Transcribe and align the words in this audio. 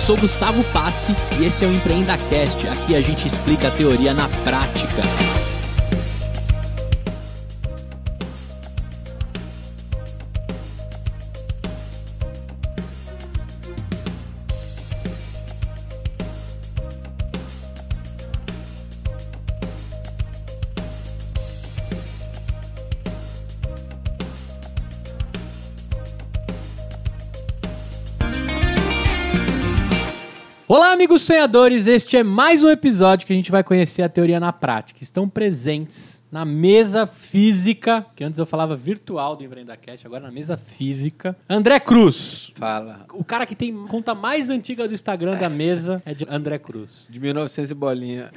Sou 0.00 0.16
Gustavo 0.16 0.64
Passe 0.72 1.14
e 1.38 1.44
esse 1.44 1.62
é 1.62 1.68
o 1.68 1.72
EmpreendaCast. 1.72 2.66
Aqui 2.68 2.96
a 2.96 3.02
gente 3.02 3.28
explica 3.28 3.68
a 3.68 3.70
teoria 3.70 4.14
na 4.14 4.28
prática. 4.44 5.02
Sonhadores! 31.22 31.86
Este 31.86 32.16
é 32.16 32.24
mais 32.24 32.64
um 32.64 32.68
episódio 32.68 33.26
que 33.26 33.32
a 33.32 33.36
gente 33.36 33.50
vai 33.50 33.62
conhecer 33.62 34.02
a 34.02 34.08
teoria 34.08 34.40
na 34.40 34.52
prática. 34.52 35.02
Estão 35.02 35.28
presentes 35.28 36.19
na 36.30 36.44
mesa 36.44 37.06
física, 37.06 38.06
que 38.14 38.22
antes 38.22 38.38
eu 38.38 38.46
falava 38.46 38.76
virtual 38.76 39.34
do 39.36 39.42
EmpreendaCast, 39.44 40.06
agora 40.06 40.24
na 40.24 40.30
mesa 40.30 40.56
física. 40.56 41.36
André 41.48 41.80
Cruz. 41.80 42.52
Fala. 42.54 43.04
O 43.12 43.24
cara 43.24 43.44
que 43.46 43.54
tem 43.56 43.74
conta 43.86 44.14
mais 44.14 44.48
antiga 44.50 44.86
do 44.86 44.94
Instagram 44.94 45.36
da 45.36 45.48
mesa 45.48 45.96
é 46.06 46.14
de 46.14 46.26
André 46.28 46.58
Cruz. 46.58 47.08
De 47.10 47.18
1900 47.20 47.70
e 47.70 47.74
bolinha. 47.74 48.30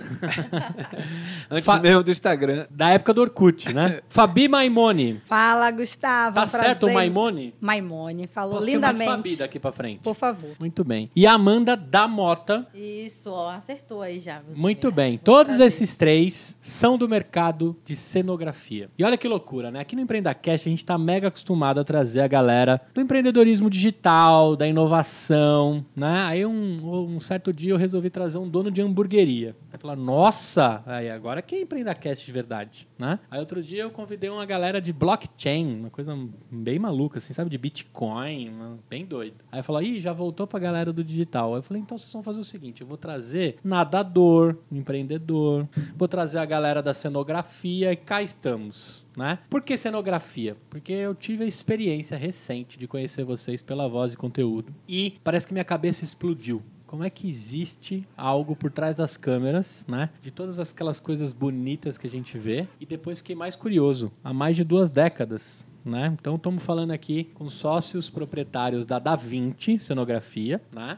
Antes 1.50 1.66
Fa- 1.66 1.80
mesmo 1.80 2.04
do 2.04 2.12
Instagram. 2.12 2.66
Da 2.70 2.90
época 2.90 3.14
do 3.14 3.22
Orkut, 3.22 3.74
né? 3.74 4.02
Fabi 4.10 4.48
Maimone. 4.48 5.22
Fala, 5.26 5.70
Gustavo. 5.72 6.36
Tá 6.36 6.44
um 6.44 6.48
certo 6.48 6.88
o 6.88 6.94
Maimone? 6.94 7.54
Maimone, 7.60 8.28
falou 8.28 8.56
Posso 8.56 8.68
lindamente. 8.68 9.12
Fabi 9.12 9.36
daqui 9.36 9.60
pra 9.60 9.72
frente. 9.72 10.00
Por 10.02 10.16
favor. 10.16 10.52
Muito 10.60 10.84
bem. 10.84 11.10
E 11.16 11.28
a 11.28 11.34
Amanda 11.34 11.76
da 11.76 12.08
Mota. 12.08 12.68
Isso, 12.74 13.30
ó, 13.32 13.50
acertou 13.52 14.02
aí 14.02 14.20
já. 14.20 14.42
Muito 14.56 14.92
bem. 14.92 15.18
Todos 15.18 15.52
prazer. 15.58 15.68
esses 15.68 15.96
três 15.96 16.58
são 16.62 16.98
do 16.98 17.08
mercado 17.08 17.76
de 17.86 17.96
cenografia. 17.96 18.90
E 18.98 19.04
olha 19.04 19.18
que 19.18 19.28
loucura, 19.28 19.70
né? 19.70 19.80
Aqui 19.80 19.96
no 19.96 20.02
EmpreendaCast 20.02 20.68
a 20.68 20.72
gente 20.72 20.86
tá 20.86 20.98
mega 20.98 21.28
acostumado 21.28 21.80
a 21.80 21.84
trazer 21.84 22.22
a 22.22 22.28
galera 22.28 22.82
do 22.94 23.02
empreendedorismo 23.02 23.70
digital, 23.70 24.56
da 24.56 24.68
inovação, 24.68 25.86
né? 25.96 26.24
Aí 26.26 26.46
um, 26.46 27.16
um 27.16 27.20
certo 27.20 27.52
dia 27.52 27.72
eu 27.72 27.78
resolvi 27.78 28.10
trazer 28.10 28.38
um 28.38 28.48
dono 28.48 28.72
de 28.72 28.82
hamburgueria. 28.82 29.56
Aí 29.72 29.78
falar, 29.78 29.96
nossa, 29.96 30.82
aí 30.86 31.10
agora 31.10 31.42
que 31.42 31.56
é 31.56 31.62
EmpreendaCast 31.62 32.26
de 32.26 32.32
verdade, 32.32 32.88
né? 32.98 33.20
Aí 33.30 33.40
outro 33.40 33.62
dia 33.62 33.84
eu 33.84 33.92
convidei 33.92 34.30
uma 34.30 34.46
galera 34.46 34.80
de 34.80 34.94
blockchain, 34.94 35.80
uma 35.80 35.90
coisa 35.90 36.18
bem 36.50 36.80
maluca, 36.80 37.18
assim, 37.18 37.34
sabe? 37.34 37.50
De 37.50 37.58
Bitcoin, 37.58 38.52
bem 38.90 39.06
doido. 39.06 39.36
Aí 39.52 39.62
falou, 39.62 39.82
ih, 39.82 40.00
já 40.00 40.14
voltou 40.14 40.48
pra 40.48 40.60
galera 40.60 40.94
do 40.94 41.04
digital. 41.04 41.54
Aí 41.54 41.60
eu 41.60 41.64
falei, 41.64 41.82
então 41.82 41.98
vocês 41.98 42.12
vão 42.14 42.24
fazer 42.24 42.40
o 42.40 42.44
seguinte, 42.44 42.82
eu 42.82 42.88
vou 42.88 42.98
trazer 42.98 43.58
nadador, 43.64 44.58
empreendedor, 44.72 45.68
vou 45.96 46.08
trazer 46.08 46.38
a 46.38 46.46
galera 46.46 46.82
da 46.82 46.94
cenografia 46.94 47.73
e 47.82 47.96
cá 47.96 48.22
estamos. 48.22 49.06
Né? 49.16 49.40
Por 49.50 49.62
que 49.62 49.78
cenografia? 49.78 50.58
Porque 50.70 50.92
eu 50.92 51.16
tive 51.16 51.44
a 51.44 51.48
experiência 51.48 52.18
recente 52.18 52.78
de 52.78 52.88
conhecer 52.88 53.24
vocês 53.24 53.62
pela 53.62 53.88
voz 53.88 54.14
e 54.14 54.18
conteúdo 54.18 54.74
e 54.88 55.16
parece 55.24 55.48
que 55.48 55.54
minha 55.54 55.64
cabeça 55.64 56.04
explodiu. 56.04 56.62
Como 56.86 57.04
é 57.04 57.10
que 57.10 57.28
existe 57.28 58.04
algo 58.16 58.56
por 58.56 58.70
trás 58.70 58.96
das 58.98 59.18
câmeras, 59.18 59.84
né? 59.88 60.12
De 60.22 60.30
todas 60.30 60.60
aquelas 60.60 61.00
coisas 61.00 61.34
bonitas 61.34 61.98
que 61.98 62.06
a 62.06 62.10
gente 62.10 62.38
vê. 62.38 62.68
E 62.80 62.86
depois 62.86 63.18
fiquei 63.18 63.36
mais 63.36 63.56
curioso. 63.56 64.12
Há 64.24 64.32
mais 64.32 64.56
de 64.56 64.64
duas 64.64 64.92
décadas, 64.92 65.66
né? 65.86 66.16
Então 66.20 66.36
estamos 66.36 66.64
falando 66.64 66.92
aqui 66.92 67.26
com 67.34 67.50
sócios 67.50 68.10
proprietários 68.10 68.86
da 68.86 69.00
Da 69.00 69.16
Vinci 69.16 69.78
Cenografia, 69.78 70.62
né? 70.72 70.98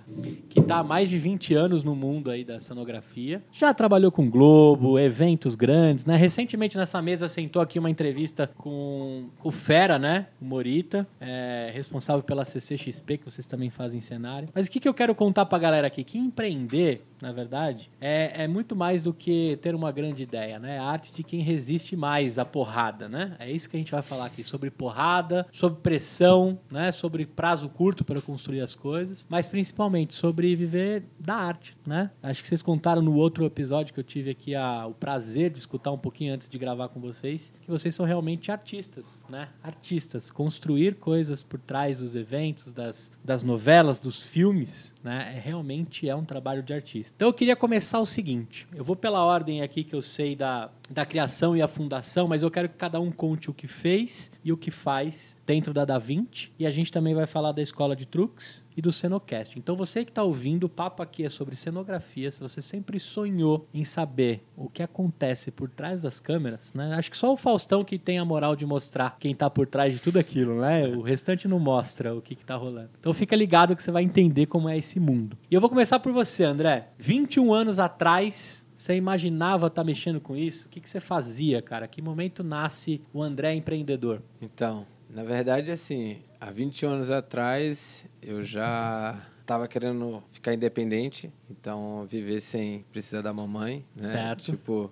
Que 0.49 0.59
está 0.59 0.77
há 0.79 0.83
mais 0.83 1.09
de 1.09 1.17
20 1.17 1.53
anos 1.53 1.83
no 1.83 1.95
mundo 1.95 2.29
aí 2.29 2.43
da 2.43 2.59
cenografia. 2.59 3.43
Já 3.51 3.73
trabalhou 3.73 4.11
com 4.11 4.29
Globo, 4.29 4.99
eventos 4.99 5.55
grandes, 5.55 6.05
né? 6.05 6.15
Recentemente 6.15 6.77
nessa 6.77 7.01
mesa 7.01 7.27
sentou 7.27 7.61
aqui 7.61 7.79
uma 7.79 7.89
entrevista 7.89 8.49
com 8.57 9.29
o 9.43 9.51
Fera, 9.51 9.97
né? 9.97 10.27
O 10.41 10.45
Morita, 10.45 11.07
é, 11.19 11.71
responsável 11.73 12.23
pela 12.23 12.45
CCXP, 12.45 13.17
que 13.17 13.25
vocês 13.25 13.45
também 13.45 13.69
fazem 13.69 14.01
cenário. 14.01 14.49
Mas 14.53 14.67
o 14.67 14.71
que, 14.71 14.79
que 14.79 14.87
eu 14.87 14.93
quero 14.93 15.15
contar 15.15 15.45
pra 15.45 15.57
galera 15.57 15.87
aqui? 15.87 16.03
Que 16.03 16.17
empreender, 16.17 17.05
na 17.21 17.31
verdade, 17.31 17.89
é, 17.99 18.43
é 18.43 18.47
muito 18.47 18.75
mais 18.75 19.03
do 19.03 19.13
que 19.13 19.57
ter 19.61 19.73
uma 19.73 19.91
grande 19.91 20.23
ideia, 20.23 20.59
né? 20.59 20.75
É 20.75 20.79
a 20.79 20.83
arte 20.83 21.13
de 21.13 21.23
quem 21.23 21.41
resiste 21.41 21.95
mais 21.95 22.37
à 22.37 22.45
porrada, 22.45 23.07
né? 23.07 23.35
É 23.39 23.51
isso 23.51 23.69
que 23.69 23.77
a 23.77 23.79
gente 23.79 23.91
vai 23.91 24.01
falar 24.01 24.25
aqui, 24.25 24.43
sobre 24.43 24.69
porrada, 24.69 25.45
sobre 25.51 25.79
pressão, 25.81 26.59
né? 26.69 26.91
Sobre 26.91 27.25
prazo 27.25 27.69
curto 27.69 28.03
para 28.03 28.21
construir 28.21 28.61
as 28.61 28.75
coisas, 28.75 29.25
mas 29.29 29.47
principalmente 29.47 30.13
sobre 30.13 30.55
viver 30.55 31.03
da 31.19 31.35
arte, 31.35 31.75
né? 31.85 32.11
Acho 32.21 32.41
que 32.41 32.47
vocês 32.47 32.61
contaram 32.61 33.01
no 33.01 33.15
outro 33.15 33.45
episódio 33.45 33.93
que 33.93 33.99
eu 33.99 34.03
tive 34.03 34.31
aqui 34.31 34.55
a, 34.55 34.85
o 34.87 34.93
prazer 34.93 35.49
de 35.51 35.59
escutar 35.59 35.91
um 35.91 35.97
pouquinho 35.97 36.33
antes 36.33 36.49
de 36.49 36.57
gravar 36.57 36.89
com 36.89 36.99
vocês, 36.99 37.53
que 37.61 37.69
vocês 37.69 37.93
são 37.93 38.05
realmente 38.05 38.51
artistas, 38.51 39.25
né? 39.29 39.49
Artistas, 39.63 40.29
construir 40.29 40.95
coisas 40.95 41.41
por 41.41 41.59
trás 41.59 41.99
dos 41.99 42.15
eventos, 42.15 42.73
das, 42.73 43.11
das 43.23 43.43
novelas, 43.43 43.99
dos 43.99 44.23
filmes, 44.23 44.93
né? 45.03 45.33
É, 45.35 45.39
realmente 45.39 46.09
é 46.09 46.15
um 46.15 46.25
trabalho 46.25 46.61
de 46.61 46.73
artista. 46.73 47.04
Então 47.13 47.27
eu 47.27 47.33
queria 47.33 47.55
começar 47.55 47.99
o 47.99 48.05
seguinte, 48.05 48.67
eu 48.73 48.83
vou 48.83 48.95
pela 48.95 49.23
ordem 49.23 49.61
aqui 49.61 49.83
que 49.83 49.95
eu 49.95 50.01
sei 50.01 50.35
da, 50.35 50.69
da 50.89 51.05
criação 51.05 51.55
e 51.55 51.61
a 51.61 51.67
fundação, 51.67 52.27
mas 52.27 52.43
eu 52.43 52.51
quero 52.51 52.69
que 52.69 52.75
cada 52.75 52.99
um 52.99 53.11
conte 53.11 53.49
o 53.49 53.53
que 53.53 53.67
fez 53.67 54.31
e 54.43 54.51
o 54.51 54.57
que 54.57 54.71
faz 54.71 55.35
dentro 55.45 55.73
da 55.73 55.85
Da 55.85 55.97
Vinci. 55.97 56.51
E 56.59 56.65
a 56.65 56.71
gente 56.71 56.91
também 56.91 57.13
vai 57.13 57.25
falar 57.25 57.51
da 57.51 57.61
escola 57.61 57.95
de 57.95 58.05
truques 58.05 58.65
e 58.77 58.81
do 58.81 58.91
Cenocast. 58.91 59.57
Então 59.57 59.75
você 59.75 60.03
que 60.03 60.11
está 60.11 60.23
ouvindo, 60.23 60.65
o 60.65 60.69
papo 60.69 61.01
aqui 61.01 61.23
é 61.23 61.29
sobre 61.29 61.55
cenografia. 61.55 62.29
Se 62.29 62.39
você 62.39 62.61
sempre 62.61 62.99
sonhou 62.99 63.67
em 63.73 63.83
saber 63.83 64.43
o 64.55 64.69
que 64.69 64.83
acontece 64.83 65.51
por 65.51 65.69
trás 65.69 66.01
das 66.01 66.19
câmeras, 66.19 66.73
né? 66.73 66.93
Acho 66.95 67.09
que 67.09 67.17
só 67.17 67.31
o 67.31 67.37
Faustão 67.37 67.83
que 67.83 67.97
tem 67.97 68.19
a 68.19 68.25
moral 68.25 68.55
de 68.55 68.65
mostrar 68.65 69.17
quem 69.19 69.31
está 69.31 69.49
por 69.49 69.67
trás 69.67 69.93
de 69.93 69.99
tudo 69.99 70.19
aquilo, 70.19 70.59
né? 70.61 70.87
O 70.87 71.01
restante 71.01 71.47
não 71.47 71.59
mostra 71.59 72.13
o 72.13 72.21
que, 72.21 72.33
está 72.33 72.55
rolando. 72.55 72.89
Então 72.99 73.13
fica 73.13 73.35
ligado 73.35 73.75
que 73.75 73.81
você 73.81 73.91
vai 73.91 74.03
entender 74.03 74.45
como 74.45 74.69
é 74.69 74.77
esse 74.77 74.99
mundo. 74.99 75.37
E 75.49 75.55
eu 75.55 75.61
vou 75.61 75.69
começar 75.69 75.99
por 75.99 76.11
você, 76.11 76.43
André. 76.43 76.89
21 76.99 77.53
anos 77.53 77.79
atrás, 77.79 78.64
você 78.75 78.95
imaginava 78.95 79.67
estar 79.67 79.83
mexendo 79.83 80.19
com 80.19 80.35
isso? 80.35 80.65
O 80.65 80.69
que, 80.69 80.79
que 80.79 80.89
você 80.89 80.99
fazia, 80.99 81.61
cara? 81.61 81.87
Que 81.87 82.01
momento 82.01 82.43
nasce 82.43 83.01
o 83.13 83.23
André 83.23 83.53
empreendedor? 83.53 84.21
Então, 84.41 84.85
na 85.09 85.23
verdade, 85.23 85.71
assim, 85.71 86.17
há 86.39 86.51
21 86.51 86.89
anos 86.89 87.11
atrás 87.11 88.05
eu 88.21 88.43
já 88.43 89.15
estava 89.45 89.67
querendo 89.67 90.23
ficar 90.31 90.53
independente, 90.55 91.31
então 91.49 92.07
viver 92.09 92.41
sem 92.41 92.83
precisar 92.91 93.21
da 93.21 93.31
mamãe, 93.31 93.85
né? 93.95 94.07
Certo. 94.07 94.43
Tipo, 94.43 94.91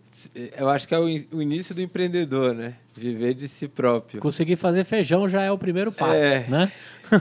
eu 0.56 0.70
acho 0.70 0.88
que 0.88 0.94
é 0.94 1.00
o, 1.00 1.10
in- 1.10 1.28
o 1.32 1.42
início 1.42 1.74
do 1.74 1.82
empreendedor, 1.82 2.54
né? 2.54 2.76
Viver 2.96 3.34
de 3.34 3.48
si 3.48 3.68
próprio. 3.68 4.22
Conseguir 4.22 4.56
fazer 4.56 4.84
feijão 4.84 5.28
já 5.28 5.42
é 5.42 5.52
o 5.52 5.58
primeiro 5.58 5.92
passo, 5.92 6.14
É. 6.24 6.46
né? 6.48 6.72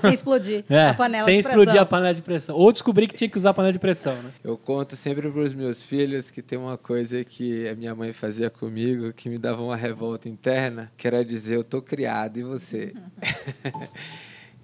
Sem 0.02 0.12
explodir 0.12 0.64
É, 0.70 0.88
a 0.90 0.94
panela 0.94 1.24
sem 1.24 1.36
de 1.38 1.42
pressão. 1.42 1.62
explodir 1.62 1.80
a 1.82 1.86
panela 1.86 2.14
de 2.14 2.22
pressão. 2.22 2.54
Ou 2.56 2.70
descobrir 2.72 3.08
que 3.08 3.14
tinha 3.14 3.28
que 3.30 3.38
usar 3.38 3.50
a 3.50 3.54
panela 3.54 3.72
de 3.72 3.78
pressão, 3.78 4.14
né? 4.22 4.30
Eu 4.44 4.56
conto 4.58 4.94
sempre 4.94 5.30
para 5.30 5.40
os 5.40 5.54
meus 5.54 5.82
filhos 5.82 6.30
que 6.30 6.42
tem 6.42 6.58
uma 6.58 6.76
coisa 6.76 7.24
que 7.24 7.66
a 7.68 7.74
minha 7.74 7.94
mãe 7.94 8.12
fazia 8.12 8.50
comigo 8.50 9.10
que 9.14 9.30
me 9.30 9.38
dava 9.38 9.62
uma 9.62 9.76
revolta 9.76 10.28
interna, 10.28 10.92
que 10.98 11.06
era 11.06 11.24
dizer 11.24 11.56
eu 11.56 11.64
tô 11.64 11.80
criado 11.80 12.38
e 12.38 12.42
você. 12.42 12.92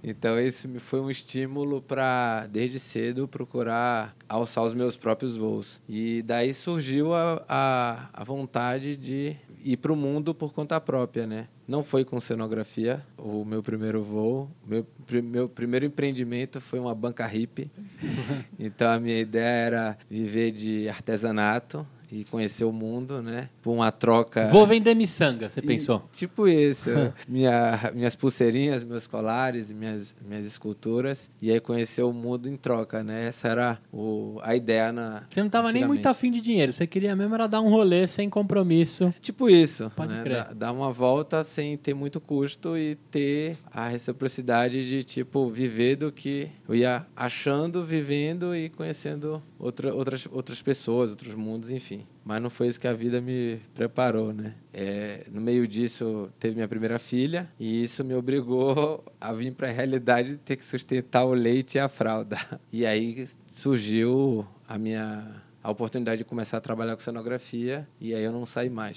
então 0.02 0.40
isso 0.40 0.68
me 0.68 0.78
foi 0.78 1.00
um 1.00 1.10
estímulo 1.10 1.82
para 1.82 2.46
desde 2.46 2.78
cedo 2.78 3.26
procurar 3.26 4.14
alçar 4.28 4.64
os 4.64 4.74
meus 4.74 4.96
próprios 4.96 5.36
voos. 5.36 5.80
E 5.88 6.22
daí 6.22 6.54
surgiu 6.54 7.14
a, 7.14 7.42
a, 7.48 8.10
a 8.12 8.24
vontade 8.24 8.96
de 8.96 9.36
ir 9.64 9.76
para 9.76 9.92
o 9.92 9.96
mundo 9.96 10.34
por 10.34 10.52
conta 10.52 10.80
própria, 10.80 11.26
né? 11.26 11.48
Não 11.66 11.84
foi 11.84 12.04
com 12.04 12.18
cenografia 12.18 13.04
o 13.18 13.44
meu 13.44 13.62
primeiro 13.62 14.02
voo. 14.02 14.50
Meu, 14.66 14.86
meu 15.22 15.48
primeiro 15.48 15.84
empreendimento 15.84 16.60
foi 16.60 16.78
uma 16.78 16.94
banca 16.94 17.26
hippie. 17.26 17.70
então 18.58 18.90
a 18.90 18.98
minha 18.98 19.18
ideia 19.18 19.66
era 19.66 19.98
viver 20.08 20.50
de 20.52 20.88
artesanato 20.88 21.86
e 22.10 22.25
conhecer 22.25 22.64
o 22.64 22.72
mundo, 22.72 23.22
né? 23.22 23.49
Por 23.62 23.72
uma 23.72 23.90
troca. 23.93 24.49
Vou 24.49 24.66
vender 24.66 24.94
miçanga, 24.94 25.49
você 25.49 25.60
E, 25.60 25.62
pensou? 25.62 26.02
Tipo 26.12 26.49
isso. 26.49 26.90
Minha, 27.28 27.90
minhas 27.94 28.14
pulseirinhas, 28.14 28.82
meus 28.82 29.06
colares, 29.06 29.70
minhas, 29.70 30.14
minhas 30.26 30.46
esculturas. 30.46 31.31
E 31.40 31.50
aí 31.50 31.60
conhecer 31.60 32.02
o 32.02 32.12
mundo 32.12 32.49
em 32.49 32.56
troca, 32.56 33.02
né? 33.02 33.26
Essa 33.26 33.49
era 33.49 33.78
o, 33.93 34.38
a 34.43 34.55
ideia 34.56 34.93
na. 34.93 35.22
Você 35.31 35.43
não 35.43 35.50
tava 35.50 35.72
nem 35.72 35.87
muito 35.87 36.06
afim 36.06 36.31
de 36.31 36.40
dinheiro, 36.40 36.72
você 36.72 36.87
queria 36.87 37.14
mesmo 37.14 37.34
era 37.34 37.46
dar 37.46 37.60
um 37.60 37.69
rolê 37.69 38.06
sem 38.06 38.28
compromisso. 38.31 39.12
Tipo 39.20 39.49
isso. 39.49 39.90
Pode 39.94 40.14
né? 40.14 40.22
crer. 40.22 40.37
Dar- 40.44 40.55
Dar 40.55 40.72
uma 40.72 40.93
volta 40.93 41.44
sem 41.44 41.76
ter 41.76 41.94
muito 41.94 42.20
custo 42.20 42.76
e 42.76 42.96
ter 43.10 43.56
a 43.72 43.88
reciprocidade 43.88 44.87
de, 44.88 45.02
tipo, 45.05 45.49
viver 45.49 45.96
do 45.96 46.10
que 46.12 46.49
eu 46.69 46.75
ia 46.75 47.06
achando, 47.16 47.84
vivendo 47.84 48.55
e 48.55 48.69
conhecendo 48.70 49.43
outra, 49.58 49.94
outras, 49.94 50.26
outras 50.31 50.62
pessoas, 50.62 51.10
outros 51.10 51.34
mundos, 51.34 51.70
enfim. 51.70 52.06
Mas 52.25 52.40
não 52.40 52.50
foi 52.50 52.69
isso 52.69 52.81
que 52.81 52.87
a 52.87 52.93
vida 52.93 53.20
me 53.20 53.60
preparou, 53.75 54.32
né? 54.32 54.55
É, 54.72 55.26
no 55.31 55.40
meio 55.40 55.66
disso, 55.66 56.31
teve 56.38 56.55
minha 56.55 56.69
primeira 56.69 56.99
filha 56.99 57.50
e 57.58 57.82
isso 57.82 58.05
me 58.05 58.14
obrigou 58.14 59.05
a 59.20 59.32
vir 59.32 59.52
para 59.55 59.69
a 59.69 59.72
realidade 59.72 60.32
de 60.32 60.37
ter 60.38 60.56
que 60.56 60.64
sustentar 60.64 61.25
o 61.25 61.34
leite 61.34 61.76
e 61.76 61.81
a 61.81 61.88
fralda. 61.88 62.38
E 62.70 62.84
aí 62.84 63.26
surgiu 63.46 64.46
a 64.69 64.78
minha 64.78 65.43
a 65.69 65.70
oportunidade 65.70 66.19
de 66.19 66.25
começar 66.25 66.56
a 66.56 66.61
trabalhar 66.62 66.97
com 66.97 67.03
cenografia 67.03 67.87
e 68.00 68.15
aí 68.15 68.25
eu 68.25 68.32
não 68.32 68.47
saí 68.47 68.70
mais. 68.70 68.97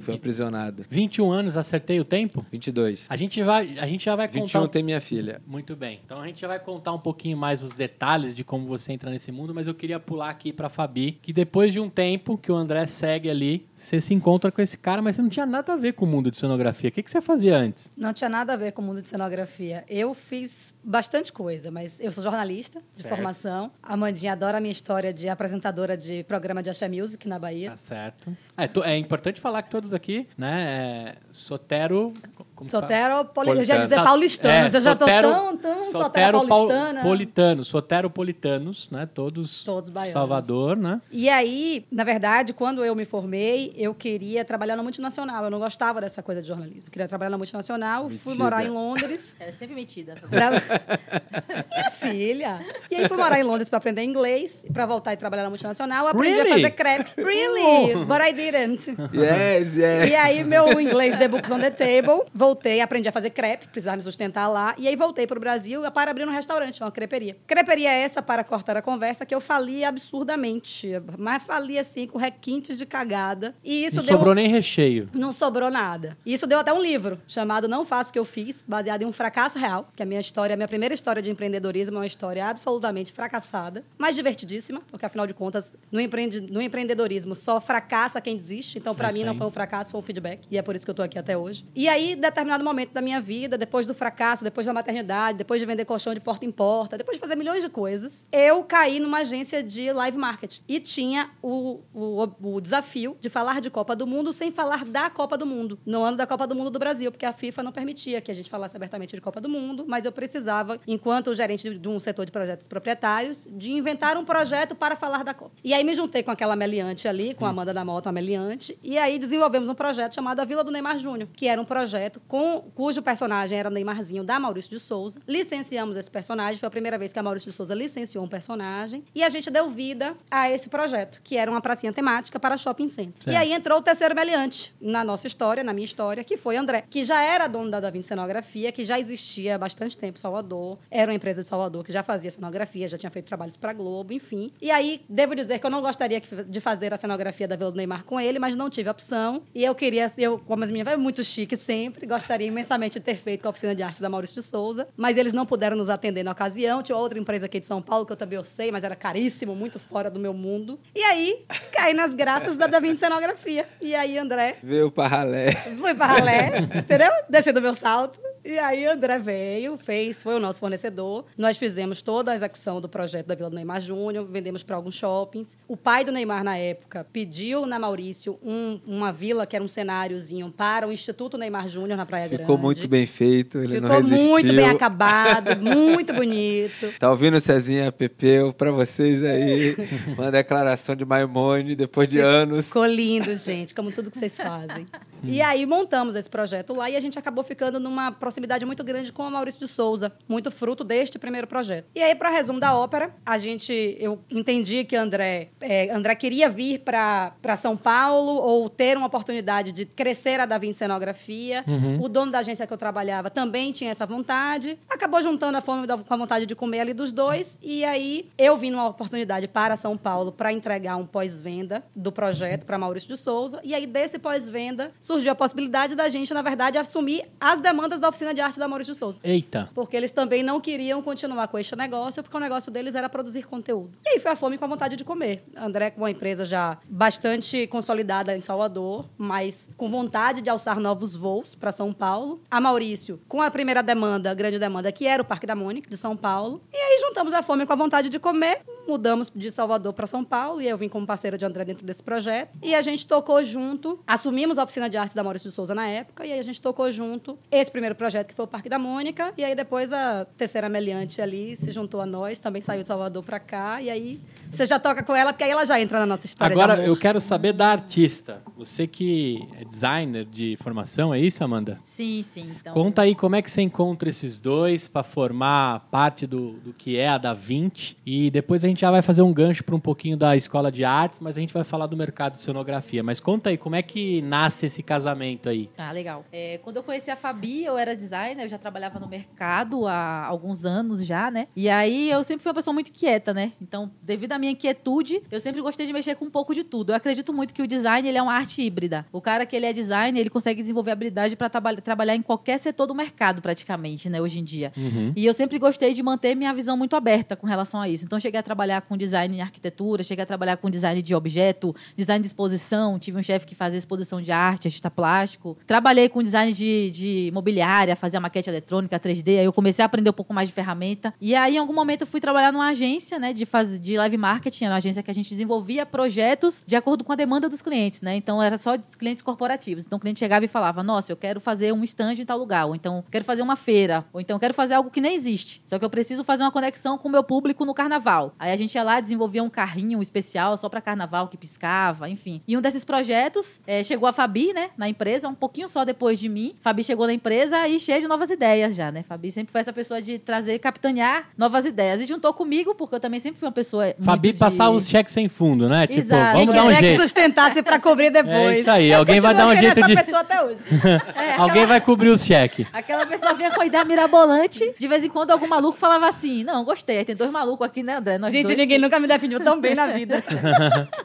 Fui 0.00 0.14
aprisionado. 0.14 0.84
21 0.90 1.30
anos, 1.30 1.56
acertei 1.56 2.00
o 2.00 2.04
tempo? 2.04 2.44
22. 2.50 3.06
A 3.08 3.14
gente, 3.14 3.40
vai, 3.42 3.78
a 3.78 3.86
gente 3.86 4.04
já 4.04 4.16
vai 4.16 4.26
21 4.26 4.42
contar. 4.46 4.62
um- 4.62 4.68
tem 4.68 4.82
minha 4.82 5.00
filha. 5.00 5.40
Muito 5.46 5.76
bem. 5.76 6.00
Então 6.04 6.20
a 6.20 6.26
gente 6.26 6.40
já 6.40 6.48
vai 6.48 6.58
contar 6.58 6.92
um 6.92 6.98
pouquinho 6.98 7.36
mais 7.36 7.62
os 7.62 7.76
detalhes 7.76 8.34
de 8.34 8.42
como 8.42 8.66
você 8.66 8.92
entra 8.92 9.10
nesse 9.10 9.30
mundo, 9.30 9.54
mas 9.54 9.68
eu 9.68 9.74
queria 9.74 10.00
pular 10.00 10.30
aqui 10.30 10.52
pra 10.52 10.68
Fabi, 10.68 11.12
que 11.22 11.32
depois 11.32 11.72
de 11.72 11.78
um 11.78 11.88
tempo 11.88 12.36
que 12.36 12.50
o 12.50 12.56
André 12.56 12.84
segue 12.86 13.30
ali, 13.30 13.66
você 13.78 14.00
se 14.00 14.12
encontra 14.12 14.50
com 14.50 14.60
esse 14.60 14.76
cara, 14.76 15.00
mas 15.00 15.16
você 15.16 15.22
não 15.22 15.28
tinha 15.28 15.46
nada 15.46 15.72
a 15.72 15.76
ver 15.76 15.92
com 15.92 16.04
o 16.04 16.08
mundo 16.08 16.30
de 16.30 16.36
cenografia. 16.36 16.90
O 16.90 16.92
que, 16.92 17.02
que 17.02 17.10
você 17.10 17.20
fazia 17.20 17.56
antes? 17.56 17.92
Não 17.96 18.12
tinha 18.12 18.28
nada 18.28 18.54
a 18.54 18.56
ver 18.56 18.72
com 18.72 18.82
o 18.82 18.84
mundo 18.84 19.00
de 19.00 19.08
cenografia. 19.08 19.84
Eu 19.88 20.12
fiz 20.14 20.74
bastante 20.82 21.32
coisa, 21.32 21.70
mas 21.70 22.00
eu 22.00 22.10
sou 22.10 22.22
jornalista 22.22 22.80
de 22.92 23.02
Certo. 23.02 23.14
formação. 23.14 23.70
A 23.82 23.96
Mandinha 23.96 24.32
adora 24.32 24.58
a 24.58 24.60
minha 24.60 24.72
história 24.72 25.12
de 25.12 25.28
apresentadora 25.28 25.96
de 25.96 26.24
programa 26.24 26.62
de 26.62 26.70
Axé 26.70 26.88
Music 26.88 27.28
na 27.28 27.38
Bahia. 27.38 27.70
Tá 27.70 27.76
certo. 27.76 28.36
É, 28.56 28.90
é 28.90 28.96
importante 28.96 29.40
falar 29.40 29.62
que 29.62 29.70
todos 29.70 29.92
aqui, 29.94 30.26
né, 30.36 31.14
é 31.14 31.16
Sotero... 31.30 32.12
como 32.58 32.68
fala? 32.68 32.82
Sotero, 32.82 33.24
poli... 33.26 33.50
eu 33.50 33.64
já 33.64 33.74
ia 33.74 33.80
Politano. 33.80 33.82
dizer 33.88 34.02
paulistanos. 34.02 34.74
é, 34.74 34.76
eu 34.78 34.82
já 34.82 34.94
tô 34.96 35.04
Sotero- 35.04 35.28
tão, 35.30 35.56
tão 35.56 35.74
Sotero 35.84 35.92
Sotero 35.92 36.38
pau- 36.38 36.46
paulistana. 36.48 37.02
Politanos, 37.02 37.68
soteropolitanos, 37.68 38.88
né? 38.90 39.08
Todos, 39.12 39.64
Todos 39.64 39.90
baianos. 39.90 40.12
Salvador, 40.12 40.76
né? 40.76 41.00
E 41.10 41.28
aí, 41.28 41.86
na 41.90 42.04
verdade, 42.04 42.52
quando 42.52 42.84
eu 42.84 42.94
me 42.94 43.04
formei, 43.04 43.72
eu 43.76 43.94
queria 43.94 44.44
trabalhar 44.44 44.76
na 44.76 44.82
multinacional. 44.82 45.44
Eu 45.44 45.50
não 45.50 45.58
gostava 45.58 46.00
dessa 46.00 46.22
coisa 46.22 46.42
de 46.42 46.48
jornalismo. 46.48 46.82
Eu 46.86 46.90
queria 46.90 47.06
trabalhar 47.08 47.30
na 47.30 47.38
multinacional, 47.38 48.08
fui 48.08 48.32
Metida. 48.32 48.34
morar 48.44 48.64
em 48.64 48.68
Londres. 48.68 49.34
Era 49.40 49.52
sempre 49.52 49.74
metida. 49.74 50.14
Pra... 50.28 50.50
Minha 50.50 51.90
filha. 51.90 52.60
E 52.90 52.96
aí 52.96 53.08
fui 53.08 53.16
morar 53.16 53.38
em 53.38 53.42
Londres 53.44 53.68
para 53.68 53.78
aprender 53.78 54.02
inglês, 54.02 54.64
para 54.72 54.86
voltar 54.86 55.12
e 55.12 55.16
trabalhar 55.16 55.42
na 55.44 55.48
multinacional, 55.50 56.08
aprendi 56.08 56.34
Really? 56.36 56.50
a 56.50 56.54
fazer 56.54 56.70
crepe. 56.72 57.10
Really? 57.16 58.04
But 58.04 58.20
I 58.20 58.32
didn't. 58.32 58.88
Yes, 59.14 59.74
yes. 59.76 60.10
E 60.10 60.14
aí, 60.14 60.44
meu 60.44 60.80
inglês 60.80 61.16
The 61.18 61.28
Books 61.28 61.50
on 61.50 61.60
the 61.60 61.70
Table, 61.70 62.24
voltei, 62.34 62.47
aprendi 62.82 63.08
a 63.08 63.12
fazer 63.12 63.30
crepe, 63.30 63.68
precisava 63.68 63.96
me 63.96 64.02
sustentar 64.02 64.48
lá. 64.48 64.74
E 64.78 64.86
aí 64.88 64.96
voltei 64.96 65.26
para 65.26 65.36
o 65.36 65.40
Brasil 65.40 65.82
para 65.92 66.10
abrir 66.10 66.26
um 66.26 66.30
restaurante, 66.30 66.82
uma 66.82 66.90
creperia. 66.90 67.36
Creperia 67.46 67.90
é 67.90 68.00
essa, 68.00 68.22
para 68.22 68.44
cortar 68.44 68.76
a 68.76 68.82
conversa, 68.82 69.26
que 69.26 69.34
eu 69.34 69.40
fali 69.40 69.84
absurdamente. 69.84 70.92
Mas 71.18 71.42
fali 71.42 71.78
assim, 71.78 72.06
com 72.06 72.18
requintes 72.18 72.78
de 72.78 72.86
cagada. 72.86 73.54
E 73.64 73.84
isso 73.84 73.96
não 73.96 74.04
deu. 74.04 74.16
sobrou 74.16 74.34
nem 74.34 74.48
recheio. 74.48 75.08
Não 75.12 75.32
sobrou 75.32 75.70
nada. 75.70 76.16
E 76.24 76.32
Isso 76.34 76.46
deu 76.46 76.58
até 76.58 76.72
um 76.72 76.80
livro 76.80 77.20
chamado 77.26 77.66
Não 77.68 77.84
Faço 77.84 78.10
o 78.10 78.12
que 78.12 78.18
eu 78.18 78.24
fiz, 78.24 78.64
baseado 78.66 79.02
em 79.02 79.06
um 79.06 79.12
fracasso 79.12 79.58
real, 79.58 79.86
que 79.96 80.02
a 80.02 80.06
minha 80.06 80.20
história, 80.20 80.54
a 80.54 80.56
minha 80.56 80.68
primeira 80.68 80.94
história 80.94 81.22
de 81.22 81.30
empreendedorismo 81.30 81.96
é 81.96 82.00
uma 82.00 82.06
história 82.06 82.46
absolutamente 82.46 83.12
fracassada, 83.12 83.82
mas 83.96 84.14
divertidíssima, 84.14 84.82
porque 84.90 85.04
afinal 85.06 85.26
de 85.26 85.34
contas, 85.34 85.74
no, 85.90 86.00
empreende, 86.00 86.40
no 86.40 86.60
empreendedorismo 86.60 87.34
só 87.34 87.60
fracassa 87.60 88.20
quem 88.20 88.36
desiste. 88.36 88.78
Então, 88.78 88.92
É 88.92 88.96
para 88.96 89.12
mim, 89.12 89.24
não 89.24 89.34
foi 89.34 89.46
um 89.46 89.50
fracasso, 89.50 89.90
foi 89.90 90.00
um 90.00 90.02
feedback. 90.02 90.46
E 90.50 90.58
é 90.58 90.62
por 90.62 90.74
isso 90.76 90.84
que 90.84 90.90
eu 90.90 90.94
tô 90.94 91.02
aqui 91.02 91.18
até 91.18 91.36
hoje. 91.36 91.64
E 91.74 91.88
aí, 91.88 92.14
determinado 92.38 92.64
momento 92.64 92.92
da 92.92 93.02
minha 93.02 93.20
vida, 93.20 93.58
depois 93.58 93.86
do 93.86 93.92
fracasso, 93.94 94.44
depois 94.44 94.64
da 94.66 94.72
maternidade, 94.72 95.38
depois 95.38 95.60
de 95.60 95.66
vender 95.66 95.84
colchão 95.84 96.14
de 96.14 96.20
porta 96.20 96.46
em 96.46 96.50
porta, 96.52 96.96
depois 96.96 97.16
de 97.16 97.20
fazer 97.20 97.34
milhões 97.36 97.62
de 97.62 97.68
coisas, 97.68 98.26
eu 98.30 98.62
caí 98.62 99.00
numa 99.00 99.18
agência 99.18 99.62
de 99.62 99.92
live 99.92 100.16
marketing. 100.16 100.62
E 100.68 100.78
tinha 100.78 101.30
o, 101.42 101.80
o, 101.92 102.28
o 102.56 102.60
desafio 102.60 103.16
de 103.20 103.28
falar 103.28 103.60
de 103.60 103.70
Copa 103.70 103.96
do 103.96 104.06
Mundo 104.06 104.32
sem 104.32 104.50
falar 104.52 104.84
da 104.84 105.10
Copa 105.10 105.36
do 105.36 105.44
Mundo, 105.44 105.78
no 105.84 106.02
ano 106.04 106.16
da 106.16 106.26
Copa 106.26 106.46
do 106.46 106.54
Mundo 106.54 106.70
do 106.70 106.78
Brasil, 106.78 107.10
porque 107.10 107.26
a 107.26 107.32
FIFA 107.32 107.62
não 107.64 107.72
permitia 107.72 108.20
que 108.20 108.30
a 108.30 108.34
gente 108.34 108.48
falasse 108.48 108.76
abertamente 108.76 109.14
de 109.16 109.20
Copa 109.20 109.40
do 109.40 109.48
Mundo, 109.48 109.84
mas 109.88 110.04
eu 110.04 110.12
precisava, 110.12 110.78
enquanto 110.86 111.34
gerente 111.34 111.74
de- 111.76 111.88
um 111.88 111.98
setor 111.98 112.24
de 112.24 112.30
projetos 112.32 112.66
proprietários, 112.68 113.48
de 113.50 113.72
inventar 113.72 114.16
um 114.16 114.24
projeto 114.24 114.74
para 114.76 114.94
falar 114.94 115.24
da 115.24 115.34
Copa. 115.34 115.52
E 115.64 115.74
aí 115.74 115.82
me 115.82 115.94
juntei 115.94 116.22
com 116.22 116.30
aquela 116.30 116.54
meliante 116.54 117.08
ali, 117.08 117.34
com 117.34 117.44
a 117.44 117.48
Amanda 117.48 117.72
da 117.74 117.84
Mota, 117.84 118.08
a 118.10 118.12
meliante, 118.12 118.78
e 118.82 118.96
aí 118.98 119.18
desenvolvemos 119.18 119.68
um 119.68 119.74
projeto 119.74 120.14
chamado 120.14 120.38
A 120.40 120.44
Vila 120.44 120.62
do 120.62 120.70
Neymar 120.70 120.98
Júnior, 120.98 121.28
que 121.34 121.48
era 121.48 121.60
um 121.60 121.64
projeto 121.64 122.20
com, 122.28 122.70
cujo 122.74 123.02
personagem 123.02 123.58
era 123.58 123.70
Neymarzinho 123.70 124.22
da 124.22 124.38
Maurício 124.38 124.70
de 124.70 124.78
Souza. 124.78 125.20
Licenciamos 125.26 125.96
esse 125.96 126.10
personagem, 126.10 126.60
foi 126.60 126.66
a 126.66 126.70
primeira 126.70 126.98
vez 126.98 127.12
que 127.12 127.18
a 127.18 127.22
Maurício 127.22 127.50
de 127.50 127.56
Souza 127.56 127.74
licenciou 127.74 128.22
um 128.24 128.28
personagem, 128.28 129.02
e 129.14 129.24
a 129.24 129.28
gente 129.28 129.50
deu 129.50 129.68
vida 129.68 130.14
a 130.30 130.50
esse 130.50 130.68
projeto, 130.68 131.20
que 131.24 131.36
era 131.36 131.50
uma 131.50 131.60
pracinha 131.60 131.92
temática 131.92 132.38
para 132.38 132.56
shopping 132.56 132.88
center. 132.88 133.24
Certo. 133.24 133.34
E 133.34 133.36
aí 133.36 133.52
entrou 133.52 133.78
o 133.78 133.82
terceiro 133.82 134.14
meliante 134.14 134.74
na 134.80 135.02
nossa 135.02 135.26
história, 135.26 135.64
na 135.64 135.72
minha 135.72 135.86
história, 135.86 136.22
que 136.22 136.36
foi 136.36 136.56
André, 136.56 136.84
que 136.88 137.04
já 137.04 137.22
era 137.22 137.48
dono 137.48 137.70
da 137.70 137.80
Da 137.80 137.90
Vinci 137.90 138.08
Cenografia, 138.08 138.70
que 138.70 138.84
já 138.84 139.00
existia 139.00 139.54
há 139.54 139.58
bastante 139.58 139.96
tempo 139.96 140.18
em 140.18 140.20
Salvador, 140.20 140.78
era 140.90 141.10
uma 141.10 141.14
empresa 141.16 141.42
de 141.42 141.48
Salvador 141.48 141.84
que 141.84 141.92
já 141.92 142.02
fazia 142.02 142.30
cenografia, 142.30 142.86
já 142.86 142.98
tinha 142.98 143.10
feito 143.10 143.26
trabalhos 143.26 143.56
para 143.56 143.72
Globo, 143.72 144.12
enfim. 144.12 144.52
E 144.60 144.70
aí, 144.70 145.00
devo 145.08 145.34
dizer 145.34 145.58
que 145.58 145.66
eu 145.66 145.70
não 145.70 145.80
gostaria 145.80 146.20
de 146.20 146.60
fazer 146.60 146.92
a 146.92 146.96
cenografia 146.96 147.48
da 147.48 147.56
Vila 147.56 147.70
do 147.70 147.76
Neymar 147.76 148.04
com 148.04 148.20
ele, 148.20 148.38
mas 148.38 148.56
não 148.56 148.68
tive 148.68 148.90
opção. 148.90 149.42
E 149.54 149.64
eu 149.64 149.74
queria, 149.74 150.12
eu, 150.18 150.38
como 150.38 150.64
as 150.64 150.70
minhas 150.70 150.88
é 150.88 150.96
muito 150.96 151.22
chique 151.22 151.56
sempre, 151.56 152.06
gostaria 152.18 152.46
imensamente 152.46 152.98
de 152.98 153.04
ter 153.04 153.16
feito 153.16 153.42
com 153.42 153.48
a 153.48 153.50
oficina 153.50 153.74
de 153.74 153.82
artes 153.82 154.00
da 154.00 154.08
Maurício 154.08 154.40
de 154.40 154.46
Souza, 154.46 154.88
mas 154.96 155.16
eles 155.16 155.32
não 155.32 155.46
puderam 155.46 155.76
nos 155.76 155.88
atender 155.88 156.22
na 156.22 156.32
ocasião. 156.32 156.82
Tinha 156.82 156.96
outra 156.96 157.18
empresa 157.18 157.46
aqui 157.46 157.60
de 157.60 157.66
São 157.66 157.80
Paulo 157.80 158.04
que 158.04 158.12
eu 158.12 158.16
também 158.16 158.36
eu 158.36 158.44
sei, 158.44 158.70
mas 158.70 158.84
era 158.84 158.96
caríssimo, 158.96 159.54
muito 159.54 159.78
fora 159.78 160.10
do 160.10 160.18
meu 160.18 160.34
mundo. 160.34 160.78
E 160.94 161.00
aí, 161.02 161.42
caí 161.72 161.94
nas 161.94 162.14
graças 162.14 162.56
da 162.56 162.66
Da 162.66 162.80
Vinci 162.80 163.00
Cenografia. 163.00 163.66
E 163.80 163.94
aí, 163.94 164.18
André, 164.18 164.56
Veio 164.62 164.90
para 164.90 165.08
ralé. 165.08 165.52
Fui 165.52 165.94
pra 165.94 166.06
ralé, 166.06 166.58
entendeu? 166.74 167.10
Desci 167.28 167.52
do 167.52 167.62
meu 167.62 167.74
salto. 167.74 168.27
E 168.50 168.58
aí, 168.58 168.86
André 168.86 169.18
veio, 169.18 169.76
fez, 169.76 170.22
foi 170.22 170.34
o 170.34 170.40
nosso 170.40 170.58
fornecedor. 170.58 171.26
Nós 171.36 171.58
fizemos 171.58 172.00
toda 172.00 172.32
a 172.32 172.34
execução 172.34 172.80
do 172.80 172.88
projeto 172.88 173.26
da 173.26 173.34
Vila 173.34 173.50
do 173.50 173.54
Neymar 173.56 173.78
Júnior, 173.78 174.24
vendemos 174.26 174.62
para 174.62 174.74
alguns 174.74 174.94
shoppings. 174.94 175.54
O 175.68 175.76
pai 175.76 176.02
do 176.02 176.10
Neymar, 176.10 176.42
na 176.42 176.56
época, 176.56 177.06
pediu 177.12 177.66
na 177.66 177.78
Maurício 177.78 178.38
um- 178.42 178.80
uma 178.86 179.12
vila, 179.12 179.46
que 179.46 179.54
era 179.54 179.62
um 179.62 179.68
cenáriozinho, 179.68 180.50
para 180.50 180.88
o 180.88 180.92
Instituto 180.92 181.36
Neymar 181.36 181.68
Júnior, 181.68 181.94
na 181.98 182.06
Praia 182.06 182.26
Ficou 182.26 182.46
Grande. 182.46 182.62
muito 182.62 182.88
bem 182.88 183.04
feito, 183.06 183.58
ele 183.58 183.80
não 183.80 183.88
Ficou 183.90 184.02
resistiu. 184.08 184.28
muito 184.30 184.54
bem 184.54 184.70
acabado, 184.70 185.60
muito 185.62 186.14
bonito. 186.14 186.88
Tá 186.98 187.10
ouvindo, 187.10 187.38
Cezinha 187.40 187.92
Pepeu? 187.92 188.54
Pra 188.54 188.70
vocês 188.70 189.22
aí, 189.22 189.76
uma 190.16 190.30
declaração 190.30 190.96
de 190.96 191.04
Maimone 191.04 191.76
depois 191.76 192.08
de 192.08 192.18
anos. 192.18 192.64
Ficou 192.64 192.86
lindo, 192.86 193.36
gente, 193.36 193.74
como 193.74 193.92
tudo 193.92 194.10
que 194.10 194.18
vocês 194.18 194.34
fazem. 194.34 194.86
E 195.24 195.42
aí 195.42 195.66
montamos 195.66 196.14
esse 196.14 196.30
projeto 196.30 196.72
lá 196.72 196.88
e 196.88 196.94
a 196.94 197.00
gente 197.00 197.18
acabou 197.18 197.42
ficando 197.42 197.80
numa 197.80 198.12
proximidade 198.38 198.64
muito 198.64 198.84
grande 198.84 199.12
com 199.12 199.24
o 199.24 199.30
Maurício 199.30 199.60
de 199.60 199.66
Souza, 199.66 200.12
muito 200.28 200.50
fruto 200.50 200.84
deste 200.84 201.18
primeiro 201.18 201.46
projeto. 201.46 201.86
E 201.94 202.00
aí, 202.00 202.14
para 202.14 202.30
resumo 202.30 202.60
da 202.60 202.76
ópera, 202.76 203.14
a 203.26 203.36
gente, 203.36 203.96
eu 203.98 204.20
entendi 204.30 204.84
que 204.84 204.94
André, 204.94 205.48
é, 205.60 205.90
André 205.90 206.14
queria 206.14 206.48
vir 206.48 206.80
para 206.80 207.56
São 207.56 207.76
Paulo 207.76 208.32
ou 208.32 208.68
ter 208.68 208.96
uma 208.96 209.08
oportunidade 209.08 209.72
de 209.72 209.84
crescer 209.84 210.38
a 210.38 210.46
Da 210.46 210.56
Vinci 210.56 210.78
Cenografia. 210.78 211.64
O 212.00 212.08
dono 212.08 212.30
da 212.30 212.38
agência 212.38 212.66
que 212.66 212.72
eu 212.72 212.78
trabalhava 212.78 213.28
também 213.28 213.72
tinha 213.72 213.90
essa 213.90 214.06
vontade. 214.06 214.78
Acabou 214.88 215.20
juntando 215.20 215.58
a 215.58 215.60
fome 215.60 215.86
com 215.86 216.14
a 216.14 216.16
vontade 216.16 216.46
de 216.46 216.54
comer 216.54 216.80
ali 216.80 216.94
dos 216.94 217.10
dois. 217.10 217.58
E 217.60 217.84
aí 217.84 218.30
eu 218.38 218.56
vim 218.56 218.70
numa 218.70 218.86
oportunidade 218.88 219.48
para 219.48 219.76
São 219.76 219.96
Paulo 219.96 220.30
para 220.30 220.52
entregar 220.52 220.96
um 220.96 221.06
pós-venda 221.06 221.82
do 221.94 222.12
projeto 222.12 222.64
para 222.64 222.78
Maurício 222.78 223.08
de 223.08 223.16
Souza. 223.16 223.60
E 223.64 223.74
aí 223.74 223.86
desse 223.86 224.18
pós-venda 224.18 224.92
surgiu 225.00 225.32
a 225.32 225.34
possibilidade 225.34 225.96
da 225.96 226.08
gente, 226.08 226.32
na 226.32 226.42
verdade, 226.42 226.78
assumir 226.78 227.24
as 227.40 227.60
demandas 227.60 227.98
da 227.98 228.08
oficina 228.08 228.27
de 228.32 228.40
arte 228.40 228.58
da 228.58 228.68
Maurício 228.68 228.92
de 228.92 228.98
Souza. 228.98 229.20
Eita. 229.22 229.70
Porque 229.74 229.96
eles 229.96 230.12
também 230.12 230.42
não 230.42 230.60
queriam 230.60 231.00
continuar 231.02 231.48
com 231.48 231.58
este 231.58 231.74
negócio, 231.76 232.22
porque 232.22 232.36
o 232.36 232.40
negócio 232.40 232.70
deles 232.70 232.94
era 232.94 233.08
produzir 233.08 233.46
conteúdo. 233.46 233.98
E 234.04 234.10
aí 234.10 234.20
foi 234.20 234.32
a 234.32 234.36
fome 234.36 234.58
com 234.58 234.64
a 234.64 234.68
vontade 234.68 234.96
de 234.96 235.04
comer. 235.04 235.44
André, 235.56 235.90
com 235.90 236.02
uma 236.02 236.10
empresa 236.10 236.44
já 236.44 236.78
bastante 236.88 237.66
consolidada 237.66 238.36
em 238.36 238.40
Salvador, 238.40 239.06
mas 239.16 239.70
com 239.76 239.88
vontade 239.88 240.42
de 240.42 240.50
alçar 240.50 240.78
novos 240.80 241.14
voos 241.14 241.54
para 241.54 241.72
São 241.72 241.92
Paulo. 241.92 242.40
A 242.50 242.60
Maurício, 242.60 243.20
com 243.28 243.42
a 243.42 243.50
primeira 243.50 243.82
demanda, 243.82 244.30
a 244.30 244.34
grande 244.34 244.58
demanda, 244.58 244.90
que 244.92 245.06
era 245.06 245.22
o 245.22 245.24
Parque 245.24 245.46
da 245.46 245.54
Mônica, 245.54 245.88
de 245.88 245.96
São 245.96 246.16
Paulo. 246.16 246.62
E 246.72 246.76
aí 246.76 247.00
juntamos 247.00 247.32
a 247.32 247.42
fome 247.42 247.66
com 247.66 247.72
a 247.72 247.76
vontade 247.76 248.08
de 248.08 248.18
comer, 248.18 248.62
mudamos 248.88 249.30
de 249.34 249.50
Salvador 249.50 249.92
para 249.92 250.06
São 250.06 250.24
Paulo, 250.24 250.60
e 250.60 250.68
eu 250.68 250.76
vim 250.78 250.88
como 250.88 251.06
parceira 251.06 251.36
de 251.36 251.44
André 251.44 251.64
dentro 251.64 251.84
desse 251.84 252.02
projeto. 252.02 252.56
E 252.62 252.74
a 252.74 252.82
gente 252.82 253.06
tocou 253.06 253.42
junto, 253.44 254.00
assumimos 254.06 254.58
a 254.58 254.64
oficina 254.64 254.88
de 254.88 254.96
artes 254.96 255.14
da 255.14 255.22
Maurício 255.22 255.50
de 255.50 255.54
Souza 255.54 255.74
na 255.74 255.86
época, 255.86 256.24
e 256.26 256.32
aí 256.32 256.38
a 256.38 256.42
gente 256.42 256.60
tocou 256.60 256.90
junto 256.90 257.38
esse 257.50 257.70
primeiro 257.70 257.94
projeto 257.94 258.28
que 258.28 258.34
foi 258.34 258.44
o 258.44 258.48
Parque 258.48 258.68
da 258.68 258.78
Mônica, 258.78 259.32
e 259.36 259.44
aí 259.44 259.54
depois 259.54 259.92
a 259.92 260.24
terceira 260.36 260.68
meliante 260.68 261.20
ali 261.20 261.54
se 261.56 261.70
juntou 261.70 262.00
a 262.00 262.06
nós, 262.06 262.38
também 262.38 262.62
saiu 262.62 262.82
de 262.82 262.88
Salvador 262.88 263.22
para 263.22 263.38
cá, 263.38 263.82
e 263.82 263.90
aí 263.90 264.20
você 264.50 264.66
já 264.66 264.78
toca 264.78 265.02
com 265.02 265.14
ela, 265.14 265.32
porque 265.32 265.44
aí 265.44 265.50
ela 265.50 265.64
já 265.66 265.78
entra 265.80 265.98
na 266.00 266.06
nossa 266.06 266.24
história 266.26 266.56
de 266.56 266.62
Agora 266.62 266.78
amor. 266.78 266.86
eu 266.86 266.96
quero 266.96 267.20
saber 267.20 267.52
da 267.52 267.68
artista. 267.68 268.42
Você 268.56 268.86
que 268.86 269.46
é 269.60 269.64
designer 269.64 270.24
de 270.24 270.56
formação, 270.60 271.12
é 271.12 271.20
isso, 271.20 271.44
Amanda? 271.44 271.78
Sim, 271.84 272.22
sim. 272.22 272.50
Então, 272.60 272.72
Conta 272.72 273.02
aí 273.02 273.14
como 273.14 273.36
é 273.36 273.42
que 273.42 273.50
você 273.50 273.60
encontra 273.60 274.08
esses 274.08 274.38
dois 274.38 274.88
para 274.88 275.02
formar 275.02 275.80
parte 275.90 276.26
do, 276.26 276.52
do 276.52 276.72
que 276.72 276.96
é 276.96 277.08
a 277.08 277.18
Da 277.18 277.34
Vinci. 277.34 277.96
E 278.06 278.30
depois 278.30 278.64
a 278.64 278.68
gente 278.68 278.77
gente 278.78 278.82
já 278.82 278.90
vai 278.92 279.02
fazer 279.02 279.22
um 279.22 279.32
gancho 279.32 279.64
para 279.64 279.74
um 279.74 279.80
pouquinho 279.80 280.16
da 280.16 280.36
escola 280.36 280.70
de 280.70 280.84
artes, 280.84 281.18
mas 281.18 281.36
a 281.36 281.40
gente 281.40 281.52
vai 281.52 281.64
falar 281.64 281.86
do 281.86 281.96
mercado 281.96 282.36
de 282.36 282.42
cenografia. 282.42 283.02
Mas 283.02 283.18
conta 283.18 283.50
aí, 283.50 283.58
como 283.58 283.74
é 283.74 283.82
que 283.82 284.22
nasce 284.22 284.66
esse 284.66 284.84
casamento 284.84 285.48
aí? 285.48 285.68
Ah, 285.78 285.90
legal. 285.90 286.24
É, 286.30 286.58
quando 286.58 286.76
eu 286.76 286.82
conheci 286.84 287.10
a 287.10 287.16
Fabi, 287.16 287.64
eu 287.64 287.76
era 287.76 287.96
designer, 287.96 288.44
eu 288.44 288.48
já 288.48 288.56
trabalhava 288.56 289.00
no 289.00 289.08
mercado 289.08 289.84
há 289.88 290.24
alguns 290.24 290.64
anos 290.64 291.04
já, 291.04 291.28
né? 291.28 291.48
E 291.56 291.68
aí 291.68 292.08
eu 292.08 292.22
sempre 292.22 292.44
fui 292.44 292.50
uma 292.50 292.54
pessoa 292.54 292.72
muito 292.72 292.90
inquieta, 292.90 293.34
né? 293.34 293.52
Então, 293.60 293.90
devido 294.00 294.32
à 294.32 294.38
minha 294.38 294.52
inquietude, 294.52 295.22
eu 295.28 295.40
sempre 295.40 295.60
gostei 295.60 295.84
de 295.84 295.92
mexer 295.92 296.14
com 296.14 296.26
um 296.26 296.30
pouco 296.30 296.54
de 296.54 296.62
tudo. 296.62 296.92
Eu 296.92 296.96
acredito 296.96 297.32
muito 297.32 297.52
que 297.52 297.62
o 297.62 297.66
design 297.66 298.08
ele 298.08 298.18
é 298.18 298.22
uma 298.22 298.34
arte 298.34 298.62
híbrida. 298.62 299.04
O 299.10 299.20
cara 299.20 299.44
que 299.44 299.56
ele 299.56 299.66
é 299.66 299.72
designer, 299.72 300.20
ele 300.20 300.30
consegue 300.30 300.60
desenvolver 300.60 300.92
habilidade 300.92 301.34
para 301.34 301.50
trabalhar 301.80 302.14
em 302.14 302.22
qualquer 302.22 302.58
setor 302.58 302.86
do 302.86 302.94
mercado, 302.94 303.42
praticamente, 303.42 304.08
né? 304.08 304.22
Hoje 304.22 304.38
em 304.38 304.44
dia. 304.44 304.72
Uhum. 304.76 305.12
E 305.16 305.26
eu 305.26 305.32
sempre 305.32 305.58
gostei 305.58 305.92
de 305.92 306.02
manter 306.02 306.36
minha 306.36 306.54
visão 306.54 306.76
muito 306.76 306.94
aberta 306.94 307.34
com 307.34 307.46
relação 307.46 307.80
a 307.80 307.88
isso. 307.88 308.04
Então, 308.04 308.20
cheguei 308.20 308.38
a 308.38 308.42
trabalhar 308.42 308.67
com 308.82 308.96
design 308.96 309.36
em 309.36 309.40
arquitetura, 309.40 310.02
cheguei 310.02 310.22
a 310.22 310.26
trabalhar 310.26 310.56
com 310.56 310.68
design 310.68 311.00
de 311.00 311.14
objeto, 311.14 311.74
design 311.96 312.20
de 312.20 312.26
exposição. 312.26 312.98
Tive 312.98 313.18
um 313.18 313.22
chefe 313.22 313.46
que 313.46 313.54
fazia 313.54 313.78
exposição 313.78 314.20
de 314.20 314.30
arte, 314.30 314.68
artista 314.68 314.90
plástico. 314.90 315.56
Trabalhei 315.66 316.08
com 316.08 316.22
design 316.22 316.52
de, 316.52 316.90
de 316.90 317.30
mobiliária, 317.32 317.96
fazia 317.96 318.20
maquete 318.20 318.50
eletrônica, 318.50 318.98
3D. 318.98 319.38
Aí 319.38 319.44
eu 319.44 319.52
comecei 319.52 319.82
a 319.82 319.86
aprender 319.86 320.10
um 320.10 320.12
pouco 320.12 320.34
mais 320.34 320.48
de 320.48 320.54
ferramenta. 320.54 321.14
E 321.20 321.34
aí, 321.34 321.56
em 321.56 321.58
algum 321.58 321.72
momento, 321.72 322.02
eu 322.02 322.06
fui 322.06 322.20
trabalhar 322.20 322.52
numa 322.52 322.68
agência, 322.68 323.18
né, 323.18 323.32
de, 323.32 323.46
faz, 323.46 323.78
de 323.78 323.96
live 323.96 324.16
marketing. 324.16 324.64
Era 324.64 324.74
uma 324.74 324.78
agência 324.78 325.02
que 325.02 325.10
a 325.10 325.14
gente 325.14 325.30
desenvolvia 325.30 325.86
projetos 325.86 326.62
de 326.66 326.76
acordo 326.76 327.04
com 327.04 327.12
a 327.12 327.16
demanda 327.16 327.48
dos 327.48 327.62
clientes, 327.62 328.00
né? 328.02 328.14
Então, 328.16 328.42
era 328.42 328.56
só 328.56 328.76
clientes 328.98 329.22
corporativos. 329.22 329.84
Então, 329.86 329.96
o 329.96 330.00
cliente 330.00 330.18
chegava 330.18 330.44
e 330.44 330.48
falava: 330.48 330.82
Nossa, 330.82 331.12
eu 331.12 331.16
quero 331.16 331.40
fazer 331.40 331.72
um 331.72 331.82
stand 331.84 332.14
em 332.14 332.24
tal 332.24 332.38
lugar. 332.38 332.66
Ou 332.66 332.74
então, 332.74 333.04
quero 333.10 333.24
fazer 333.24 333.42
uma 333.42 333.56
feira. 333.56 334.04
Ou 334.12 334.20
então, 334.20 334.38
quero 334.38 334.54
fazer 334.54 334.74
algo 334.74 334.90
que 334.90 335.00
nem 335.00 335.14
existe. 335.14 335.62
Só 335.64 335.78
que 335.78 335.84
eu 335.84 335.90
preciso 335.90 336.24
fazer 336.24 336.42
uma 336.42 336.52
conexão 336.52 336.98
com 336.98 337.08
o 337.08 337.10
meu 337.10 337.22
público 337.22 337.64
no 337.64 337.74
carnaval. 337.74 338.34
Aí 338.38 338.52
a 338.52 338.56
gente 338.58 338.74
ia 338.74 338.82
lá, 338.82 339.00
desenvolvia 339.00 339.42
um 339.42 339.48
carrinho 339.50 340.00
especial 340.02 340.56
só 340.56 340.68
para 340.68 340.80
carnaval 340.80 341.28
que 341.28 341.36
piscava, 341.36 342.08
enfim. 342.08 342.42
E 342.46 342.56
um 342.56 342.60
desses 342.60 342.84
projetos 342.84 343.60
é, 343.66 343.82
chegou 343.82 344.08
a 344.08 344.12
Fabi, 344.12 344.52
né, 344.52 344.70
na 344.76 344.88
empresa, 344.88 345.28
um 345.28 345.34
pouquinho 345.34 345.68
só 345.68 345.84
depois 345.84 346.18
de 346.18 346.28
mim. 346.28 346.54
Fabi 346.60 346.82
chegou 346.84 347.06
na 347.06 347.12
empresa 347.12 347.66
e 347.68 347.78
cheia 347.80 348.00
de 348.00 348.06
novas 348.08 348.30
ideias 348.30 348.74
já, 348.74 348.90
né? 348.92 349.04
Fabi 349.08 349.30
sempre 349.30 349.52
foi 349.52 349.60
essa 349.60 349.72
pessoa 349.72 350.02
de 350.02 350.18
trazer, 350.18 350.58
capitanear 350.58 351.28
novas 351.36 351.64
ideias. 351.64 352.00
E 352.00 352.04
juntou 352.06 352.32
comigo, 352.34 352.74
porque 352.74 352.94
eu 352.94 353.00
também 353.00 353.20
sempre 353.20 353.38
fui 353.38 353.46
uma 353.48 353.52
pessoa. 353.52 353.94
Fabi 354.00 354.28
muito 354.28 354.38
passava 354.38 354.70
de... 354.70 354.76
os 354.76 354.88
cheques 354.88 355.14
sem 355.14 355.28
fundo, 355.28 355.68
né? 355.68 355.86
Tipo, 355.86 356.00
Exato. 356.00 356.32
vamos 356.38 356.38
Quem 356.46 356.54
dar 356.54 356.64
um 356.64 356.66
quiser 356.68 356.80
que 356.80 356.86
jeito. 356.88 357.02
sustentasse 357.02 357.62
pra 357.62 357.78
cobrir 357.78 358.10
depois. 358.10 358.34
É 358.34 358.60
isso 358.60 358.70
aí, 358.70 358.90
Eu 358.90 358.98
alguém 358.98 359.20
vai 359.20 359.34
dar 359.34 359.46
um 359.46 359.54
jeito 359.54 359.78
essa 359.78 359.86
de- 359.88 359.94
pessoa 359.96 360.20
até 360.20 360.42
hoje. 360.42 360.58
É, 361.18 361.36
Alguém 361.36 361.66
vai 361.66 361.80
cobrir 361.80 362.08
os 362.10 362.22
cheques. 362.24 362.66
Aquela 362.72 363.06
pessoa 363.06 363.32
vinha 363.34 363.50
com 363.50 363.60
a 363.60 363.66
ideia 363.66 363.84
mirabolante. 363.84 364.74
De 364.78 364.88
vez 364.88 365.04
em 365.04 365.08
quando 365.08 365.30
algum 365.30 365.46
maluco 365.46 365.76
falava 365.76 366.08
assim: 366.08 366.42
Não, 366.44 366.64
gostei. 366.64 366.98
Aí 366.98 367.04
tem 367.04 367.14
dois 367.14 367.30
malucos 367.30 367.66
aqui, 367.66 367.82
né, 367.82 367.96
André? 367.96 368.18
Nós 368.18 368.32
Gente, 368.32 368.47
dois. 368.48 368.58
ninguém 368.58 368.78
nunca 368.78 368.98
me 369.00 369.06
definiu 369.06 369.38
tão 369.42 369.60
bem 369.60 369.74
na 369.74 369.86
vida. 369.88 370.22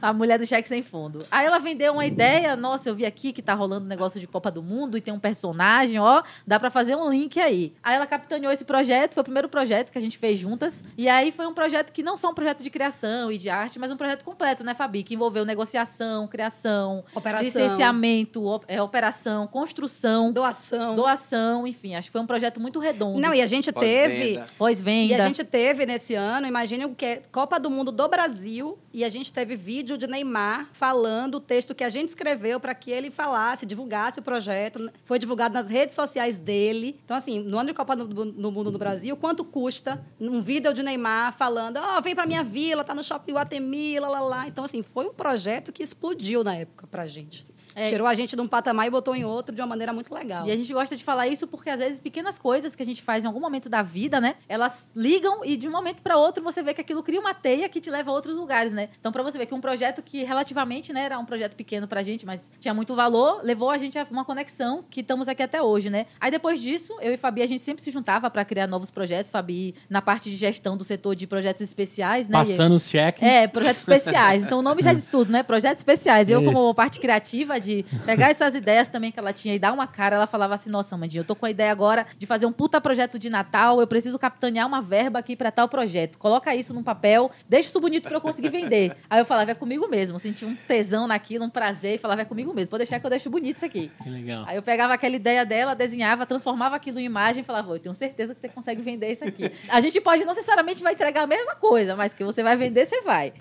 A 0.00 0.12
mulher 0.12 0.38
do 0.38 0.46
cheque 0.46 0.68
sem 0.68 0.82
fundo. 0.82 1.26
Aí 1.30 1.44
ela 1.46 1.58
vendeu 1.58 1.92
uma 1.94 2.06
ideia, 2.06 2.54
nossa, 2.54 2.88
eu 2.88 2.94
vi 2.94 3.04
aqui 3.04 3.32
que 3.32 3.42
tá 3.42 3.54
rolando 3.54 3.84
um 3.84 3.88
negócio 3.88 4.20
de 4.20 4.26
Copa 4.26 4.50
do 4.50 4.62
Mundo 4.62 4.96
e 4.96 5.00
tem 5.00 5.12
um 5.12 5.18
personagem, 5.18 5.98
ó, 5.98 6.22
dá 6.46 6.60
pra 6.60 6.70
fazer 6.70 6.94
um 6.94 7.10
link 7.10 7.40
aí. 7.40 7.72
Aí 7.82 7.96
ela 7.96 8.06
capitaneou 8.06 8.52
esse 8.52 8.64
projeto, 8.64 9.14
foi 9.14 9.22
o 9.22 9.24
primeiro 9.24 9.48
projeto 9.48 9.90
que 9.90 9.98
a 9.98 10.00
gente 10.00 10.16
fez 10.16 10.38
juntas. 10.38 10.84
E 10.96 11.08
aí 11.08 11.32
foi 11.32 11.46
um 11.46 11.54
projeto 11.54 11.92
que 11.92 12.02
não 12.02 12.16
só 12.16 12.30
um 12.30 12.34
projeto 12.34 12.62
de 12.62 12.70
criação 12.70 13.32
e 13.32 13.38
de 13.38 13.50
arte, 13.50 13.78
mas 13.78 13.90
um 13.90 13.96
projeto 13.96 14.24
completo, 14.24 14.62
né, 14.62 14.72
Fabi? 14.74 15.02
Que 15.02 15.14
envolveu 15.14 15.44
negociação, 15.44 16.28
criação, 16.28 17.04
Operação. 17.14 17.44
licenciamento, 17.44 18.44
op- 18.46 18.64
é, 18.68 18.80
operação, 18.80 19.46
construção, 19.48 20.32
Doação. 20.32 20.94
doação, 20.94 21.66
enfim, 21.66 21.94
acho 21.96 22.08
que 22.08 22.12
foi 22.12 22.20
um 22.20 22.26
projeto 22.26 22.60
muito 22.60 22.78
redondo. 22.78 23.18
Não, 23.20 23.34
e 23.34 23.40
a 23.40 23.46
gente 23.46 23.72
teve. 23.72 24.18
Pós-venda. 24.34 24.46
Pós-venda. 24.58 25.12
E 25.12 25.14
a 25.16 25.20
gente 25.26 25.42
teve 25.44 25.86
nesse 25.86 26.14
ano, 26.18 26.46
imagine 26.46 26.84
o 26.84 26.94
que 26.94 27.06
é 27.06 27.22
Copa 27.32 27.58
do 27.58 27.70
Mundo 27.70 27.90
do 27.90 28.08
Brasil, 28.08 28.78
e 28.92 29.04
a 29.04 29.08
gente 29.08 29.32
teve 29.32 29.56
vídeo 29.56 29.96
de 29.96 30.06
Neymar 30.06 30.68
falando 30.72 31.36
o 31.36 31.40
texto 31.40 31.74
que 31.74 31.84
a 31.84 31.88
gente 31.88 32.08
escreveu 32.08 32.58
para 32.58 32.74
que 32.74 32.90
ele 32.90 33.10
falasse, 33.10 33.64
divulgasse 33.64 34.18
o 34.18 34.22
projeto. 34.22 34.90
Foi 35.04 35.18
divulgado 35.18 35.54
nas 35.54 35.70
redes 35.70 35.94
sociais 35.94 36.36
dele. 36.36 36.98
Então, 37.04 37.16
assim, 37.16 37.40
no 37.40 37.58
ano 37.58 37.68
de 37.68 37.74
Copa 37.74 37.96
do, 37.96 38.06
do 38.06 38.52
Mundo 38.52 38.70
no 38.70 38.78
Brasil, 38.78 39.16
quanto 39.16 39.44
custa 39.44 40.04
um 40.20 40.40
vídeo 40.40 40.74
de 40.74 40.82
Neymar 40.82 41.32
falando: 41.32 41.78
Ó, 41.78 42.00
vem 42.00 42.14
pra 42.14 42.26
minha 42.26 42.42
vila, 42.42 42.84
tá 42.84 42.94
no 42.94 43.04
shopping 43.04 43.32
Guatemi, 43.32 43.98
lá, 44.00 44.08
lá, 44.08 44.20
lá. 44.20 44.48
Então, 44.48 44.64
assim, 44.64 44.82
foi 44.82 45.06
um 45.06 45.14
projeto 45.14 45.72
que 45.72 45.82
explodiu 45.82 46.42
na 46.42 46.54
época 46.56 46.86
pra 46.86 47.06
gente. 47.06 47.40
assim. 47.40 47.57
É. 47.78 47.88
Tirou 47.88 48.06
a 48.06 48.14
gente 48.14 48.34
de 48.34 48.42
um 48.42 48.48
patamar 48.48 48.86
e 48.86 48.90
botou 48.90 49.14
em 49.14 49.24
outro 49.24 49.54
de 49.54 49.60
uma 49.60 49.66
maneira 49.66 49.92
muito 49.92 50.12
legal. 50.12 50.46
E 50.46 50.50
a 50.50 50.56
gente 50.56 50.72
gosta 50.72 50.96
de 50.96 51.04
falar 51.04 51.28
isso 51.28 51.46
porque, 51.46 51.70
às 51.70 51.78
vezes, 51.78 52.00
pequenas 52.00 52.38
coisas 52.38 52.74
que 52.74 52.82
a 52.82 52.86
gente 52.86 53.02
faz 53.02 53.24
em 53.24 53.26
algum 53.26 53.40
momento 53.40 53.68
da 53.68 53.82
vida, 53.82 54.20
né? 54.20 54.34
Elas 54.48 54.90
ligam 54.94 55.44
e, 55.44 55.56
de 55.56 55.68
um 55.68 55.70
momento 55.70 56.02
para 56.02 56.16
outro, 56.16 56.42
você 56.42 56.62
vê 56.62 56.74
que 56.74 56.80
aquilo 56.80 57.02
cria 57.02 57.20
uma 57.20 57.34
teia 57.34 57.68
que 57.68 57.80
te 57.80 57.90
leva 57.90 58.10
a 58.10 58.14
outros 58.14 58.34
lugares, 58.34 58.72
né? 58.72 58.88
Então, 58.98 59.12
para 59.12 59.22
você 59.22 59.38
ver 59.38 59.46
que 59.46 59.54
um 59.54 59.60
projeto 59.60 60.02
que, 60.02 60.24
relativamente, 60.24 60.92
né, 60.92 61.04
era 61.04 61.18
um 61.18 61.24
projeto 61.24 61.54
pequeno 61.54 61.86
pra 61.86 62.02
gente, 62.02 62.26
mas 62.26 62.50
tinha 62.60 62.74
muito 62.74 62.94
valor, 62.94 63.40
levou 63.42 63.70
a 63.70 63.78
gente 63.78 63.98
a 63.98 64.06
uma 64.10 64.24
conexão 64.24 64.84
que 64.90 65.00
estamos 65.00 65.28
aqui 65.28 65.42
até 65.42 65.62
hoje, 65.62 65.90
né? 65.90 66.06
Aí, 66.20 66.30
depois 66.30 66.60
disso, 66.60 66.96
eu 67.00 67.12
e 67.12 67.16
Fabi, 67.16 67.42
a 67.42 67.46
gente 67.46 67.62
sempre 67.62 67.82
se 67.82 67.90
juntava 67.90 68.28
para 68.30 68.44
criar 68.44 68.66
novos 68.66 68.90
projetos. 68.90 69.30
Fabi, 69.30 69.74
na 69.88 70.02
parte 70.02 70.30
de 70.30 70.36
gestão 70.36 70.76
do 70.76 70.84
setor 70.84 71.14
de 71.14 71.26
projetos 71.26 71.62
especiais, 71.62 72.28
né? 72.28 72.38
Passando 72.38 72.74
os 72.74 72.88
cheques. 72.88 73.22
é, 73.22 73.46
projetos 73.46 73.80
especiais. 73.80 74.42
Então 74.42 74.58
o 74.58 74.62
nome 74.62 74.82
já 74.82 74.92
diz 74.94 75.06
tudo, 75.06 75.30
né? 75.30 75.42
Projetos 75.42 75.80
especiais. 75.80 76.30
Eu, 76.30 76.40
Isso. 76.40 76.52
como 76.52 76.74
parte 76.74 76.98
criativa, 77.00 77.60
de 77.60 77.67
pegar 78.04 78.30
essas 78.30 78.54
ideias 78.54 78.88
também 78.88 79.10
que 79.10 79.18
ela 79.18 79.32
tinha 79.32 79.54
e 79.54 79.58
dar 79.58 79.72
uma 79.72 79.86
cara, 79.86 80.16
ela 80.16 80.26
falava 80.26 80.54
assim: 80.54 80.70
nossa, 80.70 80.96
Mandinha, 80.96 81.20
eu 81.20 81.24
tô 81.24 81.34
com 81.34 81.46
a 81.46 81.50
ideia 81.50 81.70
agora 81.72 82.06
de 82.18 82.26
fazer 82.26 82.46
um 82.46 82.52
puta 82.52 82.80
projeto 82.80 83.18
de 83.18 83.28
Natal, 83.30 83.80
eu 83.80 83.86
preciso 83.86 84.18
capitanear 84.18 84.66
uma 84.66 84.80
verba 84.80 85.18
aqui 85.18 85.36
pra 85.36 85.50
tal 85.50 85.68
projeto. 85.68 86.18
Coloca 86.18 86.54
isso 86.54 86.72
num 86.74 86.82
papel, 86.82 87.30
deixa 87.48 87.68
isso 87.68 87.80
bonito 87.80 88.04
pra 88.08 88.16
eu 88.16 88.20
conseguir 88.20 88.48
vender. 88.48 88.96
Aí 89.08 89.20
eu 89.20 89.24
falava, 89.24 89.50
é 89.50 89.54
comigo 89.54 89.88
mesmo. 89.88 90.18
Senti 90.18 90.44
um 90.44 90.54
tesão 90.54 91.06
naquilo, 91.06 91.44
um 91.44 91.50
prazer, 91.50 91.94
e 91.94 91.98
falava, 91.98 92.22
é 92.22 92.24
comigo 92.24 92.52
mesmo. 92.54 92.70
Pode 92.70 92.80
deixar 92.84 92.98
que 93.00 93.06
eu 93.06 93.10
deixo 93.10 93.30
bonito 93.30 93.56
isso 93.56 93.64
aqui. 93.66 93.90
Que 94.02 94.10
legal. 94.10 94.44
Aí 94.46 94.56
eu 94.56 94.62
pegava 94.62 94.94
aquela 94.94 95.16
ideia 95.16 95.44
dela, 95.44 95.74
desenhava, 95.74 96.26
transformava 96.26 96.76
aquilo 96.76 96.98
em 97.00 97.04
imagem 97.04 97.42
e 97.42 97.44
falava, 97.44 97.70
"Ô, 97.70 97.74
eu 97.76 97.80
tenho 97.80 97.94
certeza 97.94 98.34
que 98.34 98.40
você 98.40 98.48
consegue 98.48 98.82
vender 98.82 99.10
isso 99.10 99.24
aqui. 99.24 99.50
A 99.68 99.80
gente 99.80 100.00
pode 100.00 100.24
não 100.24 100.32
necessariamente 100.34 100.82
vai 100.82 100.92
entregar 100.92 101.22
a 101.22 101.26
mesma 101.26 101.54
coisa, 101.54 101.96
mas 101.96 102.14
que 102.14 102.24
você 102.24 102.42
vai 102.42 102.56
vender, 102.56 102.86
você 102.86 103.02
vai. 103.02 103.32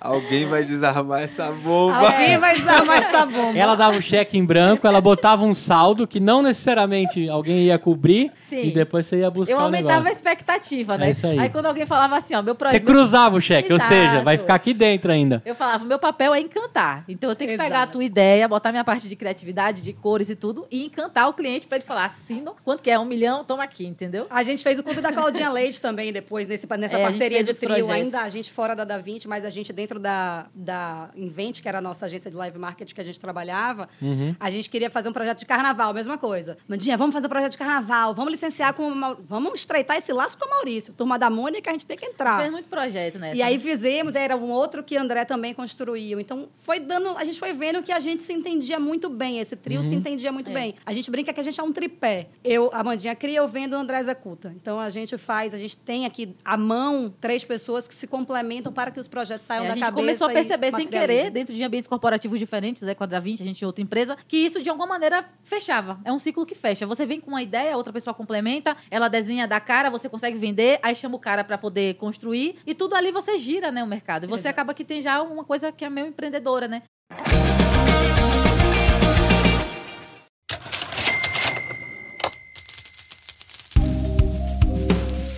Alguém 0.00 0.46
vai 0.46 0.64
desarmar 0.64 1.22
essa 1.22 1.50
bomba. 1.52 1.96
Alguém 1.96 2.38
vai 2.38 2.56
desarmar 2.56 3.02
essa 3.02 3.24
bomba. 3.26 3.58
Ela 3.62 3.74
dava 3.74 3.96
o 3.96 4.02
cheque 4.02 4.36
em 4.36 4.44
branco, 4.44 4.86
ela 4.86 5.00
botava 5.00 5.44
um 5.44 5.54
saldo 5.54 6.06
que 6.06 6.18
não 6.20 6.42
necessariamente 6.42 7.28
alguém 7.28 7.64
ia 7.64 7.78
cobrir 7.78 8.30
Sim. 8.40 8.64
e 8.66 8.70
depois 8.70 9.06
você 9.06 9.18
ia 9.20 9.30
buscar 9.30 9.54
Eu 9.54 9.58
o 9.58 9.62
aumentava 9.62 10.08
a 10.08 10.12
expectativa, 10.12 10.96
né? 10.98 11.08
É 11.08 11.10
isso 11.10 11.26
aí. 11.26 11.48
quando 11.50 11.66
alguém 11.66 11.86
falava 11.86 12.16
assim, 12.16 12.34
ó, 12.34 12.42
meu 12.42 12.54
Você 12.54 12.58
projeto. 12.58 12.84
cruzava 12.84 13.36
o 13.36 13.40
cheque, 13.40 13.72
ou 13.72 13.78
seja, 13.78 14.20
vai 14.22 14.34
Exato. 14.34 14.38
ficar 14.44 14.54
aqui 14.54 14.72
dentro 14.74 15.12
ainda. 15.12 15.42
Eu 15.44 15.54
falava, 15.54 15.84
meu 15.84 15.98
papel 15.98 16.34
é 16.34 16.40
encantar. 16.40 17.04
Então 17.08 17.30
eu 17.30 17.36
tenho 17.36 17.48
que 17.48 17.54
Exato. 17.54 17.68
pegar 17.68 17.82
a 17.82 17.86
tua 17.86 18.04
ideia, 18.04 18.48
botar 18.48 18.70
minha 18.72 18.84
parte 18.84 19.08
de 19.08 19.16
criatividade, 19.16 19.82
de 19.82 19.92
cores 19.92 20.30
e 20.30 20.36
tudo, 20.36 20.66
e 20.70 20.84
encantar 20.86 21.28
o 21.28 21.34
cliente 21.34 21.66
pra 21.66 21.76
ele 21.78 21.84
falar, 21.84 22.06
assino, 22.06 22.54
quanto 22.64 22.82
que 22.82 22.90
é? 22.90 22.98
Um 22.98 23.04
milhão, 23.04 23.44
toma 23.44 23.62
aqui, 23.64 23.86
entendeu? 23.86 24.26
A 24.30 24.42
gente 24.42 24.62
fez 24.62 24.78
o 24.78 24.82
clube 24.82 25.00
da 25.00 25.12
Claudinha 25.12 25.50
Leite 25.52 25.80
também 25.80 26.12
depois, 26.12 26.46
nesse, 26.46 26.66
nessa 26.78 26.98
É, 26.98 27.02
parceria 27.02 27.42
de 27.44 27.54
trio. 27.54 27.68
projetos. 27.68 27.90
Ainda 27.90 28.20
a 28.22 28.28
gente 28.28 28.50
fora 28.52 28.74
da 28.74 28.84
Da 28.84 28.98
Vinci, 28.98 29.28
mas 29.28 29.44
a 29.44 29.50
gente 29.50 29.72
dentro 29.72 29.98
da, 29.98 30.46
da 30.54 31.08
Invent, 31.16 31.60
que 31.60 31.68
era 31.68 31.78
a 31.78 31.80
nossa 31.80 32.06
agência 32.06 32.30
de 32.30 32.36
live 32.36 32.58
marketing 32.58 32.94
que 32.94 33.00
a 33.00 33.04
gente 33.04 33.20
trabalhava, 33.20 33.41
trabalhava, 33.42 33.88
uhum. 34.00 34.34
a 34.38 34.50
gente 34.50 34.70
queria 34.70 34.90
fazer 34.90 35.08
um 35.08 35.12
projeto 35.12 35.40
de 35.40 35.46
carnaval, 35.46 35.92
mesma 35.92 36.16
coisa. 36.16 36.56
Mandinha, 36.68 36.96
vamos 36.96 37.12
fazer 37.12 37.26
um 37.26 37.30
projeto 37.30 37.52
de 37.52 37.58
carnaval, 37.58 38.14
vamos 38.14 38.30
licenciar 38.30 38.72
com 38.74 38.88
o 38.88 38.94
Maur... 38.94 39.18
Vamos 39.22 39.60
estreitar 39.60 39.96
esse 39.96 40.12
laço 40.12 40.38
com 40.38 40.46
o 40.46 40.50
Maurício. 40.50 40.92
Turma 40.92 41.18
da 41.18 41.28
Mônica, 41.28 41.70
a 41.70 41.72
gente 41.72 41.86
tem 41.86 41.96
que 41.96 42.06
entrar. 42.06 42.38
Fez 42.38 42.50
muito 42.50 42.68
projeto, 42.68 43.18
né? 43.18 43.34
E 43.34 43.42
aí 43.42 43.58
fizemos, 43.58 44.14
era 44.14 44.36
um 44.36 44.50
outro 44.50 44.82
que 44.82 44.96
André 44.96 45.24
também 45.24 45.52
construiu. 45.54 46.20
Então, 46.20 46.48
foi 46.58 46.80
dando. 46.80 47.16
A 47.16 47.24
gente 47.24 47.38
foi 47.38 47.52
vendo 47.52 47.82
que 47.82 47.92
a 47.92 48.00
gente 48.00 48.22
se 48.22 48.32
entendia 48.32 48.78
muito 48.78 49.08
bem, 49.08 49.38
esse 49.38 49.56
trio 49.56 49.80
uhum. 49.80 49.88
se 49.88 49.94
entendia 49.94 50.32
muito 50.32 50.50
é. 50.50 50.54
bem. 50.54 50.74
A 50.84 50.92
gente 50.92 51.10
brinca 51.10 51.32
que 51.32 51.40
a 51.40 51.42
gente 51.42 51.58
é 51.58 51.62
um 51.62 51.72
tripé. 51.72 52.28
Eu, 52.44 52.70
a 52.72 52.82
Mandinha 52.82 53.14
cria, 53.14 53.38
eu 53.38 53.48
vendo, 53.48 53.74
o 53.74 53.76
André 53.76 54.00
executa. 54.00 54.52
Então 54.60 54.78
a 54.78 54.90
gente 54.90 55.16
faz, 55.18 55.54
a 55.54 55.58
gente 55.58 55.76
tem 55.76 56.06
aqui 56.06 56.34
à 56.44 56.56
mão 56.56 57.12
três 57.20 57.44
pessoas 57.44 57.88
que 57.88 57.94
se 57.94 58.06
complementam 58.06 58.72
para 58.72 58.90
que 58.90 59.00
os 59.00 59.08
projetos 59.08 59.46
saiam 59.46 59.64
é, 59.64 59.68
da 59.68 59.74
cabeça. 59.74 59.86
A 59.86 59.90
gente 59.90 59.96
cabeça 59.96 60.18
começou 60.18 60.28
a 60.28 60.32
perceber 60.32 60.72
sem 60.72 60.86
querer, 60.86 61.30
dentro 61.30 61.54
de 61.54 61.62
ambientes 61.62 61.88
corporativos 61.88 62.38
diferentes, 62.38 62.82
né? 62.82 62.94
Quando 62.94 63.14
havia 63.14 63.31
20, 63.32 63.42
a 63.42 63.46
gente 63.46 63.58
de 63.58 63.66
outra 63.66 63.82
empresa, 63.82 64.16
que 64.28 64.36
isso 64.36 64.60
de 64.60 64.68
alguma 64.68 64.86
maneira 64.86 65.24
fechava. 65.42 65.98
É 66.04 66.12
um 66.12 66.18
ciclo 66.18 66.44
que 66.44 66.54
fecha. 66.54 66.86
Você 66.86 67.06
vem 67.06 67.20
com 67.20 67.30
uma 67.30 67.42
ideia, 67.42 67.76
outra 67.76 67.92
pessoa 67.92 68.14
complementa, 68.14 68.76
ela 68.90 69.08
desenha 69.08 69.48
da 69.48 69.60
cara, 69.60 69.90
você 69.90 70.08
consegue 70.08 70.38
vender, 70.38 70.78
aí 70.82 70.94
chama 70.94 71.16
o 71.16 71.18
cara 71.18 71.42
para 71.42 71.58
poder 71.58 71.94
construir 71.94 72.56
e 72.66 72.74
tudo 72.74 72.94
ali 72.94 73.10
você 73.10 73.38
gira, 73.38 73.70
né, 73.70 73.82
o 73.82 73.86
mercado. 73.86 74.24
E 74.24 74.28
você 74.28 74.48
acaba 74.48 74.74
que 74.74 74.84
tem 74.84 75.00
já 75.00 75.22
uma 75.22 75.44
coisa 75.44 75.72
que 75.72 75.84
é 75.84 75.90
meio 75.90 76.06
empreendedora, 76.06 76.68
né? 76.68 76.82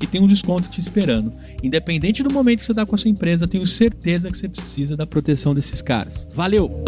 que 0.00 0.06
tem 0.06 0.20
um 0.20 0.26
desconto 0.26 0.68
te 0.68 0.80
esperando. 0.80 1.32
Independente 1.62 2.22
do 2.22 2.32
momento 2.32 2.60
que 2.60 2.64
você 2.64 2.72
está 2.72 2.86
com 2.86 2.94
a 2.94 2.98
sua 2.98 3.10
empresa, 3.10 3.46
tenho 3.46 3.66
certeza 3.66 4.30
que 4.30 4.38
você 4.38 4.48
precisa 4.48 4.96
da 4.96 5.06
proteção 5.06 5.54
desses 5.54 5.82
caras. 5.82 6.26
Valeu! 6.32 6.82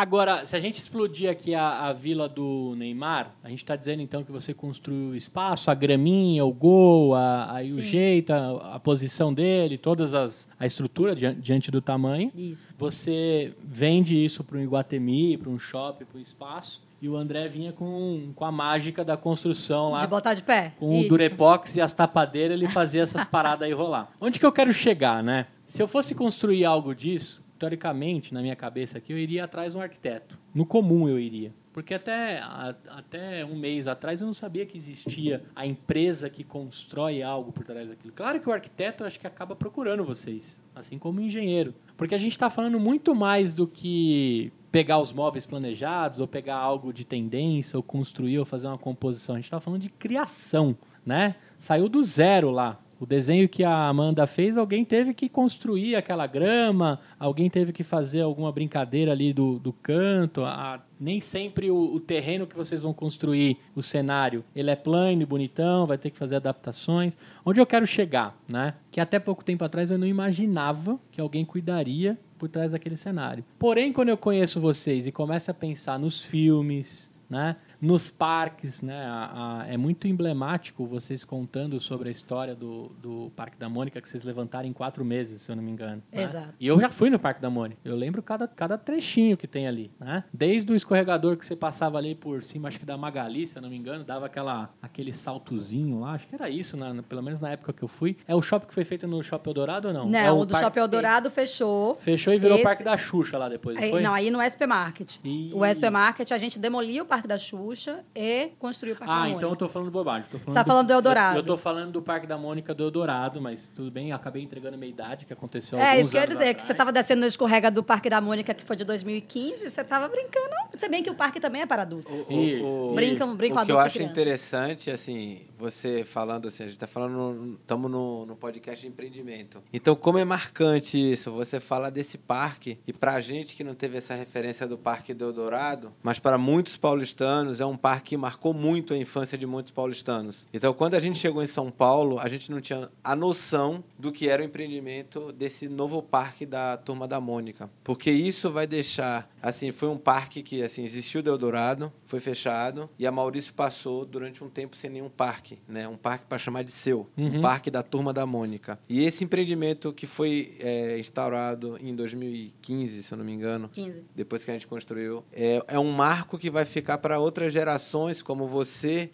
Agora, 0.00 0.46
se 0.46 0.56
a 0.56 0.60
gente 0.60 0.78
explodir 0.78 1.28
aqui 1.28 1.54
a, 1.54 1.88
a 1.88 1.92
vila 1.92 2.26
do 2.26 2.74
Neymar, 2.74 3.34
a 3.44 3.50
gente 3.50 3.58
está 3.58 3.76
dizendo 3.76 4.00
então 4.00 4.24
que 4.24 4.32
você 4.32 4.54
construiu 4.54 5.10
o 5.10 5.14
espaço, 5.14 5.70
a 5.70 5.74
graminha, 5.74 6.42
o 6.42 6.54
gol, 6.54 7.14
a, 7.14 7.56
aí 7.56 7.70
o 7.70 7.82
jeito, 7.82 8.32
a, 8.32 8.76
a 8.76 8.80
posição 8.80 9.34
dele, 9.34 9.76
todas 9.76 10.14
as 10.14 10.48
a 10.58 10.64
estrutura 10.64 11.14
diante, 11.14 11.40
diante 11.42 11.70
do 11.70 11.82
tamanho. 11.82 12.32
Isso. 12.34 12.66
Você 12.78 13.52
vende 13.62 14.16
isso 14.16 14.42
para 14.42 14.56
um 14.56 14.62
Iguatemi, 14.62 15.36
para 15.36 15.50
um 15.50 15.58
shopping, 15.58 16.06
para 16.06 16.18
um 16.18 16.22
espaço. 16.22 16.80
E 17.02 17.08
o 17.08 17.16
André 17.16 17.48
vinha 17.48 17.72
com, 17.72 18.30
com 18.34 18.44
a 18.44 18.52
mágica 18.52 19.02
da 19.04 19.16
construção 19.16 19.92
lá. 19.92 20.00
De 20.00 20.06
botar 20.06 20.34
de 20.34 20.42
pé. 20.42 20.74
Com 20.78 20.90
o 20.90 21.00
Isso. 21.00 21.08
Durepox 21.08 21.76
e 21.76 21.80
as 21.80 21.94
tapadeiras, 21.94 22.52
ele 22.60 22.68
fazia 22.68 23.02
essas 23.02 23.24
paradas 23.26 23.66
aí 23.66 23.72
rolar. 23.72 24.10
Onde 24.20 24.38
que 24.38 24.44
eu 24.44 24.52
quero 24.52 24.72
chegar, 24.72 25.22
né? 25.22 25.46
Se 25.64 25.82
eu 25.82 25.88
fosse 25.88 26.14
construir 26.14 26.64
algo 26.66 26.94
disso, 26.94 27.42
teoricamente, 27.58 28.34
na 28.34 28.42
minha 28.42 28.54
cabeça 28.56 28.98
aqui, 28.98 29.12
eu 29.12 29.18
iria 29.18 29.44
atrás 29.44 29.72
de 29.72 29.78
um 29.78 29.80
arquiteto. 29.80 30.38
No 30.54 30.66
comum 30.66 31.08
eu 31.08 31.18
iria. 31.18 31.52
Porque 31.72 31.94
até, 31.94 32.40
a- 32.40 32.74
até 32.88 33.44
um 33.46 33.56
mês 33.56 33.86
atrás 33.86 34.20
eu 34.20 34.26
não 34.26 34.34
sabia 34.34 34.66
que 34.66 34.76
existia 34.76 35.44
a 35.54 35.64
empresa 35.64 36.28
que 36.28 36.42
constrói 36.44 37.22
algo 37.22 37.52
por 37.52 37.64
trás 37.64 37.88
daquilo. 37.88 38.12
Claro 38.12 38.40
que 38.40 38.48
o 38.48 38.52
arquiteto 38.52 39.04
acho 39.04 39.18
que 39.20 39.26
acaba 39.26 39.54
procurando 39.56 40.04
vocês, 40.04 40.60
assim 40.74 40.98
como 40.98 41.20
o 41.20 41.22
engenheiro. 41.22 41.72
Porque 41.96 42.14
a 42.14 42.18
gente 42.18 42.32
está 42.32 42.50
falando 42.50 42.78
muito 42.80 43.14
mais 43.14 43.54
do 43.54 43.66
que 43.68 44.52
pegar 44.70 44.98
os 44.98 45.12
móveis 45.12 45.46
planejados, 45.46 46.20
ou 46.20 46.28
pegar 46.28 46.56
algo 46.56 46.92
de 46.92 47.04
tendência, 47.04 47.76
ou 47.76 47.82
construir, 47.82 48.38
ou 48.38 48.44
fazer 48.44 48.66
uma 48.68 48.78
composição. 48.78 49.34
A 49.34 49.38
gente 49.38 49.46
está 49.46 49.60
falando 49.60 49.82
de 49.82 49.88
criação, 49.88 50.76
né? 51.04 51.34
Saiu 51.58 51.88
do 51.88 52.02
zero 52.02 52.50
lá. 52.50 52.78
O 53.00 53.06
desenho 53.06 53.48
que 53.48 53.64
a 53.64 53.88
Amanda 53.88 54.26
fez, 54.26 54.58
alguém 54.58 54.84
teve 54.84 55.14
que 55.14 55.26
construir 55.26 55.96
aquela 55.96 56.26
grama, 56.26 57.00
alguém 57.18 57.48
teve 57.48 57.72
que 57.72 57.82
fazer 57.82 58.20
alguma 58.20 58.52
brincadeira 58.52 59.10
ali 59.12 59.32
do, 59.32 59.58
do 59.58 59.72
canto. 59.72 60.44
a- 60.44 60.82
nem 61.00 61.18
sempre 61.18 61.70
o, 61.70 61.94
o 61.94 61.98
terreno 61.98 62.46
que 62.46 62.54
vocês 62.54 62.82
vão 62.82 62.92
construir, 62.92 63.56
o 63.74 63.82
cenário, 63.82 64.44
ele 64.54 64.70
é 64.70 64.76
plano 64.76 65.22
e 65.22 65.24
bonitão, 65.24 65.86
vai 65.86 65.96
ter 65.96 66.10
que 66.10 66.18
fazer 66.18 66.36
adaptações. 66.36 67.16
Onde 67.42 67.58
eu 67.58 67.64
quero 67.64 67.86
chegar, 67.86 68.36
né? 68.46 68.74
Que 68.90 69.00
até 69.00 69.18
pouco 69.18 69.42
tempo 69.42 69.64
atrás 69.64 69.90
eu 69.90 69.96
não 69.96 70.06
imaginava 70.06 71.00
que 71.10 71.22
alguém 71.22 71.42
cuidaria 71.42 72.18
por 72.40 72.48
trás 72.48 72.72
daquele 72.72 72.96
cenário. 72.96 73.44
Porém, 73.58 73.92
quando 73.92 74.08
eu 74.08 74.16
conheço 74.16 74.58
vocês 74.58 75.06
e 75.06 75.12
começo 75.12 75.50
a 75.50 75.54
pensar 75.54 75.98
nos 75.98 76.24
filmes, 76.24 77.10
né? 77.28 77.56
Nos 77.80 78.10
parques, 78.10 78.82
né? 78.82 79.04
A- 79.06 79.62
a- 79.62 79.66
é 79.66 79.76
muito 79.76 80.06
emblemático 80.06 80.84
vocês 80.86 81.24
contando 81.24 81.80
sobre 81.80 82.08
a 82.08 82.12
história 82.12 82.54
do, 82.54 82.90
do 83.00 83.32
Parque 83.34 83.56
da 83.58 83.68
Mônica 83.68 84.00
que 84.00 84.08
vocês 84.08 84.22
levantaram 84.22 84.68
em 84.68 84.72
quatro 84.72 85.04
meses, 85.04 85.40
se 85.42 85.50
eu 85.50 85.56
não 85.56 85.62
me 85.62 85.70
engano. 85.70 86.02
né? 86.12 86.22
Exato. 86.22 86.54
E 86.60 86.66
eu 86.66 86.78
já 86.80 86.90
fui 86.90 87.08
no 87.10 87.18
Parque 87.18 87.40
da 87.40 87.48
Mônica. 87.48 87.80
Eu 87.84 87.96
lembro 87.96 88.22
cada, 88.22 88.46
cada 88.46 88.76
trechinho 88.76 89.36
que 89.36 89.46
tem 89.46 89.66
ali, 89.66 89.90
né? 89.98 90.24
Desde 90.32 90.70
o 90.72 90.76
escorregador 90.76 91.36
que 91.36 91.46
você 91.46 91.56
passava 91.56 91.96
ali 91.98 92.14
por 92.14 92.42
cima, 92.42 92.68
acho 92.68 92.78
que 92.78 92.84
da 92.86 92.96
Magali, 92.96 93.46
se 93.46 93.56
eu 93.56 93.62
não 93.62 93.70
me 93.70 93.76
engano, 93.76 94.04
dava 94.04 94.26
aquela, 94.26 94.70
aquele 94.82 95.12
saltozinho 95.12 96.00
lá. 96.00 96.12
Acho 96.12 96.26
que 96.28 96.34
era 96.34 96.50
isso, 96.50 96.76
né? 96.76 97.02
pelo 97.08 97.22
menos 97.22 97.40
na 97.40 97.50
época 97.52 97.72
que 97.72 97.82
eu 97.82 97.88
fui. 97.88 98.16
É 98.28 98.34
o 98.34 98.42
shopping 98.42 98.66
que 98.68 98.74
foi 98.74 98.84
feito 98.84 99.06
no 99.08 99.22
Shopping 99.22 99.48
Eldorado 99.50 99.88
ou 99.88 99.94
não? 99.94 100.08
Não, 100.08 100.18
é 100.18 100.30
o 100.30 100.44
do 100.44 100.52
Parque 100.52 100.66
Shopping 100.66 100.80
Eldorado 100.80 101.30
fechou. 101.30 101.96
Fechou 101.96 102.34
e 102.34 102.38
virou 102.38 102.54
Esse- 102.56 102.62
o 102.62 102.64
Parque 102.68 102.84
da 102.84 102.96
Xuxa 102.96 103.38
lá 103.38 103.48
depois, 103.48 103.76
não 103.76 103.82
Aí, 103.96 104.02
não, 104.02 104.14
aí 104.14 104.30
no 104.30 104.40
SP 104.42 104.66
Market. 104.66 105.16
Ih. 105.24 105.50
O 105.54 105.64
SP 105.64 105.88
Market, 105.90 106.30
a 106.32 106.38
gente 106.38 106.58
demoliu 106.58 107.04
o 107.04 107.06
Parque 107.06 107.26
da 107.26 107.38
Xuxa 107.38 107.69
e 108.14 108.50
construiu 108.58 108.94
o 108.94 108.98
Parque 108.98 109.12
da 109.12 109.16
Ah, 109.16 109.20
Mônica. 109.20 109.36
então 109.38 109.50
eu 109.50 109.56
tô 109.56 109.68
falando 109.68 109.90
bobagem. 109.90 110.28
Tô 110.30 110.38
falando 110.38 110.48
Você 110.48 110.54
tá 110.54 110.64
falando 110.64 110.86
do 110.86 110.92
Eldorado. 110.92 111.36
Eu, 111.36 111.40
eu 111.40 111.46
tô 111.46 111.56
falando 111.56 111.92
do 111.92 112.02
Parque 112.02 112.26
da 112.26 112.36
Mônica 112.38 112.74
do 112.74 112.82
Eldorado, 112.84 113.40
mas 113.40 113.70
tudo 113.74 113.90
bem, 113.90 114.12
acabei 114.12 114.42
entregando 114.42 114.74
a 114.74 114.78
minha 114.78 114.90
idade, 114.90 115.26
que 115.26 115.32
aconteceu 115.32 115.78
É, 115.78 116.00
isso 116.00 116.10
que 116.10 116.16
eu 116.16 116.20
ia 116.20 116.24
anos 116.24 116.36
dizer, 116.36 116.44
que 116.46 116.50
atrás. 116.50 116.66
você 116.68 116.74
tava 116.74 116.92
descendo 116.92 117.20
no 117.20 117.26
escorrega 117.26 117.70
do 117.70 117.82
Parque 117.82 118.08
da 118.10 118.20
Mônica, 118.20 118.52
que 118.54 118.64
foi 118.64 118.76
de 118.76 118.84
2015, 118.84 119.70
você 119.70 119.84
tava 119.84 120.08
brincando. 120.08 120.50
Se 120.76 120.88
bem 120.88 121.02
que 121.02 121.10
o 121.10 121.14
parque 121.14 121.40
também 121.40 121.62
é 121.62 121.66
para 121.66 121.82
adultos. 121.82 122.14
Isso, 122.28 122.92
Brincam- 122.94 123.28
isso. 123.28 123.36
brincam 123.36 123.62
o 123.62 123.66
que 123.66 123.72
eu 123.72 123.78
adultos 123.78 123.96
acho 123.96 124.02
interessante, 124.02 124.90
assim, 124.90 125.42
você 125.58 126.04
falando 126.04 126.48
assim, 126.48 126.64
a 126.64 126.66
gente 126.66 126.78
tá 126.78 126.86
falando, 126.86 127.58
estamos 127.60 127.90
no, 127.90 128.24
no 128.26 128.36
podcast 128.36 128.80
de 128.80 128.88
empreendimento. 128.88 129.62
Então, 129.72 129.94
como 129.94 130.18
é 130.18 130.24
marcante 130.24 130.96
isso, 130.98 131.30
você 131.30 131.60
fala 131.60 131.90
desse 131.90 132.16
parque, 132.18 132.78
e 132.86 132.92
pra 132.92 133.20
gente 133.20 133.54
que 133.54 133.62
não 133.64 133.74
teve 133.74 133.98
essa 133.98 134.14
referência 134.14 134.66
do 134.66 134.78
Parque 134.78 135.12
do 135.12 135.24
Eldorado, 135.24 135.92
mas 136.02 136.18
para 136.18 136.38
muitos 136.38 136.76
paulistanos, 136.76 137.59
é 137.60 137.66
um 137.66 137.76
parque 137.76 138.10
que 138.10 138.16
marcou 138.16 138.52
muito 138.52 138.92
a 138.92 138.98
infância 138.98 139.38
de 139.38 139.46
muitos 139.46 139.70
paulistanos. 139.70 140.46
Então, 140.52 140.74
quando 140.74 140.94
a 140.94 140.98
gente 140.98 141.18
chegou 141.18 141.42
em 141.42 141.46
São 141.46 141.70
Paulo, 141.70 142.18
a 142.18 142.28
gente 142.28 142.50
não 142.50 142.60
tinha 142.60 142.88
a 143.04 143.14
noção 143.14 143.84
do 143.96 144.10
que 144.10 144.28
era 144.28 144.42
o 144.42 144.44
empreendimento 144.44 145.30
desse 145.32 145.68
novo 145.68 146.02
parque 146.02 146.44
da 146.44 146.76
Turma 146.76 147.06
da 147.06 147.20
Mônica. 147.20 147.70
Porque 147.84 148.10
isso 148.10 148.50
vai 148.50 148.66
deixar, 148.66 149.29
assim, 149.42 149.70
foi 149.72 149.88
um 149.88 149.96
parque 149.98 150.42
que, 150.42 150.62
assim, 150.62 150.84
existiu 150.84 151.22
do 151.22 151.30
Eldorado, 151.30 151.92
foi 152.06 152.20
fechado, 152.20 152.88
e 152.98 153.06
a 153.06 153.12
Maurício 153.12 153.52
passou 153.54 154.04
durante 154.04 154.42
um 154.42 154.48
tempo 154.48 154.76
sem 154.76 154.90
nenhum 154.90 155.08
parque, 155.08 155.58
né? 155.68 155.86
Um 155.88 155.96
parque 155.96 156.24
para 156.28 156.38
chamar 156.38 156.62
de 156.62 156.72
seu, 156.72 157.08
um 157.16 157.40
parque 157.40 157.70
da 157.70 157.82
Turma 157.82 158.12
da 158.12 158.26
Mônica. 158.26 158.78
E 158.88 159.02
esse 159.04 159.24
empreendimento 159.24 159.92
que 159.92 160.06
foi 160.06 160.56
é, 160.60 160.98
instaurado 160.98 161.78
em 161.80 161.94
2015, 161.94 163.02
se 163.02 163.12
eu 163.12 163.18
não 163.18 163.24
me 163.24 163.32
engano, 163.32 163.68
15. 163.68 164.04
depois 164.14 164.44
que 164.44 164.50
a 164.50 164.54
gente 164.54 164.66
construiu, 164.66 165.24
é, 165.32 165.62
é 165.68 165.78
um 165.78 165.90
marco 165.92 166.38
que 166.38 166.50
vai 166.50 166.64
ficar 166.64 166.98
para 166.98 167.18
outras 167.18 167.52
gerações, 167.52 168.22
como 168.22 168.46
você, 168.46 169.10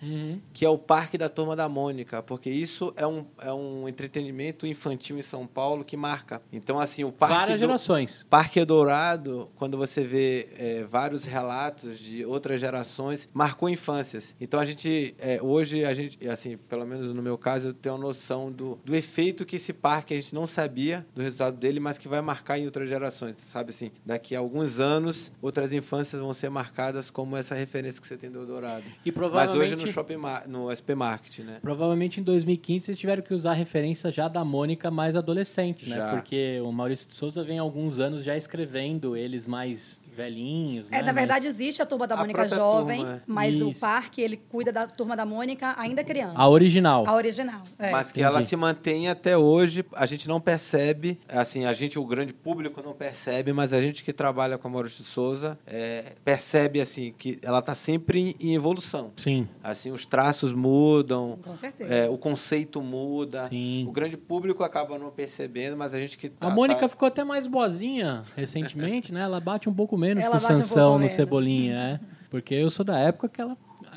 que 0.53 0.65
é 0.65 0.69
o 0.69 0.79
Parque 0.79 1.19
da 1.19 1.29
Turma 1.29 1.55
da 1.57 1.69
Mônica, 1.69 2.23
porque 2.23 2.51
isso 2.51 2.93
é 2.97 3.07
um, 3.07 3.25
é 3.41 3.53
um 3.53 3.89
entretenimento 3.89 4.67
infantil 4.67 5.19
em 5.19 5.23
São 5.23 5.47
Paulo 5.47 5.85
que 5.85 5.97
marca. 5.97 6.41
Então, 6.53 6.79
assim, 6.79 7.05
o 7.05 7.13
Parque 7.13 7.35
Várias 7.35 7.61
do- 7.61 7.67
gerações. 7.67 8.27
Parque 8.29 8.65
Dourado, 8.65 9.49
quando 9.57 9.77
você 9.77 10.03
vê 10.05 10.16
é, 10.17 10.85
vários 10.85 11.25
relatos 11.25 11.99
de 11.99 12.25
outras 12.25 12.61
gerações, 12.61 13.29
marcou 13.33 13.69
infâncias. 13.69 14.35
Então 14.41 14.59
a 14.59 14.65
gente, 14.65 15.15
é, 15.19 15.41
hoje, 15.43 15.85
a 15.85 15.95
gente, 15.95 16.27
assim, 16.29 16.57
pelo 16.57 16.87
menos 16.87 17.13
no 17.13 17.23
meu 17.23 17.37
caso, 17.39 17.69
eu 17.69 17.75
tenho 17.75 17.95
a 17.95 17.99
noção 17.99 18.51
do, 18.51 18.79
do 18.85 18.95
efeito 18.95 19.45
que 19.45 19.57
esse 19.57 19.73
parque 19.73 20.15
a 20.15 20.17
gente 20.17 20.35
não 20.35 20.47
sabia 20.47 21.07
do 21.15 21.23
resultado 21.23 21.57
dele, 21.57 21.81
mas 21.81 21.99
que 21.99 22.09
vai 22.09 22.21
marcar 22.21 22.59
em 22.59 22.67
outras 22.67 22.89
gerações. 22.89 23.37
Sabe 23.39 23.71
assim, 23.71 23.91
daqui 24.05 24.35
a 24.35 24.39
alguns 24.39 24.81
anos, 24.81 25.33
outras 25.41 25.73
infâncias 25.73 26.21
vão 26.21 26.33
ser 26.35 26.51
marcadas 26.51 27.11
como 27.11 27.37
essa 27.37 27.55
referência 27.55 28.01
que 28.01 28.07
você 28.07 28.17
tem 28.17 28.31
do 28.31 28.47
Dourado. 28.47 28.85
E 29.05 29.11
Mas 29.11 29.15
provavelmente, 29.15 29.75
hoje 29.75 29.87
no 29.87 29.93
shopping, 29.93 30.17
no 30.47 30.75
SP 30.75 30.95
Market, 30.95 31.41
né? 31.41 31.59
provavelmente 31.63 32.21
em 32.21 32.23
2015 32.23 32.87
vocês 32.87 32.99
tiveram 32.99 33.23
que 33.23 33.35
usar 33.35 33.51
a 33.51 33.55
referência 33.55 34.11
já 34.11 34.29
da 34.29 34.45
Mônica 34.45 34.91
mais 34.91 35.17
adolescente, 35.17 35.89
né? 35.89 35.97
Já. 35.97 36.11
Porque 36.11 36.61
o 36.61 36.73
Maurício 36.73 37.09
de 37.09 37.15
Souza 37.15 37.43
vem 37.43 37.59
há 37.59 37.63
alguns 37.63 37.99
anos 37.99 38.23
já 38.25 38.37
escrevendo 38.37 39.17
eles 39.17 39.47
mais 39.47 40.01
velhinhos, 40.17 40.89
É, 40.91 40.97
né? 40.97 41.03
na 41.03 41.13
verdade, 41.13 41.45
Mais- 41.45 41.55
existe 41.55 41.83
a 41.83 41.87
Turma 41.87 42.07
da 42.07 42.15
A 42.15 42.19
Mônica 42.19 42.49
jovem, 42.49 42.99
turma, 43.01 43.15
é. 43.17 43.21
mas 43.27 43.61
o 43.63 43.71
Isso. 43.71 43.81
parque, 43.81 44.21
ele 44.21 44.37
cuida 44.37 44.73
da 44.73 44.87
Turma 44.87 45.15
da 45.17 45.25
Mônica 45.27 45.75
ainda 45.79 46.03
criança. 46.03 46.35
a 46.37 46.49
original. 46.49 47.07
A 47.07 47.15
original. 47.15 47.63
é. 47.79 47.91
Mas 47.91 48.11
que 48.11 48.21
Entendi. 48.21 48.35
ela 48.35 48.43
se 48.43 48.57
mantém 48.57 49.09
até 49.09 49.37
hoje, 49.37 49.85
a 49.95 50.07
gente 50.07 50.27
não 50.27 50.41
percebe, 50.41 51.19
assim, 51.29 51.65
a 51.67 51.73
gente, 51.73 51.99
o 51.99 52.05
grande 52.05 52.33
público 52.33 52.83
não 52.83 52.93
percebe, 52.95 53.53
mas 53.53 53.73
a 53.73 53.81
gente 53.81 54.03
que 54.03 54.13
trabalha 54.13 54.57
com 54.59 54.67
a 54.69 54.71
Maurício 54.71 55.05
de 55.05 55.11
Souza 55.11 55.59
é, 55.67 56.13
percebe, 56.25 56.81
assim, 56.81 57.13
que 57.17 57.39
ela 57.43 57.59
está 57.59 57.75
sempre 57.75 58.37
em, 58.41 58.49
em 58.51 58.55
evolução. 58.55 59.13
Sim. 59.17 59.47
Assim, 59.63 59.91
os 59.93 60.07
traços 60.07 60.53
mudam, 60.55 61.39
Com 61.43 61.57
certeza. 61.57 61.93
é, 61.93 62.09
o 62.09 62.17
conceito 62.17 62.81
muda. 62.81 63.49
Sim. 63.49 63.85
O 63.87 63.93
grande 63.93 64.17
público 64.17 64.63
acaba 64.65 64.99
não 64.99 65.11
percebendo, 65.11 65.77
mas 65.77 65.93
a 65.93 65.99
gente 66.01 66.17
que 66.17 66.29
tá, 66.29 66.47
A 66.49 66.51
Mônica 66.51 66.81
tá- 66.81 66.89
ficou 66.89 67.07
até 67.09 67.23
mais 67.25 67.47
boazinha 67.47 68.23
recentemente, 68.37 69.13
né? 69.13 69.21
Ela 69.23 69.41
bate 69.41 69.69
um 69.69 69.75
pouco 69.75 69.97
menos 69.97 70.06
Ela 70.13 70.31
com 70.31 70.37
um 70.37 70.41
Sansão 70.41 70.77
pouco 70.77 70.93
no 70.95 70.99
menos. 71.01 71.15
Cebolinha, 71.15 71.77
é. 71.77 72.01
Porque 72.31 72.55
eu 72.55 72.71
sou 72.71 72.85
da 72.85 72.99
época 72.99 73.29
que 73.29 73.41
ela 73.41 73.57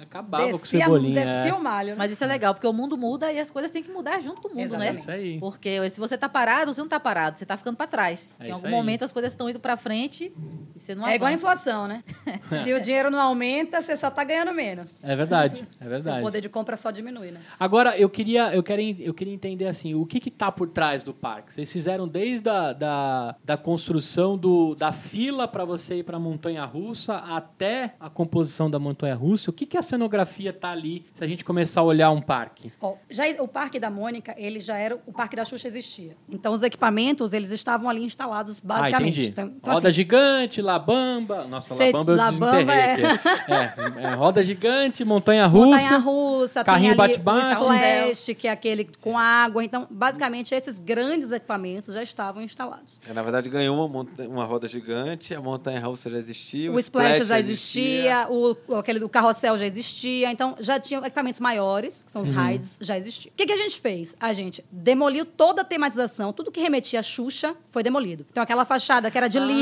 acabava 0.09 0.43
com 0.51 0.57
Descia, 0.57 0.79
cebolinha. 0.81 1.15
descia 1.15 1.51
é. 1.51 1.53
o 1.53 1.61
malho. 1.63 1.89
né? 1.89 1.95
Mas 1.97 2.11
isso 2.11 2.23
é 2.23 2.27
legal, 2.27 2.53
porque 2.53 2.67
o 2.67 2.73
mundo 2.73 2.97
muda 2.97 3.31
e 3.31 3.39
as 3.39 3.49
coisas 3.49 3.71
têm 3.71 3.83
que 3.83 3.91
mudar 3.91 4.19
junto 4.19 4.41
com 4.41 4.47
o 4.47 4.51
mundo, 4.51 4.61
Exatamente. 4.61 4.91
né? 4.93 4.99
Isso 4.99 5.11
aí. 5.11 5.39
Porque 5.39 5.89
se 5.89 5.99
você 5.99 6.17
tá 6.17 6.27
parado, 6.27 6.73
você 6.73 6.81
não 6.81 6.87
tá 6.87 6.99
parado, 6.99 7.37
você 7.37 7.45
tá 7.45 7.55
ficando 7.55 7.77
pra 7.77 7.87
trás. 7.87 8.35
É 8.39 8.47
em 8.47 8.51
algum 8.51 8.67
aí. 8.67 8.73
momento 8.73 9.03
as 9.03 9.11
coisas 9.11 9.31
estão 9.31 9.49
indo 9.49 9.59
pra 9.59 9.77
frente 9.77 10.33
e 10.75 10.79
você 10.79 10.95
não 10.95 11.07
é 11.07 11.15
igual 11.15 11.27
a 11.27 11.33
avança. 11.33 11.43
inflação, 11.43 11.87
né? 11.87 12.03
Se 12.63 12.73
o 12.73 12.81
dinheiro 12.81 13.09
não 13.11 13.19
aumenta, 13.19 13.81
você 13.81 13.95
só 13.95 14.09
tá 14.09 14.23
ganhando 14.23 14.53
menos. 14.53 15.03
É 15.03 15.15
verdade, 15.15 15.67
é 15.79 15.87
verdade. 15.87 16.21
poder 16.21 16.41
de 16.41 16.49
compra 16.49 16.75
só 16.75 16.91
diminui, 16.91 17.31
né? 17.31 17.39
Agora, 17.59 17.97
eu 17.97 18.09
queria, 18.09 18.53
eu, 18.53 18.63
quero, 18.63 18.81
eu 18.81 19.13
queria 19.13 19.33
entender 19.33 19.67
assim, 19.67 19.93
o 19.93 20.05
que 20.05 20.19
que 20.19 20.31
tá 20.31 20.51
por 20.51 20.67
trás 20.69 21.03
do 21.03 21.13
parque? 21.13 21.53
Vocês 21.53 21.71
fizeram 21.71 22.07
desde 22.07 22.49
a 22.49 22.73
da, 22.73 23.35
da 23.43 23.57
construção 23.57 24.37
do, 24.37 24.75
da 24.75 24.91
fila 24.91 25.47
para 25.47 25.65
você 25.65 25.97
ir 25.97 26.03
para 26.03 26.17
a 26.17 26.19
montanha-russa 26.19 27.15
até 27.15 27.93
a 27.99 28.09
composição 28.09 28.69
da 28.69 28.79
montanha-russa. 28.79 29.49
O 29.49 29.53
que 29.53 29.65
que 29.65 29.77
a 29.77 29.81
cenografia 29.99 30.53
tá 30.53 30.71
ali 30.71 31.05
se 31.13 31.23
a 31.23 31.27
gente 31.27 31.43
começar 31.43 31.81
a 31.81 31.83
olhar 31.83 32.09
um 32.12 32.21
parque? 32.21 32.71
Ó, 32.81 32.95
já, 33.09 33.23
o 33.39 33.47
Parque 33.47 33.79
da 33.79 33.89
Mônica, 33.89 34.33
ele 34.38 34.59
já 34.59 34.77
era... 34.77 34.95
O 35.05 35.12
Parque 35.12 35.35
da 35.35 35.43
Xuxa 35.43 35.67
existia. 35.67 36.15
Então, 36.29 36.53
os 36.53 36.63
equipamentos, 36.63 37.33
eles 37.33 37.51
estavam 37.51 37.89
ali 37.89 38.03
instalados, 38.03 38.59
basicamente. 38.59 39.19
ah. 39.19 39.23
Então, 39.25 39.45
então, 39.57 39.73
roda 39.73 39.89
assim, 39.89 39.95
gigante, 39.95 40.62
Labamba. 40.62 41.45
Nossa, 41.45 41.75
Cê- 41.75 41.91
Labamba 41.91 42.12
eu 42.12 42.17
Labamba 42.17 42.73
é-. 42.75 43.01
É, 43.01 44.03
é, 44.03 44.09
roda 44.15 44.41
gigante, 44.41 45.03
montanha-russa. 45.03 45.59
Montanha-russa, 45.69 46.63
tem 46.63 46.73
carrinho 46.73 46.89
ali 46.91 46.97
bate-bate. 46.97 47.55
o 47.65 47.73
splash, 47.73 48.35
que 48.35 48.47
é 48.47 48.51
aquele 48.51 48.89
com 49.01 49.17
água. 49.17 49.63
Então, 49.63 49.85
basicamente, 49.89 50.53
esses 50.55 50.79
grandes 50.79 51.31
equipamentos 51.31 51.93
já 51.93 52.01
estavam 52.03 52.41
instalados. 52.41 53.01
É, 53.07 53.13
na 53.13 53.21
verdade, 53.21 53.49
ganhou 53.49 53.85
uma, 53.85 54.05
uma 54.27 54.45
roda 54.45 54.67
gigante, 54.67 55.35
a 55.35 55.41
montanha-russa 55.41 56.09
já 56.09 56.17
existia, 56.17 56.71
O, 56.71 56.79
splash, 56.79 57.25
já 57.25 57.39
existia, 57.39 58.27
o, 58.29 58.55
o- 58.67 58.75
aquele 58.75 58.99
do 58.99 59.09
carrossel 59.09 59.57
já 59.57 59.65
existia. 59.65 59.88
Então, 60.32 60.56
já 60.60 60.80
tinham 60.80 61.04
equipamentos 61.04 61.39
maiores, 61.39 62.04
que 62.04 62.12
são 62.12 62.21
os 62.21 62.30
rides, 62.30 62.78
já 62.82 62.97
existiam. 62.97 63.32
O 63.32 63.36
que, 63.36 63.45
que 63.45 63.54
a 63.54 63.58
gente 63.58 63.80
fez? 63.80 64.15
A 64.19 64.32
gente 64.34 64.63
demoliu 64.71 65.25
toda 65.25 65.62
a 65.62 65.65
tematização, 65.65 66.32
tudo 66.34 66.52
que 66.52 66.60
remetia 66.60 66.99
a 66.99 67.04
Xuxa 67.04 67.56
foi 67.69 67.84
demolido. 67.84 68.25
Então, 68.32 68.43
aquela 68.43 68.65
fachada 68.65 69.10
que 69.12 69.17
era 69.17 69.28
de 69.28 69.38
Ah, 69.38 69.41
agora 69.41 69.54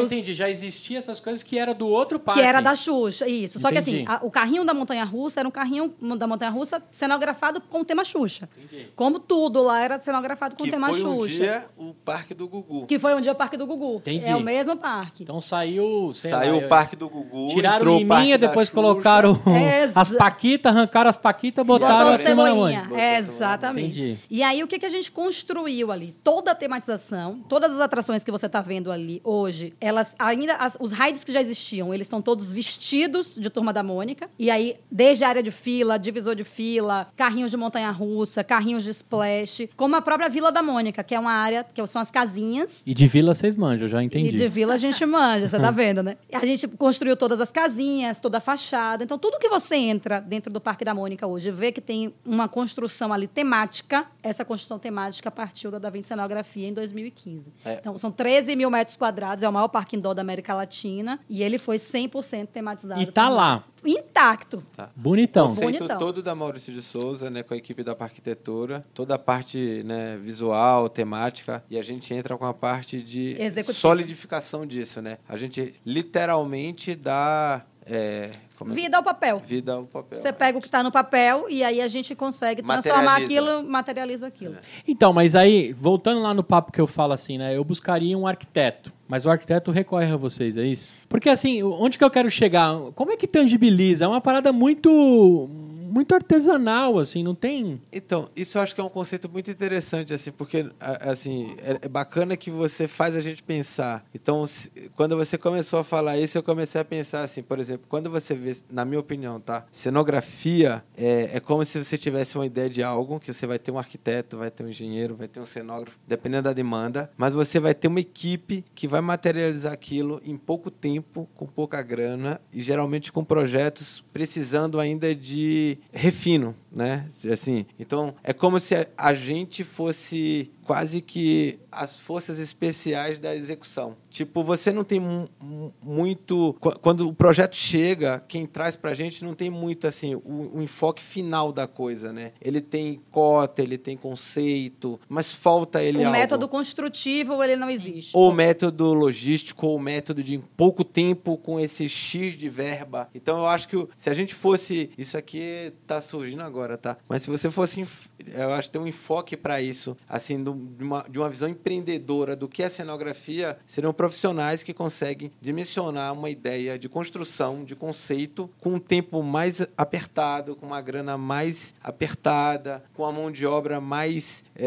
livros... 0.00 0.12
entendi, 0.12 0.32
já 0.34 0.48
existia 0.50 0.98
essas 0.98 1.20
coisas 1.20 1.42
que 1.42 1.58
era 1.58 1.74
do 1.74 1.86
outro 1.88 2.18
parque. 2.18 2.40
Que 2.40 2.46
era 2.46 2.60
da 2.60 2.74
Xuxa, 2.74 3.26
isso. 3.28 3.58
Só 3.58 3.70
que 3.70 3.78
assim, 3.78 4.02
Entendi. 4.02 4.10
a- 4.10 4.20
o 4.22 4.30
carrinho 4.30 4.64
da 4.64 4.74
Montanha 4.74 5.04
Russa 5.04 5.40
era 5.40 5.48
um 5.48 5.52
carrinho 5.52 5.92
da 6.16 6.26
Montanha 6.26 6.50
Russa 6.50 6.82
cenografado 6.90 7.60
com 7.60 7.80
o 7.80 7.84
tema 7.84 8.04
Xuxa. 8.04 8.48
Entendi. 8.56 8.88
Como 8.96 9.18
tudo 9.18 9.62
lá 9.62 9.80
era 9.80 9.98
cenografado 9.98 10.56
com 10.56 10.64
Que 10.64 10.68
o 10.70 10.72
tema 10.72 10.88
foi 10.90 11.04
um 11.04 11.22
Xuxa. 11.22 11.28
dia 11.36 11.64
o 11.76 11.94
Parque 11.94 12.34
do 12.34 12.48
Gugu. 12.48 12.86
Que 12.86 12.98
foi 12.98 13.14
um 13.14 13.20
dia 13.20 13.32
o 13.32 13.34
Parque 13.34 13.56
do 13.56 13.66
Gugu. 13.66 13.96
Entendi. 13.96 14.24
É 14.24 14.34
o 14.36 14.40
mesmo 14.40 14.76
parque. 14.76 15.22
Então 15.22 15.40
saiu, 15.40 16.12
sei 16.14 16.30
Saiu 16.30 16.56
lá, 16.60 16.66
o 16.66 16.68
Parque 16.68 16.96
do 16.96 17.08
Gugu, 17.08 17.48
Tiraram 17.48 17.98
Liminha, 17.98 18.38
da 18.38 18.46
depois 18.48 18.68
Xuxa. 18.68 18.74
colocaram 18.80 19.40
Exa- 19.68 20.00
as 20.00 20.12
paquitas, 20.12 20.74
arrancaram 20.74 21.08
as 21.10 21.16
paquitas, 21.16 21.64
botaram 21.64 22.10
Botou 22.12 22.26
cebolinha. 22.26 22.88
É, 22.96 23.18
exatamente. 23.18 24.00
Entendi. 24.00 24.18
E 24.30 24.42
aí, 24.42 24.62
o 24.62 24.66
que, 24.66 24.78
que 24.78 24.86
a 24.86 24.90
gente 24.90 25.10
construiu 25.10 25.90
ali? 25.92 26.14
Toda 26.24 26.50
a 26.52 26.54
tematização, 26.54 27.40
todas 27.48 27.72
as 27.72 27.80
atrações 27.80 28.24
que 28.24 28.30
você 28.30 28.46
está 28.46 28.60
vendo 28.60 28.90
ali 28.90 29.20
hoje, 29.24 29.72
elas 29.80 30.14
ainda. 30.18 30.54
as- 30.56 30.76
os 30.80 30.92
rides 30.92 31.24
que 31.24 31.32
já 31.32 31.40
existiam, 31.40 31.92
eles 31.92 32.06
estão 32.06 32.20
todos 32.22 32.52
vestidos 32.52 33.36
de 33.36 33.50
turma 33.50 33.72
da 33.72 33.82
Mônica. 33.82 34.28
E 34.38 34.50
aí, 34.50 34.76
desde 34.90 35.24
a 35.24 35.28
área 35.28 35.42
de 35.42 35.50
fila, 35.50 35.98
divisor 35.98 36.34
de 36.34 36.44
fila, 36.44 37.08
carrinhos 37.16 37.50
de 37.50 37.56
montanha-russa, 37.56 38.42
carrinhos 38.44 38.84
de 38.84 38.90
splash, 38.90 39.68
como 39.76 39.96
a 39.96 40.00
própria 40.02 40.28
Vila 40.28 40.50
da 40.52 40.62
Mônica, 40.62 41.02
que 41.02 41.14
é 41.14 41.18
uma 41.20 41.32
área, 41.32 41.64
que 41.74 41.84
são 41.86 42.00
as 42.00 42.10
casinhas. 42.10 42.82
E 42.86 42.94
de 42.94 43.06
vila 43.06 43.34
vocês 43.34 43.56
manjam, 43.56 43.88
já 43.88 44.02
entendi. 44.02 44.28
E 44.28 44.32
de 44.32 44.48
vila 44.48 44.74
a 44.74 44.76
gente 44.76 45.04
manja, 45.04 45.48
você 45.48 45.58
tá 45.58 45.70
vendo, 45.72 46.02
né? 46.02 46.16
A 46.32 46.44
gente 46.44 46.66
construiu 46.68 47.16
todas 47.16 47.40
as 47.40 47.50
casinhas, 47.50 48.18
toda 48.18 48.38
a 48.38 48.40
fachada. 48.40 49.02
Então, 49.04 49.18
tudo 49.18 49.38
que 49.38 49.48
você 49.48 49.57
entra 49.76 50.20
dentro 50.20 50.52
do 50.52 50.60
Parque 50.60 50.84
da 50.84 50.94
Mônica 50.94 51.26
hoje, 51.26 51.50
vê 51.50 51.72
que 51.72 51.80
tem 51.80 52.14
uma 52.24 52.48
construção 52.48 53.12
ali 53.12 53.26
temática. 53.26 54.06
Essa 54.22 54.44
construção 54.44 54.78
temática 54.78 55.30
partiu 55.30 55.70
da 55.70 55.78
Da 55.78 55.90
Vinci 55.90 56.08
Cenografia 56.08 56.68
em 56.68 56.72
2015. 56.72 57.52
É. 57.64 57.74
Então, 57.74 57.96
são 57.98 58.10
13 58.10 58.56
mil 58.56 58.70
metros 58.70 58.96
quadrados, 58.96 59.44
é 59.44 59.48
o 59.48 59.52
maior 59.52 59.68
parque 59.68 59.96
indoor 59.96 60.14
da 60.14 60.22
América 60.22 60.54
Latina. 60.54 61.20
E 61.28 61.42
ele 61.42 61.58
foi 61.58 61.76
100% 61.76 62.48
tematizado. 62.48 63.00
E 63.00 63.06
tá 63.06 63.28
lá. 63.28 63.52
nós. 63.52 63.68
Intacto. 63.84 64.64
Tá. 64.76 64.90
Bonitão. 64.96 65.46
O 65.46 65.48
conceito 65.50 65.78
Bonitão. 65.78 65.98
todo 65.98 66.22
da 66.22 66.34
Maurício 66.34 66.72
de 66.72 66.82
Souza, 66.82 67.30
né, 67.30 67.42
com 67.42 67.54
a 67.54 67.56
equipe 67.56 67.82
da 67.82 67.94
Arquitetura, 67.98 68.84
toda 68.94 69.14
a 69.14 69.18
parte 69.18 69.82
né, 69.84 70.16
visual, 70.16 70.88
temática, 70.88 71.62
e 71.68 71.78
a 71.78 71.82
gente 71.82 72.12
entra 72.14 72.36
com 72.36 72.46
a 72.46 72.54
parte 72.54 73.02
de 73.02 73.36
Executiva. 73.38 73.72
solidificação 73.72 74.66
disso, 74.66 75.02
né? 75.02 75.18
A 75.28 75.36
gente 75.36 75.74
literalmente 75.84 76.94
dá 76.94 77.64
é, 77.84 78.30
como 78.58 78.72
é 78.72 78.74
Vida 78.74 78.96
ao 78.96 79.02
papel. 79.04 79.38
vida 79.38 79.74
ao 79.74 79.84
papel. 79.84 80.18
Você 80.18 80.32
pega 80.32 80.58
o 80.58 80.60
que 80.60 80.66
está 80.66 80.82
no 80.82 80.90
papel 80.90 81.46
e 81.48 81.62
aí 81.62 81.80
a 81.80 81.86
gente 81.86 82.14
consegue 82.14 82.60
transformar 82.60 83.16
aquilo, 83.16 83.62
materializa 83.62 84.26
aquilo. 84.26 84.56
Então, 84.86 85.12
mas 85.12 85.36
aí, 85.36 85.72
voltando 85.72 86.20
lá 86.20 86.34
no 86.34 86.42
papo 86.42 86.72
que 86.72 86.80
eu 86.80 86.86
falo 86.86 87.12
assim, 87.12 87.38
né? 87.38 87.56
Eu 87.56 87.62
buscaria 87.62 88.18
um 88.18 88.26
arquiteto. 88.26 88.92
Mas 89.06 89.24
o 89.24 89.30
arquiteto 89.30 89.70
recorre 89.70 90.12
a 90.12 90.16
vocês, 90.16 90.56
é 90.56 90.64
isso? 90.64 90.94
Porque 91.08 91.28
assim, 91.30 91.62
onde 91.62 91.96
que 91.96 92.04
eu 92.04 92.10
quero 92.10 92.30
chegar? 92.30 92.76
Como 92.94 93.12
é 93.12 93.16
que 93.16 93.26
tangibiliza? 93.26 94.04
É 94.04 94.08
uma 94.08 94.20
parada 94.20 94.52
muito 94.52 95.48
muito 95.88 96.14
artesanal, 96.14 96.98
assim, 96.98 97.22
não 97.22 97.34
tem. 97.34 97.80
Então, 97.92 98.28
isso 98.36 98.58
eu 98.58 98.62
acho 98.62 98.74
que 98.74 98.80
é 98.80 98.84
um 98.84 98.88
conceito 98.88 99.28
muito 99.28 99.50
interessante, 99.50 100.12
assim, 100.14 100.30
porque, 100.30 100.66
assim, 100.80 101.54
é 101.58 101.78
é 101.80 101.88
bacana 101.88 102.36
que 102.36 102.50
você 102.50 102.88
faz 102.88 103.14
a 103.16 103.20
gente 103.20 103.42
pensar. 103.42 104.04
Então, 104.14 104.46
se- 104.46 104.70
quando 104.96 105.16
você 105.16 105.38
começou 105.38 105.78
a 105.78 105.84
falar 105.84 106.18
isso, 106.18 106.36
eu 106.36 106.42
comecei 106.42 106.80
a 106.80 106.84
pensar, 106.84 107.22
assim, 107.22 107.42
por 107.42 107.58
exemplo, 107.58 107.86
quando 107.88 108.10
você 108.10 108.34
vê, 108.34 108.56
na 108.70 108.84
minha 108.84 108.98
opinião, 109.00 109.38
tá? 109.40 109.64
Cenografia 109.70 110.82
é, 110.96 111.30
é 111.36 111.40
como 111.40 111.64
se 111.64 111.82
você 111.82 111.96
tivesse 111.96 112.36
uma 112.36 112.46
ideia 112.46 112.68
de 112.68 112.82
algo, 112.82 113.20
que 113.20 113.32
você 113.32 113.46
vai 113.46 113.58
ter 113.58 113.70
um 113.70 113.78
arquiteto, 113.78 114.36
vai 114.38 114.50
ter 114.50 114.64
um 114.64 114.68
engenheiro, 114.68 115.14
vai 115.14 115.28
ter 115.28 115.40
um 115.40 115.46
cenógrafo, 115.46 115.96
dependendo 116.06 116.44
da 116.44 116.52
demanda, 116.52 117.10
mas 117.16 117.32
você 117.32 117.60
vai 117.60 117.74
ter 117.74 117.88
uma 117.88 118.00
equipe 118.00 118.64
que 118.74 118.88
vai 118.88 119.00
materializar 119.00 119.72
aquilo 119.72 120.20
em 120.24 120.36
pouco 120.36 120.70
tempo, 120.70 121.28
com 121.34 121.46
pouca 121.46 121.80
grana, 121.82 122.40
e 122.52 122.60
geralmente 122.60 123.12
com 123.12 123.22
projetos 123.24 124.02
precisando 124.12 124.80
ainda 124.80 125.14
de 125.14 125.77
refino, 125.92 126.54
né? 126.70 127.08
Assim, 127.32 127.66
então 127.78 128.14
é 128.22 128.32
como 128.32 128.58
se 128.60 128.74
a- 128.96 129.14
gente 129.14 129.64
fosse 129.64 130.50
quase 130.64 131.00
que 131.00 131.58
as 131.72 131.98
forças 131.98 132.38
especiais 132.38 133.18
da 133.18 133.34
execução. 133.34 133.96
Tipo, 134.10 134.44
você 134.44 134.70
não 134.70 134.84
tem 134.84 135.00
mu- 135.00 135.26
mu- 135.40 135.72
muito 135.82 136.54
qu- 136.60 136.78
quando 136.78 137.06
o 137.08 137.14
projeto 137.14 137.56
chega, 137.56 138.22
quem 138.28 138.44
traz 138.44 138.76
pra 138.76 138.92
gente 138.92 139.24
não 139.24 139.32
tem 139.34 139.48
muito 139.48 139.86
assim 139.86 140.14
o, 140.14 140.50
o 140.56 140.62
enfoque 140.62 141.02
final 141.02 141.52
da 141.52 141.66
coisa, 141.66 142.12
né? 142.12 142.32
Ele 142.40 142.60
tem 142.60 143.00
cota, 143.10 143.62
ele 143.62 143.78
tem 143.78 143.96
conceito, 143.96 145.00
mas 145.08 145.32
falta 145.34 145.82
ele 145.82 145.98
o 145.98 146.06
algo. 146.06 146.12
método 146.12 146.46
construtivo, 146.48 147.42
ele 147.42 147.56
não 147.56 147.70
existe. 147.70 148.10
Ou 148.14 148.30
método 148.32 148.92
logístico, 148.92 149.66
ou 149.66 149.78
método 149.78 150.22
de 150.22 150.38
pouco 150.56 150.84
tempo 150.84 151.36
com 151.38 151.58
esse 151.58 151.88
X 151.88 152.36
de 152.36 152.48
verba. 152.48 153.08
Então 153.14 153.38
eu 153.38 153.46
acho 153.46 153.68
que 153.68 153.88
se 153.96 154.10
a 154.10 154.14
gente 154.14 154.34
fosse. 154.34 154.90
Isso 154.98 155.16
aqui 155.16 155.72
tá 155.86 156.00
surgindo 156.02 156.42
agora, 156.42 156.57
tá? 156.76 156.96
Mas 157.08 157.22
se 157.22 157.30
você 157.30 157.50
fosse. 157.50 157.86
Eu 158.26 158.52
acho 158.52 158.70
tem 158.70 158.80
um 158.80 158.86
enfoque 158.86 159.36
para 159.36 159.60
isso, 159.60 159.96
assim, 160.08 160.42
de 160.42 160.50
uma, 160.82 161.04
de 161.08 161.18
uma 161.18 161.30
visão 161.30 161.48
empreendedora 161.48 162.34
do 162.34 162.48
que 162.48 162.62
é 162.62 162.68
cenografia, 162.68 163.56
seriam 163.66 163.92
profissionais 163.92 164.62
que 164.62 164.74
conseguem 164.74 165.30
dimensionar 165.40 166.12
uma 166.12 166.28
ideia 166.28 166.78
de 166.78 166.88
construção, 166.88 167.64
de 167.64 167.74
conceito, 167.74 168.50
com 168.60 168.74
um 168.74 168.78
tempo 168.78 169.22
mais 169.22 169.62
apertado, 169.76 170.56
com 170.56 170.66
uma 170.66 170.80
grana 170.80 171.16
mais 171.16 171.74
apertada, 171.82 172.84
com 172.92 173.04
a 173.04 173.12
mão 173.12 173.30
de 173.30 173.46
obra 173.46 173.80
mais 173.80 174.44
é, 174.54 174.66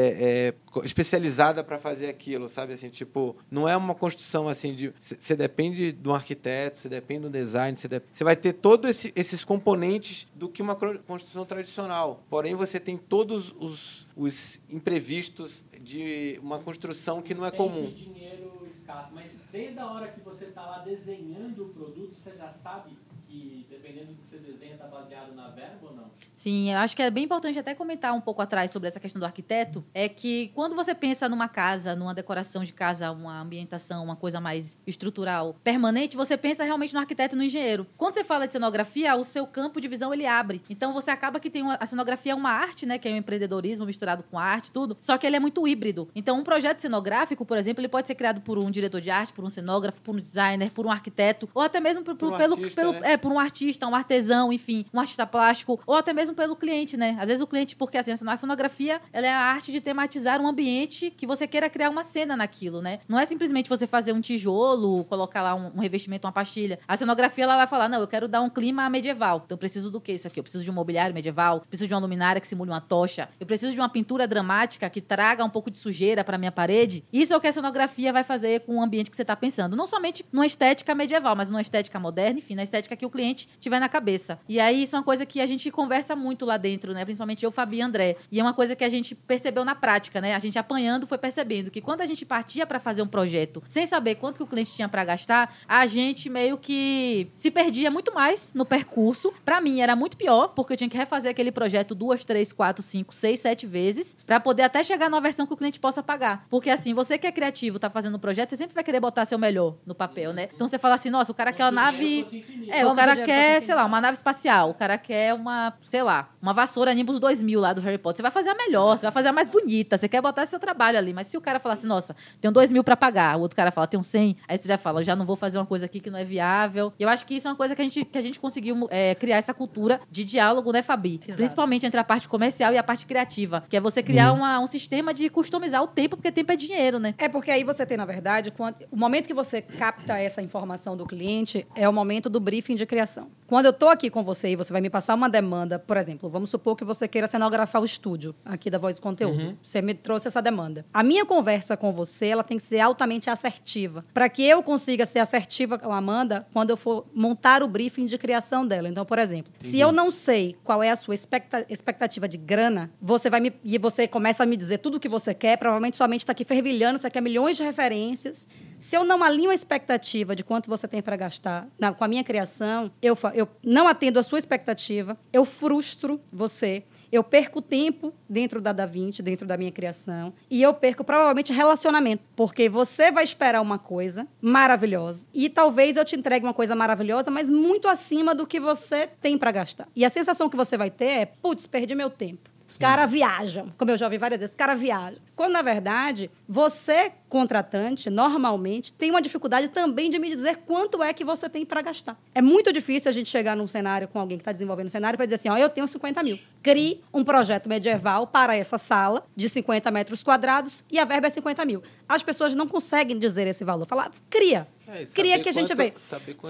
é, 0.50 0.54
especializada 0.84 1.64
para 1.64 1.78
fazer 1.78 2.08
aquilo, 2.08 2.48
sabe? 2.48 2.74
Assim, 2.74 2.90
tipo, 2.90 3.36
não 3.50 3.68
é 3.68 3.76
uma 3.76 3.96
construção 3.96 4.48
assim 4.48 4.74
de. 4.74 4.94
Você 5.00 5.36
depende 5.36 5.92
de 5.92 6.08
um 6.08 6.14
arquiteto, 6.14 6.80
você 6.80 6.90
depende 6.90 7.22
do 7.22 7.30
design, 7.30 7.78
você 7.78 8.24
vai 8.24 8.36
ter 8.36 8.54
todos 8.54 8.90
esse, 8.90 9.14
esses 9.16 9.44
componentes 9.44 10.28
do 10.34 10.48
que 10.48 10.62
uma 10.62 10.76
construção 10.76 11.46
tradicional. 11.46 12.24
Porém, 12.30 12.56
você 12.56 12.80
tem 12.80 12.98
todos 12.98 13.54
os, 13.60 14.08
os 14.16 14.62
imprevistos 14.70 15.66
de 15.80 16.40
uma 16.42 16.60
construção 16.60 17.22
que 17.22 17.34
não 17.34 17.46
é 17.46 17.52
comum. 17.52 17.92
dinheiro 17.92 18.52
escasso, 18.72 19.14
mas 19.14 19.40
desde 19.52 19.80
a 19.80 19.86
hora 19.86 20.08
que 20.08 20.20
você 20.22 20.46
está 20.46 20.62
lá 20.62 20.80
desenhando 20.80 21.66
o 21.66 21.70
produto, 21.70 22.14
você 22.14 22.32
já 22.36 22.50
sabe 22.50 22.98
que 23.32 23.66
dependendo 23.70 24.08
do 24.08 24.16
que 24.16 24.28
você 24.28 24.38
desenha 24.38 24.74
está 24.74 24.88
baseado 24.88 25.34
na 25.34 25.48
verba 25.50 25.78
ou 25.84 25.96
não? 25.96 26.12
Sim, 26.36 26.72
eu 26.72 26.80
acho 26.80 26.96
que 26.96 27.02
é 27.02 27.10
bem 27.10 27.24
importante 27.26 27.58
até 27.58 27.74
comentar 27.74 28.14
um 28.14 28.20
pouco 28.20 28.42
atrás 28.42 28.72
sobre 28.72 28.88
essa 28.90 29.00
questão 29.00 29.20
do 29.20 29.26
arquiteto. 29.26 29.84
É 29.94 30.10
que 30.10 30.50
quando 30.56 30.76
você 30.76 30.94
pensa 30.94 31.30
numa 31.30 31.48
casa, 31.48 31.96
numa 31.96 32.14
decoração 32.14 32.64
de 32.64 32.74
casa, 32.74 33.12
uma 33.12 33.40
ambientação, 33.42 34.04
uma 34.04 34.16
coisa 34.16 34.42
mais 34.42 34.78
estrutural, 34.86 35.56
permanente, 35.64 36.18
você 36.18 36.36
pensa 36.36 36.64
realmente 36.64 36.94
no 36.94 37.00
arquiteto 37.00 37.36
e 37.36 37.38
no 37.38 37.44
engenheiro. 37.44 37.86
Quando 37.98 38.16
você 38.16 38.24
fala 38.24 38.48
de 38.48 38.54
cenografia, 38.54 39.16
o 39.16 39.24
seu 39.24 39.46
campo 39.48 39.80
de 39.80 39.88
visão 39.88 40.14
ele 40.14 40.26
abre. 40.26 40.62
Então 40.70 40.94
você 40.94 41.12
acaba 41.12 41.40
que 41.40 41.50
tem 41.50 41.62
uma, 41.62 41.76
a 41.80 41.86
cenografia 41.86 42.32
é 42.34 42.36
uma 42.36 42.52
arte, 42.52 42.86
né, 42.86 42.98
que 42.98 43.08
é 43.08 43.12
um 43.14 43.18
empreendedorismo 43.18 43.86
misturado 43.86 44.24
com 44.24 44.38
arte, 44.38 44.72
tudo. 44.72 44.98
Só 45.00 45.18
que 45.18 45.26
ele 45.28 45.36
é 45.36 45.40
muito 45.40 45.66
híbrido. 45.68 46.10
Então 46.16 46.40
um 46.40 46.44
projeto 46.44 46.80
cenográfico, 46.80 47.46
por 47.46 47.58
exemplo, 47.58 47.82
ele 47.82 47.88
pode 47.90 48.08
ser 48.08 48.16
criado 48.16 48.42
por 48.42 48.58
um 48.58 48.70
diretor 48.72 49.00
de 49.00 49.10
arte, 49.12 49.32
por 49.32 49.46
um 49.46 49.50
cenógrafo, 49.50 50.02
por 50.02 50.16
um 50.16 50.20
designer, 50.20 50.72
por 50.72 50.86
um 50.88 50.92
arquiteto, 50.92 51.48
ou 51.54 51.62
até 51.62 51.80
mesmo 51.80 52.04
por- 52.04 52.16
Por 52.16 52.34
um 52.34 52.38
pelo, 52.38 52.56
artista, 52.56 52.82
pelo, 52.82 52.94
né? 52.94 53.14
é, 53.14 53.18
por 53.22 53.32
um 53.32 53.40
artista, 53.40 53.88
um 53.88 53.96
artesão, 53.96 54.52
enfim, 54.52 54.86
um 54.94 55.00
artista 55.00 55.26
plástico, 55.26 55.80
ou 55.86 55.96
até 55.96 56.14
mesmo 56.14 56.34
pelo 56.34 56.56
cliente, 56.56 56.98
né? 56.98 57.18
Às 57.20 57.28
vezes 57.28 57.42
o 57.42 57.48
cliente, 57.48 57.76
porque 57.76 57.98
assim, 57.98 58.12
a 58.12 58.38
cenografia, 58.38 59.02
ela 59.14 59.28
é 59.28 59.32
a 59.32 59.40
arte 59.40 59.72
de 59.72 59.80
tematizar 59.80 60.42
um 60.42 60.48
ambiente 60.48 61.12
que 61.12 61.28
você 61.28 61.48
queira 61.48 61.70
criar 61.70 61.90
uma 61.90 62.04
cena 62.04 62.36
naquilo, 62.36 62.82
né? 62.82 63.00
Não 63.08 63.20
é 63.20 63.26
simplesmente 63.26 63.70
você 63.70 63.86
fazer 63.86 64.14
um 64.14 64.22
tijolo, 64.22 65.04
colocar 65.06 65.42
lá 65.42 65.56
um, 65.56 65.72
um 65.76 65.80
revestimento, 65.80 66.28
uma 66.28 66.34
pastilha. 66.34 66.80
A 66.88 66.98
cenografia, 66.98 67.44
ela 67.44 67.58
vai 67.58 67.68
falar, 67.68 67.88
não, 67.88 68.00
eu 68.00 68.08
quero 68.08 68.28
dar 68.28 68.42
um 68.42 68.50
clima 68.50 68.90
medieval. 68.90 69.44
Então 69.46 69.56
eu 69.56 69.60
preciso 69.60 69.92
do 69.92 70.02
que 70.02 70.14
isso 70.14 70.28
aqui? 70.28 70.40
Eu 70.40 70.44
preciso 70.44 70.64
de 70.64 70.72
um 70.72 70.74
mobiliário 70.74 71.14
medieval, 71.14 71.62
preciso 71.62 71.88
de 71.88 71.94
uma 71.94 72.00
luminária 72.00 72.42
que 72.42 72.48
simule 72.48 72.72
uma 72.72 72.82
tocha, 72.82 73.30
eu 73.40 73.46
preciso 73.46 73.74
de 73.74 73.80
uma 73.80 73.90
pintura 73.90 74.28
dramática 74.28 74.90
que 74.90 75.02
traga 75.02 75.44
um 75.44 75.50
pouco 75.50 75.70
de 75.70 75.78
sujeira 75.78 76.24
para 76.24 76.38
minha 76.38 76.52
parede. 76.52 77.04
Isso 77.14 77.34
é 77.34 77.38
o 77.38 77.42
que 77.42 77.48
a 77.48 77.52
cenografia 77.52 78.12
vai 78.12 78.24
fazer 78.24 78.62
com 78.62 78.78
o 78.78 78.82
ambiente 78.82 79.10
que 79.10 79.16
você 79.16 79.22
está 79.22 79.36
pensando. 79.36 79.76
Não 79.76 79.86
somente 79.86 80.26
numa 80.32 80.46
estética 80.46 80.96
medieval, 80.96 81.36
mas 81.36 81.50
numa 81.50 81.62
estética 81.62 82.00
moderna, 82.00 82.40
enfim, 82.40 82.56
na 82.56 82.64
estética 82.64 82.96
que 82.96 83.06
o 83.06 83.10
cliente 83.12 83.48
tiver 83.60 83.80
na 83.80 83.90
cabeça. 83.90 84.40
E 84.48 84.60
aí 84.60 84.84
isso 84.84 84.96
é 84.96 85.00
uma 85.00 85.06
coisa 85.06 85.26
que 85.26 85.42
a 85.42 85.46
gente 85.46 85.70
conversa 85.70 86.16
muito 86.16 86.46
lá 86.46 86.58
dentro, 86.58 86.94
né? 86.94 87.04
Principalmente 87.04 87.44
eu, 87.44 87.52
Fabi 87.52 87.78
e 87.78 87.82
André. 87.82 88.16
E 88.32 88.40
é 88.40 88.44
uma 88.44 88.54
coisa 88.54 88.76
que 88.76 88.84
a 88.84 88.90
gente 88.90 89.14
percebeu 89.14 89.64
na 89.64 89.76
prática, 89.76 90.20
né? 90.22 90.36
A 90.36 90.40
gente 90.40 90.58
apanhando 90.58 91.06
foi 91.06 91.18
percebendo 91.18 91.70
que 91.70 91.82
quando 91.82 92.02
a 92.02 92.06
gente 92.06 92.26
partia 92.26 92.66
para 92.66 92.80
fazer 92.80 93.02
um 93.02 93.08
projeto 93.08 93.62
sem 93.68 93.86
saber 93.86 94.16
quanto 94.16 94.38
que 94.38 94.44
o 94.44 94.48
cliente 94.48 94.74
tinha 94.74 94.88
para 94.90 95.04
gastar, 95.04 95.56
a 95.68 95.86
gente 95.86 96.30
meio 96.30 96.58
que 96.58 97.28
se 97.36 97.52
perdia 97.52 97.92
muito 97.92 98.14
mais 98.14 98.54
no 98.54 98.66
percurso. 98.66 99.34
Para 99.44 99.62
mim 99.62 99.82
era 99.82 99.96
muito 99.96 100.18
pior, 100.18 100.50
porque 100.50 100.74
eu 100.74 100.78
tinha 100.78 100.90
que 100.90 100.98
refazer 100.98 101.32
aquele 101.32 101.52
projeto 101.52 101.94
duas, 101.94 102.24
três, 102.26 102.52
quatro, 102.54 102.82
cinco, 102.82 103.14
seis, 103.14 103.40
sete 103.40 103.68
vezes 103.68 104.18
para 104.26 104.40
poder 104.40 104.64
até 104.64 104.84
chegar 104.84 105.10
numa 105.10 105.22
versão 105.22 105.46
que 105.46 105.54
o 105.54 105.58
cliente 105.58 105.80
possa 105.80 106.02
pagar. 106.02 106.46
Porque 106.50 106.70
assim, 106.70 106.94
você 106.94 107.18
que 107.18 107.28
é 107.28 107.32
criativo, 107.32 107.80
tá 107.80 107.90
fazendo 107.90 108.16
um 108.16 108.20
projeto, 108.20 108.50
você 108.50 108.58
sempre 108.58 108.74
vai 108.74 108.84
querer 108.84 109.00
botar 109.00 109.26
seu 109.26 109.38
melhor 109.38 109.76
no 109.86 109.96
papel, 109.96 110.34
né? 110.34 110.50
Então 110.54 110.68
você 110.68 110.78
fala 110.78 110.96
assim, 110.96 111.10
nossa, 111.10 111.32
o 111.32 111.36
cara 111.36 111.52
quer 111.52 111.66
uma 111.66 111.72
nave. 111.72 112.46
É, 112.70 112.86
o 112.86 112.94
cara 113.06 113.16
quer, 113.26 113.62
sei 113.62 113.76
lá, 113.76 113.86
uma 113.86 114.02
nave 114.02 114.16
espacial. 114.16 114.70
O 114.70 114.74
cara 114.74 114.98
quer 114.98 115.34
uma, 115.34 115.74
sei 115.84 116.04
lá, 116.04 116.30
uma 116.42 116.54
vassoura 116.54 116.94
Nimbus 116.94 117.20
2000 117.20 117.60
lá 117.60 117.74
do 117.74 117.82
Harry 117.82 117.98
Potter. 117.98 118.18
Você 118.18 118.22
vai 118.24 118.32
fazer 118.32 118.50
a 118.50 118.56
melhor, 118.56 118.98
você 118.98 119.06
vai 119.06 119.12
fazer 119.12 119.28
a 119.30 119.34
mais 119.34 119.50
bonita, 119.50 119.98
você 119.98 120.08
quer 120.08 120.22
botar 120.22 120.46
seu 120.46 120.60
trabalho 120.60 120.98
ali. 120.98 121.14
Mas 121.14 121.28
se 121.28 121.38
o 121.38 121.42
cara 121.42 121.60
falar 121.60 121.74
assim, 121.74 121.88
nossa, 121.88 122.16
tenho 122.40 122.54
2 122.54 122.72
mil 122.72 122.84
pra 122.84 122.96
pagar, 122.98 123.38
o 123.38 123.42
outro 123.42 123.56
cara 123.56 123.72
fala, 123.72 123.88
tenho 123.88 124.04
100, 124.04 124.38
aí 124.48 124.58
você 124.58 124.68
já 124.68 124.78
fala, 124.78 125.02
eu 125.02 125.04
já 125.04 125.16
não 125.16 125.26
vou 125.26 125.36
fazer 125.36 125.58
uma 125.58 125.66
coisa 125.66 125.86
aqui 125.86 126.00
que 126.00 126.10
não 126.10 126.20
é 126.20 126.24
viável. 126.24 126.94
E 127.00 127.04
eu 127.04 127.10
acho 127.10 127.26
que 127.26 127.36
isso 127.36 127.48
é 127.48 127.52
uma 127.52 127.58
coisa 127.58 127.76
que 127.76 127.82
a 127.82 127.86
gente, 127.86 128.04
que 128.06 128.18
a 128.18 128.22
gente 128.22 128.40
conseguiu 128.40 128.88
é, 128.90 129.16
criar 129.16 129.38
essa 129.38 129.54
cultura 129.54 130.00
de 130.10 130.24
diálogo, 130.24 130.72
né, 130.72 130.82
Fabi? 130.82 131.20
Exato. 131.24 131.38
Principalmente 131.38 131.86
entre 131.86 132.00
a 132.00 132.04
parte 132.04 132.28
comercial 132.28 132.74
e 132.74 132.78
a 132.78 132.84
parte 132.84 133.06
criativa, 133.06 133.64
que 133.70 133.76
é 133.78 133.80
você 133.82 134.02
criar 134.04 134.32
uma- 134.34 134.60
um 134.60 134.68
sistema 134.68 135.14
de 135.14 135.30
customizar 135.30 135.82
o 135.84 135.88
tempo, 135.88 136.16
porque 136.18 136.32
tempo 136.32 136.52
é 136.52 136.56
dinheiro, 136.56 137.00
né? 137.00 137.14
É 137.18 137.28
porque 137.28 137.52
aí 137.52 137.64
você 137.64 137.86
tem, 137.86 137.98
na 137.98 138.06
verdade, 138.06 138.52
quando- 138.52 138.76
o 138.92 138.98
momento 138.98 139.28
que 139.28 139.34
você 139.34 139.62
capta 139.62 140.18
essa 140.20 140.42
informação 140.42 140.96
do 140.98 141.06
cliente 141.06 141.66
é 141.76 141.88
o 141.88 141.94
momento 141.94 142.30
do 142.30 142.40
briefing 142.40 142.76
de 142.76 142.86
criação. 142.92 143.30
Quando 143.48 143.66
eu 143.66 143.72
estou 143.72 143.90
aqui 143.90 144.10
com 144.10 144.22
você 144.24 144.50
e 144.50 144.56
você 144.56 144.72
vai 144.72 144.82
me 144.82 144.90
passar 144.90 145.16
uma 145.16 145.30
demanda, 145.30 145.80
por 145.80 145.96
exemplo, 145.98 146.30
vamos 146.30 146.50
supor 146.50 146.76
que 146.76 146.84
você 146.84 147.08
queira 147.08 147.26
cenografar 147.28 147.82
o 147.82 147.86
estúdio 147.86 148.36
aqui 148.46 148.70
da 148.70 148.78
Voz 148.78 148.98
e 148.98 149.02
Conteúdo. 149.02 149.58
Você 149.64 149.82
me 149.82 149.94
trouxe 149.94 150.28
essa 150.28 150.42
demanda. 150.42 150.86
A 150.94 151.02
minha 151.02 151.26
conversa 151.26 151.76
com 151.78 151.92
você, 151.92 152.28
ela 152.28 152.44
tem 152.44 152.58
que 152.58 152.64
ser 152.64 152.80
altamente 152.82 153.30
assertiva. 153.30 154.06
Para 154.14 154.28
que 154.30 154.44
eu 154.44 154.62
consiga 154.62 155.06
ser 155.06 155.20
assertiva 155.20 155.78
com 155.78 155.92
a 155.92 155.98
Amanda 155.98 156.46
quando 156.54 156.70
eu 156.70 156.78
for 156.78 157.06
montar 157.14 157.64
o 157.64 157.68
briefing 157.68 158.06
de 158.06 158.18
criação 158.18 158.68
dela. 158.68 158.88
Então, 158.90 159.06
por 159.06 159.20
exemplo, 159.20 159.52
se 159.60 159.80
eu 159.80 159.92
não 159.92 160.12
sei 160.12 160.56
qual 160.64 160.84
é 160.84 160.90
a 160.90 160.96
sua 160.96 161.16
expecta- 161.16 161.66
expectativa 161.70 162.28
de 162.28 162.38
grana, 162.38 162.92
você 163.02 163.30
vai 163.30 163.40
me 163.40 163.54
e 163.64 163.78
você 163.78 164.08
começa 164.08 164.44
a 164.44 164.46
me 164.46 164.58
dizer 164.58 164.80
tudo 164.80 164.96
o 164.96 165.00
que 165.00 165.10
você 165.10 165.34
quer, 165.34 165.58
provavelmente 165.58 165.96
sua 165.98 166.08
mente 166.08 166.22
está 166.22 166.32
aqui 166.34 166.44
fervilhando, 166.44 167.00
você 167.00 167.10
quer 167.10 167.22
milhões 167.22 167.56
de 167.58 167.64
referências. 167.64 168.48
Se 168.82 168.98
eu 168.98 169.04
não 169.06 169.22
alinho 169.24 169.52
a 169.52 169.54
expectativa 169.54 170.36
de 170.36 170.44
quanto 170.44 170.68
você 170.68 170.88
tem 170.88 171.04
para 171.04 171.16
gastar 171.16 171.68
na- 171.80 171.94
com 171.94 172.04
a 172.04 172.08
minha 172.08 172.24
criação, 172.24 172.92
eu, 173.00 173.16
eu 173.36 173.48
não 173.64 173.88
atendo 173.88 174.18
a 174.18 174.24
sua 174.24 174.40
expectativa, 174.40 175.16
eu 175.32 175.46
frustro 175.46 176.20
você, 176.34 176.82
eu 177.12 177.24
perco 177.24 177.62
tempo 177.62 178.12
dentro 178.28 178.60
da 178.60 178.72
Da 178.72 178.88
Vinci, 178.88 179.22
dentro 179.22 179.46
da 179.46 179.56
minha 179.56 179.72
criação, 179.72 180.34
e 180.50 180.64
eu 180.64 180.74
perco 180.74 181.04
provavelmente 181.04 181.54
relacionamento, 181.54 182.24
porque 182.36 182.68
você 182.70 183.12
vai 183.12 183.24
esperar 183.24 183.62
uma 183.62 183.78
coisa 183.78 184.26
maravilhosa 184.42 185.28
e 185.32 185.48
talvez 185.48 185.96
eu 185.96 186.04
te 186.04 186.16
entregue 186.16 186.44
uma 186.44 186.54
coisa 186.54 186.76
maravilhosa, 186.76 187.30
mas 187.30 187.52
muito 187.52 187.88
acima 187.88 188.34
do 188.34 188.48
que 188.48 188.60
você 188.60 189.06
tem 189.22 189.38
para 189.38 189.52
gastar. 189.52 189.88
E 189.96 190.04
a 190.04 190.10
sensação 190.10 190.50
que 190.50 190.58
você 190.58 190.76
vai 190.76 190.90
ter 190.90 191.06
é, 191.06 191.26
putz, 191.28 191.68
perdi 191.68 191.94
meu 191.94 192.10
tempo. 192.10 192.50
Os 192.68 192.78
caras 192.78 193.12
viajam, 193.12 193.72
como 193.78 193.92
eu 193.92 193.98
já 193.98 194.06
ouvi 194.06 194.18
várias 194.18 194.40
vezes, 194.40 194.54
os 194.54 194.58
caras 194.58 194.80
viajam. 194.80 195.20
Quando, 195.42 195.54
na 195.54 195.64
verdade, 195.64 196.30
você, 196.48 197.12
contratante, 197.28 198.12
normalmente, 198.12 198.94
tem 198.94 199.10
uma 199.10 199.20
dificuldade 199.20 199.70
também 199.70 200.08
de 200.08 200.20
me 200.20 200.30
dizer 200.30 200.58
quanto 200.68 201.02
é 201.02 201.12
que 201.14 201.24
você 201.26 201.50
tem 201.50 201.66
para 201.66 201.82
gastar. 201.82 202.16
É 202.36 202.44
muito 202.44 202.72
difícil 202.72 203.10
a 203.10 203.12
gente 203.12 203.28
chegar 203.28 203.58
num 203.58 203.68
cenário 203.68 204.08
com 204.08 204.20
alguém 204.20 204.38
que 204.38 204.44
está 204.44 204.52
desenvolvendo 204.52 204.86
um 204.86 204.92
cenário 204.92 205.18
para 205.18 205.26
dizer 205.26 205.38
assim, 205.38 205.50
ó, 205.50 205.58
eu 205.58 205.68
tenho 205.68 205.88
50 205.88 206.22
mil. 206.22 206.38
Crie 206.62 207.02
um 207.12 207.24
projeto 207.24 207.68
medieval 207.68 208.28
para 208.28 208.56
essa 208.56 208.78
sala 208.78 209.24
de 209.36 209.50
50 209.50 209.90
metros 209.90 210.22
quadrados 210.22 210.84
e 210.92 211.00
a 211.00 211.06
verba 211.06 211.26
é 211.26 211.32
50 211.32 211.66
mil. 211.66 211.82
As 212.08 212.22
pessoas 212.22 212.54
não 212.54 212.68
conseguem 212.68 213.18
dizer 213.18 213.48
esse 213.48 213.64
valor. 213.64 213.88
Falar, 213.88 214.12
cria. 214.30 214.68
É, 214.94 215.06
cria 215.06 215.40
que 215.40 215.48
a 215.48 215.52
gente 215.54 215.70
quanto- 215.74 215.78
vê. 215.78 215.94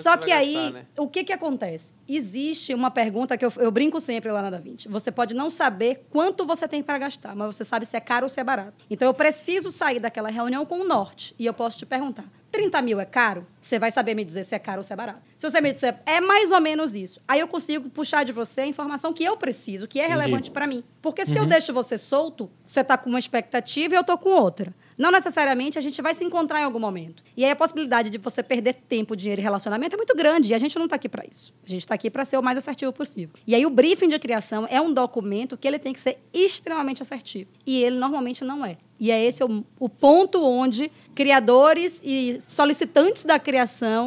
Só 0.02 0.18
que 0.18 0.32
aí, 0.32 0.54
gastar, 0.56 0.72
né? 0.72 0.86
o 0.98 1.08
que 1.08 1.24
que 1.24 1.32
acontece? 1.32 1.94
Existe 2.10 2.74
uma 2.74 2.90
pergunta 2.90 3.38
que 3.38 3.46
eu, 3.46 3.54
eu 3.58 3.70
brinco 3.72 4.00
sempre 4.00 4.32
lá 4.32 4.42
na 4.42 4.50
Da 4.50 4.58
Vinci. 4.58 4.88
Você 4.90 5.12
pode 5.12 5.36
não 5.36 5.52
saber 5.52 6.08
quanto 6.10 6.44
você 6.44 6.68
tem 6.68 6.82
para 6.82 6.98
gastar, 6.98 7.36
mas 7.36 7.56
você 7.56 7.64
sabe 7.64 7.86
se 7.86 7.96
é 7.96 8.00
caro 8.00 8.26
ou 8.26 8.30
se 8.32 8.40
é 8.40 8.44
barato. 8.44 8.81
Então, 8.90 9.08
eu 9.08 9.14
preciso 9.14 9.72
sair 9.72 10.00
daquela 10.00 10.30
reunião 10.30 10.66
com 10.66 10.82
o 10.82 10.88
norte. 10.88 11.34
E 11.38 11.46
eu 11.46 11.54
posso 11.54 11.78
te 11.78 11.86
perguntar, 11.86 12.26
30 12.52 12.82
mil 12.82 13.00
é 13.00 13.06
caro? 13.06 13.46
Você 13.62 13.78
vai 13.78 13.92
saber 13.92 14.16
me 14.16 14.26
dizer 14.26 14.44
se 14.44 14.56
é 14.56 14.60
caro 14.60 14.80
ou 14.80 14.84
se 14.84 14.92
é 14.92 14.96
barato. 14.96 15.22
Se 15.38 15.50
você 15.50 15.62
me 15.62 15.72
disser, 15.72 16.00
é 16.06 16.20
mais 16.20 16.52
ou 16.52 16.60
menos 16.60 16.96
isso. 16.96 17.22
Aí 17.28 17.40
eu 17.40 17.48
consigo 17.48 17.90
puxar 17.90 18.24
de 18.24 18.32
você 18.32 18.62
a 18.62 18.66
informação 18.66 19.14
que 19.14 19.24
eu 19.24 19.38
preciso, 19.38 19.88
que 19.88 20.00
é 20.00 20.08
relevante 20.08 20.50
para 20.50 20.66
mim. 20.66 20.84
Porque 21.02 21.26
se 21.26 21.38
eu 21.38 21.46
deixo 21.46 21.72
você 21.72 21.98
solto, 21.98 22.50
você 22.64 22.82
está 22.82 22.98
com 22.98 23.10
uma 23.10 23.20
expectativa 23.20 23.94
e 23.94 23.98
eu 23.98 24.02
estou 24.02 24.18
com 24.18 24.30
outra. 24.30 24.74
Não 24.98 25.12
necessariamente 25.12 25.80
a 25.80 25.82
gente 25.82 26.00
vai 26.02 26.14
se 26.14 26.24
encontrar 26.24 26.62
em 26.62 26.64
algum 26.64 26.80
momento. 26.80 27.24
E 27.36 27.44
aí 27.44 27.52
a 27.52 27.56
possibilidade 27.56 28.10
de 28.10 28.18
você 28.18 28.44
perder 28.44 28.74
tempo, 28.88 29.16
dinheiro 29.16 29.42
e 29.42 29.44
relacionamento 29.44 29.96
é 29.96 29.98
muito 29.98 30.16
grande. 30.16 30.50
E 30.50 30.54
a 30.54 30.60
gente 30.60 30.78
não 30.78 30.86
está 30.86 30.96
aqui 30.96 31.10
para 31.10 31.24
isso. 31.26 31.54
A 31.66 31.70
gente 31.70 31.82
está 31.82 31.96
aqui 31.96 32.10
para 32.10 32.24
ser 32.24 32.38
o 32.38 32.44
mais 32.44 32.58
assertivo 32.58 32.94
possível. 32.94 33.36
E 33.48 33.56
aí 33.56 33.66
o 33.66 33.70
briefing 33.70 34.10
de 34.10 34.20
criação 34.20 34.68
é 34.70 34.80
um 34.80 34.94
documento 34.94 35.58
que 35.58 35.68
ele 35.68 35.80
tem 35.80 35.92
que 35.92 36.00
ser 36.00 36.20
extremamente 36.34 37.02
assertivo. 37.02 37.50
E 37.66 37.84
ele 37.84 37.98
normalmente 37.98 38.44
não 38.44 38.64
é. 38.66 38.78
E 39.00 39.10
é 39.10 39.26
esse 39.26 39.44
o, 39.44 39.66
o 39.80 39.90
ponto 39.90 40.44
onde 40.46 40.92
criadores 41.16 42.00
e 42.04 42.40
solicitantes 42.40 43.24
da 43.24 43.40
criação 43.40 43.51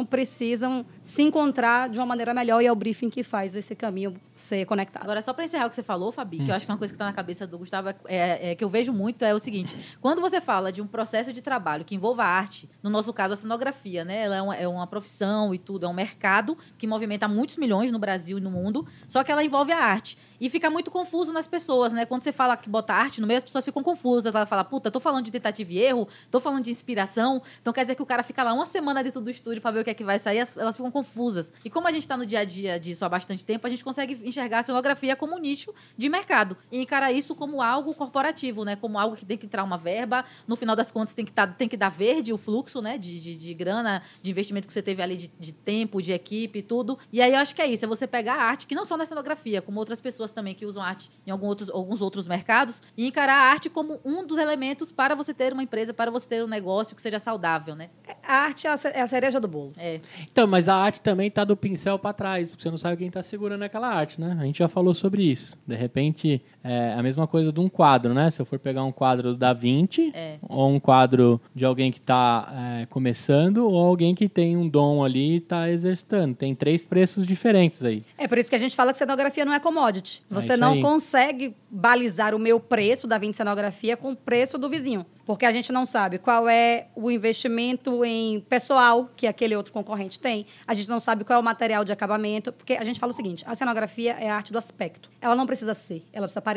precisam 0.05 0.85
se 1.05 1.21
encontrar 1.21 1.87
de 1.87 1.99
uma 1.99 2.05
maneira 2.05 2.33
melhor 2.33 2.59
e 2.61 2.65
é 2.65 2.71
o 2.71 2.75
briefing 2.75 3.11
que 3.11 3.21
faz 3.23 3.55
esse 3.55 3.75
caminho 3.75 4.19
ser 4.33 4.65
conectado. 4.65 5.03
Agora, 5.03 5.21
só 5.21 5.33
para 5.33 5.43
encerrar 5.45 5.67
o 5.67 5.69
que 5.69 5.75
você 5.75 5.83
falou, 5.83 6.11
Fabi, 6.11 6.37
que 6.43 6.49
eu 6.49 6.55
acho 6.55 6.65
que 6.65 6.71
é 6.71 6.73
uma 6.73 6.79
coisa 6.79 6.91
que 6.91 6.95
está 6.95 7.05
na 7.05 7.13
cabeça 7.13 7.45
do 7.45 7.59
Gustavo, 7.59 7.89
é, 7.89 7.95
é- 8.07 8.51
é 8.51 8.55
que 8.55 8.63
eu 8.63 8.67
vejo 8.69 8.91
muito, 8.91 9.23
é 9.23 9.31
o 9.31 9.37
seguinte: 9.37 9.77
quando 10.01 10.19
você 10.19 10.41
fala 10.41 10.71
de 10.71 10.81
um 10.81 10.87
processo 10.87 11.31
de 11.31 11.43
trabalho 11.43 11.85
que 11.85 11.93
envolva 11.93 12.23
arte, 12.23 12.67
no 12.81 12.89
nosso 12.89 13.13
caso, 13.13 13.33
a 13.33 13.37
cenografia, 13.37 14.03
né? 14.03 14.23
Ela 14.23 14.35
é 14.37 14.41
uma, 14.41 14.55
é 14.55 14.67
uma 14.67 14.87
profissão 14.87 15.53
e 15.53 15.59
tudo, 15.59 15.85
é 15.85 15.89
um 15.89 15.93
mercado 15.93 16.57
que 16.75 16.87
movimenta 16.87 17.27
muitos 17.27 17.55
milhões 17.57 17.91
no 17.91 17.99
Brasil 17.99 18.39
e 18.39 18.41
no 18.41 18.49
mundo, 18.49 18.87
só 19.07 19.23
que 19.23 19.31
ela 19.31 19.43
envolve 19.43 19.71
a 19.71 19.77
arte. 19.77 20.17
E 20.41 20.49
fica 20.49 20.69
muito 20.71 20.89
confuso 20.91 21.31
nas 21.31 21.47
pessoas, 21.47 21.93
né? 21.93 22.05
Quando 22.05 22.23
você 22.23 22.31
fala 22.31 22.57
que 22.57 22.67
bota 22.67 22.93
arte 22.93 23.21
no 23.21 23.27
meio, 23.27 23.37
as 23.37 23.43
pessoas 23.43 23.63
ficam 23.63 23.81
confusas. 23.81 24.35
Ela 24.35 24.45
fala, 24.45 24.65
puta, 24.65 24.91
tô 24.91 24.99
falando 24.99 25.23
de 25.23 25.31
tentativa 25.31 25.71
e 25.71 25.77
erro, 25.77 26.07
tô 26.29 26.41
falando 26.41 26.63
de 26.65 26.71
inspiração. 26.71 27.41
Então 27.61 27.71
quer 27.71 27.83
dizer 27.83 27.95
que 27.95 28.01
o 28.01 28.05
cara 28.05 28.21
fica 28.21 28.43
lá 28.43 28.51
uma 28.53 28.65
semana 28.65 29.01
dentro 29.01 29.21
do 29.21 29.29
estúdio 29.29 29.61
para 29.61 29.71
ver 29.71 29.79
o 29.79 29.83
que 29.85 29.91
é 29.91 29.93
que 29.93 30.03
vai 30.03 30.19
sair, 30.19 30.39
as- 30.41 30.57
elas 30.57 30.75
ficam 30.75 30.91
confusas. 30.95 31.51
E 31.65 31.69
como 31.69 31.89
a 31.89 31.91
gente 31.91 32.07
tá 32.07 32.15
no 32.15 32.25
dia 32.25 32.39
a 32.39 32.45
dia 32.45 32.79
disso 32.79 33.03
há 33.03 33.09
bastante 33.09 33.43
tempo, 33.43 33.67
a 33.67 33.69
gente 33.69 33.83
consegue 33.83 34.17
enxergar 34.25 34.59
a 34.59 34.63
cenografia 34.63 35.13
como 35.13 35.35
um 35.35 35.39
nicho 35.39 35.73
de 35.97 36.07
mercado 36.07 36.55
e 36.71 36.79
encarar 36.79 37.11
isso 37.11 37.35
como 37.35 37.61
algo 37.61 37.93
corporativo, 37.93 38.63
né? 38.63 38.77
Como 38.77 38.97
algo 38.97 39.13
que 39.13 39.25
tem 39.25 39.37
que 39.37 39.45
entrar 39.45 39.65
uma 39.65 39.77
verba, 39.77 40.23
no 40.47 40.55
final 40.55 40.73
das 40.73 40.93
contas 40.93 41.13
tem 41.13 41.25
que, 41.25 41.33
tá, 41.33 41.45
tem 41.45 41.67
que 41.67 41.75
dar 41.75 41.89
verde 41.89 42.31
o 42.31 42.37
fluxo, 42.37 42.81
né? 42.81 42.97
De, 42.97 43.19
de, 43.19 43.35
de 43.35 43.53
grana, 43.53 44.03
de 44.21 44.31
investimento 44.31 44.67
que 44.67 44.73
você 44.73 44.81
teve 44.81 45.01
ali 45.01 45.17
de, 45.17 45.27
de 45.37 45.51
tempo, 45.51 46.01
de 46.01 46.13
equipe 46.13 46.59
e 46.59 46.63
tudo. 46.63 46.97
E 47.11 47.21
aí 47.21 47.33
eu 47.33 47.39
acho 47.39 47.53
que 47.53 47.61
é 47.61 47.67
isso, 47.67 47.83
é 47.83 47.87
você 47.89 48.07
pegar 48.07 48.35
a 48.35 48.43
arte, 48.43 48.65
que 48.65 48.73
não 48.73 48.85
só 48.85 48.95
na 48.95 49.05
cenografia, 49.05 49.61
como 49.61 49.77
outras 49.77 49.99
pessoas 49.99 50.31
também 50.31 50.55
que 50.55 50.65
usam 50.65 50.81
arte 50.81 51.11
em 51.27 51.31
algum 51.31 51.47
outros, 51.47 51.69
alguns 51.69 51.99
outros 51.99 52.25
mercados, 52.25 52.81
e 52.95 53.05
encarar 53.05 53.35
a 53.35 53.51
arte 53.51 53.69
como 53.69 53.99
um 54.05 54.25
dos 54.25 54.37
elementos 54.37 54.93
para 54.93 55.13
você 55.13 55.33
ter 55.33 55.51
uma 55.51 55.63
empresa, 55.63 55.93
para 55.93 56.09
você 56.09 56.25
ter 56.25 56.41
um 56.41 56.47
negócio 56.47 56.95
que 56.95 57.01
seja 57.01 57.19
saudável, 57.19 57.75
né? 57.75 57.89
A 58.23 58.35
arte 58.45 58.65
é 58.65 58.75
é 58.93 59.01
a 59.01 59.07
cereja 59.07 59.39
do 59.39 59.47
bolo. 59.47 59.73
É. 59.77 59.99
Então, 60.21 60.47
mas 60.47 60.69
a 60.69 60.75
arte 60.85 61.01
também 61.01 61.29
tá 61.29 61.43
do 61.43 61.57
pincel 61.57 61.99
para 61.99 62.13
trás, 62.13 62.49
porque 62.49 62.63
você 62.63 62.69
não 62.69 62.77
sabe 62.77 62.97
quem 62.97 63.09
tá 63.09 63.21
segurando 63.21 63.63
aquela 63.63 63.87
arte, 63.87 64.19
né? 64.19 64.37
A 64.39 64.43
gente 64.45 64.59
já 64.59 64.67
falou 64.67 64.93
sobre 64.93 65.23
isso. 65.23 65.57
De 65.67 65.75
repente, 65.75 66.41
é 66.67 66.93
a 66.97 67.03
mesma 67.03 67.27
coisa 67.27 67.51
de 67.53 67.59
um 67.59 67.69
quadro, 67.69 68.13
né? 68.13 68.31
Se 68.31 68.41
eu 68.41 68.45
for 68.45 68.57
pegar 68.57 68.83
um 68.83 68.91
quadro 68.91 69.35
Da 69.35 69.53
Vinci, 69.53 70.11
É. 70.15 70.37
ou 70.41 70.69
um 70.69 70.79
quadro 70.79 71.39
de 71.53 71.63
alguém 71.63 71.91
que 71.91 72.01
tá 72.01 72.79
é, 72.81 72.85
começando, 72.87 73.59
ou 73.69 73.77
alguém 73.85 74.15
que 74.15 74.27
tem 74.27 74.57
um 74.57 74.67
dom 74.67 75.03
ali 75.03 75.35
e 75.35 75.39
tá 75.41 75.69
exercitando. 75.69 76.35
Tem 76.35 76.55
três 76.55 76.83
preços 76.83 77.27
diferentes 77.27 77.83
aí. 77.85 78.03
É 78.17 78.27
por 78.27 78.37
isso 78.37 78.49
que 78.49 78.55
a 78.55 78.59
gente 78.59 78.75
fala 78.75 78.91
que 78.91 78.97
cenografia 78.97 79.45
não 79.45 79.53
é 79.53 79.59
commodity. 79.59 80.23
É 80.29 80.33
Você 80.33 80.53
isso 80.53 80.59
não 80.61 80.73
aí. 80.73 80.81
consegue 80.81 81.55
balizar 81.69 82.33
o 82.33 82.39
meu 82.39 82.59
preço 82.59 83.07
da 83.07 83.17
20 83.17 83.35
cenografia 83.35 83.95
com 83.95 84.11
o 84.11 84.15
preço 84.15 84.57
do 84.57 84.67
vizinho. 84.69 85.05
Porque 85.25 85.45
a 85.45 85.51
gente 85.51 85.71
não 85.71 85.85
sabe 85.87 86.19
qual 86.19 86.47
é 86.47 86.85
o 86.95 87.09
investimento 87.09 88.05
em 88.05 88.39
pessoal 88.41 89.09
que 89.15 89.25
aquele 89.25 89.55
outro 89.55 89.73
concorrente 89.73 90.19
tem. 90.19 90.45
A 90.67 90.73
gente 90.75 90.87
não 90.87 90.99
sabe 90.99 91.23
qual 91.23 91.37
é 91.37 91.39
o 91.39 91.43
material 91.43 91.83
de 91.83 91.91
acabamento, 91.91 92.53
porque 92.53 92.73
a 92.73 92.83
gente 92.83 92.99
fala 92.99 93.11
o 93.11 93.15
seguinte: 93.15 93.43
a 93.47 93.55
cenografia 93.55 94.11
é 94.19 94.29
a 94.29 94.35
arte 94.35 94.51
do 94.51 94.57
aspecto. 94.59 95.09
Ela 95.19 95.35
não 95.35 95.47
precisa 95.47 95.73
ser, 95.73 96.03
ela 96.13 96.25
precisa 96.27 96.41
parecer. 96.41 96.54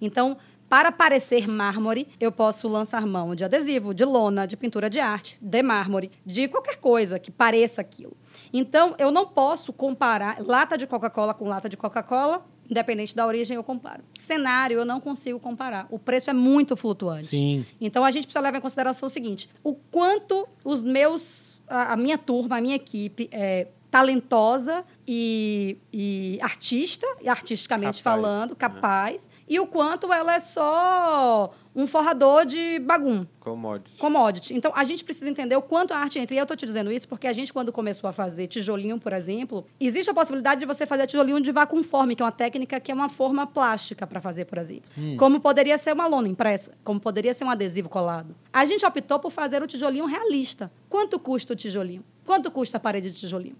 Então, 0.00 0.36
para 0.68 0.92
parecer 0.92 1.48
mármore, 1.48 2.06
eu 2.20 2.30
posso 2.30 2.68
lançar 2.68 3.06
mão 3.06 3.34
de 3.34 3.42
adesivo, 3.42 3.94
de 3.94 4.04
lona, 4.04 4.46
de 4.46 4.54
pintura 4.56 4.90
de 4.90 5.00
arte, 5.00 5.38
de 5.40 5.62
mármore, 5.62 6.10
de 6.26 6.46
qualquer 6.46 6.76
coisa 6.76 7.18
que 7.18 7.30
pareça 7.30 7.80
aquilo. 7.80 8.14
Então, 8.52 8.94
eu 8.98 9.10
não 9.10 9.26
posso 9.26 9.72
comparar 9.72 10.36
lata 10.40 10.76
de 10.76 10.86
Coca-Cola 10.86 11.32
com 11.32 11.48
lata 11.48 11.70
de 11.70 11.76
Coca-Cola, 11.76 12.46
independente 12.68 13.16
da 13.16 13.26
origem, 13.26 13.54
eu 13.54 13.64
comparo. 13.64 14.04
Cenário, 14.12 14.78
eu 14.78 14.84
não 14.84 15.00
consigo 15.00 15.40
comparar. 15.40 15.86
O 15.90 15.98
preço 15.98 16.28
é 16.28 16.34
muito 16.34 16.76
flutuante. 16.76 17.28
Sim. 17.28 17.64
Então, 17.80 18.04
a 18.04 18.10
gente 18.10 18.24
precisa 18.24 18.42
levar 18.42 18.58
em 18.58 18.60
consideração 18.60 19.06
o 19.06 19.10
seguinte: 19.10 19.48
o 19.64 19.74
quanto 19.74 20.46
os 20.62 20.82
meus, 20.82 21.62
a, 21.66 21.94
a 21.94 21.96
minha 21.96 22.18
turma, 22.18 22.58
a 22.58 22.60
minha 22.60 22.76
equipe 22.76 23.26
é 23.32 23.68
talentosa 23.90 24.84
e, 25.06 25.78
e 25.92 26.38
artista, 26.42 27.06
e 27.20 27.28
artisticamente 27.28 28.02
Capaz, 28.02 28.22
falando, 28.22 28.50
né? 28.50 28.56
capaz, 28.58 29.30
e 29.48 29.58
o 29.58 29.66
quanto 29.66 30.12
ela 30.12 30.34
é 30.34 30.40
só 30.40 31.50
um 31.74 31.86
forrador 31.86 32.44
de 32.44 32.80
bagum. 32.80 33.24
Commodity. 33.38 33.98
Commodity. 33.98 34.54
Então, 34.54 34.72
a 34.74 34.82
gente 34.82 35.04
precisa 35.04 35.30
entender 35.30 35.54
o 35.54 35.62
quanto 35.62 35.94
a 35.94 35.98
arte 35.98 36.18
entra. 36.18 36.34
E 36.34 36.38
eu 36.38 36.42
estou 36.42 36.56
te 36.56 36.66
dizendo 36.66 36.90
isso 36.90 37.06
porque 37.06 37.28
a 37.28 37.32
gente, 37.32 37.52
quando 37.52 37.72
começou 37.72 38.10
a 38.10 38.12
fazer 38.12 38.48
tijolinho, 38.48 38.98
por 38.98 39.12
exemplo, 39.12 39.64
existe 39.78 40.10
a 40.10 40.14
possibilidade 40.14 40.58
de 40.60 40.66
você 40.66 40.84
fazer 40.84 41.06
tijolinho 41.06 41.40
de 41.40 41.52
vacuumforme, 41.52 42.16
que 42.16 42.22
é 42.22 42.26
uma 42.26 42.32
técnica 42.32 42.80
que 42.80 42.90
é 42.90 42.94
uma 42.94 43.08
forma 43.08 43.46
plástica 43.46 44.08
para 44.08 44.20
fazer, 44.20 44.44
por 44.46 44.58
exemplo. 44.58 44.90
Como 45.16 45.38
poderia 45.40 45.78
ser 45.78 45.92
uma 45.92 46.08
lona 46.08 46.28
impressa, 46.28 46.72
como 46.82 46.98
poderia 46.98 47.32
ser 47.32 47.44
um 47.44 47.50
adesivo 47.50 47.88
colado. 47.88 48.34
A 48.52 48.64
gente 48.64 48.84
optou 48.84 49.20
por 49.20 49.30
fazer 49.30 49.62
o 49.62 49.66
tijolinho 49.66 50.04
realista. 50.04 50.72
Quanto 50.90 51.18
custa 51.18 51.52
o 51.52 51.56
tijolinho? 51.56 52.04
Quanto 52.28 52.50
custa 52.50 52.76
a 52.76 52.80
parede 52.80 53.10
de 53.10 53.16
tijolinho? 53.18 53.56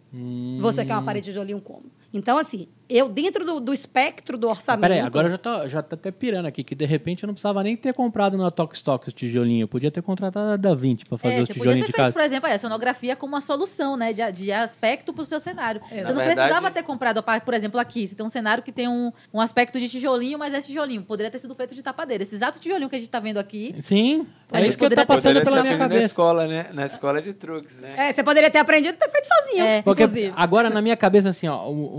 Você 0.60 0.84
quer 0.84 0.92
uma 0.92 1.02
parede 1.02 1.24
de 1.24 1.30
tijolinho 1.30 1.58
como? 1.58 1.86
Então, 2.12 2.38
assim, 2.38 2.68
eu, 2.88 3.06
dentro 3.06 3.44
do, 3.44 3.60
do 3.60 3.70
espectro 3.72 4.38
do 4.38 4.48
orçamento... 4.48 4.80
Peraí, 4.80 5.00
agora 5.00 5.26
eu 5.26 5.30
já 5.32 5.36
tô, 5.38 5.68
já 5.68 5.82
tô 5.82 5.94
até 5.94 6.10
pirando 6.10 6.46
aqui, 6.46 6.64
que 6.64 6.74
de 6.74 6.86
repente 6.86 7.22
eu 7.22 7.26
não 7.26 7.34
precisava 7.34 7.62
nem 7.62 7.76
ter 7.76 7.92
comprado 7.92 8.38
na 8.38 8.50
Tok 8.50 8.74
Stock 8.74 9.06
o 9.06 9.12
tijolinho. 9.12 9.64
Eu 9.64 9.68
podia 9.68 9.90
ter 9.90 10.00
contratado 10.00 10.52
a 10.52 10.56
Da 10.56 10.74
Vinci 10.74 11.04
pra 11.04 11.18
fazer 11.18 11.34
É, 11.34 11.40
os 11.42 11.46
você 11.48 11.52
podia 11.52 11.62
tijolinhos 11.64 11.86
ter 11.86 11.92
de 11.92 11.96
feito, 11.96 12.06
casa. 12.06 12.18
por 12.18 12.24
exemplo, 12.24 12.48
a 12.50 12.56
sonografia 12.58 13.14
como 13.14 13.34
uma 13.34 13.42
solução, 13.42 13.94
né? 13.94 14.14
De, 14.14 14.32
de 14.32 14.50
aspecto 14.50 15.12
para 15.12 15.20
o 15.20 15.24
seu 15.26 15.38
cenário. 15.38 15.82
Você 15.86 15.96
Na 15.96 16.08
não 16.08 16.16
verdade- 16.16 16.34
precisava 16.36 16.70
ter 16.70 16.82
comprado, 16.82 17.22
por 17.44 17.52
exemplo, 17.52 17.78
aqui. 17.78 18.06
Você 18.06 18.14
tem 18.16 18.24
um 18.24 18.30
cenário 18.30 18.62
que 18.62 18.72
tem 18.72 18.88
um, 18.88 19.12
um 19.34 19.40
aspecto 19.42 19.78
de 19.78 19.86
tijolinho, 19.86 20.38
mas 20.38 20.54
é 20.54 20.60
tijolinho. 20.62 21.02
Poderia 21.02 21.30
ter 21.30 21.38
sido 21.38 21.54
feito 21.54 21.74
de 21.74 21.82
tapadeira. 21.82 22.22
Esse 22.22 22.36
exato 22.36 22.58
tijolinho 22.58 22.88
que 22.88 22.96
a 22.96 22.98
gente 22.98 23.08
está 23.08 23.20
vendo 23.20 23.36
aqui. 23.38 23.74
Sim, 23.80 24.26
A 24.50 24.56
é 24.56 24.60
gente 24.60 24.68
isso 24.70 24.78
que 24.78 24.84
eu 24.86 24.88
tô 24.88 24.96
ter- 24.96 25.04
passando 25.06 25.34
pela 25.44 25.62
minha 25.62 25.74
aprendido 25.74 25.78
na 25.78 25.84
cabeça. 25.88 26.06
escola, 26.06 26.46
né? 26.46 26.66
Na 26.72 26.86
escola 26.86 27.20
de 27.20 27.34
truques, 27.34 27.80
né? 27.82 27.92
É, 27.98 28.12
você 28.14 28.22
poderia 28.24 28.50
ter 28.50 28.60
aprendido 28.60 28.94
e 28.94 28.96
ter 28.98 29.10
feito 29.10 29.26
sozinho, 29.26 29.62
É. 29.62 29.82
Porque 29.82 30.04
inclusive. 30.04 30.32
agora 30.34 30.70
na 30.70 30.80
minha 30.80 30.96
cabeça, 30.96 31.28
assim, 31.28 31.46
ó, 31.46 31.68
o, 31.68 31.97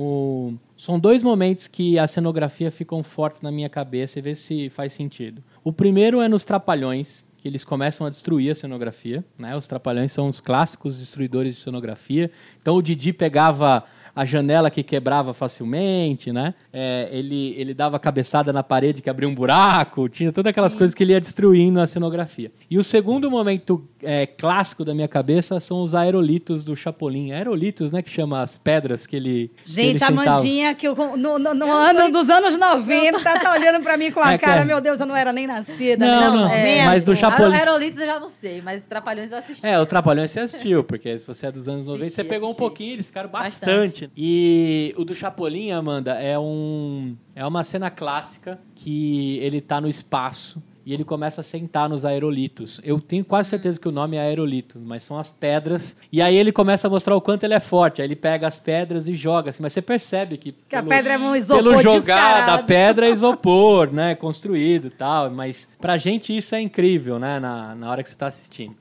são 0.78 1.00
dois 1.00 1.24
momentos 1.24 1.68
que 1.68 2.00
a 2.00 2.08
cenografia 2.08 2.72
ficam 2.72 3.04
fortes 3.04 3.42
na 3.42 3.52
minha 3.52 3.70
cabeça 3.70 4.20
e 4.20 4.22
ver 4.22 4.36
se 4.36 4.70
faz 4.70 4.94
sentido. 4.94 5.44
O 5.64 5.74
primeiro 5.74 6.22
é 6.22 6.28
nos 6.28 6.44
Trapalhões, 6.44 7.26
que 7.38 7.48
eles 7.48 7.64
começam 7.64 8.06
a 8.06 8.10
destruir 8.10 8.52
a 8.52 8.56
cenografia, 8.56 9.24
né? 9.38 9.56
Os 9.56 9.68
Trapalhões 9.68 10.12
são 10.12 10.28
os 10.28 10.42
clássicos 10.42 10.98
destruidores 10.98 11.56
de 11.56 11.62
cenografia. 11.62 12.32
Então 12.62 12.76
o 12.76 12.82
Didi 12.82 13.14
pegava 13.14 13.84
a 14.20 14.26
janela 14.26 14.70
que 14.70 14.84
quebrava 14.84 15.34
facilmente, 15.34 16.32
né? 16.32 16.54
É, 16.74 17.08
ele, 17.12 17.54
ele 17.58 17.74
dava 17.74 17.98
cabeçada 18.00 18.52
na 18.52 18.62
parede 18.64 19.02
que 19.02 19.10
abria 19.10 19.28
um 19.30 19.34
buraco, 19.34 20.10
tinha 20.10 20.32
todas 20.32 20.50
aquelas 20.50 20.76
coisas 20.76 20.94
que 20.94 21.04
ele 21.04 21.14
ia 21.14 21.20
destruindo 21.22 21.80
a 21.80 21.88
cenografia. 21.88 22.52
E 22.70 22.78
o 22.78 22.84
segundo 22.84 23.30
momento 23.32 23.88
é, 24.04 24.26
clássico 24.26 24.84
da 24.84 24.94
minha 24.94 25.08
cabeça 25.08 25.60
são 25.60 25.82
os 25.82 25.96
aerolitos 25.96 26.64
do 26.64 26.76
Chapolin. 26.76 27.32
Aerolitos, 27.32 27.92
né? 27.92 28.02
Que 28.02 28.10
chama 28.10 28.42
as 28.42 28.58
pedras 28.58 29.06
que 29.08 29.16
ele. 29.16 29.52
que 29.64 29.80
ele 29.82 29.90
Gente, 29.90 30.04
a. 30.04 30.12
Mandinha, 30.12 30.76
que 30.76 30.88
eu- 30.88 30.96
no, 31.18 31.40
no- 31.40 31.54
no 31.54 31.72
ano 31.72 32.12
dos 32.12 32.30
anos 32.30 32.58
90, 32.58 33.20
tá 33.40 33.54
olhando 33.54 33.82
pra 33.82 33.96
mim 33.98 34.12
com 34.12 34.20
a 34.20 34.34
É 34.34 34.38
cara, 34.38 34.62
é. 34.62 34.66
meu 34.66 34.82
Deus, 34.82 35.00
eu 35.00 35.06
não 35.06 35.16
era 35.16 35.32
nem 35.32 35.48
nascida. 35.48 36.06
Não, 36.06 36.20
nesse 36.22 36.36
não, 36.36 36.44
momento. 36.44 36.86
mas 36.86 37.04
do 37.06 37.16
Chapolin- 37.16 37.56
Aerolitos 37.56 38.00
eu 38.02 38.06
já 38.08 38.20
não 38.20 38.28
sei, 38.28 38.62
mas 38.62 38.86
Trapalhões 38.86 39.32
eu 39.32 39.38
assisti. 39.38 39.66
É, 39.66 39.80
o 39.80 39.86
Trapalhões 39.86 40.32
você 40.32 40.42
assistiu, 40.42 40.84
porque 40.84 41.18
se 41.18 41.26
você 41.26 41.48
é 41.48 41.52
dos 41.52 41.68
anos 41.70 41.86
90, 41.86 42.00
você 42.06 42.22
Assisti, 42.22 42.30
pegou 42.30 42.48
um 42.48 42.52
assisti. 42.52 42.60
pouquinho, 42.60 42.94
eles 42.94 43.08
ficaram 43.08 43.30
bastante. 43.30 43.70
Bastante. 43.70 44.09
E 44.16 44.94
o 44.98 45.04
do 45.06 45.16
Chapolin, 45.16 45.72
Amanda, 45.72 46.14
é 46.14 46.38
um 46.38 47.16
é 47.36 47.46
uma 47.46 47.64
cena 47.64 47.90
clássica 47.90 48.60
que 48.76 49.38
ele 49.40 49.62
tá 49.62 49.80
no 49.80 49.88
espaço 49.88 50.62
e 50.86 50.94
ele 50.94 51.04
começa 51.04 51.42
a 51.42 51.44
sentar 51.44 51.88
nos 51.88 52.04
aerolitos. 52.04 52.82
Eu 52.84 53.00
tenho 53.00 53.24
quase 53.24 53.50
certeza 53.50 53.80
que 53.80 53.88
o 53.88 53.92
nome 53.92 54.18
é 54.18 54.22
aerolitos, 54.22 54.82
mas 54.84 55.04
são 55.04 55.20
as 55.20 55.30
pedras. 55.32 55.96
E 56.12 56.20
aí 56.22 56.36
ele 56.36 56.52
começa 56.52 56.88
a 56.88 56.90
mostrar 56.90 57.16
o 57.16 57.22
quanto 57.22 57.44
ele 57.44 57.54
é 57.54 57.60
forte. 57.60 58.02
Aí 58.02 58.08
ele 58.08 58.16
pega 58.16 58.48
as 58.48 58.58
pedras 58.60 59.08
e 59.08 59.14
joga 59.14 59.52
assim, 59.52 59.62
mas 59.62 59.72
você 59.74 59.82
percebe 59.84 60.38
que 60.38 60.52
Que 60.52 60.76
a 60.76 60.80
pelo- 60.80 60.90
pedra 60.90 61.14
é 61.14 61.18
um 61.20 61.36
isopor 61.36 61.64
pelo 61.64 61.82
jogar 61.82 62.46
da 62.48 62.64
pedra 62.64 63.06
é 63.08 63.12
isopor, 63.12 63.92
né? 63.94 64.16
Construído 64.16 64.88
e 64.88 64.90
tal. 64.90 65.30
Mas 65.30 65.70
pra 65.80 65.96
gente 65.98 66.36
isso 66.36 66.56
é 66.56 66.62
incrível, 66.62 67.20
né? 67.20 67.40
Na, 67.40 67.76
na 67.76 67.92
hora 67.92 68.02
que 68.02 68.10
você 68.10 68.16
tá 68.16 68.28
assistindo. 68.28 68.76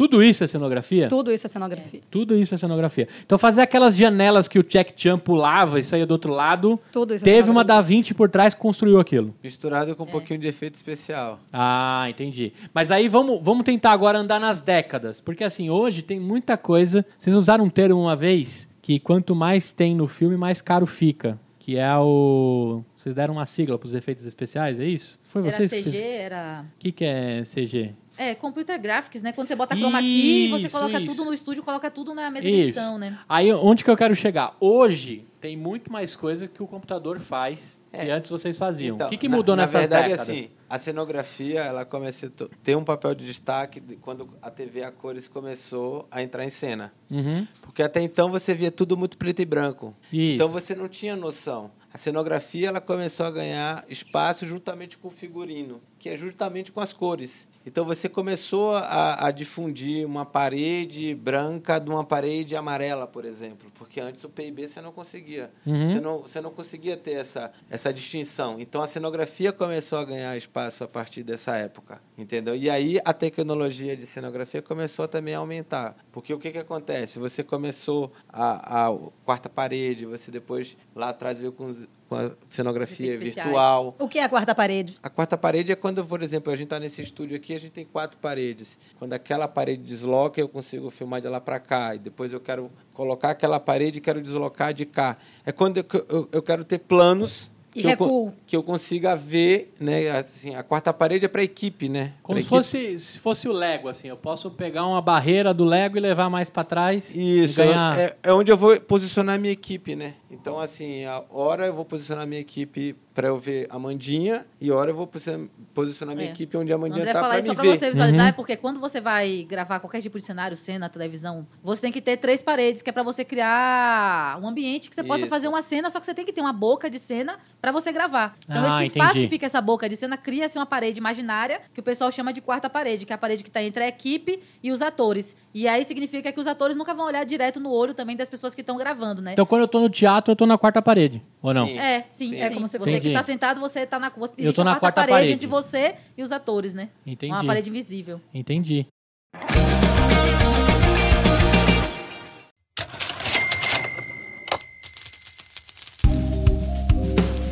Tudo 0.00 0.22
isso 0.22 0.42
é 0.42 0.46
cenografia? 0.46 1.08
Tudo 1.08 1.30
isso 1.30 1.46
é 1.46 1.50
cenografia. 1.50 2.00
Tudo 2.10 2.34
isso 2.34 2.54
é 2.54 2.56
cenografia. 2.58 3.06
Então 3.26 3.36
fazer 3.36 3.60
aquelas 3.60 3.94
janelas 3.94 4.48
que 4.48 4.58
o 4.58 4.62
Jack 4.64 4.94
Chan 4.96 5.18
pulava 5.18 5.78
e 5.78 5.84
saía 5.84 6.06
do 6.06 6.12
outro 6.12 6.32
lado. 6.32 6.80
Tudo 6.90 7.14
isso 7.14 7.22
é 7.22 7.26
Teve 7.26 7.50
uma 7.50 7.60
cenografia. 7.60 7.74
Da 7.76 7.80
Vinci 7.82 8.14
por 8.14 8.30
trás 8.30 8.54
que 8.54 8.60
construiu 8.62 8.98
aquilo. 8.98 9.34
Misturado 9.44 9.90
É. 9.90 9.94
com 9.94 10.04
um 10.04 10.06
pouquinho 10.06 10.38
de 10.40 10.46
efeito 10.46 10.76
especial. 10.76 11.38
Ah, 11.52 12.06
entendi. 12.08 12.50
Mas 12.72 12.90
aí 12.90 13.08
vamos, 13.08 13.40
vamos 13.42 13.62
tentar 13.62 13.90
agora 13.92 14.18
andar 14.18 14.40
nas 14.40 14.62
décadas. 14.62 15.20
Porque 15.20 15.44
assim, 15.44 15.68
hoje 15.68 16.00
tem 16.00 16.18
muita 16.18 16.56
coisa. 16.56 17.04
Vocês 17.18 17.36
usaram 17.36 17.64
um 17.66 17.68
termo 17.70 18.00
uma 18.00 18.16
vez 18.16 18.70
que 18.80 18.98
quanto 18.98 19.34
mais 19.34 19.70
tem 19.70 19.94
no 19.94 20.06
filme, 20.06 20.34
mais 20.34 20.62
caro 20.62 20.86
fica. 20.86 21.38
Que 21.58 21.76
é 21.76 21.94
o. 21.98 22.82
Vocês 22.96 23.14
deram 23.14 23.34
uma 23.34 23.44
sigla 23.44 23.78
para 23.78 23.86
os 23.86 23.92
efeitos 23.94 24.24
especiais, 24.24 24.80
é 24.80 24.84
isso? 24.86 25.18
Foi 25.24 25.42
Era 25.46 25.52
vocês 25.52 25.70
que 25.70 25.76
CG, 25.82 25.90
fizeram? 25.90 26.24
era. 26.24 26.64
O 26.74 26.78
que, 26.78 26.90
que 26.90 27.04
é 27.04 27.42
CG? 27.42 27.94
É, 28.22 28.34
computer 28.34 28.78
graphics, 28.78 29.22
né? 29.22 29.32
Quando 29.32 29.48
você 29.48 29.56
bota 29.56 29.74
chroma 29.74 29.98
key, 30.02 30.48
você 30.50 30.68
coloca 30.68 30.98
isso. 31.00 31.06
tudo 31.06 31.24
no 31.24 31.32
estúdio, 31.32 31.62
coloca 31.62 31.90
tudo 31.90 32.12
na 32.14 32.30
mesa 32.30 32.46
Isso. 32.46 32.54
de 32.56 32.62
edição, 32.64 32.98
né? 32.98 33.18
Aí 33.26 33.50
onde 33.50 33.82
que 33.82 33.90
eu 33.90 33.96
quero 33.96 34.14
chegar? 34.14 34.54
Hoje 34.60 35.24
tem 35.40 35.56
muito 35.56 35.90
mais 35.90 36.14
coisa 36.14 36.46
que 36.46 36.62
o 36.62 36.66
computador 36.66 37.18
faz 37.18 37.80
É. 37.90 38.04
que 38.04 38.10
antes 38.10 38.30
vocês 38.30 38.58
faziam. 38.58 38.94
Então, 38.94 39.06
o 39.06 39.10
que, 39.10 39.16
que 39.16 39.26
na- 39.26 39.36
mudou 39.38 39.56
na, 39.56 39.62
nessas 39.62 39.80
verdade, 39.80 40.08
décadas? 40.08 40.28
assim, 40.28 40.50
a 40.68 40.78
cenografia, 40.78 41.60
ela 41.60 41.86
começou 41.86 42.28
a 42.28 42.48
ter 42.62 42.76
um 42.76 42.84
papel 42.84 43.14
de 43.14 43.24
destaque 43.24 43.80
de- 43.80 43.96
quando 43.96 44.28
a 44.42 44.50
TV 44.50 44.84
a 44.84 44.92
cores 44.92 45.26
começou 45.26 46.06
a 46.10 46.22
entrar 46.22 46.44
em 46.44 46.50
cena. 46.50 46.92
Uhum. 47.10 47.46
Porque 47.62 47.82
até 47.82 48.02
então 48.02 48.30
você 48.30 48.52
via 48.54 48.70
tudo 48.70 48.98
muito 48.98 49.16
preto 49.16 49.40
e 49.40 49.46
branco. 49.46 49.94
Isso. 50.12 50.34
Então 50.34 50.48
você 50.50 50.74
não 50.74 50.88
tinha 50.88 51.16
noção. 51.16 51.70
A 51.92 51.96
cenografia 51.96 52.68
ela 52.68 52.80
começou 52.82 53.24
a 53.24 53.30
ganhar 53.30 53.82
espaço 53.88 54.44
juntamente 54.46 54.98
com 54.98 55.08
o 55.08 55.10
figurino, 55.10 55.80
que 55.98 56.08
é 56.10 56.16
justamente 56.16 56.70
com 56.70 56.80
as 56.80 56.92
cores. 56.92 57.48
Então 57.70 57.84
você 57.84 58.08
começou 58.08 58.74
a, 58.74 59.28
a 59.28 59.30
difundir 59.30 60.04
uma 60.04 60.26
parede 60.26 61.14
branca 61.14 61.78
de 61.78 61.88
uma 61.88 62.02
parede 62.02 62.56
amarela, 62.56 63.06
por 63.06 63.24
exemplo, 63.24 63.70
porque 63.78 64.00
antes 64.00 64.24
o 64.24 64.28
PIB 64.28 64.66
você 64.66 64.80
não 64.80 64.90
conseguia. 64.90 65.52
Uhum. 65.64 65.86
Você, 65.86 66.00
não, 66.00 66.18
você 66.18 66.40
não 66.40 66.50
conseguia 66.50 66.96
ter 66.96 67.12
essa, 67.12 67.52
essa 67.70 67.92
distinção. 67.92 68.58
Então 68.58 68.82
a 68.82 68.88
cenografia 68.88 69.52
começou 69.52 70.00
a 70.00 70.04
ganhar 70.04 70.36
espaço 70.36 70.82
a 70.82 70.88
partir 70.88 71.22
dessa 71.22 71.54
época, 71.56 72.00
entendeu? 72.18 72.56
E 72.56 72.68
aí 72.68 72.98
a 73.04 73.12
tecnologia 73.12 73.96
de 73.96 74.04
cenografia 74.04 74.60
começou 74.60 75.06
também 75.06 75.36
a 75.36 75.38
aumentar, 75.38 75.94
porque 76.10 76.34
o 76.34 76.40
que, 76.40 76.50
que 76.50 76.58
acontece? 76.58 77.20
Você 77.20 77.44
começou 77.44 78.10
a, 78.28 78.88
a 78.88 78.98
quarta 79.24 79.48
parede, 79.48 80.06
você 80.06 80.32
depois 80.32 80.76
lá 80.92 81.10
atrás 81.10 81.38
veio 81.38 81.52
com, 81.52 81.66
os- 81.66 81.88
com 82.10 82.16
a 82.16 82.32
cenografia 82.48 83.16
virtual. 83.16 83.94
O 83.96 84.08
que 84.08 84.18
é 84.18 84.24
a 84.24 84.28
quarta 84.28 84.52
parede? 84.52 84.98
A 85.00 85.08
quarta 85.08 85.38
parede 85.38 85.70
é 85.70 85.76
quando, 85.76 86.04
por 86.04 86.20
exemplo, 86.24 86.52
a 86.52 86.56
gente 86.56 86.64
está 86.64 86.80
nesse 86.80 87.00
estúdio 87.00 87.36
aqui, 87.36 87.54
a 87.54 87.60
gente 87.60 87.70
tem 87.70 87.84
quatro 87.84 88.18
paredes. 88.18 88.76
Quando 88.98 89.12
aquela 89.12 89.46
parede 89.46 89.80
desloca, 89.84 90.40
eu 90.40 90.48
consigo 90.48 90.90
filmar 90.90 91.20
de 91.20 91.28
lá 91.28 91.40
para 91.40 91.60
cá. 91.60 91.94
E 91.94 92.00
depois 92.00 92.32
eu 92.32 92.40
quero 92.40 92.68
colocar 92.92 93.30
aquela 93.30 93.60
parede 93.60 93.98
e 93.98 94.00
quero 94.00 94.20
deslocar 94.20 94.74
de 94.74 94.84
cá. 94.84 95.18
É 95.46 95.52
quando 95.52 95.76
eu, 95.76 95.84
eu, 96.08 96.28
eu 96.32 96.42
quero 96.42 96.64
ter 96.64 96.80
planos 96.80 97.48
Que 97.80 97.86
eu, 97.86 97.90
recuo. 97.90 98.32
que 98.46 98.56
eu 98.56 98.62
consiga 98.62 99.16
ver, 99.16 99.74
né? 99.80 100.10
Assim, 100.10 100.54
a 100.54 100.62
quarta 100.62 100.92
parede 100.92 101.24
é 101.24 101.28
para 101.28 101.42
equipe, 101.42 101.88
né? 101.88 102.12
Como 102.22 102.36
Pra 102.38 102.42
se 102.42 102.46
equipe. 102.78 102.94
fosse, 102.96 102.98
se 103.12 103.18
fosse 103.18 103.48
o 103.48 103.52
Lego, 103.52 103.88
assim. 103.88 104.08
Eu 104.08 104.16
posso 104.16 104.50
pegar 104.50 104.86
uma 104.86 105.00
barreira 105.02 105.52
do 105.54 105.64
Lego 105.64 105.96
e 105.96 106.00
levar 106.00 106.28
mais 106.30 106.50
para 106.50 106.64
trás 106.64 107.14
Isso, 107.16 107.60
e 107.60 107.64
ganhar... 107.66 107.98
é, 107.98 108.16
é 108.22 108.32
onde 108.32 108.50
eu 108.50 108.56
vou 108.56 108.78
posicionar 108.80 109.34
a 109.36 109.38
minha 109.38 109.52
equipe, 109.52 109.94
né? 109.96 110.14
Então, 110.30 110.58
assim, 110.58 111.04
a 111.04 111.22
hora 111.30 111.66
eu 111.66 111.74
vou 111.74 111.84
posicionar 111.84 112.24
a 112.24 112.26
minha 112.26 112.40
equipe 112.40 112.94
para 113.12 113.26
eu 113.28 113.38
ver 113.38 113.66
a 113.70 113.78
Mandinha 113.78 114.46
e 114.60 114.70
a 114.70 114.74
hora 114.74 114.90
eu 114.92 114.94
vou 114.96 115.06
posi- 115.06 115.50
posicionar 115.74 116.14
minha 116.14 116.28
É. 116.28 116.30
equipe 116.32 116.56
onde 116.56 116.72
a 116.72 116.78
Mandinha 116.78 117.04
tá 117.06 117.14
falar 117.14 117.28
para 117.30 117.38
isso 117.40 117.48
me 117.48 117.54
só 117.56 117.60
pra 117.62 117.70
ver. 117.70 117.76
você 117.78 117.90
visualizar, 117.90 118.20
Uhum. 118.22 118.28
é 118.28 118.32
porque 118.32 118.56
quando 118.56 118.78
você 118.80 119.00
vai 119.00 119.44
gravar 119.48 119.80
qualquer 119.80 120.00
tipo 120.00 120.18
de 120.18 120.24
cenário, 120.24 120.56
cena, 120.56 120.88
televisão, 120.88 121.46
você 121.62 121.82
tem 121.82 121.92
que 121.92 122.00
ter 122.00 122.16
três 122.18 122.42
paredes, 122.42 122.82
que 122.82 122.88
é 122.88 122.92
pra 122.92 123.02
você 123.02 123.24
criar 123.24 124.38
um 124.42 124.48
ambiente 124.48 124.88
que 124.88 124.94
você 124.94 125.02
possa 125.02 125.20
Isso. 125.22 125.28
fazer 125.30 125.48
uma 125.48 125.62
cena, 125.62 125.90
só 125.90 125.98
que 126.00 126.06
você 126.06 126.14
tem 126.14 126.24
que 126.24 126.32
ter 126.32 126.40
uma 126.40 126.52
boca 126.52 126.88
de 126.88 126.98
cena 126.98 127.38
para 127.60 127.72
você 127.72 127.90
gravar. 127.92 128.36
Então, 128.48 128.62
Ah, 128.64 128.82
esse 128.84 128.92
espaço 128.92 129.10
entendi. 129.12 129.26
que 129.26 129.30
fica 129.30 129.46
essa 129.46 129.60
boca 129.60 129.88
de 129.88 129.96
cena 129.96 130.16
cria-se 130.16 130.58
uma 130.58 130.66
parede 130.66 130.98
imaginária, 130.98 131.60
que 131.74 131.80
o 131.80 131.82
pessoal 131.82 132.10
chama 132.12 132.32
de 132.32 132.40
quarta 132.40 132.70
parede, 132.70 133.04
que 133.06 133.12
é 133.12 133.16
a 133.16 133.18
parede 133.18 133.42
que 133.42 133.50
está 133.50 133.62
entre 133.62 133.82
a 133.82 133.88
equipe 133.88 134.40
e 134.62 134.70
os 134.70 134.80
atores. 134.82 135.36
E 135.52 135.66
aí 135.66 135.84
significa 135.84 136.30
que 136.32 136.38
os 136.40 136.46
atores 136.46 136.76
nunca 136.76 136.94
vão 136.94 137.06
olhar 137.06 137.24
direto 137.24 137.58
no 137.60 137.70
olho 137.70 137.92
também 137.94 138.16
das 138.16 138.28
pessoas 138.28 138.54
que 138.54 138.60
estão 138.60 138.76
gravando, 138.76 139.20
né? 139.20 139.32
Então, 139.32 139.44
quando 139.46 139.62
eu 139.62 139.68
tô 139.68 139.80
no 139.80 139.90
teatro, 139.90 140.32
eu 140.32 140.36
tô 140.36 140.46
na 140.46 140.56
quarta 140.56 140.80
parede. 140.80 141.22
Ou 141.42 141.52
não? 141.54 141.66
Sim. 141.66 141.78
É, 141.78 142.04
sim, 142.12 142.28
Sim. 142.28 142.40
é 142.40 142.50
como 142.50 142.68
se 142.68 142.78
você 142.78 142.99
Entendi. 143.00 143.14
que 143.14 143.18
está 143.20 143.22
sentado, 143.32 143.60
você 143.60 143.80
está 143.80 143.98
na 143.98 144.10
você, 144.10 144.34
Eu 144.38 144.52
tô 144.54 144.62
na 144.64 144.72
quarta 144.72 144.80
quarta 144.80 145.00
parede, 145.02 145.12
parede. 145.14 145.32
entre 145.34 145.46
você 145.46 145.94
e 146.16 146.22
os 146.22 146.30
atores, 146.32 146.74
né? 146.74 146.88
Entendi. 147.06 147.32
Uma 147.32 147.44
parede 147.44 147.70
invisível. 147.70 148.20
Entendi. 148.32 148.86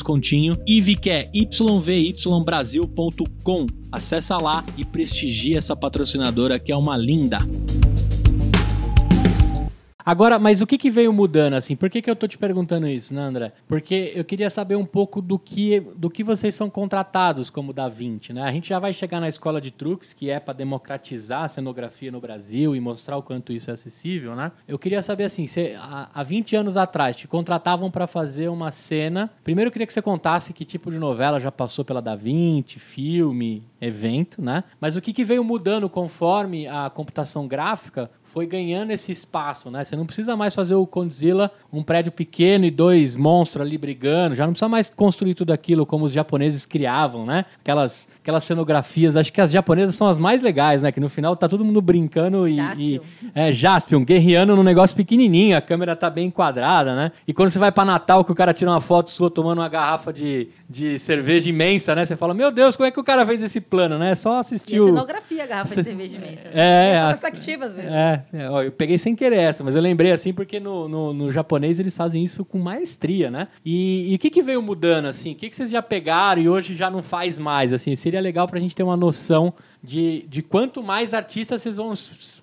descontinho. 0.00 0.56
IVE 0.66 0.96
que 0.96 1.10
é 1.10 1.30
yvybrasil.com. 1.34 3.66
Acessa 3.92 4.38
lá 4.38 4.64
e 4.76 4.84
prestigia 4.84 5.58
essa 5.58 5.76
patrocinadora 5.76 6.58
que 6.58 6.72
é 6.72 6.76
uma 6.76 6.96
linda. 6.96 7.38
Agora, 10.10 10.40
mas 10.40 10.60
o 10.60 10.66
que, 10.66 10.76
que 10.76 10.90
veio 10.90 11.12
mudando, 11.12 11.54
assim? 11.54 11.76
Por 11.76 11.88
que, 11.88 12.02
que 12.02 12.10
eu 12.10 12.16
tô 12.16 12.26
te 12.26 12.36
perguntando 12.36 12.88
isso, 12.88 13.14
né, 13.14 13.20
André? 13.20 13.52
Porque 13.68 14.10
eu 14.12 14.24
queria 14.24 14.50
saber 14.50 14.74
um 14.74 14.84
pouco 14.84 15.22
do 15.22 15.38
que, 15.38 15.78
do 15.94 16.10
que 16.10 16.24
vocês 16.24 16.52
são 16.52 16.68
contratados 16.68 17.48
como 17.48 17.72
da 17.72 17.86
20, 17.88 18.32
né? 18.32 18.42
A 18.42 18.50
gente 18.50 18.70
já 18.70 18.80
vai 18.80 18.92
chegar 18.92 19.20
na 19.20 19.28
escola 19.28 19.60
de 19.60 19.70
truques, 19.70 20.12
que 20.12 20.28
é 20.28 20.40
para 20.40 20.52
democratizar 20.52 21.44
a 21.44 21.48
cenografia 21.48 22.10
no 22.10 22.20
Brasil 22.20 22.74
e 22.74 22.80
mostrar 22.80 23.18
o 23.18 23.22
quanto 23.22 23.52
isso 23.52 23.70
é 23.70 23.74
acessível, 23.74 24.34
né? 24.34 24.50
Eu 24.66 24.80
queria 24.80 25.00
saber, 25.00 25.22
assim, 25.22 25.46
você, 25.46 25.76
há, 25.78 26.10
há 26.12 26.24
20 26.24 26.56
anos 26.56 26.76
atrás, 26.76 27.14
te 27.14 27.28
contratavam 27.28 27.88
para 27.88 28.08
fazer 28.08 28.48
uma 28.48 28.72
cena. 28.72 29.30
Primeiro, 29.44 29.68
eu 29.68 29.72
queria 29.72 29.86
que 29.86 29.92
você 29.92 30.02
contasse 30.02 30.52
que 30.52 30.64
tipo 30.64 30.90
de 30.90 30.98
novela 30.98 31.38
já 31.38 31.52
passou 31.52 31.84
pela 31.84 32.02
da 32.02 32.16
20, 32.16 32.80
filme, 32.80 33.62
evento, 33.80 34.42
né? 34.42 34.64
Mas 34.80 34.96
o 34.96 35.00
que, 35.00 35.12
que 35.12 35.22
veio 35.22 35.44
mudando 35.44 35.88
conforme 35.88 36.66
a 36.66 36.90
computação 36.90 37.46
gráfica 37.46 38.10
foi 38.32 38.46
ganhando 38.46 38.92
esse 38.92 39.10
espaço, 39.10 39.70
né? 39.70 39.82
Você 39.84 39.96
não 39.96 40.06
precisa 40.06 40.36
mais 40.36 40.54
fazer 40.54 40.74
o 40.76 40.86
Godzilla, 40.86 41.50
um 41.72 41.82
prédio 41.82 42.12
pequeno 42.12 42.64
e 42.64 42.70
dois 42.70 43.16
monstros 43.16 43.66
ali 43.66 43.76
brigando, 43.76 44.34
já 44.36 44.44
não 44.46 44.52
precisa 44.52 44.68
mais 44.68 44.88
construir 44.88 45.34
tudo 45.34 45.52
aquilo 45.52 45.84
como 45.84 46.04
os 46.04 46.12
japoneses 46.12 46.64
criavam, 46.64 47.26
né? 47.26 47.44
Aquelas, 47.60 48.08
aquelas 48.22 48.44
cenografias, 48.44 49.16
acho 49.16 49.32
que 49.32 49.40
as 49.40 49.50
japonesas 49.50 49.96
são 49.96 50.06
as 50.06 50.18
mais 50.18 50.42
legais, 50.42 50.82
né? 50.82 50.92
Que 50.92 51.00
no 51.00 51.08
final 51.08 51.34
tá 51.34 51.48
todo 51.48 51.64
mundo 51.64 51.80
brincando 51.82 52.46
e... 52.46 52.54
Jaspion. 52.54 52.84
e 52.84 53.00
é, 53.34 53.52
Jaspion, 53.52 54.04
guerreando 54.04 54.54
num 54.54 54.62
negócio 54.62 54.94
pequenininho, 54.96 55.56
a 55.56 55.60
câmera 55.60 55.96
tá 55.96 56.08
bem 56.08 56.26
enquadrada, 56.28 56.94
né? 56.94 57.12
E 57.26 57.32
quando 57.32 57.50
você 57.50 57.58
vai 57.58 57.72
pra 57.72 57.84
Natal, 57.84 58.24
que 58.24 58.30
o 58.30 58.34
cara 58.34 58.54
tira 58.54 58.70
uma 58.70 58.80
foto 58.80 59.10
sua 59.10 59.30
tomando 59.30 59.58
uma 59.58 59.68
garrafa 59.68 60.12
de, 60.12 60.48
de 60.68 60.98
cerveja 61.00 61.50
imensa, 61.50 61.94
né? 61.94 62.04
Você 62.04 62.16
fala, 62.16 62.32
meu 62.32 62.50
Deus, 62.52 62.76
como 62.76 62.86
é 62.86 62.90
que 62.92 63.00
o 63.00 63.04
cara 63.04 63.26
fez 63.26 63.42
esse 63.42 63.60
plano, 63.60 63.98
né? 63.98 64.12
É 64.12 64.14
só 64.14 64.36
E 64.36 64.38
assistir 64.40 64.80
a 64.80 64.84
cenografia, 64.84 65.42
a 65.42 65.46
garrafa 65.46 65.66
Cê- 65.66 65.80
de 65.80 65.86
cerveja 65.86 66.16
imensa. 66.16 66.48
É, 66.52 66.90
Essa 66.92 67.02
a- 67.02 67.06
perspectiva, 67.08 67.64
às 67.64 67.72
vezes. 67.72 67.90
é, 67.90 68.19
é, 68.32 68.48
ó, 68.50 68.62
eu 68.62 68.72
peguei 68.72 68.98
sem 68.98 69.14
querer 69.14 69.36
essa, 69.38 69.62
mas 69.64 69.74
eu 69.74 69.80
lembrei 69.80 70.12
assim 70.12 70.32
porque 70.32 70.58
no, 70.60 70.88
no, 70.88 71.12
no 71.12 71.32
japonês 71.32 71.78
eles 71.78 71.96
fazem 71.96 72.22
isso 72.24 72.44
com 72.44 72.58
maestria, 72.58 73.30
né? 73.30 73.48
E 73.64 74.12
e 74.12 74.14
o 74.14 74.18
que, 74.18 74.30
que 74.30 74.42
veio 74.42 74.60
mudando, 74.62 75.06
assim? 75.06 75.32
O 75.32 75.34
que, 75.36 75.48
que 75.50 75.56
vocês 75.56 75.70
já 75.70 75.82
pegaram 75.82 76.40
e 76.42 76.48
hoje 76.48 76.74
já 76.74 76.90
não 76.90 77.02
faz 77.02 77.38
mais, 77.38 77.72
assim? 77.72 77.94
Seria 77.96 78.20
legal 78.20 78.46
pra 78.46 78.58
gente 78.60 78.74
ter 78.74 78.82
uma 78.82 78.96
noção 78.96 79.52
de, 79.82 80.24
de 80.28 80.42
quanto 80.42 80.82
mais 80.82 81.14
artistas 81.14 81.62
vocês 81.62 81.76
vão, 81.76 81.92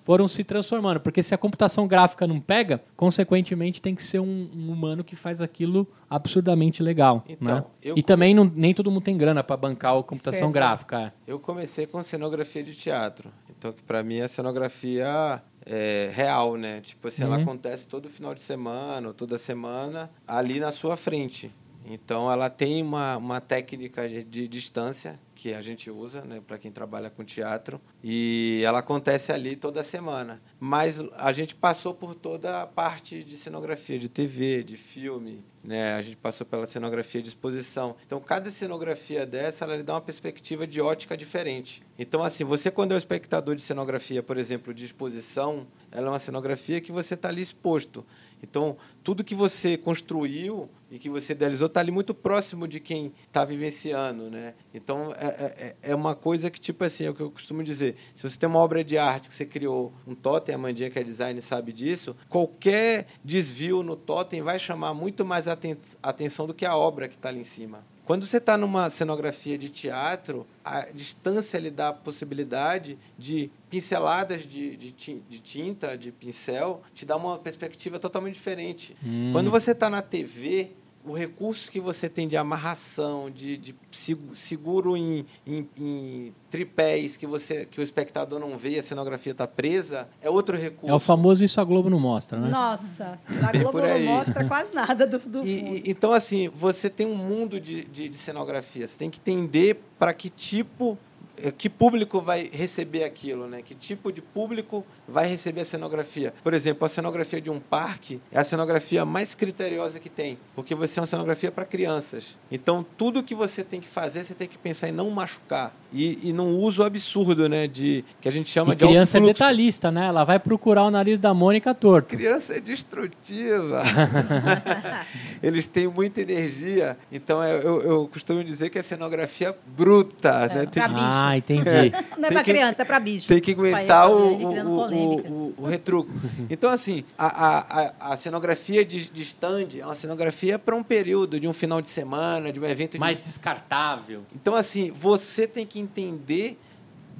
foram 0.04 0.26
se 0.26 0.42
transformando. 0.44 1.00
Porque 1.00 1.22
se 1.22 1.34
a 1.34 1.38
computação 1.38 1.86
gráfica 1.86 2.26
não 2.26 2.40
pega, 2.40 2.82
consequentemente 2.96 3.80
tem 3.82 3.94
que 3.94 4.02
ser 4.04 4.18
um, 4.20 4.48
um 4.54 4.70
humano 4.72 5.02
que 5.04 5.14
faz 5.16 5.40
aquilo 5.40 5.86
absurdamente 6.10 6.82
legal, 6.82 7.24
Então, 7.28 7.54
né? 7.56 7.64
eu 7.82 7.96
E 7.96 8.02
também 8.02 8.34
não, 8.34 8.50
nem 8.54 8.72
todo 8.74 8.90
mundo 8.90 9.02
tem 9.02 9.16
grana 9.16 9.44
pra 9.44 9.56
bancar 9.56 9.92
a 9.96 10.02
computação 10.02 10.48
Esquece. 10.48 10.52
gráfica. 10.52 11.00
é. 11.00 11.12
Eu 11.26 11.38
comecei 11.38 11.86
com 11.86 12.02
cenografia 12.02 12.62
de 12.62 12.74
teatro. 12.74 13.30
Então, 13.50 13.72
que 13.72 13.82
para 13.82 14.02
mim 14.02 14.18
é 14.18 14.28
cenografia 14.28 15.42
é, 15.68 16.10
real, 16.12 16.56
né? 16.56 16.80
Tipo 16.80 17.08
assim, 17.08 17.22
ela 17.22 17.36
Uhum. 17.36 17.42
acontece 17.42 17.86
todo 17.86 18.08
final 18.08 18.34
de 18.34 18.40
semana, 18.40 19.12
toda 19.12 19.36
semana, 19.36 20.10
ali 20.26 20.58
na 20.58 20.72
sua 20.72 20.96
frente. 20.96 21.52
Então, 21.90 22.30
ela 22.30 22.50
tem 22.50 22.82
uma, 22.82 23.16
uma 23.16 23.40
técnica 23.40 24.06
de, 24.06 24.46
distância 24.46 25.18
que 25.34 25.54
a 25.54 25.62
gente 25.62 25.90
usa, 25.90 26.20
né, 26.22 26.42
para 26.46 26.58
quem 26.58 26.70
trabalha 26.70 27.08
com 27.08 27.24
teatro, 27.24 27.80
e 28.04 28.62
ela 28.66 28.80
acontece 28.80 29.32
ali 29.32 29.56
toda 29.56 29.82
semana. 29.82 30.42
Mas 30.60 31.00
a 31.16 31.32
gente 31.32 31.54
passou 31.54 31.94
por 31.94 32.14
toda 32.14 32.62
a 32.62 32.66
parte 32.66 33.24
de 33.24 33.36
cenografia 33.36 33.98
de 33.98 34.08
TV, 34.08 34.62
de 34.62 34.76
filme, 34.76 35.42
né? 35.62 35.94
A 35.94 36.02
gente 36.02 36.16
passou 36.16 36.46
pela 36.46 36.66
cenografia 36.66 37.22
de 37.22 37.28
exposição. 37.28 37.94
Então, 38.04 38.20
cada 38.20 38.50
cenografia 38.50 39.26
dessa, 39.26 39.64
ela 39.64 39.76
lhe 39.76 39.82
dá 39.82 39.94
uma 39.94 40.00
perspectiva 40.00 40.66
de 40.66 40.80
ótica 40.80 41.16
diferente. 41.16 41.82
Então, 41.98 42.22
assim, 42.22 42.42
você 42.42 42.70
quando 42.70 42.92
é 42.92 42.94
o 42.94 42.98
espectador 42.98 43.54
de 43.54 43.62
cenografia, 43.62 44.22
por 44.22 44.38
exemplo, 44.38 44.72
de 44.72 44.84
exposição, 44.84 45.66
ela 45.90 46.06
é 46.08 46.10
uma 46.10 46.18
cenografia 46.18 46.80
que 46.80 46.90
você 46.90 47.14
está 47.14 47.28
ali 47.28 47.42
exposto. 47.42 48.04
Então, 48.42 48.76
tudo 49.02 49.24
que 49.24 49.34
você 49.34 49.76
construiu 49.76 50.68
e 50.90 50.98
que 50.98 51.10
você 51.10 51.32
idealizou 51.32 51.66
está 51.66 51.80
ali 51.80 51.90
muito 51.90 52.14
próximo 52.14 52.66
de 52.66 52.80
quem 52.80 53.12
está 53.26 53.44
vivenciando, 53.44 54.30
né? 54.30 54.54
Então, 54.72 55.12
é, 55.16 55.76
é, 55.82 55.90
é 55.90 55.94
uma 55.94 56.14
coisa 56.14 56.50
que, 56.50 56.60
tipo 56.60 56.84
assim, 56.84 57.04
é 57.04 57.10
o 57.10 57.14
que 57.14 57.20
eu 57.20 57.30
costumo 57.30 57.62
dizer. 57.62 57.96
Se 58.14 58.28
você 58.28 58.38
tem 58.38 58.48
uma 58.48 58.58
obra 58.58 58.82
de 58.82 58.96
arte 58.96 59.28
que 59.28 59.34
você 59.34 59.44
criou 59.44 59.92
um 60.06 60.14
totem, 60.14 60.54
a 60.54 60.58
Mandinha 60.58 60.90
que 60.90 60.98
é 60.98 61.04
design 61.04 61.40
sabe 61.42 61.72
disso, 61.72 62.16
qualquer 62.28 63.06
desvio 63.24 63.82
no 63.82 63.96
totem 63.96 64.40
vai 64.40 64.58
chamar 64.58 64.94
muito 64.94 65.24
mais 65.24 65.46
aten 65.46 65.76
atenção 66.02 66.46
do 66.46 66.54
que 66.54 66.64
a 66.64 66.76
obra 66.76 67.08
que 67.08 67.14
está 67.14 67.28
ali 67.28 67.40
em 67.40 67.44
cima. 67.44 67.84
Quando 68.08 68.24
você 68.24 68.38
está 68.38 68.56
numa 68.56 68.88
cenografia 68.88 69.58
de 69.58 69.68
teatro, 69.68 70.46
a 70.64 70.86
distância 70.94 71.58
lhe 71.58 71.70
dá 71.70 71.88
a 71.88 71.92
possibilidade 71.92 72.98
de 73.18 73.50
pinceladas 73.68 74.46
de, 74.46 74.78
de, 74.78 74.92
de 75.28 75.38
tinta, 75.40 75.94
de 75.94 76.10
pincel, 76.10 76.80
te 76.94 77.04
dá 77.04 77.14
uma 77.16 77.38
perspectiva 77.38 77.98
totalmente 77.98 78.32
diferente. 78.32 78.96
Quando 79.30 79.50
você 79.50 79.72
está 79.72 79.90
na 79.90 80.00
TV, 80.00 80.70
o 81.12 81.16
recurso 81.16 81.70
que 81.70 81.80
você 81.80 82.08
tem 82.08 82.26
de 82.28 82.36
amarração, 82.36 83.30
de, 83.30 83.56
de 83.56 83.74
segu- 83.90 84.34
seguro 84.36 84.96
em, 84.96 85.24
em- 85.46 85.68
em 85.76 86.34
tripés 86.50 87.16
que, 87.16 87.26
você, 87.26 87.64
que 87.64 87.80
o 87.80 87.82
espectador 87.82 88.38
não 88.38 88.56
vê 88.56 88.70
e 88.70 88.78
a 88.78 88.82
cenografia 88.82 89.32
está 89.32 89.46
presa, 89.46 90.08
é 90.20 90.28
outro 90.30 90.56
recurso. 90.56 90.90
É 90.90 90.94
o 90.94 91.00
famoso 91.00 91.42
isso 91.44 91.60
a 91.60 91.64
Globo 91.64 91.88
não 91.90 92.00
mostra, 92.00 92.38
né? 92.38 92.48
Nossa, 92.48 93.18
a 93.46 93.52
Globo 93.52 93.72
por 93.72 93.82
não 93.88 94.00
mostra 94.00 94.44
quase 94.46 94.74
nada 94.74 95.06
do, 95.06 95.18
do 95.18 95.46
E- 95.46 95.58
fundo. 95.58 95.74
e- 95.76 95.82
então, 95.90 96.12
assim, 96.12 96.48
você 96.48 96.88
tem 96.90 97.06
um 97.06 97.16
mundo 97.16 97.60
de, 97.60 97.84
de, 97.84 98.08
de 98.08 98.16
cenografia. 98.16 98.86
Você 98.86 98.98
tem 98.98 99.10
que 99.10 99.18
entender 99.18 99.80
para 99.98 100.12
que 100.14 100.30
tipo, 100.30 100.96
eh, 101.36 101.50
que 101.52 101.68
público 101.68 102.20
vai 102.20 102.48
receber 102.52 103.04
aquilo, 103.04 103.46
né? 103.46 103.62
Que 103.62 103.74
tipo 103.74 104.10
de 104.12 104.20
público 104.22 104.84
vai 105.08 105.26
receber 105.26 105.62
a 105.62 105.64
cenografia. 105.64 106.34
Por 106.44 106.52
exemplo, 106.54 106.84
a 106.84 106.88
cenografia 106.88 107.40
de 107.40 107.50
um 107.50 107.58
parque 107.58 108.20
é 108.30 108.38
a 108.38 108.44
cenografia 108.44 109.04
mais 109.04 109.34
criteriosa 109.34 109.98
que 109.98 110.08
tem, 110.08 110.38
porque 110.54 110.74
você 110.74 110.98
é 110.98 111.02
uma 111.02 111.06
cenografia 111.06 111.50
para 111.50 111.64
crianças. 111.64 112.36
Então, 112.50 112.84
tudo 112.96 113.22
que 113.22 113.34
você 113.34 113.64
tem 113.64 113.80
que 113.80 113.88
fazer, 113.88 114.24
você 114.24 114.34
tem 114.34 114.46
que 114.46 114.58
pensar 114.58 114.88
em 114.88 114.92
não 114.92 115.10
machucar. 115.10 115.72
E, 115.90 116.28
e 116.28 116.32
num 116.34 116.58
uso 116.58 116.82
absurdo, 116.82 117.48
né? 117.48 117.66
De, 117.66 118.04
que 118.20 118.28
a 118.28 118.32
gente 118.32 118.50
chama 118.50 118.74
E 118.74 118.76
de 118.76 118.84
alto 118.84 118.92
criança 118.92 119.16
é 119.16 119.20
detalhista, 119.22 119.90
né? 119.90 120.06
Ela 120.06 120.22
vai 120.24 120.38
procurar 120.38 120.84
o 120.84 120.90
nariz 120.90 121.18
da 121.18 121.32
Mônica 121.32 121.74
torto. 121.74 122.14
Criança 122.14 122.56
é 122.56 122.60
destrutiva. 122.60 123.82
Eles 125.42 125.66
têm 125.66 125.88
muita 125.88 126.20
energia. 126.20 126.96
Então, 127.10 127.42
eu, 127.42 127.60
eu, 127.60 127.82
eu 127.82 128.08
costumo 128.12 128.44
dizer 128.44 128.68
que 128.68 128.78
é 128.78 128.82
cenografia 128.82 129.56
bruta. 129.66 130.46
né? 130.48 130.66
Tem, 130.66 130.68
pra 130.68 130.88
que, 130.88 130.94
bicho. 130.94 131.06
Ah, 131.10 131.36
entendi. 131.36 131.92
Não 132.18 132.28
é 132.28 132.34
que- 132.34 132.44
criança, 132.50 132.82
é 132.82 132.84
pra 132.84 133.00
bicho. 133.00 133.28
tem 133.28 133.40
que 133.40 133.52
aguentar 133.52 134.10
o, 134.10 134.36
criando 134.36 134.70
o, 134.70 134.88
o, 134.98 135.32
o, 135.32 135.54
o 135.58 135.66
retruco. 135.66 136.10
Então, 136.50 136.70
assim, 136.70 137.04
a, 137.16 137.26
a, 137.26 137.58
a, 137.58 138.12
a 138.12 138.16
cenografia 138.16 138.84
de, 138.84 139.08
de 139.08 139.22
stand 139.22 139.68
é 139.78 139.84
uma 139.84 139.94
cenografia 139.94 140.58
para 140.58 140.74
um 140.74 140.82
período, 140.82 141.38
de 141.38 141.46
um 141.46 141.52
final 141.52 141.80
de 141.80 141.88
semana, 141.88 142.52
de 142.52 142.58
um 142.60 142.64
evento 142.64 142.92
de 142.92 142.98
Mais 142.98 143.24
descartável. 143.24 144.22
então, 144.34 144.54
assim, 144.54 144.90
você 144.90 145.46
tem 145.46 145.66
que 145.66 145.78
entender 145.78 146.58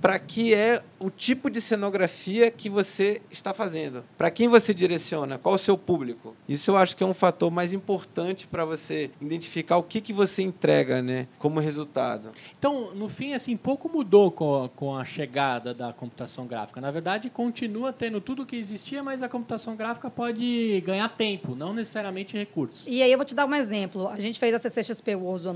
para 0.01 0.19
que 0.19 0.55
é 0.55 0.83
o 0.99 1.11
tipo 1.11 1.49
de 1.49 1.61
cenografia 1.61 2.51
que 2.51 2.69
você 2.69 3.23
está 3.31 3.55
fazendo. 3.55 4.05
Para 4.17 4.31
quem 4.31 4.49
você 4.49 4.75
direciona, 4.75 5.39
qual 5.39 5.55
o 5.55 5.59
seu 5.59 5.79
público. 5.79 6.37
Isso 6.49 6.71
eu 6.71 6.77
acho 6.77 6.97
que 6.97 7.05
é 7.05 7.07
um 7.07 7.15
fator 7.15 7.51
mais 7.51 7.73
importante 7.73 8.47
para 8.47 8.65
você 8.65 9.11
identificar 9.21 9.77
o 9.77 9.83
que, 9.83 10.01
que 10.01 10.13
você 10.13 10.43
entrega 10.43 11.01
né, 11.01 11.29
como 11.39 11.61
resultado. 11.61 12.33
Então, 12.59 12.95
no 12.95 13.09
fim, 13.09 13.35
assim, 13.35 13.57
pouco 13.57 13.89
mudou 13.89 14.31
com 14.31 14.65
a, 14.65 14.69
com 14.69 14.97
a 14.97 15.05
chegada 15.05 15.73
da 15.73 15.93
computação 15.93 16.47
gráfica. 16.47 16.81
Na 16.81 16.91
verdade, 16.91 17.31
continua 17.31 17.93
tendo 17.93 18.21
tudo 18.21 18.43
o 18.43 18.47
que 18.47 18.57
existia, 18.57 19.03
mas 19.03 19.23
a 19.23 19.29
computação 19.29 19.77
gráfica 19.77 20.11
pode 20.11 20.83
ganhar 20.85 21.09
tempo, 21.11 21.55
não 21.55 21.73
necessariamente 21.73 22.37
recursos. 22.37 22.85
E 22.87 23.03
aí 23.03 23.11
eu 23.11 23.19
vou 23.19 23.25
te 23.25 23.35
dar 23.35 23.47
um 23.47 23.55
exemplo. 23.55 24.09
A 24.09 24.19
gente 24.19 24.39
fez 24.39 24.55
a 24.55 24.59
CCXP 24.59 25.15
World, 25.15 25.49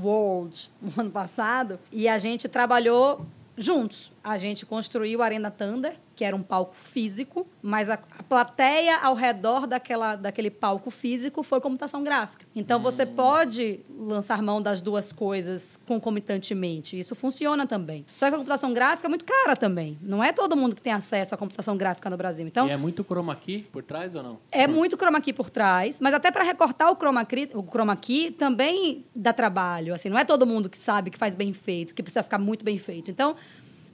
World 0.00 0.70
no 0.82 1.02
ano 1.02 1.10
passado 1.10 1.78
e 1.92 2.08
a 2.08 2.18
gente 2.18 2.48
trabalhou 2.48 3.26
juntos. 3.58 4.12
A 4.22 4.38
gente 4.38 4.64
construiu 4.64 5.22
a 5.22 5.26
Arena 5.26 5.50
Thunder, 5.50 5.94
que 6.18 6.24
era 6.24 6.34
um 6.34 6.42
palco 6.42 6.74
físico, 6.74 7.46
mas 7.62 7.88
a, 7.88 7.94
a 7.94 8.22
plateia 8.24 8.98
ao 8.98 9.14
redor 9.14 9.68
daquela, 9.68 10.16
daquele 10.16 10.50
palco 10.50 10.90
físico 10.90 11.44
foi 11.44 11.60
computação 11.60 12.02
gráfica. 12.02 12.44
Então, 12.56 12.80
você 12.80 13.04
hum. 13.04 13.14
pode 13.14 13.80
lançar 13.96 14.42
mão 14.42 14.60
das 14.60 14.80
duas 14.80 15.12
coisas 15.12 15.78
concomitantemente. 15.86 16.98
Isso 16.98 17.14
funciona 17.14 17.68
também. 17.68 18.04
Só 18.16 18.26
que 18.28 18.34
a 18.34 18.38
computação 18.38 18.74
gráfica 18.74 19.06
é 19.06 19.08
muito 19.08 19.24
cara 19.24 19.54
também. 19.54 19.96
Não 20.02 20.22
é 20.24 20.32
todo 20.32 20.56
mundo 20.56 20.74
que 20.74 20.82
tem 20.82 20.92
acesso 20.92 21.36
à 21.36 21.38
computação 21.38 21.76
gráfica 21.76 22.10
no 22.10 22.16
Brasil. 22.16 22.44
Então, 22.44 22.66
e 22.66 22.72
é 22.72 22.76
muito 22.76 23.04
chroma 23.04 23.36
key 23.36 23.68
por 23.70 23.84
trás 23.84 24.16
ou 24.16 24.22
não? 24.24 24.40
É 24.50 24.66
muito 24.66 24.96
chroma 24.96 25.20
key 25.20 25.32
por 25.32 25.48
trás, 25.48 26.00
mas 26.00 26.12
até 26.12 26.32
para 26.32 26.42
recortar 26.42 26.90
o 26.90 26.96
chroma, 26.96 27.24
key, 27.24 27.48
o 27.54 27.62
chroma 27.62 27.94
key 27.94 28.32
também 28.32 29.04
dá 29.14 29.32
trabalho. 29.32 29.94
Assim, 29.94 30.08
não 30.08 30.18
é 30.18 30.24
todo 30.24 30.44
mundo 30.44 30.68
que 30.68 30.78
sabe 30.78 31.12
que 31.12 31.18
faz 31.18 31.36
bem 31.36 31.52
feito, 31.52 31.94
que 31.94 32.02
precisa 32.02 32.24
ficar 32.24 32.38
muito 32.38 32.64
bem 32.64 32.76
feito. 32.76 33.08
Então, 33.08 33.36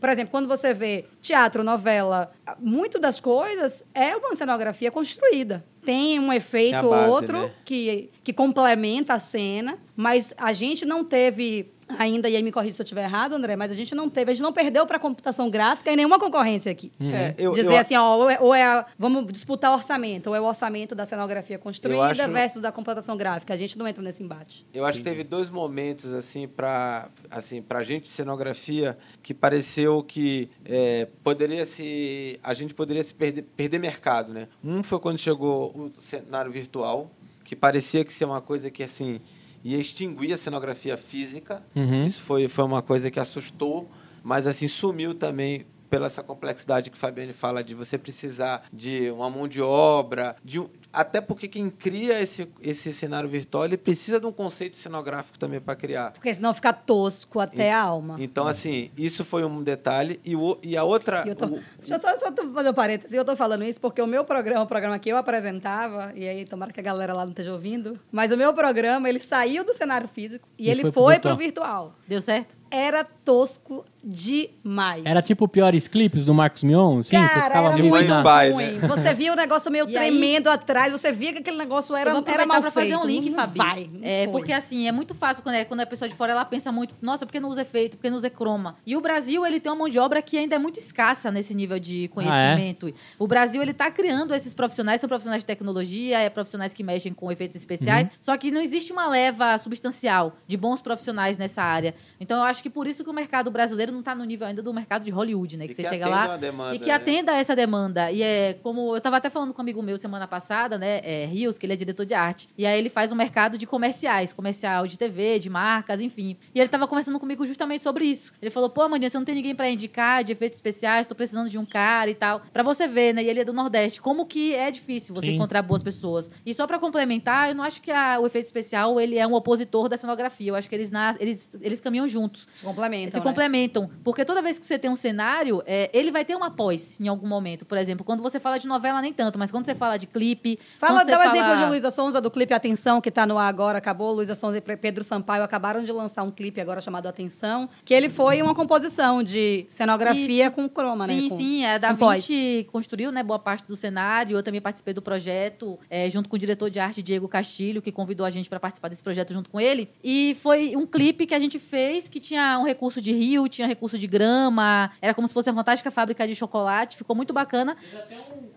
por 0.05 0.11
exemplo, 0.11 0.33
quando 0.33 0.47
você 0.47 0.75
vê 0.75 1.07
teatro, 1.23 1.65
novela, 1.65 2.31
muito 2.61 2.99
das 2.99 3.21
coisas 3.21 3.83
é 3.95 4.15
uma 4.15 4.37
cenografia 4.37 4.91
construída. 4.91 5.65
Tem 5.83 6.21
um 6.21 6.31
efeito 6.31 6.85
ou 6.85 7.09
outro 7.09 7.45
né? 7.45 7.51
que, 7.65 8.11
que 8.23 8.31
complementa 8.31 9.15
a 9.15 9.19
cena, 9.19 9.79
mas 9.97 10.35
a 10.37 10.53
gente 10.53 10.85
não 10.85 11.03
teve 11.03 11.73
ainda, 11.99 12.29
e 12.29 12.37
aí 12.37 12.43
me 12.43 12.53
corrija 12.53 12.75
se 12.75 12.83
eu 12.83 12.85
estiver 12.85 13.05
errado, 13.05 13.35
André, 13.35 13.57
mas 13.57 13.71
a 13.71 13.75
gente 13.75 13.95
não 13.95 14.09
teve, 14.09 14.31
a 14.31 14.35
gente 14.35 14.43
não 14.43 14.53
perdeu 14.53 14.87
para 14.87 14.97
a 14.97 15.01
computação 15.01 15.51
gráfica 15.51 15.91
em 15.91 15.97
nenhuma 15.97 16.19
concorrência 16.19 16.71
aqui. 16.71 16.93
Uhum. 17.01 17.11
É, 17.11 17.35
eu, 17.39 17.53
Dizer 17.53 17.73
eu, 17.73 17.77
assim, 17.77 17.97
ó, 17.97 18.17
ou, 18.17 18.31
é, 18.31 18.39
ou 18.41 18.55
é 18.55 18.63
a, 18.63 18.87
vamos 18.99 19.33
disputar 19.33 19.71
o 19.71 19.75
orçamento, 19.75 20.29
ou 20.29 20.37
é 20.37 20.41
o 20.41 20.45
orçamento 20.45 20.95
da 20.95 21.05
cenografia 21.05 21.59
construída 21.59 22.05
acho, 22.05 22.33
versus 22.33 22.63
da 22.63 22.73
computação 22.73 23.17
gráfica. 23.17 23.53
A 23.55 23.57
gente 23.57 23.79
não 23.79 23.87
entra 23.87 24.03
nesse 24.03 24.23
embate. 24.23 24.67
Eu 24.73 24.85
acho 24.85 24.99
que 24.99 25.05
teve 25.05 25.25
dois 25.25 25.51
momentos, 25.51 26.13
assim, 26.13 26.47
para 26.47 27.09
assim, 27.31 27.65
a 27.69 27.83
gente 27.83 28.05
de 28.05 28.09
cenografia, 28.09 28.97
que 29.23 29.35
pareceu 29.35 30.03
que 30.03 30.49
é, 30.65 31.09
poderia 31.23 31.67
se. 31.67 32.39
A 32.43 32.55
gente 32.55 32.75
poderia 32.75 33.03
se 33.03 33.15
perder, 33.15 33.43
perder 33.57 33.79
mercado, 33.79 34.33
né? 34.33 34.49
Um 34.63 34.83
foi 34.83 34.99
quando 34.99 35.19
chegou 35.19 35.71
o 35.71 35.93
cenário 36.01 36.51
virtual, 36.51 37.11
que 37.45 37.57
parecia 37.57 38.05
que 38.05 38.13
ser 38.13 38.25
uma 38.25 38.41
coisa 38.41 38.71
que, 38.71 38.83
assim 38.83 39.21
ia 39.65 39.79
extinguir 39.79 40.33
a 40.33 40.37
cenografia 40.37 40.97
física. 40.97 41.63
Uhum. 41.75 42.05
Isso 42.05 42.23
foi, 42.23 42.47
foi 42.49 42.65
uma 42.65 42.83
coisa 42.83 43.11
que 43.11 43.19
assustou, 43.19 43.91
mas 44.23 44.47
assim 44.47 44.69
sumiu 44.69 45.15
também 45.15 45.65
pela 45.89 46.07
essa 46.07 46.23
complexidade 46.23 46.91
que 46.91 46.99
Fabiane 46.99 47.33
fala 47.33 47.63
de 47.63 47.75
você 47.75 47.97
precisar 47.97 48.65
de 48.73 49.11
uma 49.11 49.31
mão 49.31 49.49
de 49.49 49.63
obra, 49.63 50.37
de, 50.45 50.61
até 50.95 51.21
porque 51.21 51.49
quem 51.49 51.69
cria 51.69 52.21
esse, 52.21 52.49
esse 52.63 52.93
cenário 52.93 53.29
virtual, 53.29 53.65
ele 53.65 53.77
precisa 53.77 54.21
de 54.21 54.27
um 54.27 54.33
conceito 54.33 54.77
cenográfico 54.77 55.39
também 55.39 55.61
para 55.61 55.75
criar. 55.75 56.13
Porque 56.13 56.33
senão 56.33 56.55
fica 56.55 56.73
tosco 56.73 57.41
até 57.41 57.69
e, 57.69 57.71
a 57.71 57.83
alma. 57.83 58.17
Então, 58.19 58.47
assim, 58.47 58.91
isso 58.97 59.25
foi 59.25 59.45
um 59.45 59.63
detalhe. 59.63 60.21
E, 60.25 60.37
o, 60.37 60.59
e 60.63 60.77
a 60.77 60.85
outra... 60.85 61.25
Eu 61.27 61.35
tô, 61.35 61.47
o, 61.47 61.61
deixa 61.79 61.95
eu 61.95 62.01
só, 62.01 62.19
só 62.19 62.33
fazer 62.53 62.71
um 62.71 62.75
parênteses. 62.75 63.13
Eu 63.13 63.23
estou 63.23 63.37
falando 63.37 63.65
isso 63.65 63.81
porque 63.81 64.01
o 64.01 64.07
meu 64.07 64.25
programa, 64.25 64.63
o 64.63 64.67
programa 64.67 64.99
que 64.99 65.11
eu 65.11 65.17
apresentava, 65.17 66.13
e 66.15 66.29
aí 66.29 66.45
tomara 66.45 66.73
que 66.73 66.81
a 66.81 66.83
galera 66.83 67.13
lá 67.13 67.25
não 67.25 67.33
esteja 67.33 67.53
ouvindo, 67.53 67.99
mas 68.13 68.31
o 68.31 68.37
meu 68.37 68.55
programa, 68.55 69.09
ele 69.09 69.21
saiu 69.21 69.65
do 69.65 69.73
cenário 69.73 70.07
físico 70.07 70.49
e, 70.57 70.67
e 70.67 70.71
ele 70.71 70.93
foi 70.93 71.19
para 71.19 71.35
o 71.35 71.37
virtual. 71.37 71.95
Deu 72.07 72.21
certo? 72.21 72.57
Era 72.71 73.05
tosco 73.05 73.85
demais. 74.05 75.03
Era 75.05 75.23
tipo 75.23 75.49
piores 75.49 75.89
clipes 75.89 76.27
do 76.27 76.35
Marcos 76.35 76.63
Mion, 76.63 77.03
sim? 77.03 77.17
Cara, 77.17 77.29
você 77.29 77.35
ficava 77.35 77.69
era 77.69 77.83
muito 77.83 78.13
ruim. 78.53 78.73
Né? 78.75 78.89
Você 78.89 79.15
via 79.15 79.33
o 79.33 79.37
negócio 79.37 79.71
meio 79.71 79.89
e 79.89 79.93
tremendo 79.93 80.49
aí, 80.49 80.55
atrás, 80.55 80.93
você 80.93 81.11
via 81.11 81.33
que 81.33 81.39
aquele 81.39 81.57
negócio 81.57 81.97
era, 81.97 82.11
era 82.27 82.47
mal 82.47 82.61
pra 82.61 82.71
feito. 82.71 82.91
fazer 82.91 82.97
um 82.97 83.07
link, 83.07 83.33
Fabi. 83.33 83.59
Vai, 83.59 83.91
é, 84.03 84.27
porque 84.27 84.53
assim, 84.53 84.87
é 84.87 84.93
muito 84.93 85.15
fácil 85.15 85.43
quando, 85.43 85.55
é, 85.55 85.65
quando 85.65 85.81
a 85.81 85.87
pessoa 85.87 86.09
de 86.09 86.15
fora 86.15 86.33
ela 86.33 86.45
pensa 86.45 86.71
muito, 86.71 86.95
nossa, 87.01 87.25
por 87.25 87.33
que 87.33 87.41
não 87.41 87.49
usa 87.49 87.63
efeito, 87.63 87.97
por 87.97 88.03
que 88.03 88.11
não 88.11 88.17
usa 88.17 88.29
croma? 88.29 88.77
E 88.87 88.95
o 88.97 89.01
Brasil, 89.01 89.47
ele 89.47 89.59
tem 89.59 89.73
uma 89.73 89.79
mão 89.79 89.89
de 89.89 89.99
obra 89.99 90.21
que 90.21 90.37
ainda 90.37 90.57
é 90.57 90.59
muito 90.59 90.79
escassa 90.79 91.31
nesse 91.31 91.55
nível 91.55 91.79
de 91.79 92.09
conhecimento. 92.09 92.87
Ah, 92.87 92.91
é? 92.91 92.93
O 93.19 93.27
Brasil, 93.27 93.63
ele 93.63 93.73
tá 93.73 93.91
criando 93.91 94.35
esses 94.35 94.53
profissionais, 94.53 95.01
são 95.01 95.09
profissionais 95.09 95.43
de 95.43 95.47
tecnologia, 95.47 96.19
é 96.19 96.29
profissionais 96.29 96.75
que 96.75 96.83
mexem 96.83 97.15
com 97.15 97.33
efeitos 97.33 97.57
especiais, 97.57 98.09
uhum. 98.09 98.13
só 98.21 98.37
que 98.37 98.51
não 98.51 98.61
existe 98.61 98.93
uma 98.93 99.09
leva 99.09 99.57
substancial 99.57 100.37
de 100.47 100.57
bons 100.57 100.83
profissionais 100.83 101.39
nessa 101.39 101.63
área. 101.63 101.95
Então, 102.21 102.39
eu 102.39 102.45
acho 102.45 102.63
que 102.63 102.69
por 102.69 102.87
isso 102.87 103.03
que 103.03 103.11
o 103.11 103.15
mercado 103.15 103.51
brasileiro 103.51 103.94
não 103.95 104.03
tá 104.03 104.15
no 104.15 104.25
nível 104.25 104.47
ainda 104.47 104.63
do 104.63 104.73
mercado 104.73 105.05
de 105.05 105.11
Hollywood, 105.11 105.57
né? 105.57 105.65
Que, 105.67 105.75
que 105.75 105.83
você 105.83 105.89
chega 105.89 106.09
lá 106.09 106.37
demanda, 106.37 106.75
e 106.75 106.79
que 106.79 106.89
né? 106.89 106.95
atenda 106.95 107.33
a 107.33 107.37
essa 107.37 107.55
demanda. 107.55 108.11
E 108.11 108.23
é 108.23 108.55
como 108.63 108.93
eu 108.93 108.99
estava 108.99 109.17
até 109.17 109.31
falando 109.31 109.53
com 109.53 109.61
um 109.61 109.65
amigo 109.65 109.83
meu 109.83 109.97
semana 109.97 110.27
passada, 110.27 110.77
né? 110.77 111.01
É, 111.03 111.27
Rios, 111.27 111.59
que 111.59 111.67
ele 111.67 111.73
é 111.73 111.77
diretor 111.77 112.05
de 112.05 112.15
arte. 112.15 112.49
E 112.57 112.67
aí 112.67 112.79
ele 112.79 112.89
faz 112.89 113.13
um 113.13 113.15
mercado 113.15 113.57
de 113.57 113.67
comerciais, 113.67 114.33
comercial 114.33 114.87
de 114.87 114.99
TV, 114.99 115.39
de 115.39 115.49
marcas, 115.49 116.01
enfim. 116.01 116.37
E 116.55 116.59
ele 116.59 116.67
estava 116.67 116.87
conversando 116.87 117.19
comigo 117.19 117.47
justamente 117.47 117.83
sobre 117.83 118.05
isso. 118.05 118.33
Ele 118.41 118.51
falou: 118.51 118.69
pô, 118.69 118.89
Mandinha, 118.89 119.09
você 119.09 119.19
não 119.19 119.25
tem 119.25 119.35
ninguém 119.35 119.55
para 119.55 119.69
indicar 119.69 120.25
de 120.25 120.33
efeitos 120.33 120.57
especiais, 120.57 121.03
estou 121.03 121.17
precisando 121.17 121.49
de 121.49 121.59
um 121.59 121.65
cara 121.65 122.11
e 122.11 122.15
tal. 122.15 122.43
Para 122.53 122.63
você 122.63 122.87
ver, 122.87 123.15
né? 123.15 123.23
E 123.23 123.29
ele 123.29 123.41
é 123.41 123.45
do 123.45 123.53
Nordeste. 123.53 124.01
Como 124.01 124.27
que 124.27 124.55
é 124.55 124.71
difícil 124.71 125.15
você 125.15 125.29
Sim. 125.29 125.35
encontrar 125.35 125.63
boas 125.63 125.83
pessoas. 125.83 126.31
E 126.45 126.53
só 126.53 126.67
para 126.67 126.79
complementar, 126.79 127.49
eu 127.49 127.55
não 127.55 127.65
acho 127.65 127.81
que 127.81 127.91
a, 127.91 128.19
o 128.19 128.27
efeito 128.27 128.45
especial 128.45 129.01
ele 129.01 129.19
é 129.19 129.27
um 129.27 129.35
opositor 129.35 129.89
da 129.89 129.97
cenografia. 129.97 130.51
Eu 130.51 130.57
acho 130.57 130.69
que 130.69 130.75
eles, 130.75 130.91
nas, 130.91 131.17
eles, 131.21 131.57
eles 131.61 131.81
caminham 131.81 132.07
juntos. 132.09 132.49
Se 132.53 132.65
complementam. 132.65 133.11
Se 133.11 133.19
né? 133.19 133.23
complementam. 133.23 133.84
Porque 134.03 134.25
toda 134.25 134.43
vez 134.43 134.59
que 134.59 134.67
você 134.67 134.79
tem 134.79 134.91
um 134.91 134.97
cenário, 134.97 135.63
é, 135.67 135.91
ele 135.93 136.11
vai 136.11 136.25
ter 136.25 136.35
uma 136.35 136.51
pós 136.51 136.99
em 137.01 137.09
algum 137.09 137.27
momento. 137.27 137.65
Por 137.65 137.79
exemplo, 137.79 138.05
quando 138.05 138.23
você 138.23 138.39
fala 138.41 138.59
de 138.59 138.67
novela, 138.67 139.01
nem 139.01 139.13
tanto, 139.13 139.39
mas 139.39 139.51
quando 139.51 139.67
você 139.67 139.75
fala 139.75 139.97
de 139.97 140.07
clipe. 140.07 140.59
Fala, 140.79 141.05
dá 141.05 141.19
o 141.19 141.21
um 141.21 141.25
fala... 141.25 141.37
exemplo 141.37 141.57
de 141.57 141.65
Luísa 141.67 141.91
Sonza, 141.91 142.21
do 142.21 142.31
clipe 142.31 142.55
Atenção, 142.55 143.01
que 143.01 143.09
está 143.09 143.27
no 143.27 143.39
ar 143.39 143.49
agora, 143.49 143.79
acabou. 143.79 144.13
Luísa 144.13 144.35
Sonza 144.35 144.59
e 144.59 144.61
Pedro 144.61 145.05
Sampaio 145.05 145.43
acabaram 145.43 145.83
de 145.83 145.93
lançar 145.93 146.23
um 146.23 146.31
clipe 146.31 146.61
agora 146.61 146.81
chamado 146.81 147.07
Atenção, 147.07 147.69
que 147.85 147.95
ele 147.95 148.09
foi 148.09 148.43
uma 148.43 148.55
composição 148.55 149.23
de 149.23 149.67
cenografia 149.69 150.47
Isso. 150.47 150.55
com 150.55 150.69
croma, 150.69 151.07
sim, 151.07 151.15
né? 151.15 151.21
Sim, 151.29 151.37
sim. 151.37 151.65
É, 151.65 151.79
da 151.79 151.93
Vinci 151.93 152.67
construiu 152.71 153.11
né, 153.11 153.23
boa 153.23 153.39
parte 153.39 153.67
do 153.67 153.77
cenário. 153.77 154.37
Eu 154.37 154.43
também 154.43 154.61
participei 154.61 154.95
do 154.95 155.03
projeto, 155.03 155.79
é, 155.89 156.09
junto 156.11 156.29
com 156.29 156.37
o 156.37 156.39
diretor 156.39 156.71
de 156.71 156.79
arte, 156.79 157.03
Diego 157.03 157.29
Castilho, 157.29 157.83
que 157.83 157.93
convidou 157.93 158.27
a 158.27 158.31
gente 158.31 158.49
para 158.49 158.61
participar 158.61 158.89
desse 158.89 159.03
projeto 159.03 159.33
junto 159.33 159.51
com 159.51 159.61
ele. 159.61 159.89
E 160.03 160.37
foi 160.41 160.77
um 160.77 160.87
clipe 160.87 161.27
que 161.27 161.35
a 161.35 161.39
gente 161.39 161.59
fez 161.59 162.09
que 162.09 162.21
tinha 162.21 162.59
um 162.59 162.65
recurso 162.65 163.01
de 163.01 163.13
rio, 163.13 163.49
tinha 163.49 163.67
recurso 163.75 163.99
de 163.99 164.07
grama, 164.07 164.91
era 165.01 165.13
como 165.13 165.27
se 165.29 165.35
fosse 165.35 165.51
uma 165.51 165.61
fantástica 165.61 165.91
fábrica 165.91 166.27
de 166.27 166.35
chocolate, 166.35 166.97
ficou 166.97 167.15
muito 167.15 167.33
bacana. 167.33 167.77
Já 167.93 168.01
tem 168.03 168.19
um 168.19 168.54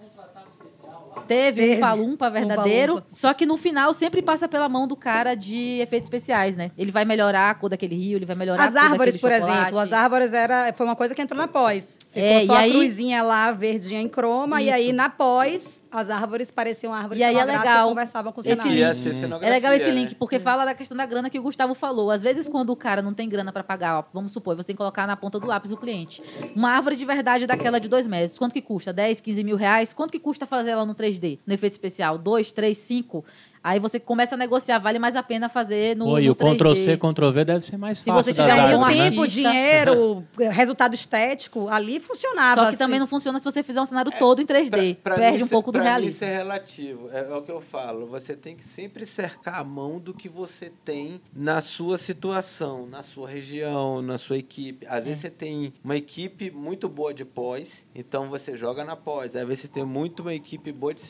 Teve, 1.28 1.62
Teve. 1.62 1.78
um 1.78 1.80
palumpa 1.80 2.30
verdadeiro. 2.30 2.98
Um 2.98 3.02
só 3.10 3.34
que 3.34 3.46
no 3.46 3.58
final 3.58 3.94
sempre 3.94 4.22
passa 4.22 4.48
pela 4.48 4.68
mão 4.68 4.88
do 4.88 4.96
cara 4.96 5.36
de 5.36 5.80
efeitos 5.80 6.08
especiais, 6.08 6.56
né? 6.56 6.72
Ele 6.78 6.92
vai 6.92 7.06
melhorar 7.06 7.50
a 7.50 7.56
cor 7.56 7.70
daquele 7.70 7.96
rio, 7.96 8.18
ele 8.18 8.26
vai 8.26 8.36
melhorar 8.36 8.66
as 8.66 8.76
a 8.76 8.82
cor 8.82 8.92
árvores, 8.92 9.18
por 9.18 9.32
chocolate. 9.32 9.62
exemplo. 9.62 9.80
As 9.80 9.94
árvores 9.94 10.34
era, 10.34 10.74
foi 10.74 10.86
uma 10.86 10.96
coisa 10.96 11.16
que 11.16 11.22
entrou 11.22 11.40
na 11.40 11.48
pós. 11.48 11.98
Ficou 12.10 12.22
é, 12.22 12.46
só 12.46 12.54
a 12.54 12.60
aí... 12.60 12.72
cruzinha 12.72 13.24
lá, 13.24 13.52
verdinha 13.52 14.02
em 14.02 14.08
croma. 14.10 14.62
Isso. 14.62 14.70
E 14.70 14.74
aí, 14.74 14.94
na 14.94 15.10
pós, 15.10 15.82
as 15.92 16.10
árvores 16.10 16.52
pareciam 16.52 16.94
árvores 16.94 17.20
e 17.20 17.24
aí 17.24 17.36
é 17.36 17.44
legal. 17.44 17.90
conversavam 17.90 18.32
com 18.32 18.42
o 18.42 18.44
esse 18.48 18.68
link. 18.68 18.82
É 19.42 19.50
legal 19.50 19.74
esse 19.74 19.90
link, 19.90 20.10
né? 20.10 20.16
porque 20.20 20.40
fala 20.40 20.66
da 20.66 20.74
questão 20.74 20.96
da 20.96 21.06
grana 21.06 21.30
que 21.30 21.40
o 21.40 21.42
Gustavo 21.42 21.74
falou. 21.74 22.12
Às 22.12 22.22
vezes, 22.22 22.48
quando 22.48 22.70
o 22.72 22.76
cara 22.76 23.02
não 23.02 23.14
tem 23.14 23.28
grana 23.28 23.52
para 23.52 23.64
pagar, 23.64 24.00
ó, 24.00 24.04
vamos 24.14 24.32
supor, 24.32 24.56
você 24.56 24.68
tem 24.68 24.76
que 24.76 24.78
colocar 24.78 25.08
na 25.08 25.16
ponta 25.16 25.40
do 25.40 25.48
lápis 25.48 25.72
o 25.72 25.78
cliente. 25.78 26.22
Uma 26.56 26.72
árvore 26.72 26.96
de 26.96 27.06
verdade 27.06 27.48
daquela 27.48 27.80
de 27.80 27.88
dois 27.88 28.06
metros, 28.06 28.38
quanto 28.38 28.54
que 28.54 28.62
custa? 28.62 28.94
10, 28.94 29.22
15 29.22 29.44
mil 29.44 29.56
reais? 29.56 29.94
Quanto 29.94 30.12
que 30.12 30.20
custa 30.20 30.46
fazer 30.46 30.72
ela 30.72 30.86
no 30.86 30.94
3D, 31.08 31.40
no 31.46 31.54
efeito 31.54 31.74
especial? 31.74 32.18
2, 32.18 32.52
3, 32.52 32.78
5? 32.78 33.24
Aí 33.68 33.80
você 33.80 34.00
começa 34.00 34.36
a 34.36 34.38
negociar, 34.38 34.80
vale 34.80 34.98
mais 34.98 35.18
a 35.18 35.22
pena 35.22 35.50
fazer 35.50 35.94
no, 35.94 36.06
Pô, 36.06 36.20
e 36.20 36.30
o 36.30 36.36
Ctrl-C, 36.36 36.96
Ctrl-V 36.96 37.44
deve 37.44 37.66
ser 37.66 37.76
mais 37.76 38.00
fácil. 38.00 38.24
Se 38.24 38.32
você 38.32 38.42
tiver 38.42 38.74
o 38.74 38.88
tempo, 38.88 39.28
dinheiro, 39.28 40.24
resultado 40.52 40.94
estético, 40.94 41.68
ali 41.68 42.00
funcionava. 42.00 42.56
Só 42.56 42.62
que 42.62 42.68
assim. 42.70 42.78
também 42.78 42.98
não 42.98 43.06
funciona 43.06 43.38
se 43.40 43.44
você 43.44 43.62
fizer 43.62 43.82
um 43.82 43.86
cenário 43.86 44.10
é, 44.14 44.18
todo 44.18 44.42
em 44.42 44.46
3D. 44.46 44.96
Pra, 44.96 45.16
pra 45.16 45.16
Perde 45.16 45.44
um 45.44 45.50
pouco 45.50 45.74
do 45.74 45.80
realismo. 45.80 46.12
isso 46.12 46.24
é 46.24 46.38
relativo. 46.38 47.10
É, 47.12 47.20
é, 47.30 47.36
o 47.36 47.42
que 47.42 47.52
eu 47.52 47.60
falo. 47.60 48.08
Você 48.08 48.38
tem 48.38 48.56
que 48.56 48.64
sempre 48.64 49.06
cercar 49.06 49.60
a 49.60 49.66
mão 49.66 50.00
do 50.00 50.14
que 50.14 50.30
você 50.30 50.72
tem 50.86 51.20
na 51.36 51.60
sua 51.60 51.98
situação, 51.98 52.88
na 52.88 53.04
sua 53.04 53.28
região, 53.28 54.02
na 54.02 54.18
sua 54.18 54.38
equipe. 54.38 54.88
Às 54.88 55.00
é. 55.00 55.10
vezes 55.10 55.20
você 55.20 55.30
tem 55.30 55.74
uma 55.84 55.98
equipe 55.98 56.50
muito 56.52 56.88
boa 56.88 57.14
de 57.14 57.26
pós, 57.26 57.86
então 57.94 58.30
você 58.30 58.56
joga 58.56 58.86
na 58.86 58.96
pós. 58.96 59.36
Às 59.36 59.46
vezes 59.46 59.64
você 59.64 59.68
tem 59.68 59.84
muito 59.84 60.22
uma 60.22 60.34
equipe 60.34 60.72
boa 60.72 60.94
de, 60.94 61.02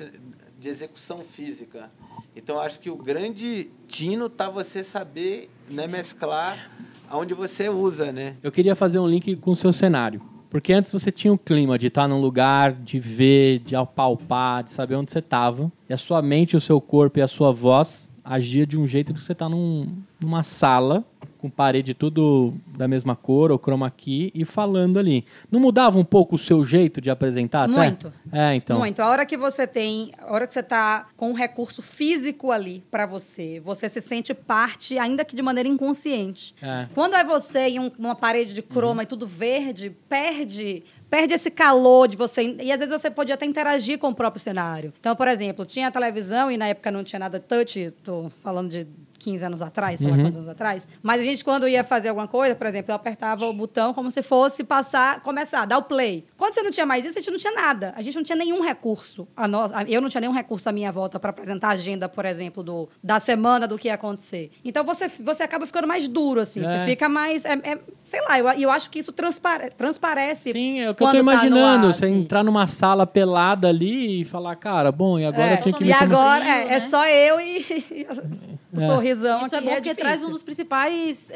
de 0.67 0.71
execução 0.71 1.17
física. 1.17 1.89
Então, 2.35 2.59
acho 2.59 2.79
que 2.79 2.89
o 2.89 2.95
grande 2.95 3.69
tino 3.87 4.29
tá 4.29 4.49
você 4.49 4.83
saber 4.83 5.49
né, 5.69 5.87
mesclar 5.87 6.69
onde 7.11 7.33
você 7.33 7.69
usa, 7.69 8.11
né? 8.11 8.35
Eu 8.43 8.51
queria 8.51 8.75
fazer 8.75 8.99
um 8.99 9.07
link 9.07 9.37
com 9.37 9.51
o 9.51 9.55
seu 9.55 9.71
cenário. 9.71 10.21
Porque 10.49 10.73
antes 10.73 10.91
você 10.91 11.11
tinha 11.11 11.31
o 11.31 11.37
clima 11.37 11.77
de 11.77 11.87
estar 11.87 12.07
num 12.07 12.19
lugar, 12.19 12.73
de 12.73 12.99
ver, 12.99 13.59
de 13.59 13.75
apalpar, 13.75 14.63
de 14.63 14.71
saber 14.71 14.95
onde 14.95 15.09
você 15.09 15.19
estava. 15.19 15.71
E 15.89 15.93
a 15.93 15.97
sua 15.97 16.21
mente, 16.21 16.55
o 16.55 16.61
seu 16.61 16.79
corpo 16.81 17.19
e 17.19 17.21
a 17.21 17.27
sua 17.27 17.51
voz 17.51 18.11
agia 18.23 18.67
de 18.67 18.77
um 18.77 18.85
jeito 18.85 19.13
que 19.13 19.21
você 19.21 19.31
está 19.31 19.47
num, 19.47 19.87
numa 20.19 20.43
sala 20.43 21.05
com 21.37 21.49
parede 21.49 21.93
tudo 21.93 22.53
da 22.77 22.87
mesma 22.87 23.15
cor, 23.15 23.51
ou 23.51 23.57
chroma 23.59 23.89
key, 23.91 24.31
e 24.33 24.43
falando 24.45 24.97
ali. 24.99 25.25
Não 25.51 25.59
mudava 25.59 25.97
um 25.99 26.03
pouco 26.03 26.35
o 26.35 26.37
seu 26.39 26.63
jeito 26.65 26.99
de 26.99 27.09
apresentar 27.09 27.63
até? 27.63 27.71
Muito. 27.73 28.13
É, 28.31 28.55
então. 28.55 28.79
Muito. 28.79 28.99
A 29.01 29.07
hora 29.09 29.25
que 29.25 29.37
você 29.37 29.65
tem, 29.67 30.11
a 30.17 30.33
hora 30.33 30.47
que 30.47 30.53
você 30.53 30.63
tá 30.63 31.07
com 31.15 31.29
um 31.31 31.33
recurso 31.33 31.81
físico 31.81 32.51
ali 32.51 32.83
pra 32.89 33.05
você, 33.05 33.59
você 33.59 33.87
se 33.87 34.01
sente 34.01 34.33
parte, 34.33 34.97
ainda 34.97 35.23
que 35.23 35.35
de 35.35 35.41
maneira 35.41 35.69
inconsciente. 35.69 36.55
É. 36.61 36.87
Quando 36.93 37.15
é 37.15 37.23
você 37.23 37.67
em 37.67 37.79
um- 37.79 37.91
uma 37.99 38.15
parede 38.15 38.53
de 38.53 38.61
croma 38.61 39.03
e 39.03 39.05
tudo 39.05 39.25
verde, 39.27 39.89
perde 40.09 40.83
perde 41.09 41.33
esse 41.33 41.49
calor 41.49 42.05
de 42.05 42.17
você 42.17 42.57
e 42.61 42.69
às 42.69 42.79
vezes 42.81 42.91
você 43.01 43.09
pode 43.09 43.31
até 43.31 43.45
interagir 43.45 43.97
com 43.97 44.09
o 44.09 44.13
próprio 44.13 44.41
cenário. 44.43 44.93
Então, 44.99 45.15
por 45.15 45.29
exemplo, 45.29 45.65
tinha 45.65 45.87
a 45.87 45.91
televisão 45.91 46.51
e 46.51 46.57
na 46.57 46.67
época 46.67 46.91
não 46.91 47.01
tinha 47.01 47.17
nada 47.17 47.39
touch, 47.39 47.91
tô 48.03 48.29
falando 48.43 48.69
de 48.69 48.85
15 49.27 49.43
anos 49.43 49.61
atrás, 49.61 49.99
sei 49.99 50.09
lá 50.09 50.15
quantos 50.15 50.37
anos 50.37 50.47
atrás. 50.47 50.87
Mas 51.03 51.19
a 51.19 51.23
gente, 51.25 51.43
quando 51.43 51.67
ia 51.67 51.83
fazer 51.83 52.07
alguma 52.07 52.29
coisa, 52.29 52.55
por 52.55 52.65
exemplo, 52.65 52.91
eu 52.91 52.95
apertava 52.95 53.45
o 53.45 53.51
botão 53.51 53.93
como 53.93 54.09
se 54.09 54.21
fosse 54.21 54.63
passar, 54.63 55.19
começar, 55.21 55.65
dar 55.65 55.79
o 55.79 55.83
play. 55.83 56.25
Quando 56.37 56.53
você 56.53 56.61
não 56.61 56.69
tinha 56.71 56.85
mais 56.85 57.03
isso, 57.03 57.17
a 57.17 57.21
gente 57.21 57.31
não 57.31 57.37
tinha 57.39 57.53
nada. 57.53 57.93
A 57.95 58.01
gente 58.01 58.15
não 58.15 58.23
tinha 58.23 58.35
nenhum 58.35 58.61
recurso. 58.61 59.27
A 59.35 59.47
nós, 59.47 59.71
a- 59.71 59.83
eu 59.83 59.99
não 59.99 60.07
tinha 60.07 60.21
nenhum 60.21 60.33
recurso 60.33 60.69
à 60.69 60.71
minha 60.71 60.91
volta 60.91 61.19
para 61.19 61.31
apresentar 61.31 61.69
a 61.69 61.71
agenda, 61.71 62.07
por 62.07 62.25
exemplo, 62.25 62.61
do, 62.61 62.87
da 63.03 63.19
semana, 63.19 63.67
do 63.67 63.77
que 63.77 63.87
ia 63.87 63.95
acontecer. 63.95 64.51
Então 64.63 64.83
você, 64.83 65.07
você 65.07 65.41
acaba 65.43 65.65
ficando 65.65 65.87
mais 65.87 66.07
duro, 66.07 66.41
assim. 66.41 66.61
É. 66.61 66.65
Você 66.65 66.85
fica 66.85 67.09
mais. 67.09 67.43
é- 67.43 67.53
é- 67.63 67.79
sei 68.01 68.21
lá, 68.21 68.37
eu, 68.37 68.47
eu 68.49 68.69
acho 68.69 68.89
que 68.89 68.99
isso 68.99 69.11
transpare, 69.11 69.71
transparece. 69.71 70.51
Sim, 70.51 70.79
é 70.81 70.89
o 70.91 70.95
que 70.95 71.01
eu 71.03 71.07
tô 71.07 71.13
tá 71.13 71.19
imaginando. 71.19 71.87
ar, 71.87 71.93
você 71.93 72.05
assim. 72.05 72.19
entrar 72.21 72.43
numa 72.43 72.67
sala 72.67 73.07
pelada 73.07 73.67
ali 73.67 74.21
e 74.21 74.25
falar, 74.25 74.55
cara, 74.57 74.91
bom, 74.91 75.17
e 75.17 75.25
agora 75.25 75.51
É, 75.51 75.53
eu 75.55 75.61
tenho 75.63 75.75
que 75.75 75.83
e 75.83 75.87
me 75.87 75.93
agora 75.93 76.41
frio, 76.45 76.53
é, 76.53 76.61
é 76.65 76.69
né? 76.69 76.79
só 76.81 77.07
eu 77.07 77.41
e, 77.41 77.57
e 77.91 78.07
o 78.77 78.81
É. 78.81 78.85
sorrisão 78.85 79.45
Isso 79.45 79.55
é 79.55 79.57
aqui. 79.57 79.67
bom 79.67 79.73
porque 79.75 79.95
traz 79.95 80.13
difícil. 80.19 80.29
um 80.29 80.33
dos 80.33 80.43
principais. 80.43 81.31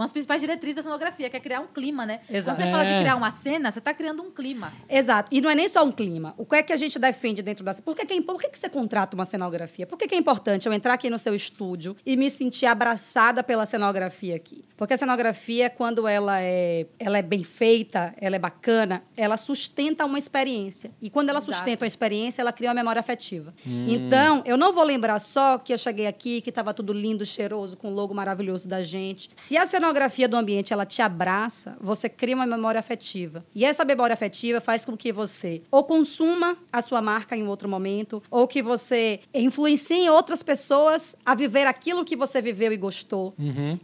Uma 0.00 0.06
das 0.06 0.12
principais 0.12 0.40
diretrizes 0.40 0.76
da 0.76 0.82
cenografia, 0.82 1.28
que 1.28 1.36
é 1.36 1.40
criar 1.40 1.60
um 1.60 1.66
clima, 1.66 2.06
né? 2.06 2.20
Exato. 2.30 2.56
Quando 2.56 2.64
você 2.66 2.70
fala 2.72 2.84
de 2.86 2.94
É. 2.94 3.00
criar 3.00 3.16
uma 3.16 3.30
cena, 3.30 3.70
você 3.70 3.80
está 3.80 3.92
criando 3.92 4.22
um 4.22 4.30
clima. 4.30 4.72
Exato. 4.88 5.28
E 5.30 5.42
não 5.42 5.50
é 5.50 5.54
nem 5.54 5.68
só 5.68 5.84
um 5.84 5.92
clima. 5.92 6.34
O 6.38 6.46
que 6.46 6.56
é 6.56 6.62
que 6.62 6.72
a 6.72 6.76
gente 6.76 6.98
defende 6.98 7.42
dentro 7.42 7.62
da... 7.62 7.74
Por 7.74 7.94
que, 7.94 8.06
que, 8.06 8.14
é- 8.14 8.22
por 8.22 8.40
que, 8.40 8.48
que 8.48 8.58
você 8.58 8.70
contrata 8.70 9.14
uma 9.14 9.26
cenografia? 9.26 9.86
Por 9.86 9.98
que, 9.98 10.08
que 10.08 10.14
é 10.14 10.18
importante 10.18 10.66
eu 10.66 10.72
entrar 10.72 10.94
aqui 10.94 11.10
no 11.10 11.18
seu 11.18 11.34
estúdio 11.34 11.94
e 12.06 12.16
me 12.16 12.30
sentir 12.30 12.64
abraçada 12.64 13.42
pela 13.42 13.66
cenografia 13.66 14.34
aqui? 14.36 14.64
Porque 14.74 14.94
a 14.94 14.96
cenografia, 14.96 15.68
quando 15.68 16.08
ela 16.08 16.40
é, 16.40 16.86
ela 16.98 17.18
é 17.18 17.22
bem 17.22 17.44
feita, 17.44 18.14
ela 18.18 18.36
é 18.36 18.38
bacana, 18.38 19.02
ela 19.14 19.36
sustenta 19.36 20.06
uma 20.06 20.18
experiência. 20.18 20.92
E 21.02 21.10
quando 21.10 21.28
ela 21.28 21.40
Exato. 21.40 21.52
sustenta 21.52 21.84
uma 21.84 21.88
experiência, 21.88 22.40
ela 22.40 22.52
cria 22.54 22.70
uma 22.70 22.74
memória 22.74 23.00
afetiva. 23.00 23.52
Então, 23.66 24.42
eu 24.46 24.56
não 24.56 24.72
vou 24.72 24.82
lembrar 24.82 25.18
só 25.18 25.58
que 25.58 25.74
eu 25.74 25.78
cheguei 25.78 26.06
aqui, 26.06 26.40
que 26.40 26.48
estava 26.48 26.72
tudo 26.72 26.90
lindo, 26.94 27.26
cheiroso, 27.26 27.76
com 27.76 27.88
o 27.88 27.94
logo 27.94 28.14
maravilhoso 28.14 28.66
da 28.66 28.82
gente. 28.82 29.28
Se 29.36 29.58
a 29.58 29.66
cenografia 29.66 29.89
do 30.28 30.36
ambiente 30.36 30.72
ela 30.72 30.86
te 30.86 31.02
abraça, 31.02 31.76
você 31.80 32.08
cria 32.08 32.34
uma 32.34 32.46
memória 32.46 32.78
afetiva. 32.78 33.44
E 33.54 33.64
essa 33.64 33.84
memória 33.84 34.14
afetiva 34.14 34.60
faz 34.60 34.84
com 34.84 34.96
que 34.96 35.12
você 35.12 35.62
ou 35.70 35.84
consuma 35.84 36.56
a 36.72 36.80
sua 36.82 37.00
marca 37.02 37.36
em 37.36 37.46
outro 37.46 37.68
momento, 37.68 38.22
ou 38.30 38.46
que 38.46 38.62
você 38.62 39.20
influencie 39.34 40.08
outras 40.10 40.42
pessoas 40.42 41.16
a 41.24 41.34
viver 41.34 41.66
aquilo 41.66 42.04
que 42.04 42.16
você 42.16 42.40
viveu 42.40 42.72
e 42.72 42.76
gostou. 42.76 43.34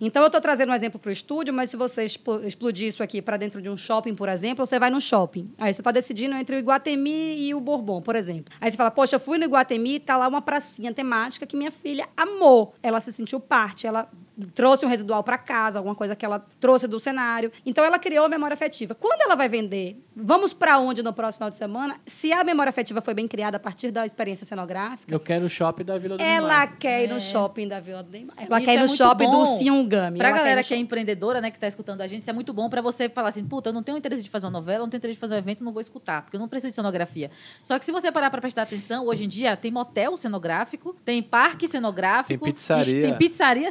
Então, 0.01 0.23
eu 0.23 0.27
estou 0.27 0.41
trazendo 0.41 0.71
um 0.73 0.75
exemplo 0.75 0.99
para 1.01 1.09
o 1.09 1.13
estúdio, 1.13 1.53
mas 1.53 1.71
se 1.71 1.77
você 1.77 2.05
explo- 2.05 2.45
explodir 2.47 2.89
isso 2.89 3.03
aqui 3.03 3.21
para 3.23 3.37
dentro 3.37 3.61
de 3.61 3.69
um 3.69 3.77
shopping, 3.77 4.15
por 4.15 4.29
exemplo, 4.29 4.67
você 4.67 4.79
vai 4.79 4.91
no 4.91 5.01
shopping. 5.01 5.51
Aí 5.59 5.73
você 5.73 5.81
está 5.81 5.91
decidindo 5.91 6.35
entre 6.37 6.57
o 6.57 6.59
Iguatemi 6.59 7.39
e 7.47 7.55
o 7.55 7.61
Bourbon, 7.61 8.01
por 8.03 8.15
exemplo. 8.17 8.53
Aí 8.61 8.71
você 8.71 8.77
fala, 8.77 8.91
poxa, 8.91 9.17
eu 9.17 9.21
fui 9.21 9.39
no 9.39 9.45
Iguatemi 9.45 9.97
e 9.97 10.01
tá 10.01 10.17
lá 10.17 10.29
uma 10.29 10.43
pracinha 10.43 10.93
temática 10.93 11.47
que 11.47 11.57
minha 11.57 11.71
filha 11.71 12.09
amou. 12.17 12.75
Ela 12.83 13.01
se 13.01 13.13
sentiu 13.13 13.41
parte, 13.41 13.87
ela 13.87 14.09
trouxe 14.55 14.85
um 14.85 14.89
residual 14.89 15.23
para 15.23 15.39
casa, 15.39 15.79
alguma 15.79 15.95
coisa 15.95 16.15
que 16.15 16.25
ela 16.25 16.45
trouxe 16.61 16.87
do 16.87 16.99
cenário. 17.01 17.51
Então 17.65 17.85
ela 17.85 17.99
criou 17.99 18.25
a 18.27 18.29
memória 18.29 18.55
afetiva. 18.55 18.95
Quando 18.95 19.21
ela 19.23 19.35
vai 19.35 19.49
vender, 19.49 20.03
vamos 20.15 20.53
para 20.53 20.79
onde 20.79 21.03
no 21.03 21.13
próximo 21.13 21.39
final 21.39 21.51
de 21.51 21.57
semana? 21.57 21.97
Se 22.07 22.33
a 22.33 22.45
memória 22.45 22.71
afetiva 22.71 23.01
foi 23.01 23.15
bem 23.15 23.27
criada 23.27 23.57
a 23.57 23.61
partir 23.61 23.91
da 23.91 24.05
experiência 24.05 24.45
cenográfica, 24.47 25.13
Eu 25.13 25.21
quero 25.21 25.47
o 25.47 25.49
shopping 25.49 25.85
da 25.85 25.99
Vila 25.99 26.17
do 26.17 26.23
ela 26.23 26.49
Neymar. 26.49 26.77
quer 26.79 27.05
ir 27.05 27.09
no 27.09 27.21
shopping 27.21 27.69
da 27.69 27.81
Vila 27.81 28.03
do 28.03 28.11
Neymar. 28.11 28.35
Ela 28.39 28.59
Isso 28.59 28.65
quer 28.67 28.73
ir 28.73 28.77
é 28.77 28.81
no 28.81 28.87
muito 28.87 28.97
shopping 28.99 29.25
bom 29.31 29.45
do 29.45 29.47
Siungami. 29.59 30.19
Pra 30.19 30.29
Ela 30.29 30.39
galera 30.39 30.63
que 30.63 30.75
é 30.75 30.77
empreendedora, 30.77 31.41
né, 31.41 31.51
que 31.51 31.59
tá 31.59 31.67
escutando 31.67 32.01
a 32.01 32.07
gente, 32.07 32.23
isso 32.23 32.31
é 32.31 32.35
muito 32.35 32.53
bom 32.53 32.69
pra 32.69 32.81
você 32.83 33.09
falar 33.09 33.29
assim, 33.31 33.45
puta, 33.45 33.71
eu 33.71 33.73
não 33.73 33.83
tenho 33.83 33.97
interesse 33.99 34.23
de 34.23 34.31
fazer 34.31 34.47
uma 34.47 34.53
novela, 34.53 34.79
eu 34.79 34.83
não 34.83 34.91
tenho 34.91 34.99
interesse 34.99 35.17
de 35.17 35.21
fazer 35.21 35.35
um 35.35 35.39
evento, 35.39 35.65
não 35.65 35.73
vou 35.73 35.81
escutar, 35.81 36.23
porque 36.23 36.37
eu 36.37 36.41
não 36.41 36.49
preciso 36.49 36.71
de 36.71 36.75
cenografia. 36.77 37.31
Só 37.63 37.79
que 37.79 37.85
se 37.85 37.93
você 37.93 38.13
parar 38.13 38.31
pra 38.31 38.41
prestar 38.41 38.63
atenção, 38.63 39.07
hoje 39.07 39.25
em 39.25 39.29
dia 39.29 39.57
tem 39.57 39.71
motel 39.71 40.17
cenográfico, 40.17 40.95
tem 41.05 41.23
parque 41.23 41.67
cenográfico, 41.69 42.45
Tem 42.45 42.53
pizzaria. 42.53 43.03
tem 43.03 43.15
pizzaria 43.17 43.71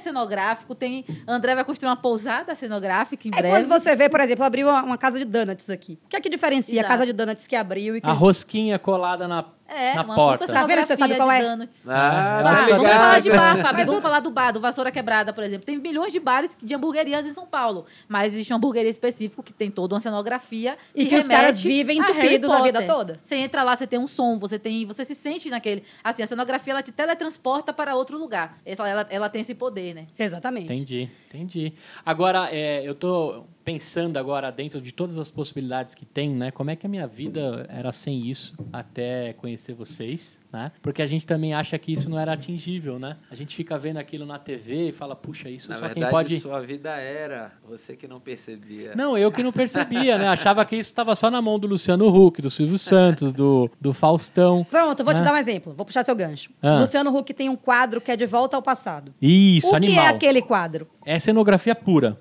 cenográfico, 0.56 0.76
tem 0.76 1.06
André 1.28 1.56
vai 1.56 1.64
construir 1.64 1.90
uma 1.90 1.98
pousada 1.98 2.56
cenográfica 2.56 3.28
em 3.28 3.32
É 3.34 3.38
breve. 3.38 3.68
quando 3.68 3.68
você 3.68 3.96
vê, 3.96 4.10
por 4.10 4.20
exemplo, 4.20 4.44
abriu 4.44 4.68
uma, 4.68 4.84
uma 4.84 4.98
casa 4.98 5.20
de 5.20 5.26
donuts 5.26 5.70
aqui. 5.70 6.00
O 6.06 6.10
que 6.10 6.16
é 6.16 6.22
que 6.22 6.30
diferencia 6.30 6.80
Exato. 6.80 6.88
a 6.88 6.90
casa 6.98 7.06
de 7.06 7.14
donuts 7.14 7.48
que 7.48 7.56
abriu 7.56 7.96
e 7.96 8.02
que... 8.02 8.10
A 8.10 8.14
rosquinha 8.14 8.80
colada 8.80 9.28
na, 9.28 9.46
É, 9.68 9.96
na 9.96 10.04
uma 10.04 10.16
porta. 10.16 10.46
puta 10.46 10.54
Tá 10.54 10.66
vendo 10.66 10.82
que 10.82 10.86
você 10.86 10.96
sabe 10.96 11.14
cenografia 11.14 11.18
qual 11.18 11.32
é? 11.32 11.40
de 11.40 11.58
donuts. 11.58 11.90
Ah, 11.90 12.38
Ela 12.40 12.56
tá 12.56 12.66
Vamos 12.76 12.92
falar 12.92 13.20
de 13.20 13.30
bar, 13.32 13.58
Fábio. 13.62 13.86
Vamos 13.86 14.02
falar 14.02 14.20
do 14.20 14.32
bar, 14.32 14.52
do 14.52 14.60
Vassoura 14.60 14.92
Quebrada, 14.92 15.34
por 15.34 15.44
exemplo. 15.44 15.66
Tem 15.66 15.78
milhões 15.78 16.14
de 16.14 16.20
bares 16.20 16.56
de 16.62 16.74
hamburguerias 16.76 17.26
em 17.26 17.34
São 17.34 17.48
Paulo. 17.48 17.86
Mas 18.08 18.34
existe 18.34 18.54
uma 18.54 18.58
hamburgueria 18.58 18.90
específica 18.90 19.42
que 19.42 19.52
tem 19.52 19.72
toda 19.72 19.96
uma 19.96 20.00
cenografia. 20.00 20.78
E 20.94 21.06
que 21.06 21.16
os 21.16 21.24
remete 21.24 21.42
caras 21.42 21.64
vivem 21.64 21.98
entupidos 21.98 22.50
a 22.50 22.62
vida 22.62 22.84
toda. 22.84 23.20
Você 23.24 23.36
entra 23.38 23.64
lá, 23.64 23.76
você 23.76 23.88
tem 23.88 23.98
um 23.98 24.08
som, 24.08 24.38
você 24.38 24.60
tem. 24.60 24.86
Você 24.86 25.04
se 25.04 25.16
sente 25.16 25.50
naquele. 25.50 25.84
Assim, 26.04 26.22
a 26.22 26.28
cenografia 26.28 26.72
ela 26.74 26.84
te 26.84 26.92
teletransporta 26.92 27.74
para 27.74 27.96
outro 27.96 28.18
lugar. 28.20 28.60
Essa, 28.66 28.88
ela, 28.88 29.08
ela 29.10 29.30
tem 29.30 29.42
esse 29.42 29.56
poder, 29.56 29.96
né? 29.96 30.08
Exatamente. 30.18 30.72
Entendi, 30.72 31.10
entendi. 31.28 31.74
Agora, 32.06 32.50
é, 32.52 32.88
eu 32.88 32.94
tô 32.94 33.46
pensando 33.66 34.18
agora 34.18 34.52
dentro 34.52 34.80
de 34.80 34.92
todas 34.92 35.18
as 35.18 35.32
possibilidades 35.32 35.96
que 35.96 36.06
tem, 36.06 36.30
né? 36.30 36.52
Como 36.52 36.70
é 36.70 36.76
que 36.76 36.86
a 36.86 36.90
minha 36.90 37.08
vida 37.08 37.66
era 37.68 37.92
sem 37.92 38.28
isso 38.30 38.54
até 38.72 39.34
conhecer 39.34 39.74
vocês, 39.74 40.40
né? 40.54 40.72
Porque 40.84 41.02
a 41.02 41.06
gente 41.08 41.26
também 41.26 41.54
acha 41.56 41.78
que 41.80 41.92
isso 41.92 42.08
não 42.08 42.20
era 42.20 42.32
atingível, 42.34 43.00
né? 43.00 43.18
A 43.30 43.34
gente 43.34 43.56
fica 43.56 43.76
vendo 43.78 43.98
aquilo 43.98 44.24
na 44.26 44.38
TV 44.38 44.90
e 44.90 44.92
fala, 44.92 45.16
puxa, 45.16 45.50
isso 45.50 45.70
Na 45.72 45.76
só 45.78 45.82
verdade, 45.88 46.02
quem 46.06 46.12
pode... 46.12 46.40
sua 46.40 46.62
vida 46.62 46.92
era. 46.96 47.52
Você 47.68 47.96
que 47.96 48.08
não 48.08 48.20
percebia. 48.20 48.94
Não, 48.96 49.18
eu 49.18 49.32
que 49.32 49.42
não 49.42 49.52
percebia, 49.52 50.18
né? 50.20 50.28
Achava 50.28 50.64
que 50.64 50.76
isso 50.76 50.92
estava 50.92 51.16
só 51.16 51.32
na 51.32 51.42
mão 51.42 51.58
do 51.58 51.66
Luciano 51.66 52.08
Huck, 52.08 52.42
do 52.44 52.50
Silvio 52.52 52.78
Santos, 52.78 53.34
do, 53.34 53.70
do 53.82 53.92
Faustão. 53.92 54.64
Pronto, 54.70 55.00
eu 55.00 55.06
vou 55.06 55.14
te 55.14 55.22
Ah. 55.22 55.24
dar 55.24 55.34
um 55.34 55.38
exemplo. 55.38 55.74
Vou 55.74 55.86
puxar 55.86 56.04
seu 56.04 56.16
gancho. 56.16 56.52
Ah. 56.62 56.80
Luciano 56.80 57.10
Huck 57.18 57.34
tem 57.34 57.50
um 57.50 57.56
quadro 57.56 58.00
que 58.00 58.12
é 58.12 58.16
De 58.16 58.28
Volta 58.28 58.56
ao 58.56 58.62
Passado. 58.62 59.12
Isso, 59.20 59.68
o 59.68 59.72
que 59.72 59.76
animal. 59.78 60.06
é 60.06 60.10
aquele 60.10 60.42
quadro? 60.44 60.88
É 61.04 61.18
cenografia 61.18 61.74
pura. 61.74 62.20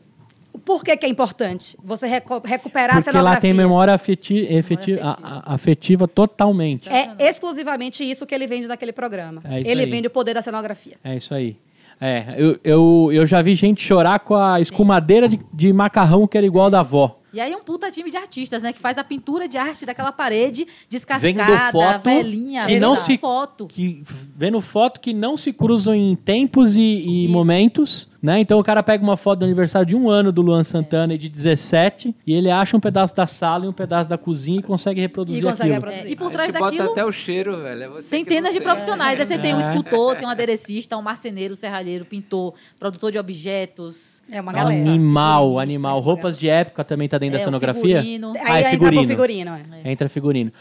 Por 0.64 0.82
que, 0.82 0.96
que 0.96 1.04
é 1.06 1.08
importante 1.08 1.76
você 1.84 2.06
reco- 2.06 2.40
recuperar 2.44 2.90
a 2.90 2.92
Porque 2.94 3.10
cenografia? 3.10 3.34
lá 3.34 3.40
tem 3.40 3.52
memória 3.52 3.92
afeti 3.94 4.38
efeti 4.50 4.94
a- 5.00 5.18
a- 5.22 5.54
afetiva 5.54 6.08
totalmente. 6.08 6.88
É 6.88 7.14
exclusivamente 7.18 8.02
isso 8.02 8.24
que 8.26 8.34
ele 8.34 8.46
vende 8.46 8.66
naquele 8.66 8.92
programa. 8.92 9.42
É 9.44 9.60
ele 9.60 9.82
aí. 9.82 9.90
vende 9.90 10.06
o 10.06 10.10
poder 10.10 10.34
da 10.34 10.42
cenografia. 10.42 10.96
É 11.04 11.16
isso 11.16 11.34
aí. 11.34 11.56
É, 12.00 12.34
eu, 12.36 12.58
eu, 12.64 13.10
eu 13.12 13.26
já 13.26 13.40
vi 13.40 13.54
gente 13.54 13.80
chorar 13.82 14.18
com 14.20 14.34
a 14.34 14.60
escumadeira 14.60 15.28
de, 15.28 15.38
de 15.52 15.72
macarrão 15.72 16.26
que 16.26 16.36
era 16.36 16.46
igual 16.46 16.68
da 16.68 16.80
avó. 16.80 17.20
E 17.32 17.40
aí 17.40 17.52
é 17.52 17.56
um 17.56 17.62
puta 17.62 17.90
time 17.90 18.10
de 18.10 18.16
artistas, 18.16 18.62
né? 18.62 18.72
Que 18.72 18.78
faz 18.78 18.96
a 18.98 19.02
pintura 19.04 19.48
de 19.48 19.56
arte 19.58 19.84
daquela 19.84 20.12
parede 20.12 20.66
descascada, 20.88 21.72
foto 21.72 22.02
velhinha, 22.04 22.66
que 22.66 22.78
não 22.78 22.94
se 22.96 23.18
foto. 23.18 23.66
que 23.66 24.02
vendo 24.36 24.60
foto 24.60 25.00
que 25.00 25.12
não 25.12 25.36
se 25.36 25.52
cruzam 25.52 25.94
em 25.94 26.14
tempos 26.16 26.76
e, 26.76 26.80
e 27.24 27.28
momentos, 27.28 28.08
né? 28.24 28.40
Então 28.40 28.58
o 28.58 28.64
cara 28.64 28.82
pega 28.82 29.04
uma 29.04 29.18
foto 29.18 29.40
do 29.40 29.44
aniversário 29.44 29.86
de 29.86 29.94
um 29.94 30.08
ano 30.08 30.32
do 30.32 30.40
Luan 30.40 30.64
Santana 30.64 31.12
e 31.12 31.18
de 31.18 31.28
17 31.28 32.14
e 32.26 32.32
ele 32.32 32.50
acha 32.50 32.74
um 32.74 32.80
pedaço 32.80 33.14
da 33.14 33.26
sala 33.26 33.66
e 33.66 33.68
um 33.68 33.72
pedaço 33.72 34.08
da 34.08 34.16
cozinha 34.16 34.60
e 34.60 34.62
consegue 34.62 34.98
reproduzir 34.98 35.42
E 35.42 35.44
consegue 35.46 35.70
aquilo. 35.74 35.74
reproduzir. 35.86 36.06
É, 36.08 36.12
e 36.12 36.16
por 36.16 36.28
A 36.28 36.30
trás 36.30 36.46
gente 36.48 36.58
bota 36.58 36.70
daquilo, 36.76 36.92
até 36.92 37.04
o 37.04 37.12
cheiro, 37.12 37.62
velho. 37.62 37.82
É 37.82 37.88
você 37.88 38.08
centenas 38.08 38.54
de 38.54 38.60
profissionais. 38.62 39.20
Aí 39.20 39.26
você 39.26 39.36
tem 39.38 39.54
um 39.54 39.58
É. 39.58 39.60
escultor, 39.60 40.16
tem 40.16 40.26
um 40.26 40.30
aderecista, 40.30 40.96
um 40.96 41.02
marceneiro, 41.02 41.52
um 41.52 41.56
serralheiro, 41.56 42.06
pintor, 42.06 42.54
produtor 42.80 43.12
de 43.12 43.18
objetos. 43.18 44.22
É 44.30 44.40
uma 44.40 44.52
galera. 44.54 44.80
Animal, 44.80 45.58
animal. 45.58 45.98
né? 45.98 46.04
Roupas 46.04 46.38
de 46.38 46.48
época 46.48 46.82
também 46.82 47.08
tá 47.08 47.18
dentro 47.18 47.36
É, 47.36 47.38
da 47.40 47.44
cenografia? 47.44 47.98
figurino. 48.00 48.32
Aí 48.36 48.40
Ah, 48.42 48.56
é 48.56 48.58
entra 48.60 48.70
figurino. 48.70 49.02
pro 49.02 49.10
figurino, 49.10 49.50
é. 49.84 49.90
Entra 49.92 50.08
figurino. 50.08 50.52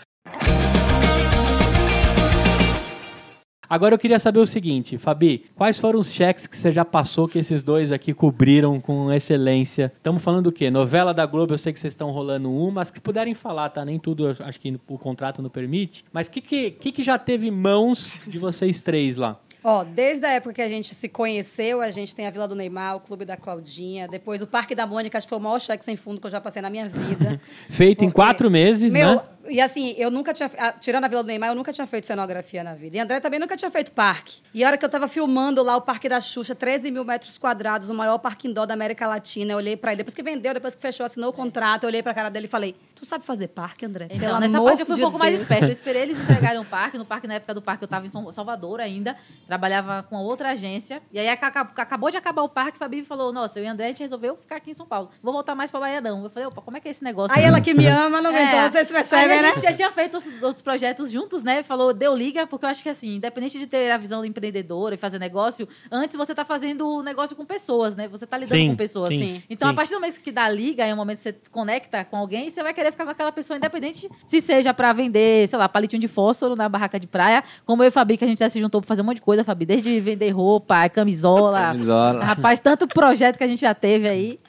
Agora 3.70 3.96
eu 3.96 4.00
queria 4.00 4.20
saber 4.20 4.40
o 4.40 4.46
seguinte, 4.46 4.98
Fabi, 4.98 5.46
quais 5.56 5.80
foram 5.80 6.00
os 6.00 6.12
cheques 6.12 6.46
que 6.46 6.56
você 6.56 6.72
já 6.72 6.84
passou 6.84 7.28
que 7.28 7.40
esses 7.40 7.64
dois 7.64 7.92
aqui 7.92 8.14
cobriram 8.14 8.80
com 8.80 9.12
excelência? 9.12 9.92
Estamos 9.96 10.22
falando 10.22 10.44
do 10.46 10.52
quê? 10.52 10.70
Novela 10.70 11.14
da 11.14 11.26
Globo, 11.26 11.54
eu 11.54 11.58
sei 11.58 11.72
que 11.72 11.80
vocês 11.80 11.94
estão 11.94 12.12
rolando 12.12 12.52
uma, 12.52 12.72
mas 12.72 12.92
que 12.92 13.00
puderem 13.00 13.34
falar, 13.34 13.70
tá? 13.70 13.86
Nem 13.86 13.98
tudo, 13.98 14.36
acho 14.40 14.60
que 14.60 14.78
o 14.88 14.98
contrato 14.98 15.42
não 15.42 15.50
permite. 15.50 16.04
Mas 16.12 16.28
o 16.28 16.32
que, 16.32 16.42
que, 16.42 16.92
que, 16.92 17.04
já 17.04 17.18
teve 17.18 17.50
mãos 17.50 18.20
de 18.28 18.38
vocês 18.38 18.82
três 18.82 19.18
lá? 19.18 19.40
Ó, 19.64 19.86
desde 19.86 20.26
a 20.26 20.32
época 20.34 20.56
que 20.56 20.62
a 20.62 20.68
gente 20.68 20.94
se 20.94 21.08
conheceu, 21.08 21.82
a 21.82 21.90
gente 21.90 22.14
tem 22.14 22.28
a 22.28 22.30
Vila 22.30 22.50
do 22.50 22.56
Neymar, 22.56 22.98
o 22.98 23.00
Clube 23.00 23.24
da 23.24 23.38
Claudinha, 23.38 24.10
depois 24.10 24.42
o 24.42 24.48
Parque 24.48 24.76
da 24.76 24.86
Mônica, 24.86 25.18
acho 25.18 25.26
que 25.26 25.30
foi 25.30 25.38
o 25.38 25.42
maior 25.42 25.60
cheque 25.60 25.86
sem 25.86 25.96
fundo 25.96 26.20
que 26.20 26.28
eu 26.28 26.32
já 26.32 26.42
passei 26.42 26.62
na 26.62 26.70
minha 26.70 26.90
vida. 26.90 27.40
Feito 27.70 28.04
em 28.04 28.08
Porque- 28.08 28.16
quatro 28.16 28.52
meses, 28.52 28.92
Meu, 28.92 29.16
né? 29.16 29.22
E 29.50 29.60
assim, 29.62 29.94
eu 29.98 30.10
nunca 30.12 30.34
tinha. 30.34 30.50
ah, 30.58 30.72
Tirando 30.74 31.04
a 31.06 31.08
Vila 31.08 31.24
do 31.24 31.28
Neymar, 31.28 31.50
eu 31.50 31.56
nunca 31.56 31.72
tinha 31.74 31.86
feito 31.88 32.06
cenografia 32.08 32.64
na 32.64 32.76
vida. 32.76 32.98
E 32.98 33.00
André 33.00 33.20
também 33.20 33.40
nunca 33.40 33.56
tinha 33.58 33.70
feito 33.70 33.92
parque. 33.92 34.42
E 34.54 34.64
a 34.64 34.68
hora 34.68 34.78
que 34.78 34.86
eu 34.86 34.90
tava 34.90 35.08
filmando 35.08 35.62
lá 35.64 35.76
o 35.76 35.82
Parque 35.82 36.08
da 36.08 36.20
Xuxa, 36.22 36.56
13 36.56 36.90
mil 36.92 37.04
metros 37.04 37.38
quadrados, 37.38 37.90
o 37.90 37.94
maior 37.94 38.18
parque 38.20 38.48
indoor 38.48 38.66
da 38.66 38.74
América 38.74 39.08
Latina, 39.08 39.54
eu 39.54 39.58
olhei 39.58 39.76
pra 39.78 39.92
ele. 39.92 39.98
Depois 39.98 40.16
que 40.16 40.24
vendeu, 40.24 40.54
depois 40.54 40.76
que 40.76 40.82
fechou, 40.82 41.06
assinou 41.06 41.30
o 41.30 41.34
contrato, 41.34 41.84
eu 41.84 41.90
olhei 41.90 42.02
pra 42.04 42.14
cara 42.14 42.30
dele 42.30 42.46
e 42.46 42.50
falei: 42.50 42.76
Tu 42.96 43.06
sabe 43.06 43.26
fazer 43.26 43.48
parque, 43.50 43.86
André? 43.86 44.06
Então, 44.10 44.20
Pelo 44.20 44.40
nessa 44.40 44.62
parte 44.62 44.80
eu 44.82 44.86
fui 44.86 44.96
um 44.96 45.00
pouco 45.00 45.20
mais 45.20 45.32
Deus." 45.32 45.42
esperta. 45.44 45.66
Eu 45.66 45.72
esperei 45.72 46.02
eles 46.04 46.18
entregarem 46.22 46.60
um 46.60 46.66
parque. 46.66 46.98
No 46.98 47.06
parque, 47.06 47.28
na 47.28 47.34
época 47.36 47.54
do 47.54 47.62
parque, 47.62 47.84
eu 47.84 47.88
estava 47.88 48.06
em 48.06 48.10
Salvador 48.32 48.80
ainda. 48.80 49.16
Trabalhava 49.48 50.04
com 50.04 50.16
outra 50.18 50.50
agência. 50.52 51.02
E 51.12 51.20
aí 51.20 51.28
aca- 51.30 51.48
aca- 51.48 51.82
acabou 51.82 52.10
de 52.10 52.18
acabar 52.18 52.44
o 52.44 52.50
parque, 52.50 52.78
Fabi 52.78 52.98
me 52.98 53.06
falou: 53.06 53.34
Nossa, 53.34 53.60
eu 53.60 53.66
e 53.66 53.68
o 53.68 53.72
André, 53.72 53.86
a 53.86 53.88
gente 53.90 54.02
resolveu 54.04 54.36
ficar 54.38 54.56
aqui 54.58 54.72
em 54.72 54.74
São 54.74 54.86
Paulo. 54.86 55.10
Vou 55.22 55.34
voltar 55.34 55.54
mais 55.56 55.70
pra 55.70 55.80
Bahia, 55.80 56.00
não. 56.02 56.24
Eu 56.24 56.30
falei, 56.30 56.48
opa, 56.48 56.62
como 56.62 56.78
é 56.78 56.80
que 56.80 56.88
é 56.88 56.92
esse 56.92 57.04
negócio? 57.04 57.38
Aí 57.38 57.44
ela 57.44 57.60
que 57.60 57.74
me 57.74 57.86
ama, 57.88 58.22
não 58.22 58.32
É. 58.36 58.44
então 58.44 58.72
vocês 58.72 59.14
Aí 59.14 59.28
a 59.40 59.42
né? 59.42 59.54
gente 59.56 59.64
já 59.64 59.74
tinha 59.74 59.92
feito 59.92 60.18
os 60.18 60.42
outros 60.44 60.62
projetos 60.62 61.12
juntos, 61.12 61.44
né? 61.44 61.64
Falou, 61.64 61.94
deu 61.94 62.16
liga, 62.16 62.46
porque 62.48 62.66
eu 62.66 62.70
acho 62.70 62.82
que 62.84 62.90
assim, 62.90 63.16
independente 63.16 63.58
de 63.60 63.68
ter 63.68 63.92
a 63.92 63.98
visão 63.98 64.22
do 64.22 64.26
empreendedor 64.26 64.94
e 64.94 64.98
fazer 64.98 65.20
negócio, 65.20 65.68
antes 65.92 66.16
você 66.18 66.34
tá 66.34 66.44
fazendo 66.46 66.88
o 66.88 67.04
negócio 67.04 67.36
com 67.36 67.46
pessoas, 67.46 67.96
né? 67.96 68.08
Você 68.08 68.26
tá 68.26 68.38
lidando 68.38 68.56
Sim, 68.58 68.70
com 68.70 68.76
pessoas. 68.76 69.10
sim, 69.10 69.44
Então, 69.50 69.68
sim. 69.68 69.74
a 69.74 69.76
partir 69.76 69.92
do 69.92 70.00
momento 70.00 70.20
que 70.22 70.32
dá 70.32 70.48
liga, 70.50 70.86
é 70.86 70.94
o 70.94 70.98
momento 70.98 71.18
que 71.18 71.24
você 71.24 71.36
conecta 71.52 72.04
com 72.06 72.18
alguém, 72.18 72.50
você 72.50 72.62
vai 72.64 72.74
querer 72.74 72.92
ficar 72.92 73.06
com 73.06 73.12
aquela 73.12 73.32
pessoa 73.32 73.58
independente, 73.58 74.10
se 74.26 74.40
seja 74.42 74.74
pra 74.74 74.94
vender, 74.94 75.48
sei 75.48 75.58
lá, 75.60 75.68
palitinho 75.70 76.02
de 76.02 76.08
fósforo 76.08 76.56
na 76.56 76.68
barraca 76.70 77.00
de 77.00 77.08
praia, 77.08 77.44
como 77.66 77.84
eu 77.84 77.88
e 77.88 77.90
o 77.90 77.92
Fabi, 77.92 78.18
que 78.18 78.24
a 78.26 78.28
gente 78.28 78.40
já 78.40 78.50
se 78.50 78.60
juntou 78.60 78.82
pra 78.82 78.88
fazer 78.88 79.02
um 79.02 79.06
monte 79.06 79.16
de 79.18 79.22
coisa, 79.22 79.44
Fabi, 79.44 79.66
desde 79.66 80.00
vender 80.00 80.30
roupa, 80.32 80.88
camisola. 80.90 81.60
Camisola. 81.60 82.24
Rapaz, 82.24 82.60
tanto 82.60 82.88
projeto 82.88 83.38
que 83.38 83.44
a 83.44 83.48
gente 83.48 83.62
já 83.62 83.74
teve 83.74 84.08
aí. 84.08 84.40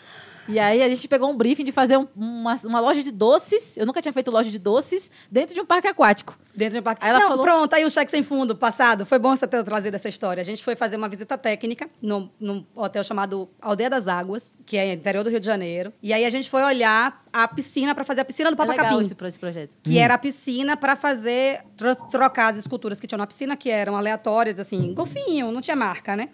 E 0.48 0.58
aí 0.58 0.82
a 0.82 0.88
gente 0.88 1.08
pegou 1.08 1.30
um 1.30 1.36
briefing 1.36 1.64
de 1.64 1.72
fazer 1.72 1.96
um- 1.96 2.06
uma, 2.14 2.54
uma 2.64 2.80
loja 2.80 3.02
de 3.02 3.10
doces. 3.10 3.76
Eu 3.76 3.86
nunca 3.86 4.02
tinha 4.02 4.12
feito 4.12 4.30
loja 4.30 4.50
de 4.50 4.58
doces 4.58 5.10
dentro 5.30 5.54
de 5.54 5.60
um 5.60 5.64
parque 5.66 5.88
aquático. 5.88 6.38
Dentro 6.54 6.74
de 6.74 6.80
um 6.80 6.82
parque. 6.82 7.02
Aí 7.04 7.10
ela 7.10 7.20
não, 7.20 7.28
falou- 7.28 7.44
pronto, 7.44 7.72
aí 7.74 7.84
o 7.84 7.90
cheque 7.90 8.10
sem 8.10 8.22
fundo 8.22 8.54
passado. 8.54 9.06
Foi 9.06 9.18
bom 9.18 9.34
você 9.34 9.46
ter 9.46 9.62
trazido 9.64 9.96
essa 9.96 10.08
história. 10.08 10.40
A 10.40 10.44
gente 10.44 10.62
foi 10.62 10.76
fazer 10.76 10.96
uma 10.96 11.08
visita 11.08 11.38
técnica 11.38 11.88
num, 12.02 12.28
num 12.38 12.64
hotel 12.74 13.02
chamado 13.02 13.48
Aldeia 13.60 13.88
das 13.88 14.06
Águas, 14.06 14.52
que 14.66 14.76
é 14.76 14.92
interior 14.92 15.24
do 15.24 15.30
Rio 15.30 15.40
de 15.40 15.46
Janeiro. 15.46 15.92
E 16.02 16.12
aí 16.12 16.24
a 16.24 16.30
gente 16.30 16.50
foi 16.50 16.62
olhar 16.62 17.23
a 17.34 17.48
piscina 17.48 17.94
para 17.94 18.04
fazer 18.04 18.20
a 18.20 18.24
piscina 18.24 18.50
do 18.50 18.54
É 18.54 18.64
legal 18.64 18.76
Papacapim. 18.76 19.02
esse, 19.04 19.14
pro- 19.14 19.26
esse 19.26 19.38
projeto. 19.40 19.76
Que 19.82 19.98
era 19.98 20.14
a 20.14 20.18
piscina 20.18 20.76
para 20.76 20.94
fazer, 20.94 21.60
tro- 21.76 21.96
trocar 22.08 22.52
as 22.52 22.58
esculturas 22.60 23.00
que 23.00 23.06
tinham 23.08 23.18
na 23.18 23.26
piscina, 23.26 23.56
que 23.56 23.68
eram 23.68 23.96
aleatórias, 23.96 24.60
assim, 24.60 24.94
golfinho, 24.94 25.50
não 25.50 25.60
tinha 25.60 25.74
marca, 25.76 26.14
né? 26.16 26.28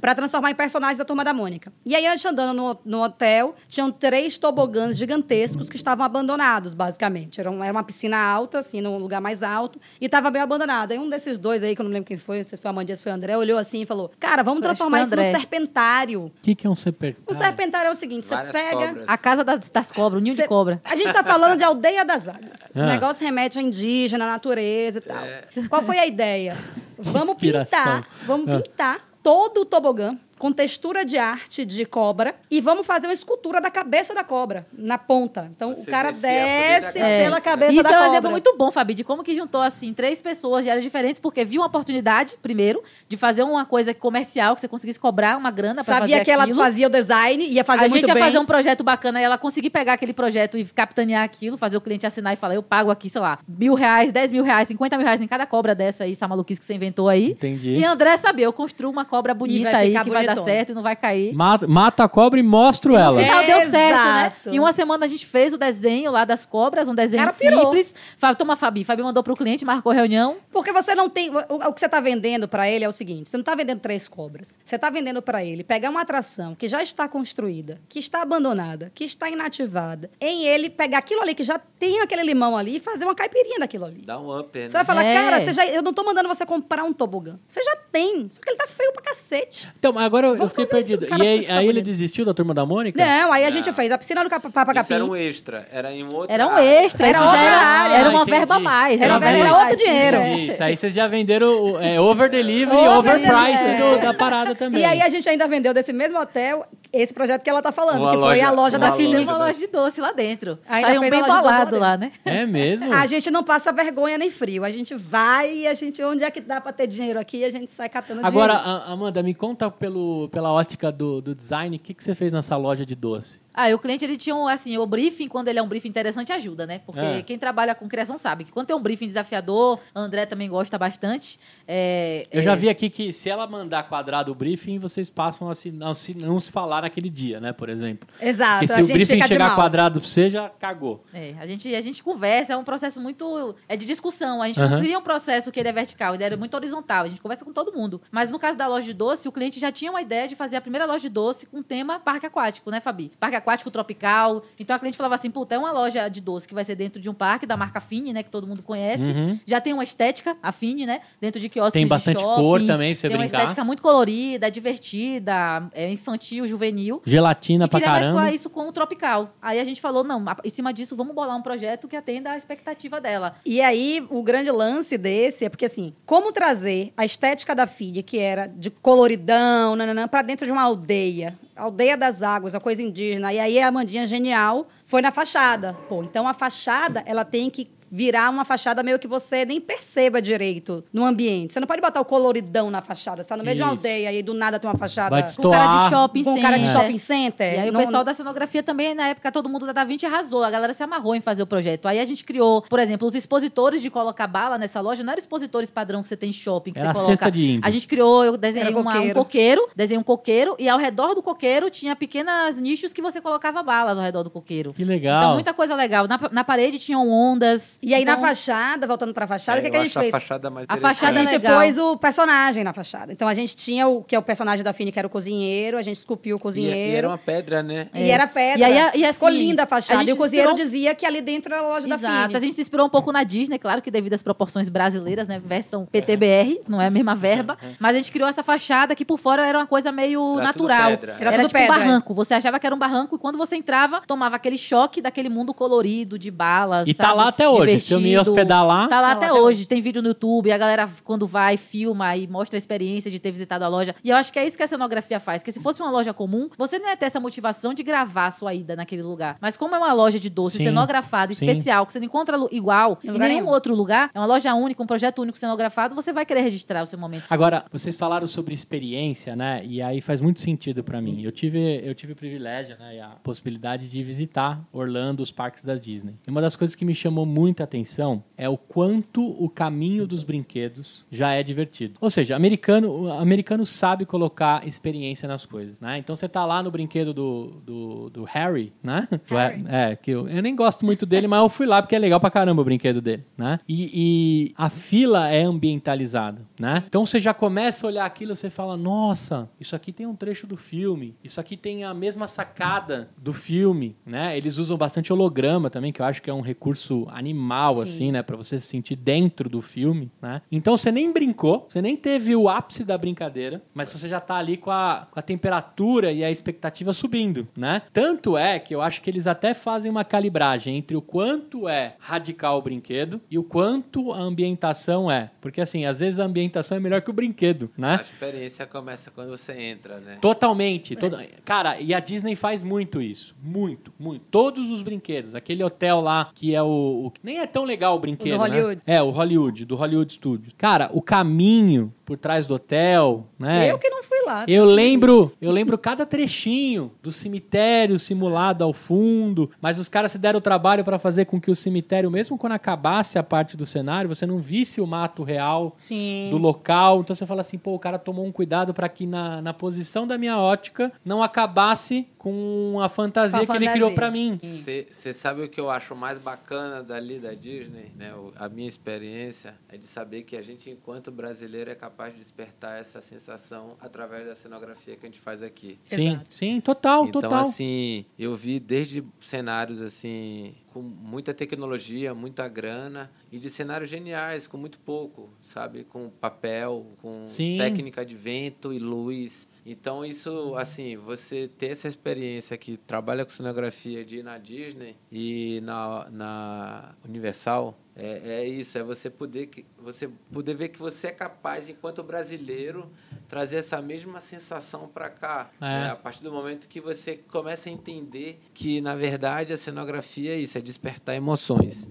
Para 0.00 0.14
transformar 0.14 0.50
em 0.50 0.54
personagens 0.54 0.98
da 0.98 1.04
Turma 1.04 1.24
da 1.24 1.32
Mônica. 1.32 1.72
E 1.86 1.96
aí, 1.96 2.06
a 2.06 2.14
gente 2.14 2.28
andando 2.28 2.54
no, 2.54 2.78
no 2.84 3.02
hotel, 3.02 3.54
tinham 3.68 3.90
três 3.90 4.36
tobogãs 4.36 4.96
gigantescos 4.98 5.68
que 5.70 5.76
estavam 5.76 6.04
abandonados, 6.04 6.74
basicamente. 6.74 7.40
Era, 7.40 7.50
um- 7.50 7.64
era 7.64 7.72
uma 7.72 7.82
piscina 7.82 8.18
alta, 8.18 8.58
assim, 8.58 8.80
num 8.82 8.98
lugar 8.98 9.20
mais 9.22 9.42
alto, 9.42 9.80
e 10.00 10.04
estava 10.04 10.30
bem 10.30 10.42
abandonado. 10.42 10.92
Aí 10.92 10.98
um 10.98 11.08
desses 11.08 11.38
dois 11.38 11.62
aí, 11.62 11.74
que 11.74 11.80
eu 11.80 11.84
não 11.84 11.90
lembro 11.92 12.06
quem 12.06 12.18
foi, 12.18 12.38
não 12.38 12.44
sei 12.44 12.56
se 12.56 12.62
foi 12.62 12.70
a 12.70 12.74
Mandia, 12.74 12.94
se 12.94 13.02
foi 13.02 13.10
o 13.10 13.14
André, 13.14 13.36
olhou 13.38 13.58
assim 13.58 13.82
e 13.82 13.86
falou: 13.86 14.10
Cara, 14.20 14.42
vamos 14.42 14.60
transformar 14.60 15.02
isso 15.02 15.14
no 15.16 15.22
André. 15.22 15.30
serpentário. 15.38 16.24
O 16.26 16.32
que, 16.42 16.54
que 16.54 16.66
é 16.66 16.70
um 16.70 16.74
serpentário? 16.74 17.24
O 17.26 17.34
serpentário 17.34 17.88
é 17.88 17.90
o 17.90 17.94
seguinte: 17.94 18.26
você 18.26 18.36
pega. 18.52 18.88
cobras. 18.88 19.04
A 19.08 19.16
casa 19.18 19.44
das, 19.44 19.70
das 19.70 19.90
cobras, 19.92 20.20
o 20.20 20.24
ninho 20.24 20.34
de 20.34 20.41
Cobra. 20.48 20.80
A 20.84 20.94
gente 20.96 21.12
tá 21.12 21.22
falando 21.24 21.56
de 21.58 21.64
aldeia 21.64 22.04
das 22.04 22.28
águas. 22.28 22.72
O 22.74 22.80
Ah. 22.80 22.86
negócio 22.86 23.24
remete 23.24 23.58
a 23.58 23.62
indígena, 23.62 24.26
natureza 24.26 24.98
e 24.98 25.00
tal. 25.02 25.22
Qual 25.68 25.82
foi 25.82 25.98
a 25.98 26.06
ideia? 26.06 26.56
Vamos 26.98 27.36
pintar, 27.36 28.06
vamos 28.26 28.48
Ah. 28.48 28.60
pintar 28.60 29.00
todo 29.22 29.62
o 29.62 29.64
tobogã 29.64 30.16
com 30.42 30.50
textura 30.50 31.04
de 31.04 31.16
arte 31.16 31.64
de 31.64 31.84
cobra 31.84 32.34
e 32.50 32.60
vamos 32.60 32.84
fazer 32.84 33.06
uma 33.06 33.12
escultura 33.12 33.60
da 33.60 33.70
cabeça 33.70 34.12
da 34.12 34.24
cobra 34.24 34.66
na 34.72 34.98
ponta. 34.98 35.48
Então 35.54 35.72
Você 35.72 35.82
o 35.82 35.86
cara 35.86 36.08
a 36.08 36.10
da 36.10 36.18
desce 36.18 36.98
cabeça. 36.98 37.22
pela 37.22 37.40
cabeça 37.40 37.72
Isso 37.72 37.82
da 37.84 37.88
é 37.90 37.92
um 37.92 37.94
cobra. 37.98 38.08
exemplo 38.08 38.30
muito 38.32 38.56
bom, 38.58 38.68
Fabi, 38.72 38.92
de 38.92 39.04
como 39.04 39.22
que 39.22 39.36
juntou, 39.36 39.62
assim, 39.62 39.94
três 39.94 40.20
pessoas 40.20 40.64
de 40.64 40.70
áreas 40.70 40.82
diferentes, 40.82 41.20
porque 41.20 41.44
viu 41.44 41.60
uma 41.60 41.68
oportunidade, 41.68 42.36
primeiro, 42.42 42.82
de 43.06 43.16
fazer 43.16 43.44
uma 43.44 43.64
coisa 43.64 43.94
comercial, 43.94 44.56
que 44.56 44.60
você 44.62 44.66
conseguisse 44.66 44.98
cobrar 44.98 45.36
uma 45.36 45.48
grana 45.52 45.84
pra 45.84 45.98
Sabia 45.98 46.16
fazer 46.18 46.24
que 46.24 46.30
ela 46.32 46.52
fazia 46.56 46.88
o 46.88 46.90
design, 46.90 47.46
ia 47.46 47.62
fazer 47.62 47.84
a 47.84 47.88
muito 47.88 48.00
gente 48.00 48.08
ia 48.08 48.14
bem. 48.14 48.24
fazer 48.24 48.38
um 48.40 48.44
projeto 48.44 48.82
bacana 48.82 49.20
e 49.20 49.22
ela 49.22 49.38
conseguir 49.38 49.70
pegar 49.70 49.92
aquele 49.92 50.12
projeto 50.12 50.58
e 50.58 50.64
capitanear 50.64 51.22
aquilo, 51.22 51.56
fazer 51.56 51.76
o 51.76 51.80
cliente 51.80 52.04
assinar 52.04 52.32
e 52.32 52.36
falar, 52.36 52.56
eu 52.56 52.64
pago 52.64 52.90
aqui, 52.90 53.08
sei 53.08 53.20
lá, 53.20 53.38
mil 53.46 53.74
reais, 53.74 54.10
dez 54.10 54.32
mil 54.32 54.42
reais, 54.42 54.66
cinquenta 54.66 54.96
mil 54.96 55.06
reais 55.06 55.20
em 55.20 55.28
cada 55.28 55.46
cobra 55.46 55.72
dessa 55.72 56.02
aí, 56.02 56.10
essa 56.10 56.26
maluquice 56.26 56.58
que 56.58 56.66
você 56.66 56.74
inventou 56.74 57.08
aí. 57.08 57.30
Entendi. 57.30 57.74
E 57.76 57.84
André 57.84 58.16
sabia, 58.16 58.46
eu 58.46 58.52
construo 58.52 58.90
uma 58.90 59.04
cobra 59.04 59.32
bonita 59.32 59.76
aí, 59.76 59.96
que 60.02 60.10
vai 60.10 60.31
dar 60.34 60.40
bonitona. 60.40 60.56
certo 60.56 60.70
e 60.70 60.74
não 60.74 60.82
vai 60.82 60.96
cair. 60.96 61.32
Mata, 61.34 61.66
mata 61.66 62.04
a 62.04 62.08
cobra 62.08 62.38
e 62.38 62.42
mostro 62.42 62.92
No 62.92 62.98
ela. 62.98 63.20
final 63.22 63.44
deu 63.44 63.60
certo, 63.68 63.96
né? 64.06 64.32
Em 64.46 64.58
uma 64.58 64.72
semana 64.72 65.04
a 65.04 65.08
gente 65.08 65.26
fez 65.26 65.52
o 65.52 65.58
desenho 65.58 66.10
lá 66.10 66.24
das 66.24 66.44
cobras, 66.46 66.88
um 66.88 66.94
desenho 66.94 67.22
Cara, 67.24 67.32
simples. 67.32 67.94
Fábio, 68.16 68.36
toma, 68.36 68.56
Fabi. 68.56 68.84
Fabi 68.84 69.02
mandou 69.02 69.22
pro 69.22 69.36
cliente, 69.36 69.64
marcou 69.64 69.92
reunião. 69.92 70.36
Porque 70.50 70.72
você 70.72 70.94
não 70.94 71.08
tem. 71.08 71.30
O, 71.30 71.38
o 71.68 71.72
que 71.72 71.80
você 71.80 71.86
está 71.86 72.00
vendendo 72.00 72.46
para 72.48 72.68
ele 72.68 72.84
é 72.84 72.88
o 72.88 72.92
seguinte: 72.92 73.30
você 73.30 73.36
não 73.36 73.42
está 73.42 73.54
vendendo 73.54 73.80
três 73.80 74.08
cobras. 74.08 74.58
Você 74.64 74.76
está 74.76 74.90
vendendo 74.90 75.20
para 75.22 75.44
ele 75.44 75.62
pegar 75.64 75.90
uma 75.90 76.00
atração 76.02 76.54
que 76.54 76.68
já 76.68 76.82
está 76.82 77.08
construída, 77.08 77.80
que 77.88 77.98
está 77.98 78.22
abandonada, 78.22 78.90
que 78.94 79.04
está 79.04 79.28
inativada, 79.30 80.10
em 80.20 80.44
ele 80.46 80.68
pegar 80.70 80.98
aquilo 80.98 81.20
ali 81.22 81.34
que 81.34 81.42
já 81.42 81.58
tem 81.58 82.00
aquele 82.00 82.22
limão 82.22 82.56
ali 82.56 82.76
e 82.76 82.80
fazer 82.80 83.04
uma 83.04 83.14
caipirinha 83.14 83.58
daquilo 83.58 83.84
ali. 83.84 84.02
Dá 84.04 84.18
um 84.18 84.38
up, 84.38 84.58
né? 84.58 84.68
Você 84.68 84.76
vai 84.76 84.84
falar, 84.84 85.04
É. 85.04 85.14
cara, 85.14 85.40
você 85.40 85.52
já- 85.52 85.66
eu 85.66 85.82
não 85.82 85.92
tô 85.92 86.02
mandando 86.04 86.28
você 86.28 86.44
comprar 86.46 86.84
um 86.84 86.92
tobogã. 86.92 87.38
Você 87.48 87.62
já 87.62 87.76
tem. 87.90 88.28
Só 88.30 88.40
que 88.40 88.48
ele 88.50 88.56
tá 88.56 88.66
feio 88.66 88.92
pra 88.92 89.02
cacete. 89.02 89.70
Então, 89.78 89.98
agora 89.98 90.21
eu- 90.24 90.30
eu 90.32 90.36
Vamos 90.36 90.52
fiquei 90.52 90.66
perdido. 90.66 91.06
e 91.06 91.26
aí, 91.26 91.46
aí 91.50 91.66
ele 91.66 91.82
desistiu 91.82 92.24
da 92.24 92.32
turma 92.34 92.52
da 92.54 92.64
Mônica? 92.66 93.02
Não, 93.04 93.32
aí 93.32 93.44
a 93.44 93.50
gente 93.50 93.72
fez 93.72 93.90
a 93.90 93.98
piscina 93.98 94.22
do 94.24 94.30
Capa- 94.30 94.48
Isso 94.80 94.92
era 94.92 95.04
um 95.04 95.16
extra. 95.16 95.66
Era 95.72 95.92
em 95.92 96.04
um 96.04 96.14
outro. 96.14 96.32
Era 96.32 96.46
um 96.46 96.58
extra, 96.58 97.06
Era 97.08 97.18
isso 97.18 97.24
já 97.26 97.30
outra 97.32 97.42
era, 97.46 97.56
área. 97.66 97.94
era 97.96 98.10
uma 98.10 98.22
Ah, 98.22 98.24
verba 98.24 98.54
a 98.56 98.60
mais. 98.60 99.00
Era 99.00 99.18
verba- 99.18 99.38
era 99.48 99.58
outro 99.58 99.76
dinheiro. 99.76 100.16
Entendi. 100.18 100.48
Isso 100.48 100.62
aí 100.62 100.76
vocês 100.76 100.94
já 100.94 101.06
venderam 101.06 101.48
o- 101.64 101.80
é, 101.80 102.00
over 102.00 102.28
delivery 102.30 102.76
e 102.76 102.88
Over 102.88 102.98
over 103.16 103.20
price 103.20 103.64
delivery. 103.64 103.96
do- 103.98 104.02
da 104.02 104.14
parada 104.14 104.54
também. 104.54 104.80
E 104.80 104.84
aí 104.84 105.00
a 105.02 105.08
gente 105.08 105.28
ainda 105.28 105.46
vendeu 105.48 105.72
desse 105.74 105.92
mesmo 105.92 106.18
hotel 106.20 106.64
esse 106.92 107.12
projeto 107.12 107.42
que 107.42 107.50
ela 107.50 107.62
tá 107.62 107.72
falando, 107.72 108.00
Uma 108.02 108.10
que 108.12 108.18
foi 108.18 108.40
a 108.40 108.50
loja- 108.50 108.62
loja 108.62 108.78
da. 108.78 108.92
Fizemos 108.92 109.24
loja. 109.26 109.30
uma 109.38 109.46
loja 109.46 109.58
de 109.58 109.66
doce 109.66 110.00
lá 110.00 110.12
dentro. 110.12 110.58
Ainda 110.68 110.88
Saiu 110.88 111.00
fez 111.00 111.10
bem 111.10 111.20
loja 111.20 111.32
bolado 111.40 111.78
lá, 111.78 111.96
né? 111.96 112.12
É 112.24 112.44
mesmo? 112.46 112.92
A 112.92 113.06
gente 113.06 113.30
não 113.30 113.42
passa 113.42 113.72
vergonha 113.72 114.18
nem 114.18 114.30
frio. 114.30 114.64
A 114.64 114.70
gente 114.70 114.94
vai, 114.94 115.66
a 115.66 115.74
gente 115.74 116.02
onde 116.02 116.22
é 116.24 116.30
que 116.30 116.40
dá 116.40 116.60
pra 116.60 116.72
ter 116.72 116.86
dinheiro 116.86 117.18
aqui, 117.18 117.44
a 117.44 117.50
gente 117.50 117.70
sai 117.70 117.88
catando 117.88 118.24
Agora, 118.24 118.54
dinheiro. 118.56 118.82
a- 118.86 118.92
Amanda, 118.92 119.22
me 119.22 119.32
conta 119.34 119.70
pelo, 119.70 120.11
pela 120.30 120.52
ótica 120.52 120.90
do, 120.90 121.20
do 121.20 121.34
design, 121.34 121.76
o 121.76 121.80
que, 121.80 121.92
que 121.92 122.02
você 122.02 122.14
fez 122.14 122.32
nessa 122.32 122.56
loja 122.56 122.86
de 122.86 122.94
doce? 122.94 123.41
Ah, 123.54 123.70
e 123.70 123.74
o 123.74 123.78
cliente, 123.78 124.04
ele 124.04 124.16
tinha, 124.16 124.34
um, 124.34 124.48
assim, 124.48 124.76
o 124.78 124.86
briefing, 124.86 125.28
quando 125.28 125.48
ele 125.48 125.58
é 125.58 125.62
um 125.62 125.68
briefing 125.68 125.88
interessante, 125.88 126.32
ajuda, 126.32 126.66
né? 126.66 126.80
Porque 126.84 127.00
É. 127.00 127.22
quem 127.22 127.38
trabalha 127.38 127.74
com 127.74 127.88
criação 127.88 128.16
sabe 128.16 128.44
que 128.44 128.52
quando 128.52 128.66
tem 128.68 128.76
um 128.76 128.80
briefing 128.80 129.06
desafiador, 129.06 129.78
a 129.94 130.00
André 130.00 130.26
também 130.26 130.48
gosta 130.48 130.78
bastante. 130.78 131.38
é, 131.68 132.26
Eu 132.32 132.40
é, 132.40 132.42
já 132.42 132.54
vi 132.54 132.68
aqui 132.68 132.88
que 132.90 133.12
se 133.12 133.28
ela 133.28 133.46
mandar 133.46 133.84
quadrado 133.84 134.32
o 134.32 134.34
briefing, 134.34 134.78
vocês 134.78 135.10
passam 135.10 135.50
a 135.50 135.54
se, 135.54 135.70
não, 135.70 135.94
se, 135.94 136.14
não 136.14 136.38
se 136.40 136.50
falar 136.50 136.82
naquele 136.82 137.10
dia, 137.10 137.40
né? 137.40 137.52
Por 137.52 137.68
exemplo. 137.68 138.08
Exato, 138.20 138.60
Porque 138.66 138.72
a 138.72 138.84
se 138.84 138.90
o 138.90 138.94
briefing 138.94 139.22
chegar 139.22 139.54
quadrado 139.54 140.00
pra 140.00 140.08
você, 140.08 140.30
já 140.30 140.48
cagou. 140.48 141.04
É, 141.12 141.34
a 141.38 141.46
gente, 141.46 141.74
a 141.74 141.80
gente 141.80 142.02
conversa, 142.02 142.54
é 142.54 142.56
um 142.56 142.64
processo 142.64 143.00
muito. 143.00 143.54
É 143.68 143.76
de 143.76 143.86
discussão. 143.86 144.42
A 144.42 144.46
gente 144.46 144.60
não 144.60 144.80
cria 144.80 144.98
um 144.98 145.02
processo 145.02 145.50
que 145.52 145.60
ele 145.60 145.68
é 145.68 145.72
vertical, 145.72 146.14
ele 146.14 146.24
é 146.24 146.36
muito 146.36 146.54
horizontal. 146.54 147.04
A 147.04 147.08
gente 147.08 147.20
conversa 147.20 147.44
com 147.44 147.52
todo 147.52 147.72
mundo. 147.72 148.00
Mas 148.10 148.30
no 148.30 148.38
caso 148.38 148.56
da 148.56 148.66
loja 148.66 148.86
de 148.86 148.94
doce, 148.94 149.28
o 149.28 149.32
cliente 149.32 149.60
já 149.60 149.70
tinha 149.70 149.90
uma 149.90 150.00
ideia 150.02 150.26
de 150.28 150.34
fazer 150.36 150.56
a 150.56 150.60
primeira 150.60 150.86
loja 150.86 151.02
de 151.02 151.08
doce 151.08 151.46
com 151.46 151.62
tema 151.62 151.98
parque 152.00 152.26
aquático, 152.26 152.70
né, 152.70 152.80
Fabi? 152.80 153.12
Parque 153.20 153.36
aquático 153.42 153.70
tropical. 153.70 154.42
Então 154.58 154.74
a 154.74 154.78
cliente 154.78 154.96
falava 154.96 155.14
assim: 155.14 155.30
puta, 155.30 155.54
é 155.54 155.58
uma 155.58 155.72
loja 155.72 156.08
de 156.08 156.20
doce 156.20 156.48
que 156.48 156.54
vai 156.54 156.64
ser 156.64 156.74
dentro 156.76 157.00
de 157.00 157.10
um 157.10 157.14
parque 157.14 157.44
da 157.46 157.56
marca 157.56 157.80
Fini, 157.80 158.12
né, 158.12 158.22
que 158.22 158.30
todo 158.30 158.46
mundo 158.46 158.62
conhece. 158.62 159.12
Uhum. 159.12 159.38
Já 159.46 159.60
tem 159.60 159.72
uma 159.72 159.84
estética, 159.84 160.36
a 160.42 160.52
Fini, 160.52 160.86
né, 160.86 161.00
dentro 161.20 161.40
de 161.40 161.48
quiosques 161.48 161.72
Tem 161.74 161.82
de 161.82 161.88
bastante 161.88 162.20
shopping. 162.20 162.40
cor 162.42 162.60
também 162.66 162.92
pra 162.92 163.00
você 163.00 163.08
Tem 163.08 163.16
uma 163.16 163.22
brincar. 163.24 163.38
estética 163.40 163.64
muito 163.64 163.82
colorida, 163.82 164.50
divertida, 164.50 165.68
é 165.74 165.90
infantil, 165.90 166.46
juvenil. 166.46 167.02
Gelatina 167.04 167.64
E 167.64 167.68
pra 167.68 167.80
queria 167.80 167.94
caramba. 167.94 168.12
mesclar 168.12 168.34
isso 168.34 168.48
com 168.50 168.68
o 168.68 168.72
tropical. 168.72 169.34
Aí 169.40 169.58
a 169.60 169.64
gente 169.64 169.80
falou, 169.80 170.04
não, 170.04 170.22
a- 170.28 170.36
em 170.44 170.48
cima 170.48 170.72
disso, 170.72 170.94
vamos 170.96 171.14
bolar 171.14 171.36
um 171.36 171.42
projeto 171.42 171.88
que 171.88 171.96
atenda 171.96 172.30
à 172.32 172.36
expectativa 172.36 173.00
dela. 173.00 173.36
E 173.44 173.60
aí, 173.60 174.04
o 174.10 174.22
grande 174.22 174.50
lance 174.50 174.96
desse 174.98 175.44
é 175.44 175.48
porque, 175.48 175.64
assim, 175.66 175.92
como 176.06 176.32
trazer 176.32 176.92
a 176.96 177.04
estética 177.04 177.54
da 177.54 177.66
filha, 177.66 178.02
que 178.02 178.18
era 178.18 178.46
de 178.46 178.70
coloridão, 178.70 179.74
nananã, 179.76 180.06
pra 180.08 180.22
dentro 180.22 180.46
de 180.46 180.52
uma 180.52 180.62
aldeia. 180.62 181.38
Aldeia 181.54 181.96
das 181.96 182.22
Águas, 182.22 182.54
uma 182.54 182.60
coisa 182.60 182.82
indígena. 182.82 183.32
E 183.32 183.38
aí, 183.38 183.58
a 183.58 183.68
Amandinha 183.68 184.06
genial 184.06 184.66
foi 184.84 185.02
na 185.02 185.10
fachada. 185.10 185.74
Pô, 185.88 186.02
então 186.02 186.26
a 186.26 186.34
fachada, 186.34 187.02
ela 187.06 187.24
tem 187.24 187.50
que 187.50 187.70
virar 187.94 188.30
uma 188.30 188.42
fachada 188.42 188.82
meio 188.82 188.98
que 188.98 189.06
você 189.06 189.44
nem 189.44 189.60
perceba 189.60 190.22
direito 190.22 190.82
no 190.90 191.04
ambiente. 191.04 191.52
Você 191.52 191.60
não 191.60 191.66
pode 191.66 191.82
botar 191.82 192.00
o 192.00 192.04
coloridão 192.06 192.70
na 192.70 192.80
fachada. 192.80 193.22
Você 193.22 193.28
tá 193.28 193.36
no 193.36 193.44
meio 193.44 193.54
de 193.56 193.62
uma 193.62 193.68
Isso. 193.68 193.76
aldeia 193.76 194.10
e 194.12 194.22
do 194.22 194.32
nada 194.32 194.58
tem 194.58 194.68
uma 194.70 194.78
fachada 194.78 195.10
Vai 195.10 195.22
Com 195.36 195.50
cara 195.50 195.84
de 195.84 195.90
shopping 195.90 196.24
com 196.24 196.40
cara 196.40 196.56
de 196.58 196.64
center. 196.64 196.80
shopping 196.80 196.98
center. 196.98 197.54
E 197.54 197.58
aí 197.58 197.70
Não- 197.70 197.78
o 197.80 197.84
pessoal 197.84 198.02
da 198.02 198.14
cenografia 198.14 198.62
também, 198.62 198.94
na 198.94 199.08
época, 199.08 199.30
todo 199.30 199.46
mundo 199.46 199.66
da 199.66 199.72
Da 199.72 199.84
Vinci 199.84 200.06
arrasou. 200.06 200.42
A 200.42 200.50
galera 200.50 200.72
se 200.72 200.82
amarrou 200.82 201.14
em 201.14 201.20
fazer 201.20 201.42
o 201.42 201.46
projeto. 201.46 201.86
Aí 201.86 202.00
a 202.00 202.04
gente 202.06 202.24
criou, 202.24 202.62
por 202.62 202.78
exemplo, 202.78 203.06
os 203.06 203.14
expositores 203.14 203.82
de 203.82 203.90
colocar 203.90 204.26
bala 204.26 204.56
nessa 204.56 204.80
loja. 204.80 205.02
Não 205.04 205.12
eram 205.12 205.18
expositores 205.20 205.70
padrão 205.70 206.00
que 206.00 206.08
você 206.08 206.16
tem 206.16 206.30
em 206.30 206.32
shopping, 206.32 206.72
que 206.72 206.80
Era 206.80 206.92
você 206.94 206.98
a 206.98 207.02
coloca. 207.02 207.12
cesta 207.16 207.30
de 207.30 207.42
índio. 207.50 207.60
A 207.62 207.68
gente 207.70 207.86
criou, 207.86 208.24
eu 208.24 208.36
desenhei 208.38 208.70
uma- 208.72 208.80
um 208.80 208.84
coqueiro. 208.94 209.14
coqueiro, 209.20 209.68
desenhei 209.76 210.00
um 210.00 210.04
coqueiro, 210.04 210.56
e 210.58 210.66
ao 210.68 210.78
redor 210.78 211.14
do 211.14 211.22
coqueiro 211.22 211.68
tinha 211.68 211.94
pequenas 211.94 212.56
nichos 212.56 212.92
que 212.92 213.02
você 213.02 213.20
colocava 213.20 213.62
balas 213.62 213.98
ao 213.98 214.04
redor 214.04 214.22
do 214.22 214.30
coqueiro. 214.30 214.72
Que 214.72 214.84
legal. 214.84 215.22
Então, 215.22 215.34
muita 215.34 215.52
coisa 215.52 215.74
legal. 215.74 216.06
Na, 216.08 216.18
na 216.30 216.44
parede 216.44 216.78
tinham 216.78 217.08
ondas. 217.10 217.78
E 217.84 217.92
aí 217.94 218.02
Então, 218.02 218.14
na 218.14 218.20
fachada, 218.20 218.86
voltando 218.86 219.12
pra 219.12 219.26
fachada, 219.26 219.58
o 219.58 219.60
que, 219.62 219.66
É, 219.66 219.70
que 219.72 219.76
a 219.76 219.82
gente 219.82 219.92
fez? 219.92 220.14
a 220.14 220.20
fachada 220.20 220.48
mais 220.50 220.66
A 220.68 220.74
A 220.74 220.76
fachada 220.76 221.12
interessante. 221.14 221.32
gente 221.40 221.42
legal. 221.50 221.60
pôs 221.60 221.78
o 221.78 221.96
personagem 221.96 222.62
na 222.62 222.72
fachada. 222.72 223.12
Então 223.12 223.26
a 223.26 223.34
gente 223.34 223.56
tinha 223.56 223.88
o 223.88 224.04
que 224.04 224.14
é 224.14 224.18
o 224.18 224.22
personagem 224.22 224.62
da 224.64 224.72
Fini, 224.72 224.92
que 224.92 224.98
era 225.00 225.06
o 225.08 225.10
cozinheiro, 225.10 225.76
a 225.76 225.82
gente 225.82 225.96
esculpiu 225.96 226.36
o 226.36 226.38
E, 226.38 226.40
cozinheiro. 226.42 226.92
e 226.92 226.94
era 226.94 227.08
uma 227.08 227.18
pedra, 227.18 227.60
né? 227.60 227.88
E 227.92 228.08
era 228.08 228.28
pedra. 228.28 228.58
E 228.60 228.62
aí, 228.64 229.00
e 229.00 229.04
assim, 229.04 229.14
Ficou 229.14 229.28
linda 229.30 229.62
a 229.62 229.64
a 229.64 229.66
fachada. 229.66 229.98
gente 230.00 230.10
E 230.10 230.12
o 230.12 230.16
cozinheiro 230.16 230.50
inspirou- 230.52 230.64
dizia 230.70 230.94
que 230.94 231.04
ali 231.04 231.20
dentro 231.20 231.52
era 231.52 231.62
a 231.64 231.66
loja 231.68 231.88
da 231.88 231.96
Exato. 231.96 232.22
Fini. 232.26 232.36
A 232.36 232.38
gente 232.40 232.54
se 232.54 232.60
inspirou 232.62 232.86
um 232.86 232.90
pouco 232.90 233.10
na 233.10 233.24
Disney, 233.24 233.58
claro 233.58 233.82
que 233.82 233.90
devido 233.90 234.12
às 234.14 234.22
proporções 234.22 234.68
brasileiras, 234.68 235.26
né? 235.26 235.40
Versão 235.44 235.84
PTBR, 235.84 236.60
não 236.68 236.80
é 236.80 236.86
a 236.86 236.90
mesma 236.90 237.16
verba. 237.16 237.58
Mas 237.80 237.96
a 237.96 237.98
gente 237.98 238.12
criou 238.12 238.28
essa 238.28 238.44
fachada 238.44 238.94
que 238.94 239.04
por 239.04 239.18
fora 239.18 239.44
era 239.44 239.58
uma 239.58 239.66
coisa 239.66 239.90
meio 239.90 240.38
Era 240.38 240.52
tudo 240.52 240.68
natural. 240.68 240.90
pedra. 240.90 241.12
Era 241.14 241.24
Era, 241.30 241.36
tudo 241.38 241.46
tipo 241.48 241.58
pedra, 241.58 241.74
um 241.74 241.78
barranco. 241.78 242.14
Você 242.14 242.34
achava 242.34 242.60
que 242.60 242.66
era 242.66 242.74
um 242.76 242.78
barranco 242.78 243.16
e 243.16 243.18
quando 243.18 243.36
você 243.36 243.56
entrava, 243.56 244.02
tomava 244.06 244.36
aquele 244.36 244.56
choque 244.56 245.00
daquele 245.02 245.28
mundo 245.28 245.52
colorido, 245.52 246.16
de 246.16 246.30
balas. 246.30 246.86
E 246.86 246.94
tá 246.94 247.06
sabe? 247.06 247.16
lá 247.18 247.28
até 247.28 247.48
hoje. 247.48 247.71
Se 247.80 247.92
eu 247.94 247.98
me 248.00 248.08
Divertido. 248.10 248.30
hospedar 248.32 248.66
lá- 248.66 248.88
Tá 248.88 249.00
lá 249.00 249.08
Tá 249.08 249.12
até 249.16 249.26
lá 249.26 249.32
até 249.32 249.40
hoje. 249.40 249.66
Tem 249.66 249.80
vídeo 249.80 250.02
no 250.02 250.08
YouTube, 250.08 250.50
a 250.52 250.58
galera, 250.58 250.88
quando 251.04 251.26
vai, 251.26 251.56
filma 251.56 252.16
e 252.16 252.26
mostra 252.26 252.56
a 252.56 252.58
experiência 252.58 253.10
de 253.10 253.18
ter 253.18 253.30
visitado 253.30 253.64
a 253.64 253.68
loja. 253.68 253.94
E 254.02 254.10
eu 254.10 254.16
acho 254.16 254.32
que 254.32 254.38
é 254.38 254.46
isso 254.46 254.56
que 254.56 254.62
a 254.62 254.66
cenografia 254.66 255.18
faz. 255.20 255.42
Porque 255.42 255.52
se 255.52 255.60
fosse 255.60 255.80
uma 255.82 255.90
loja 255.90 256.12
comum, 256.12 256.48
você 256.58 256.78
não 256.78 256.88
ia 256.88 256.96
ter 256.96 257.06
essa 257.06 257.20
motivação 257.20 257.72
de 257.74 257.82
gravar 257.82 258.26
a 258.26 258.30
sua 258.30 258.54
ida 258.54 258.74
naquele 258.76 259.02
lugar. 259.02 259.36
Mas 259.40 259.56
como 259.56 259.74
é 259.74 259.78
uma 259.78 259.92
loja 259.92 260.18
de 260.18 260.28
doce 260.30 260.58
Sim, 260.58 260.64
cenografada, 260.64 261.32
sim. 261.34 261.44
especial, 261.44 261.86
que 261.86 261.92
você 261.92 261.98
não 261.98 262.06
encontra 262.06 262.36
igual 262.50 262.98
Em 263.04 263.10
nenhum 263.12 263.18
nenhum. 263.18 263.48
outro 263.48 263.74
lugar, 263.74 264.10
é 264.14 264.18
uma 264.18 264.26
loja 264.26 264.54
única, 264.54 264.82
um 264.82 264.86
projeto 264.86 265.20
único 265.22 265.38
cenografado, 265.38 265.94
você 265.94 266.12
vai 266.12 266.24
querer 266.26 266.40
registrar 266.42 266.82
o 266.82 266.86
seu 266.86 266.98
momento. 266.98 267.24
Agora, 267.30 267.64
vocês 267.72 267.96
falaram 267.96 268.26
sobre 268.26 268.54
experiência, 268.54 269.34
né? 269.36 269.62
E 269.64 269.80
aí 269.82 270.00
faz 270.00 270.20
muito 270.20 270.40
sentido 270.40 270.82
pra 270.82 271.00
mim. 271.00 271.22
Eu 271.22 271.32
tive, 271.32 271.80
eu 271.84 271.94
tive 271.94 272.12
o 272.12 272.16
privilégio, 272.16 272.76
né? 272.78 272.96
E 272.96 273.00
a 273.00 273.08
possibilidade 273.22 273.88
de 273.88 274.02
visitar 274.02 274.60
Orlando, 274.72 275.22
os 275.22 275.30
parques 275.32 275.64
da 275.64 275.74
Disney. 275.74 276.14
E 276.26 276.30
uma 276.30 276.40
das 276.40 276.56
coisas 276.56 276.74
que 276.74 276.84
me 276.84 276.94
chamou 276.94 277.24
muita 277.52 277.64
atenção 277.64 278.24
é 278.36 278.48
o 278.48 278.56
quanto 278.56 279.22
o 279.22 279.48
caminho 279.48 280.06
dos 280.06 280.24
brinquedos 280.24 281.04
já 281.10 281.34
é 281.34 281.42
divertido. 281.42 281.94
Ou 282.00 282.10
seja, 282.10 282.34
americano, 282.34 283.12
americano 283.12 283.66
sabe 283.66 284.06
colocar 284.06 284.66
experiência 284.66 285.28
nas 285.28 285.44
coisas, 285.44 285.78
né? 285.78 285.98
Então 285.98 286.16
você 286.16 286.26
tá 286.26 286.46
lá 286.46 286.62
no 286.62 286.70
brinquedo 286.70 287.12
do, 287.12 287.62
do, 287.64 288.10
do 288.10 288.24
Harry, 288.24 288.72
né? 288.82 289.06
Harry. 289.26 289.62
é, 289.68 289.94
que 289.94 290.10
eu, 290.10 290.26
eu 290.28 290.42
nem 290.42 290.56
gosto 290.56 290.84
muito 290.86 291.04
dele, 291.04 291.28
mas 291.28 291.40
eu 291.40 291.48
fui 291.50 291.66
lá 291.66 291.82
porque 291.82 291.94
é 291.94 291.98
legal 291.98 292.18
pra 292.18 292.30
caramba 292.30 292.62
o 292.62 292.64
brinquedo 292.64 293.02
dele, 293.02 293.24
né? 293.36 293.60
E, 293.68 293.90
e 293.92 294.54
a 294.56 294.70
fila 294.70 295.28
é 295.28 295.42
ambientalizada, 295.42 296.40
né? 296.58 296.84
Então 296.86 297.04
você 297.04 297.20
já 297.20 297.34
começa 297.34 297.86
a 297.86 297.88
olhar 297.88 298.06
aquilo 298.06 298.32
e 298.32 298.36
você 298.36 298.48
fala, 298.48 298.78
nossa, 298.78 299.48
isso 299.60 299.76
aqui 299.76 299.92
tem 299.92 300.06
um 300.06 300.16
trecho 300.16 300.46
do 300.46 300.56
filme, 300.56 301.14
isso 301.22 301.38
aqui 301.38 301.56
tem 301.56 301.84
a 301.84 301.92
mesma 301.92 302.26
sacada 302.26 303.10
do 303.18 303.34
filme, 303.34 303.94
né? 304.06 304.36
Eles 304.36 304.56
usam 304.56 304.78
bastante 304.78 305.12
holograma 305.12 305.68
também, 305.68 305.92
que 305.92 306.00
eu 306.00 306.06
acho 306.06 306.22
que 306.22 306.30
é 306.30 306.34
um 306.34 306.40
recurso 306.40 307.06
animal, 307.10 307.41
Sim. 307.76 307.82
assim, 307.82 308.12
né? 308.12 308.22
Pra 308.22 308.36
você 308.36 308.58
se 308.60 308.66
sentir 308.66 308.96
dentro 308.96 309.48
do 309.48 309.60
filme, 309.60 310.10
né? 310.20 310.42
Então 310.50 310.76
você 310.76 310.90
nem 310.92 311.12
brincou, 311.12 311.66
você 311.68 311.80
nem 311.82 311.96
teve 311.96 312.34
o 312.36 312.48
ápice 312.48 312.84
da 312.84 312.96
brincadeira, 312.96 313.62
mas 313.74 313.90
você 313.90 314.08
já 314.08 314.20
tá 314.20 314.36
ali 314.36 314.56
com 314.56 314.70
a, 314.70 315.06
com 315.10 315.18
a 315.18 315.22
temperatura 315.22 316.12
e 316.12 316.24
a 316.24 316.30
expectativa 316.30 316.92
subindo, 316.92 317.46
né? 317.56 317.82
Tanto 317.92 318.36
é 318.36 318.58
que 318.58 318.74
eu 318.74 318.80
acho 318.80 319.00
que 319.02 319.10
eles 319.10 319.26
até 319.26 319.54
fazem 319.54 319.90
uma 319.90 320.04
calibragem 320.04 320.76
entre 320.76 320.96
o 320.96 321.02
quanto 321.02 321.68
é 321.68 321.94
radical 321.98 322.58
o 322.58 322.62
brinquedo 322.62 323.20
e 323.30 323.38
o 323.38 323.42
quanto 323.44 324.12
a 324.12 324.18
ambientação 324.20 325.10
é. 325.10 325.30
Porque 325.40 325.60
assim, 325.60 325.84
às 325.84 326.00
vezes 326.00 326.18
a 326.20 326.24
ambientação 326.24 326.76
é 326.76 326.80
melhor 326.80 327.00
que 327.02 327.10
o 327.10 327.12
brinquedo, 327.12 327.70
né? 327.76 327.96
A 327.98 328.02
experiência 328.02 328.66
começa 328.66 329.10
quando 329.10 329.30
você 329.30 329.52
entra, 329.52 329.98
né? 329.98 330.18
Totalmente. 330.20 330.96
toda- 330.96 331.26
Cara, 331.44 331.80
e 331.80 331.92
a 331.94 332.00
Disney 332.00 332.34
faz 332.36 332.62
muito 332.62 333.00
isso. 333.00 333.34
Muito, 333.42 333.92
muito. 333.98 334.24
Todos 334.30 334.70
os 334.70 334.82
brinquedos. 334.82 335.34
Aquele 335.34 335.62
hotel 335.62 336.00
lá 336.00 336.30
que 336.34 336.54
é 336.54 336.62
o. 336.62 337.06
o- 337.06 337.12
nem 337.32 337.40
é 337.40 337.46
tão 337.46 337.64
legal 337.64 337.96
o 337.96 337.98
brinquedo. 337.98 338.34
O 338.34 338.38
do 338.38 338.44
né? 338.44 338.50
Hollywood. 338.50 338.82
É, 338.86 339.02
o 339.02 339.10
Hollywood, 339.10 339.64
do 339.64 339.74
Hollywood 339.74 340.12
Studios. 340.12 340.54
Cara, 340.56 340.90
o 340.92 341.00
caminho 341.00 341.92
por 342.04 342.18
trás 342.18 342.44
do 342.44 342.54
hotel, 342.54 343.26
né? 343.38 343.70
Eu 343.70 343.78
que 343.78 343.88
não 343.88 344.02
fui 344.02 344.20
lá. 344.26 344.44
Eu 344.46 344.64
lembro, 344.64 345.32
eu 345.40 345.50
lembro 345.50 345.78
cada 345.78 346.04
trechinho 346.04 346.92
do 347.02 347.10
cemitério 347.10 347.98
simulado 347.98 348.62
ao 348.62 348.72
fundo, 348.72 349.50
mas 349.60 349.78
os 349.78 349.88
caras 349.88 350.12
se 350.12 350.18
deram 350.18 350.38
o 350.38 350.42
trabalho 350.42 350.84
para 350.84 350.98
fazer 350.98 351.24
com 351.24 351.40
que 351.40 351.50
o 351.50 351.56
cemitério, 351.56 352.10
mesmo 352.10 352.36
quando 352.36 352.52
acabasse 352.52 353.18
a 353.18 353.22
parte 353.22 353.56
do 353.56 353.64
cenário, 353.64 354.08
você 354.08 354.26
não 354.26 354.38
visse 354.38 354.80
o 354.80 354.86
mato 354.86 355.22
real 355.22 355.72
Sim. 355.78 356.28
do 356.30 356.36
local. 356.36 357.00
Então 357.00 357.16
você 357.16 357.24
fala 357.24 357.40
assim, 357.40 357.56
pô, 357.56 357.74
o 357.74 357.78
cara 357.78 357.98
tomou 357.98 358.26
um 358.26 358.32
cuidado 358.32 358.74
para 358.74 358.88
que 358.88 359.06
na, 359.06 359.40
na 359.40 359.54
posição 359.54 360.06
da 360.06 360.18
minha 360.18 360.38
ótica 360.38 360.92
não 361.04 361.22
acabasse 361.22 362.06
com 362.18 362.78
a 362.82 362.88
fantasia 362.88 363.38
Com 363.38 363.44
a 363.44 363.46
que 363.46 363.52
ele 363.52 363.66
fantasia. 363.66 363.72
criou 363.72 363.94
para 363.94 364.10
mim. 364.10 364.38
Você 364.42 365.14
sabe 365.14 365.42
o 365.42 365.48
que 365.48 365.60
eu 365.60 365.70
acho 365.70 365.96
mais 365.96 366.18
bacana 366.18 366.82
dali 366.82 367.18
da 367.22 367.32
Disney? 367.34 367.92
Né? 367.96 368.12
A 368.36 368.48
minha 368.48 368.68
experiência 368.68 369.54
é 369.68 369.78
de 369.78 369.86
saber 369.86 370.22
que 370.22 370.36
a 370.36 370.42
gente, 370.42 370.68
enquanto 370.68 371.10
brasileiro, 371.10 371.70
é 371.70 371.74
capaz 371.74 372.12
de 372.12 372.18
despertar 372.20 372.78
essa 372.78 373.00
sensação 373.00 373.76
através 373.80 374.26
da 374.26 374.34
cenografia 374.34 374.96
que 374.96 375.06
a 375.06 375.08
gente 375.08 375.20
faz 375.20 375.42
aqui. 375.42 375.78
Sim, 375.84 376.12
Exato. 376.12 376.34
sim, 376.34 376.60
total, 376.60 377.06
então, 377.06 377.22
total. 377.22 377.40
assim, 377.40 378.04
eu 378.18 378.36
vi 378.36 378.58
desde 378.60 379.04
cenários 379.20 379.80
assim 379.80 380.54
com 380.72 380.80
muita 380.80 381.34
tecnologia, 381.34 382.14
muita 382.14 382.48
grana 382.48 383.10
e 383.30 383.38
de 383.38 383.50
cenários 383.50 383.90
geniais 383.90 384.46
com 384.46 384.56
muito 384.56 384.78
pouco, 384.80 385.30
sabe, 385.42 385.84
com 385.84 386.08
papel, 386.08 386.96
com 387.00 387.28
Sim. 387.28 387.58
técnica 387.58 388.04
de 388.04 388.16
vento 388.16 388.72
e 388.72 388.78
luz. 388.78 389.46
Então 389.64 390.04
isso, 390.04 390.54
assim, 390.56 390.96
você 390.96 391.48
ter 391.48 391.68
essa 391.68 391.86
experiência 391.86 392.56
que 392.56 392.76
trabalha 392.76 393.24
com 393.24 393.30
cenografia 393.30 394.04
de 394.04 394.18
ir 394.18 394.22
na 394.22 394.36
Disney 394.38 394.96
e 395.10 395.60
na, 395.62 396.08
na 396.10 396.94
Universal 397.06 397.78
é, 397.94 398.40
é 398.40 398.48
isso, 398.48 398.78
é 398.78 398.82
você 398.82 399.10
poder 399.10 399.46
que 399.46 399.66
você 399.78 400.08
poder 400.32 400.54
ver 400.54 400.70
que 400.70 400.78
você 400.78 401.08
é 401.08 401.10
capaz, 401.10 401.68
enquanto 401.68 402.02
brasileiro, 402.02 402.90
trazer 403.28 403.56
essa 403.56 403.82
mesma 403.82 404.18
sensação 404.18 404.88
para 404.88 405.10
cá. 405.10 405.50
É. 405.60 405.64
né? 405.64 405.90
A 405.90 405.96
partir 405.96 406.22
do 406.22 406.32
momento 406.32 406.68
que 406.68 406.80
você 406.80 407.16
começa 407.30 407.68
a 407.68 407.72
entender 407.72 408.40
que, 408.54 408.80
na 408.80 408.94
verdade, 408.94 409.52
a 409.52 409.58
cenografia 409.58 410.32
é 410.32 410.38
isso, 410.38 410.56
é 410.56 410.60
despertar 410.60 411.14
emoções. 411.14 411.86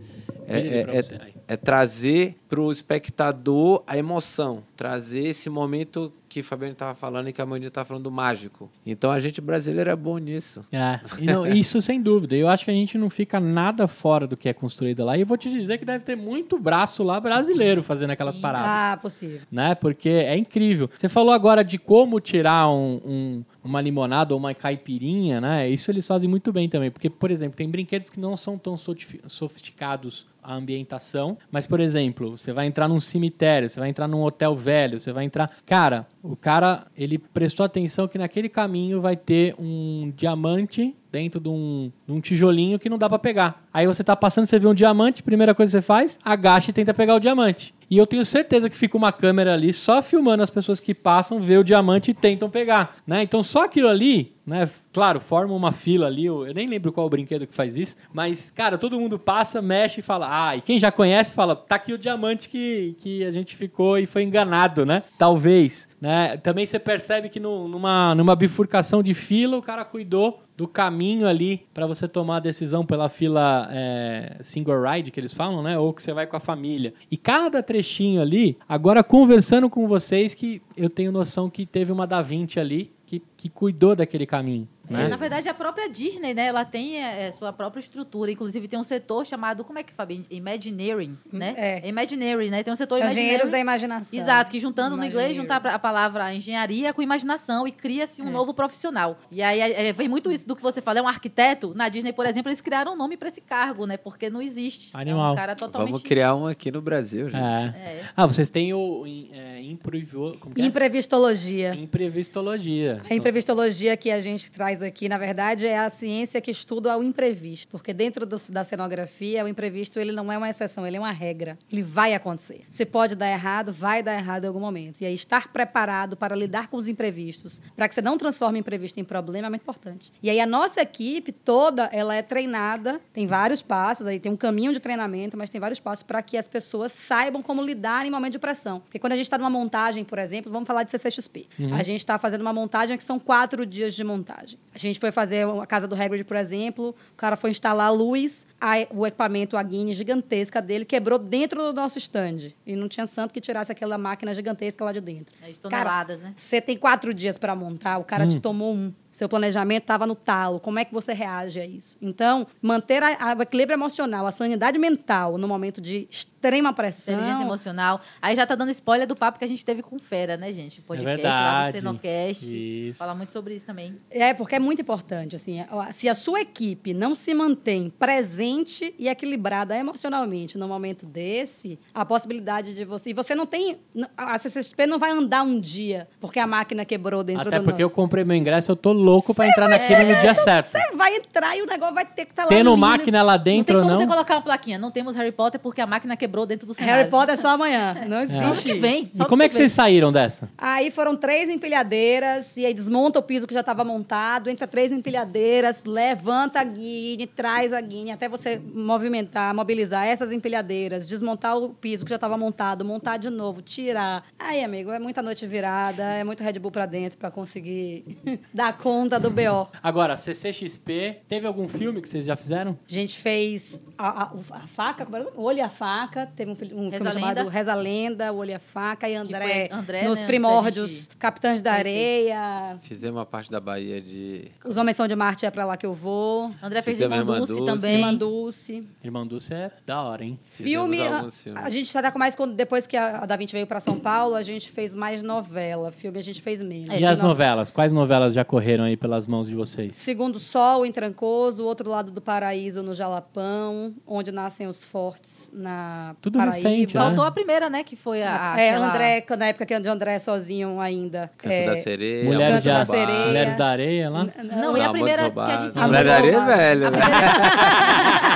É, 0.48 0.58
é- 0.58 0.82
é- 0.98 1.34
é 1.48 1.58
trazer 1.58 2.36
para 2.50 2.60
o 2.60 2.72
espectador 2.72 3.84
a 3.86 3.96
emoção, 3.96 4.64
trazer 4.76 5.28
esse 5.28 5.50
momento 5.52 6.12
que 6.32 6.40
o 6.40 6.44
Fabiano 6.46 6.72
estava 6.72 6.96
falando 6.96 7.28
e 7.28 7.34
que 7.34 7.42
a 7.42 7.46
Mandy 7.46 7.68
estava 7.68 7.84
falando 7.84 8.04
do 8.04 8.12
mágico. 8.12 8.72
Então 8.86 9.12
a 9.12 9.20
gente 9.20 9.42
brasileiro 9.42 9.90
é 9.90 9.96
bom 9.98 10.18
nisso. 10.18 10.62
É, 10.72 11.02
e 11.20 11.26
não- 11.26 11.46
isso 11.54 11.82
sem 11.82 12.02
dúvida. 12.02 12.38
Eu 12.38 12.48
acho 12.48 12.64
que 12.64 12.72
a 12.72 12.74
gente 12.74 12.98
não 12.98 13.10
fica 13.10 13.38
nada 13.38 13.86
fora 13.86 14.26
do 14.26 14.38
que 14.38 14.48
é 14.48 14.54
construído 14.54 15.04
lá. 15.04 15.18
E 15.18 15.22
eu 15.22 15.26
vou 15.26 15.36
te 15.38 15.50
dizer 15.52 15.78
que 15.78 15.84
deve 15.84 16.06
ter 16.06 16.16
muito 16.16 16.58
braço 16.58 17.04
lá 17.04 17.20
brasileiro 17.20 17.84
fazendo 17.84 18.12
aquelas 18.12 18.38
paradas. 18.38 18.70
Ah, 18.70 18.98
possível. 19.02 19.42
Né? 19.52 19.76
Porque 19.76 20.08
é 20.08 20.38
incrível. 20.38 20.90
Você 20.96 21.10
falou 21.10 21.34
agora 21.34 21.64
de 21.66 21.78
como 21.78 22.20
tirar 22.22 22.70
um- 22.70 23.02
um- 23.06 23.44
uma 23.62 23.82
limonada 23.82 24.34
ou 24.34 24.40
uma 24.40 24.54
caipirinha, 24.54 25.42
né? 25.42 25.70
Isso 25.70 25.92
eles 25.92 26.08
fazem 26.08 26.30
muito 26.30 26.54
bem 26.54 26.70
também. 26.70 26.90
Porque, 26.90 27.10
por 27.10 27.30
exemplo, 27.30 27.58
tem 27.58 27.70
brinquedos 27.70 28.10
que 28.10 28.20
não 28.20 28.38
são 28.38 28.58
tão 28.58 28.78
sofi- 28.78 29.20
sofisticados 29.28 30.26
a 30.44 30.56
ambientação, 30.56 31.38
mas, 31.52 31.66
por 31.66 31.80
exemplo, 31.80 32.38
você 32.38 32.52
vai 32.52 32.66
entrar 32.66 32.88
num 32.88 33.00
cemitério, 33.00 33.70
você 33.70 33.80
vai 33.80 33.90
entrar 33.90 34.08
num 34.08 34.22
hotel 34.22 34.56
velho, 34.56 35.00
você 35.00 35.12
vai 35.12 35.26
entrar. 35.26 35.52
Cara, 35.66 36.08
o 36.24 36.36
cara, 36.36 36.88
ele 36.98 37.18
prestou 37.18 37.66
atenção 37.66 38.08
que 38.08 38.18
naquele 38.18 38.50
caminho 38.50 39.02
vai 39.02 39.16
ter 39.16 39.56
um 39.60 40.12
diamante 40.16 40.96
dentro 41.12 41.40
de 41.40 41.50
um, 41.50 41.92
de 42.08 42.14
um 42.14 42.20
tijolinho 42.22 42.80
que 42.80 42.90
não 42.90 42.98
dá 42.98 43.10
pra 43.10 43.20
pegar. 43.20 43.64
Aí 43.74 43.86
você 43.86 44.04
tá 44.04 44.16
passando, 44.16 44.46
você 44.46 44.58
vê 44.58 44.68
um 44.68 44.74
diamante, 44.74 45.22
primeira 45.22 45.54
coisa 45.54 45.70
que 45.78 45.82
você 45.82 45.86
faz, 45.86 46.18
agacha 46.24 46.70
e 46.70 46.74
tenta 46.74 46.94
pegar 46.94 47.16
o 47.16 47.20
diamante. 47.20 47.74
E 47.90 47.98
eu 47.98 48.08
tenho 48.08 48.24
certeza 48.26 48.70
que 48.70 48.76
fica 48.78 48.96
uma 48.96 49.12
câmera 49.12 49.54
ali 49.54 49.74
só 49.74 50.02
filmando 50.02 50.42
as 50.42 50.50
pessoas 50.50 50.80
que 50.80 50.94
passam, 50.94 51.42
vê 51.42 51.58
o 51.58 51.64
diamante 51.64 52.12
e 52.12 52.14
tentam 52.14 52.50
pegar, 52.50 52.96
né? 53.06 53.22
Então 53.22 53.44
só 53.44 53.66
aquilo 53.66 53.90
ali, 53.90 54.34
né? 54.46 54.70
Claro, 54.94 55.20
forma 55.20 55.54
uma 55.54 55.74
fila 55.74 56.08
ali, 56.08 56.26
eu, 56.26 56.48
eu 56.48 56.54
nem 56.54 56.68
lembro 56.68 56.94
qual 56.94 57.06
o 57.06 57.10
brinquedo 57.10 57.46
que 57.46 57.54
faz 57.54 57.76
isso, 57.76 57.98
mas, 58.14 58.50
cara, 58.50 58.78
todo 58.78 58.98
mundo 58.98 59.20
passa, 59.20 59.62
mexe 59.62 60.00
e 60.00 60.04
fala, 60.04 60.28
ah, 60.50 60.56
e 60.56 60.62
quem 60.62 60.80
já 60.80 60.90
conhece 60.90 61.34
fala, 61.34 61.54
tá 61.54 61.76
aqui 61.76 61.92
o 61.92 61.98
diamante 61.98 62.48
que, 62.48 62.96
que 63.00 63.26
a 63.26 63.32
gente 63.32 63.58
ficou 63.58 63.98
e 63.98 64.06
foi 64.06 64.24
enganado, 64.24 64.86
né? 64.86 65.04
Talvez. 65.18 65.90
né? 66.00 66.38
Também 66.38 66.66
você 66.66 66.80
percebe 66.80 67.28
que 67.28 67.42
no- 67.42 67.68
numa, 67.68 68.16
numa 68.16 68.36
bifurcação 68.38 69.04
de 69.04 69.14
fila, 69.14 69.58
o 69.58 69.62
cara 69.62 69.84
cuidou 69.84 70.42
do 70.62 70.68
caminho 70.68 71.28
ali 71.28 71.66
para 71.74 71.88
você 71.88 72.08
tomar 72.08 72.38
a 72.38 72.40
decisão 72.40 72.86
pela 72.86 73.10
fila 73.10 73.68
é, 73.72 74.38
single 74.42 74.80
ride, 74.84 75.10
que 75.10 75.20
eles 75.20 75.34
falam, 75.34 75.64
né? 75.64 75.76
Ou 75.76 75.92
que 75.92 76.04
você 76.04 76.14
vai 76.14 76.28
com 76.28 76.38
a 76.38 76.40
família. 76.40 76.94
E 77.10 77.18
cada 77.18 77.64
trechinho 77.64 78.22
ali, 78.22 78.56
agora 78.70 79.04
conversando 79.04 79.72
com 79.72 79.88
vocês, 79.88 80.36
que 80.36 80.62
eu 80.78 80.88
tenho 80.88 81.12
noção 81.12 81.50
que 81.50 81.66
teve 81.66 81.92
uma 81.92 82.06
da 82.06 82.22
20 82.22 82.60
ali 82.60 82.92
que, 83.08 83.24
que 83.36 83.50
cuidou 83.50 83.96
daquele 83.96 84.28
caminho. 84.28 84.68
É, 85.00 85.04
Né? 85.04 85.08
na 85.08 85.16
verdade, 85.16 85.50
a 85.50 85.54
própria 85.54 85.90
Disney, 85.90 86.34
né? 86.34 86.48
Ela 86.48 86.66
tem 86.66 86.98
é, 86.98 87.32
sua 87.32 87.52
própria 87.52 87.80
estrutura. 87.80 88.32
Inclusive, 88.32 88.68
tem 88.68 88.80
um 88.80 88.84
setor 88.84 89.26
chamado, 89.26 89.64
como 89.64 89.80
é 89.80 89.84
que 89.84 89.94
Fabi? 89.94 90.26
Imagineering, 90.30 91.18
né? 91.32 91.54
É. 91.58 91.88
Imagineering, 91.88 92.50
né? 92.50 92.64
Tem 92.64 92.72
um 92.72 92.76
setor 92.76 93.02
Engenheiros 93.04 93.50
da 93.50 93.60
imaginação. 93.60 94.20
Exato, 94.20 94.52
que 94.52 94.60
juntando 94.60 94.96
no 94.98 95.06
inglês, 95.06 95.36
juntar 95.36 95.66
a 95.66 95.80
palavra 95.80 96.34
engenharia 96.34 96.94
com 96.94 97.02
imaginação 97.02 97.68
e 97.68 97.72
cria-se 97.72 98.22
um 98.22 98.28
É. 98.28 98.32
novo 98.32 98.54
profissional. 98.54 99.18
E 99.30 99.42
aí 99.42 99.60
é, 99.60 99.94
vem 99.94 100.08
muito 100.08 100.32
isso 100.32 100.48
do 100.48 100.56
que 100.56 100.62
você 100.62 100.82
fala, 100.82 101.00
é 101.00 101.02
um 101.02 101.08
arquiteto. 101.08 101.74
Na 101.76 101.90
Disney, 101.90 102.14
por 102.14 102.26
exemplo, 102.26 102.50
eles 102.50 102.62
criaram 102.62 102.94
um 102.94 102.98
nome 102.98 103.18
para 103.18 103.28
esse 103.28 103.42
cargo, 103.42 103.86
né? 103.86 103.98
Porque 103.98 104.30
não 104.30 104.42
existe. 104.42 104.96
É 104.96 105.00
Animal. 105.02 105.34
um 105.34 105.36
cara 105.36 105.56
totalmente... 105.56 105.92
Vamos 105.92 106.04
criar 106.04 106.36
um 106.36 106.48
aqui 106.48 106.72
no 106.72 106.82
Brasil, 106.82 107.30
gente. 107.30 107.42
É. 107.42 107.78
É. 107.78 108.02
Ah, 108.16 108.26
vocês 108.26 108.50
têm 108.50 108.74
o 108.74 109.06
é, 109.32 109.58
é? 109.58 109.62
Imprevistologia. 109.62 111.74
imprevistologia. 111.76 113.02
A 113.10 113.14
imprevistologia 113.14 113.98
que 113.98 114.12
a 114.12 114.20
gente 114.20 114.52
traz 114.52 114.81
aqui, 114.82 115.08
na 115.10 115.18
verdade, 115.18 115.66
é 115.68 115.78
a 115.78 115.90
ciência 115.90 116.40
que 116.42 116.52
estuda 116.52 116.98
o 116.98 117.04
imprevisto. 117.04 117.70
Porque 117.72 117.94
dentro 117.94 118.26
do- 118.26 118.36
da 118.50 118.64
cenografia, 118.64 119.44
o 119.44 119.48
imprevisto 119.48 120.00
ele 120.00 120.12
não 120.12 120.32
é 120.32 120.38
uma 120.38 120.50
exceção, 120.50 120.86
ele 120.86 120.98
é 120.98 121.00
uma 121.00 121.12
regra. 121.12 121.58
Ele 121.72 121.82
vai 121.82 122.14
acontecer. 122.14 122.64
Se 122.70 122.86
pode 122.86 123.16
dar 123.16 123.30
errado, 123.30 123.72
vai 123.72 124.02
dar 124.04 124.14
errado 124.16 124.44
em 124.44 124.48
algum 124.48 124.60
momento. 124.60 125.02
E 125.02 125.06
aí, 125.06 125.14
estar 125.14 125.48
preparado 125.52 126.16
para 126.18 126.36
lidar 126.36 126.68
com 126.68 126.78
os 126.78 126.88
imprevistos, 126.88 127.62
para 127.76 127.88
que 127.88 127.96
você 127.96 128.02
não 128.02 128.18
transforme 128.18 128.60
o 128.60 128.62
imprevisto 128.62 129.00
em 129.00 129.04
problema, 129.04 129.48
é 129.48 129.50
muito 129.50 129.62
importante. 129.62 130.12
E 130.22 130.30
aí, 130.30 130.40
a 130.40 130.46
nossa 130.46 130.82
equipe 130.82 131.32
toda, 131.32 131.90
ela 131.92 132.16
é 132.16 132.22
treinada, 132.22 133.00
tem 133.14 133.28
vários 133.28 133.62
passos, 133.62 134.08
aí 134.08 134.20
tem 134.20 134.32
um 134.32 134.36
caminho 134.38 134.74
de 134.74 134.80
treinamento, 134.80 135.38
mas 135.38 135.50
tem 135.50 135.60
vários 135.62 135.80
passos 135.80 136.04
para 136.04 136.22
que 136.22 136.38
as 136.38 136.48
pessoas 136.48 136.92
saibam 136.92 137.42
como 137.42 137.62
lidar 137.62 138.06
em 138.06 138.12
momento 138.12 138.34
de 138.34 138.40
pressão. 138.40 138.80
Porque 138.82 139.00
quando 139.00 139.14
a 139.14 139.16
gente 139.16 139.26
está 139.26 139.38
numa 139.38 139.50
montagem, 139.50 140.04
por 140.04 140.18
exemplo, 140.20 140.52
vamos 140.52 140.68
falar 140.68 140.84
de 140.84 140.92
CCXP. 140.92 141.48
A 141.74 141.84
gente 141.84 142.00
está 142.00 142.18
fazendo 142.20 142.42
uma 142.42 142.54
montagem 142.54 142.98
que 142.98 143.04
são 143.04 143.20
quatro 143.20 143.66
dias 143.66 143.94
de 143.94 144.04
montagem. 144.04 144.58
A 144.74 144.78
gente 144.78 145.00
foi 145.00 145.12
fazer 145.12 145.46
a 145.46 145.66
casa 145.66 145.86
do 145.88 145.96
Hagrid, 146.02 146.24
por 146.24 146.38
exemplo, 146.38 146.96
o 147.12 147.16
cara 147.18 147.36
foi 147.36 147.50
instalar 147.50 147.88
a 147.88 147.90
luz, 147.90 148.48
a- 148.60 148.88
o 148.92 149.06
equipamento, 149.06 149.58
a 149.58 149.64
guine 149.64 149.94
gigantesca 149.94 150.62
dele, 150.62 150.86
quebrou 150.86 151.20
dentro 151.20 151.62
do 151.62 151.74
nosso 151.74 151.98
stand. 151.98 152.54
E 152.66 152.76
não 152.76 152.88
tinha 152.88 153.06
santo 153.06 153.34
que 153.34 153.42
tirasse 153.42 153.70
aquela 153.72 153.98
máquina 153.98 154.34
gigantesca 154.34 154.86
lá 154.86 154.94
de 154.94 155.02
dentro. 155.02 155.36
As 155.44 155.58
toneladas, 155.58 156.22
né? 156.22 156.34
Você 156.38 156.62
tem 156.62 156.78
quatro 156.78 157.14
dias 157.14 157.38
para 157.38 157.54
montar, 157.54 157.98
o 157.98 158.04
cara 158.06 158.26
te 158.28 158.40
tomou 158.40 158.74
um. 158.74 158.94
Seu 159.12 159.28
planejamento 159.28 159.84
estava 159.84 160.08
no 160.08 160.16
talo. 160.16 160.60
Como 160.60 160.80
é 160.80 160.86
que 160.86 160.94
você 160.94 161.14
reage 161.14 161.60
a 161.60 161.66
isso? 161.66 161.98
Então, 162.02 162.48
manter 162.62 163.04
a, 163.04 163.32
a- 163.32 163.36
o 163.38 163.42
equilíbrio 163.42 163.76
emocional, 163.76 164.26
a 164.26 164.32
sanidade 164.32 164.78
mental 164.80 165.38
no 165.38 165.48
momento 165.48 165.82
de 165.82 166.08
extrema 166.10 166.74
pressão. 166.74 167.16
Inteligência 167.16 167.44
emocional. 167.44 168.00
Aí 168.22 168.36
já 168.36 168.48
tá 168.48 168.56
dando 168.56 168.72
spoiler 168.72 169.06
do 169.06 169.16
papo 169.16 169.38
que 169.38 169.46
a 169.46 169.48
gente 169.48 169.66
teve 169.66 169.82
com 169.84 170.00
Fera, 170.00 170.38
né, 170.38 170.52
gente? 170.54 170.80
O 170.80 170.84
podcast 170.84 171.28
lá 171.28 171.62
do 171.62 171.68
É. 171.68 171.72
Cenocast. 171.74 172.88
Isso. 172.90 173.00
Fala 173.00 173.14
muito 173.14 173.32
sobre 173.34 173.54
isso 173.54 173.66
também. 173.66 173.96
É, 174.10 174.34
porque 174.34 174.56
é 174.56 174.60
muito 174.60 174.82
importante. 174.82 175.36
Assim, 175.36 175.58
se 175.92 176.08
a 176.08 176.16
sua 176.16 176.42
equipe 176.42 176.94
não 176.94 177.14
se 177.14 177.34
mantém 177.34 177.90
presente 177.90 178.94
e 178.98 179.08
equilibrada 179.10 179.76
emocionalmente 179.76 180.58
no 180.58 180.68
momento 180.68 181.06
desse, 181.06 181.78
a 181.94 182.06
possibilidade 182.06 182.74
de 182.74 182.86
você. 182.86 183.10
E 183.10 183.14
você 183.14 183.36
não 183.36 183.46
tem. 183.46 183.78
A 184.16 184.38
CCXP 184.38 184.86
não 184.88 184.98
vai 184.98 185.12
andar 185.12 185.44
um 185.44 185.60
dia 185.60 186.08
porque 186.20 186.40
a 186.40 186.48
máquina 186.48 186.86
quebrou 186.86 187.24
dentro 187.24 187.48
Até 187.48 187.60
do 187.60 187.66
porque 187.66 187.84
eu 187.84 187.90
comprei 187.90 188.24
meu 188.24 188.36
ingresso, 188.38 188.72
eu 188.72 188.76
tô 188.76 188.94
louco 189.02 189.34
pra 189.34 189.48
entrar 189.48 189.68
naquele 189.68 190.14
no 190.14 190.22
dia 190.22 190.34
certo. 190.34 190.72
Você 190.72 190.96
vai 190.96 191.16
entrar 191.16 191.58
e 191.58 191.62
o 191.62 191.66
negócio 191.66 191.96
vai 191.96 192.06
ter 192.06 192.26
que 192.26 192.32
estar 192.32 192.44
lá. 192.44 192.50
Tendo 192.50 192.70
lindo. 192.70 192.78
máquina 192.78 193.24
lá 193.24 193.38
não 193.38 193.44
tem 193.44 193.58
dentro 193.58 193.76
ou 193.76 193.82
como 193.82 193.94
não. 193.94 194.00
você 194.00 194.08
colocar 194.08 194.36
uma 194.36 194.42
plaquinha. 194.42 194.78
Não 194.78 194.92
temos 194.92 195.16
Harry 195.16 195.32
Potter 195.32 195.60
porque 195.60 195.82
a 195.82 195.88
máquina 195.88 196.16
quebrou 196.16 196.46
dentro 196.46 196.68
do 196.68 196.74
cenário. 196.74 196.98
Harry 196.98 197.10
Potter 197.10 197.34
é 197.34 197.38
só 197.38 197.50
amanhã. 197.50 198.06
Não 198.08 198.18
ano 198.18 198.52
existe. 198.52 198.74
que 198.74 198.80
vem. 198.80 199.10
E 199.14 199.26
como 199.26 199.44
é 199.44 199.50
que 199.50 199.56
vocês 199.56 199.72
saíram 199.72 200.12
dessa? 200.12 200.50
Aí 200.58 200.92
foram 200.92 201.16
três 201.16 201.50
empilhadeiras, 201.50 202.58
e 202.58 202.66
aí 202.66 202.74
desmonta 202.74 203.20
o 203.20 203.24
piso 203.24 203.48
que 203.48 203.54
já 203.54 203.62
estava 203.62 203.84
montado, 203.84 204.50
entra 204.50 204.68
três 204.68 204.92
empilhadeiras, 204.92 205.84
levanta 205.86 206.60
a 206.60 206.64
guine, 206.64 207.28
traz 207.28 207.74
a 207.74 207.82
guine, 207.82 208.12
até 208.12 208.30
você 208.30 208.62
movimentar, 208.74 209.54
mobilizar 209.54 210.06
essas 210.06 210.32
empilhadeiras, 210.32 211.08
desmontar 211.08 211.58
o 211.58 211.70
piso 211.70 212.06
que 212.06 212.10
já 212.10 212.16
estava 212.16 212.38
montado, 212.38 212.86
montar 212.86 213.18
de 213.18 213.30
novo, 213.30 213.62
tirar. 213.62 214.24
Aí, 214.38 214.64
amigo, 214.64 214.92
é 214.92 215.00
muita 215.00 215.22
noite 215.22 215.46
virada, 215.48 216.04
é 216.04 216.24
muito 216.24 216.44
Red 216.44 216.60
Bull 216.60 216.72
pra 216.72 216.86
dentro 216.86 217.18
para 217.18 217.32
conseguir 217.32 218.06
dar 218.54 218.78
conta 218.78 218.91
do 219.20 219.30
BO. 219.32 219.68
Agora, 219.82 220.18
CCXP, 220.18 221.18
teve 221.28 221.48
algum 221.48 221.68
filme 221.68 222.02
que 222.02 222.10
vocês 222.10 222.26
já 222.26 222.36
fizeram? 222.36 222.78
A 222.88 222.94
gente 222.94 223.18
fez 223.18 223.82
a, 223.98 224.24
a- 224.24 224.32
a 224.52 224.60
faca, 224.68 225.08
o 225.36 225.44
Olho 225.44 225.58
e 225.60 225.62
a 225.62 225.70
Faca. 225.70 226.28
Teve 226.36 226.52
um, 226.52 226.54
um 226.86 226.90
Reza 226.90 227.12
filme 227.12 227.12
chamado. 227.28 227.48
Reza 227.50 227.72
a 227.72 227.76
Lenda, 227.76 228.32
O 228.32 228.38
Olho 228.38 228.52
e 228.52 228.54
a 228.54 228.60
Faca. 228.60 229.08
E 229.10 229.16
André, 229.16 229.70
André, 229.72 230.04
nos 230.08 230.20
né, 230.20 230.26
primórdios, 230.28 230.92
gente 230.92 231.18
Capitães 231.18 231.62
da. 231.62 231.74
Areia. 231.74 232.78
Fizemos 232.82 233.18
uma 233.18 233.26
parte 233.26 233.50
da 233.52 233.60
Bahia 233.60 234.02
de. 234.02 234.52
Os 234.66 234.78
Homens 234.78 234.96
São 234.98 235.08
de 235.08 235.16
Marte 235.16 235.46
é 235.46 235.52
pra 235.52 235.66
lá 235.66 235.78
que 235.78 235.86
eu 235.86 235.94
vou. 235.94 236.52
André 236.62 236.82
fez 236.82 237.00
Irmã 237.00 237.18
Irmã 237.18 237.38
Dulce 237.38 237.54
Dulce. 237.54 237.66
também. 237.66 237.96
Irmã 237.96 238.14
Dulce. 238.14 238.88
Irmão 239.04 239.28
Dulce 239.28 239.54
é 239.54 239.72
da 239.86 240.02
hora, 240.02 240.24
hein? 240.24 240.40
Filme, 240.44 241.02
a, 241.02 241.26
a 241.56 241.70
gente 241.70 241.92
tá 241.92 242.12
com 242.12 242.20
mais 242.20 242.36
quando 242.36 242.54
depois 242.54 242.86
que 242.86 242.98
a, 242.98 243.20
a 243.20 243.26
Da 243.26 243.36
Vinci 243.36 243.54
veio 243.54 243.66
pra 243.68 243.80
São 243.80 244.00
Paulo, 244.00 244.36
a 244.36 244.42
gente 244.42 244.70
fez 244.72 244.96
mais 244.96 245.22
novela. 245.22 245.92
Filme 245.92 246.20
a 246.20 246.24
gente 246.24 246.42
fez 246.42 246.62
menos. 246.62 246.90
É, 246.96 247.00
e 247.00 247.06
as 247.06 247.22
novelas? 247.22 247.72
Quais 247.72 247.92
novelas 247.92 248.34
já 248.34 248.44
correram 248.44 248.81
aí 248.84 248.96
pelas 248.98 249.28
mãos 249.28 249.48
de 249.48 249.56
vocês? 249.56 249.96
Segundo 249.96 250.40
Sol 250.40 250.86
em 250.86 250.92
Trancoso, 250.92 251.64
o 251.64 251.66
outro 251.66 251.90
lado 251.90 252.12
do 252.12 252.22
Paraíso 252.22 252.82
no 252.84 252.94
Jalapão, 252.96 253.94
onde 254.06 254.32
nascem 254.32 254.68
os 254.68 254.86
fortes 254.86 255.50
na 255.54 256.16
Tudo 256.22 256.38
Paraíba. 256.38 256.70
recente, 256.70 256.96
né? 256.96 257.02
Faltou 257.02 257.24
a 257.26 257.32
primeira, 257.32 257.70
né? 257.70 257.84
Que 257.84 257.96
foi 257.96 258.24
a. 258.24 258.56
É, 258.58 258.70
aquela- 258.72 258.90
André, 258.90 259.26
na 259.38 259.46
época 259.48 259.66
que 259.66 259.74
André 259.74 260.20
sozinho 260.20 260.80
ainda. 260.80 261.30
Canto 261.38 261.52
é, 261.54 261.66
da 261.66 261.78
Sereia. 261.78 262.24
Mulheres, 262.26 262.56
Canto 262.56 262.66
da 262.66 262.82
A- 262.82 262.86
Sereia. 262.86 263.26
Mulheres 263.28 263.56
da 263.58 263.68
Areia 263.68 264.10
lá? 264.10 264.28
Não, 264.44 264.78
e 264.78 264.82
a 264.82 264.90
primeira 264.90 265.30
que 265.30 265.40
a 265.40 265.58
gente. 265.58 265.78
Amor 265.78 265.88
Mulher 265.90 266.06
da 266.06 266.16
Areia 266.16 266.36
é 266.38 266.46
velho, 266.46 266.92
né? 266.92 267.00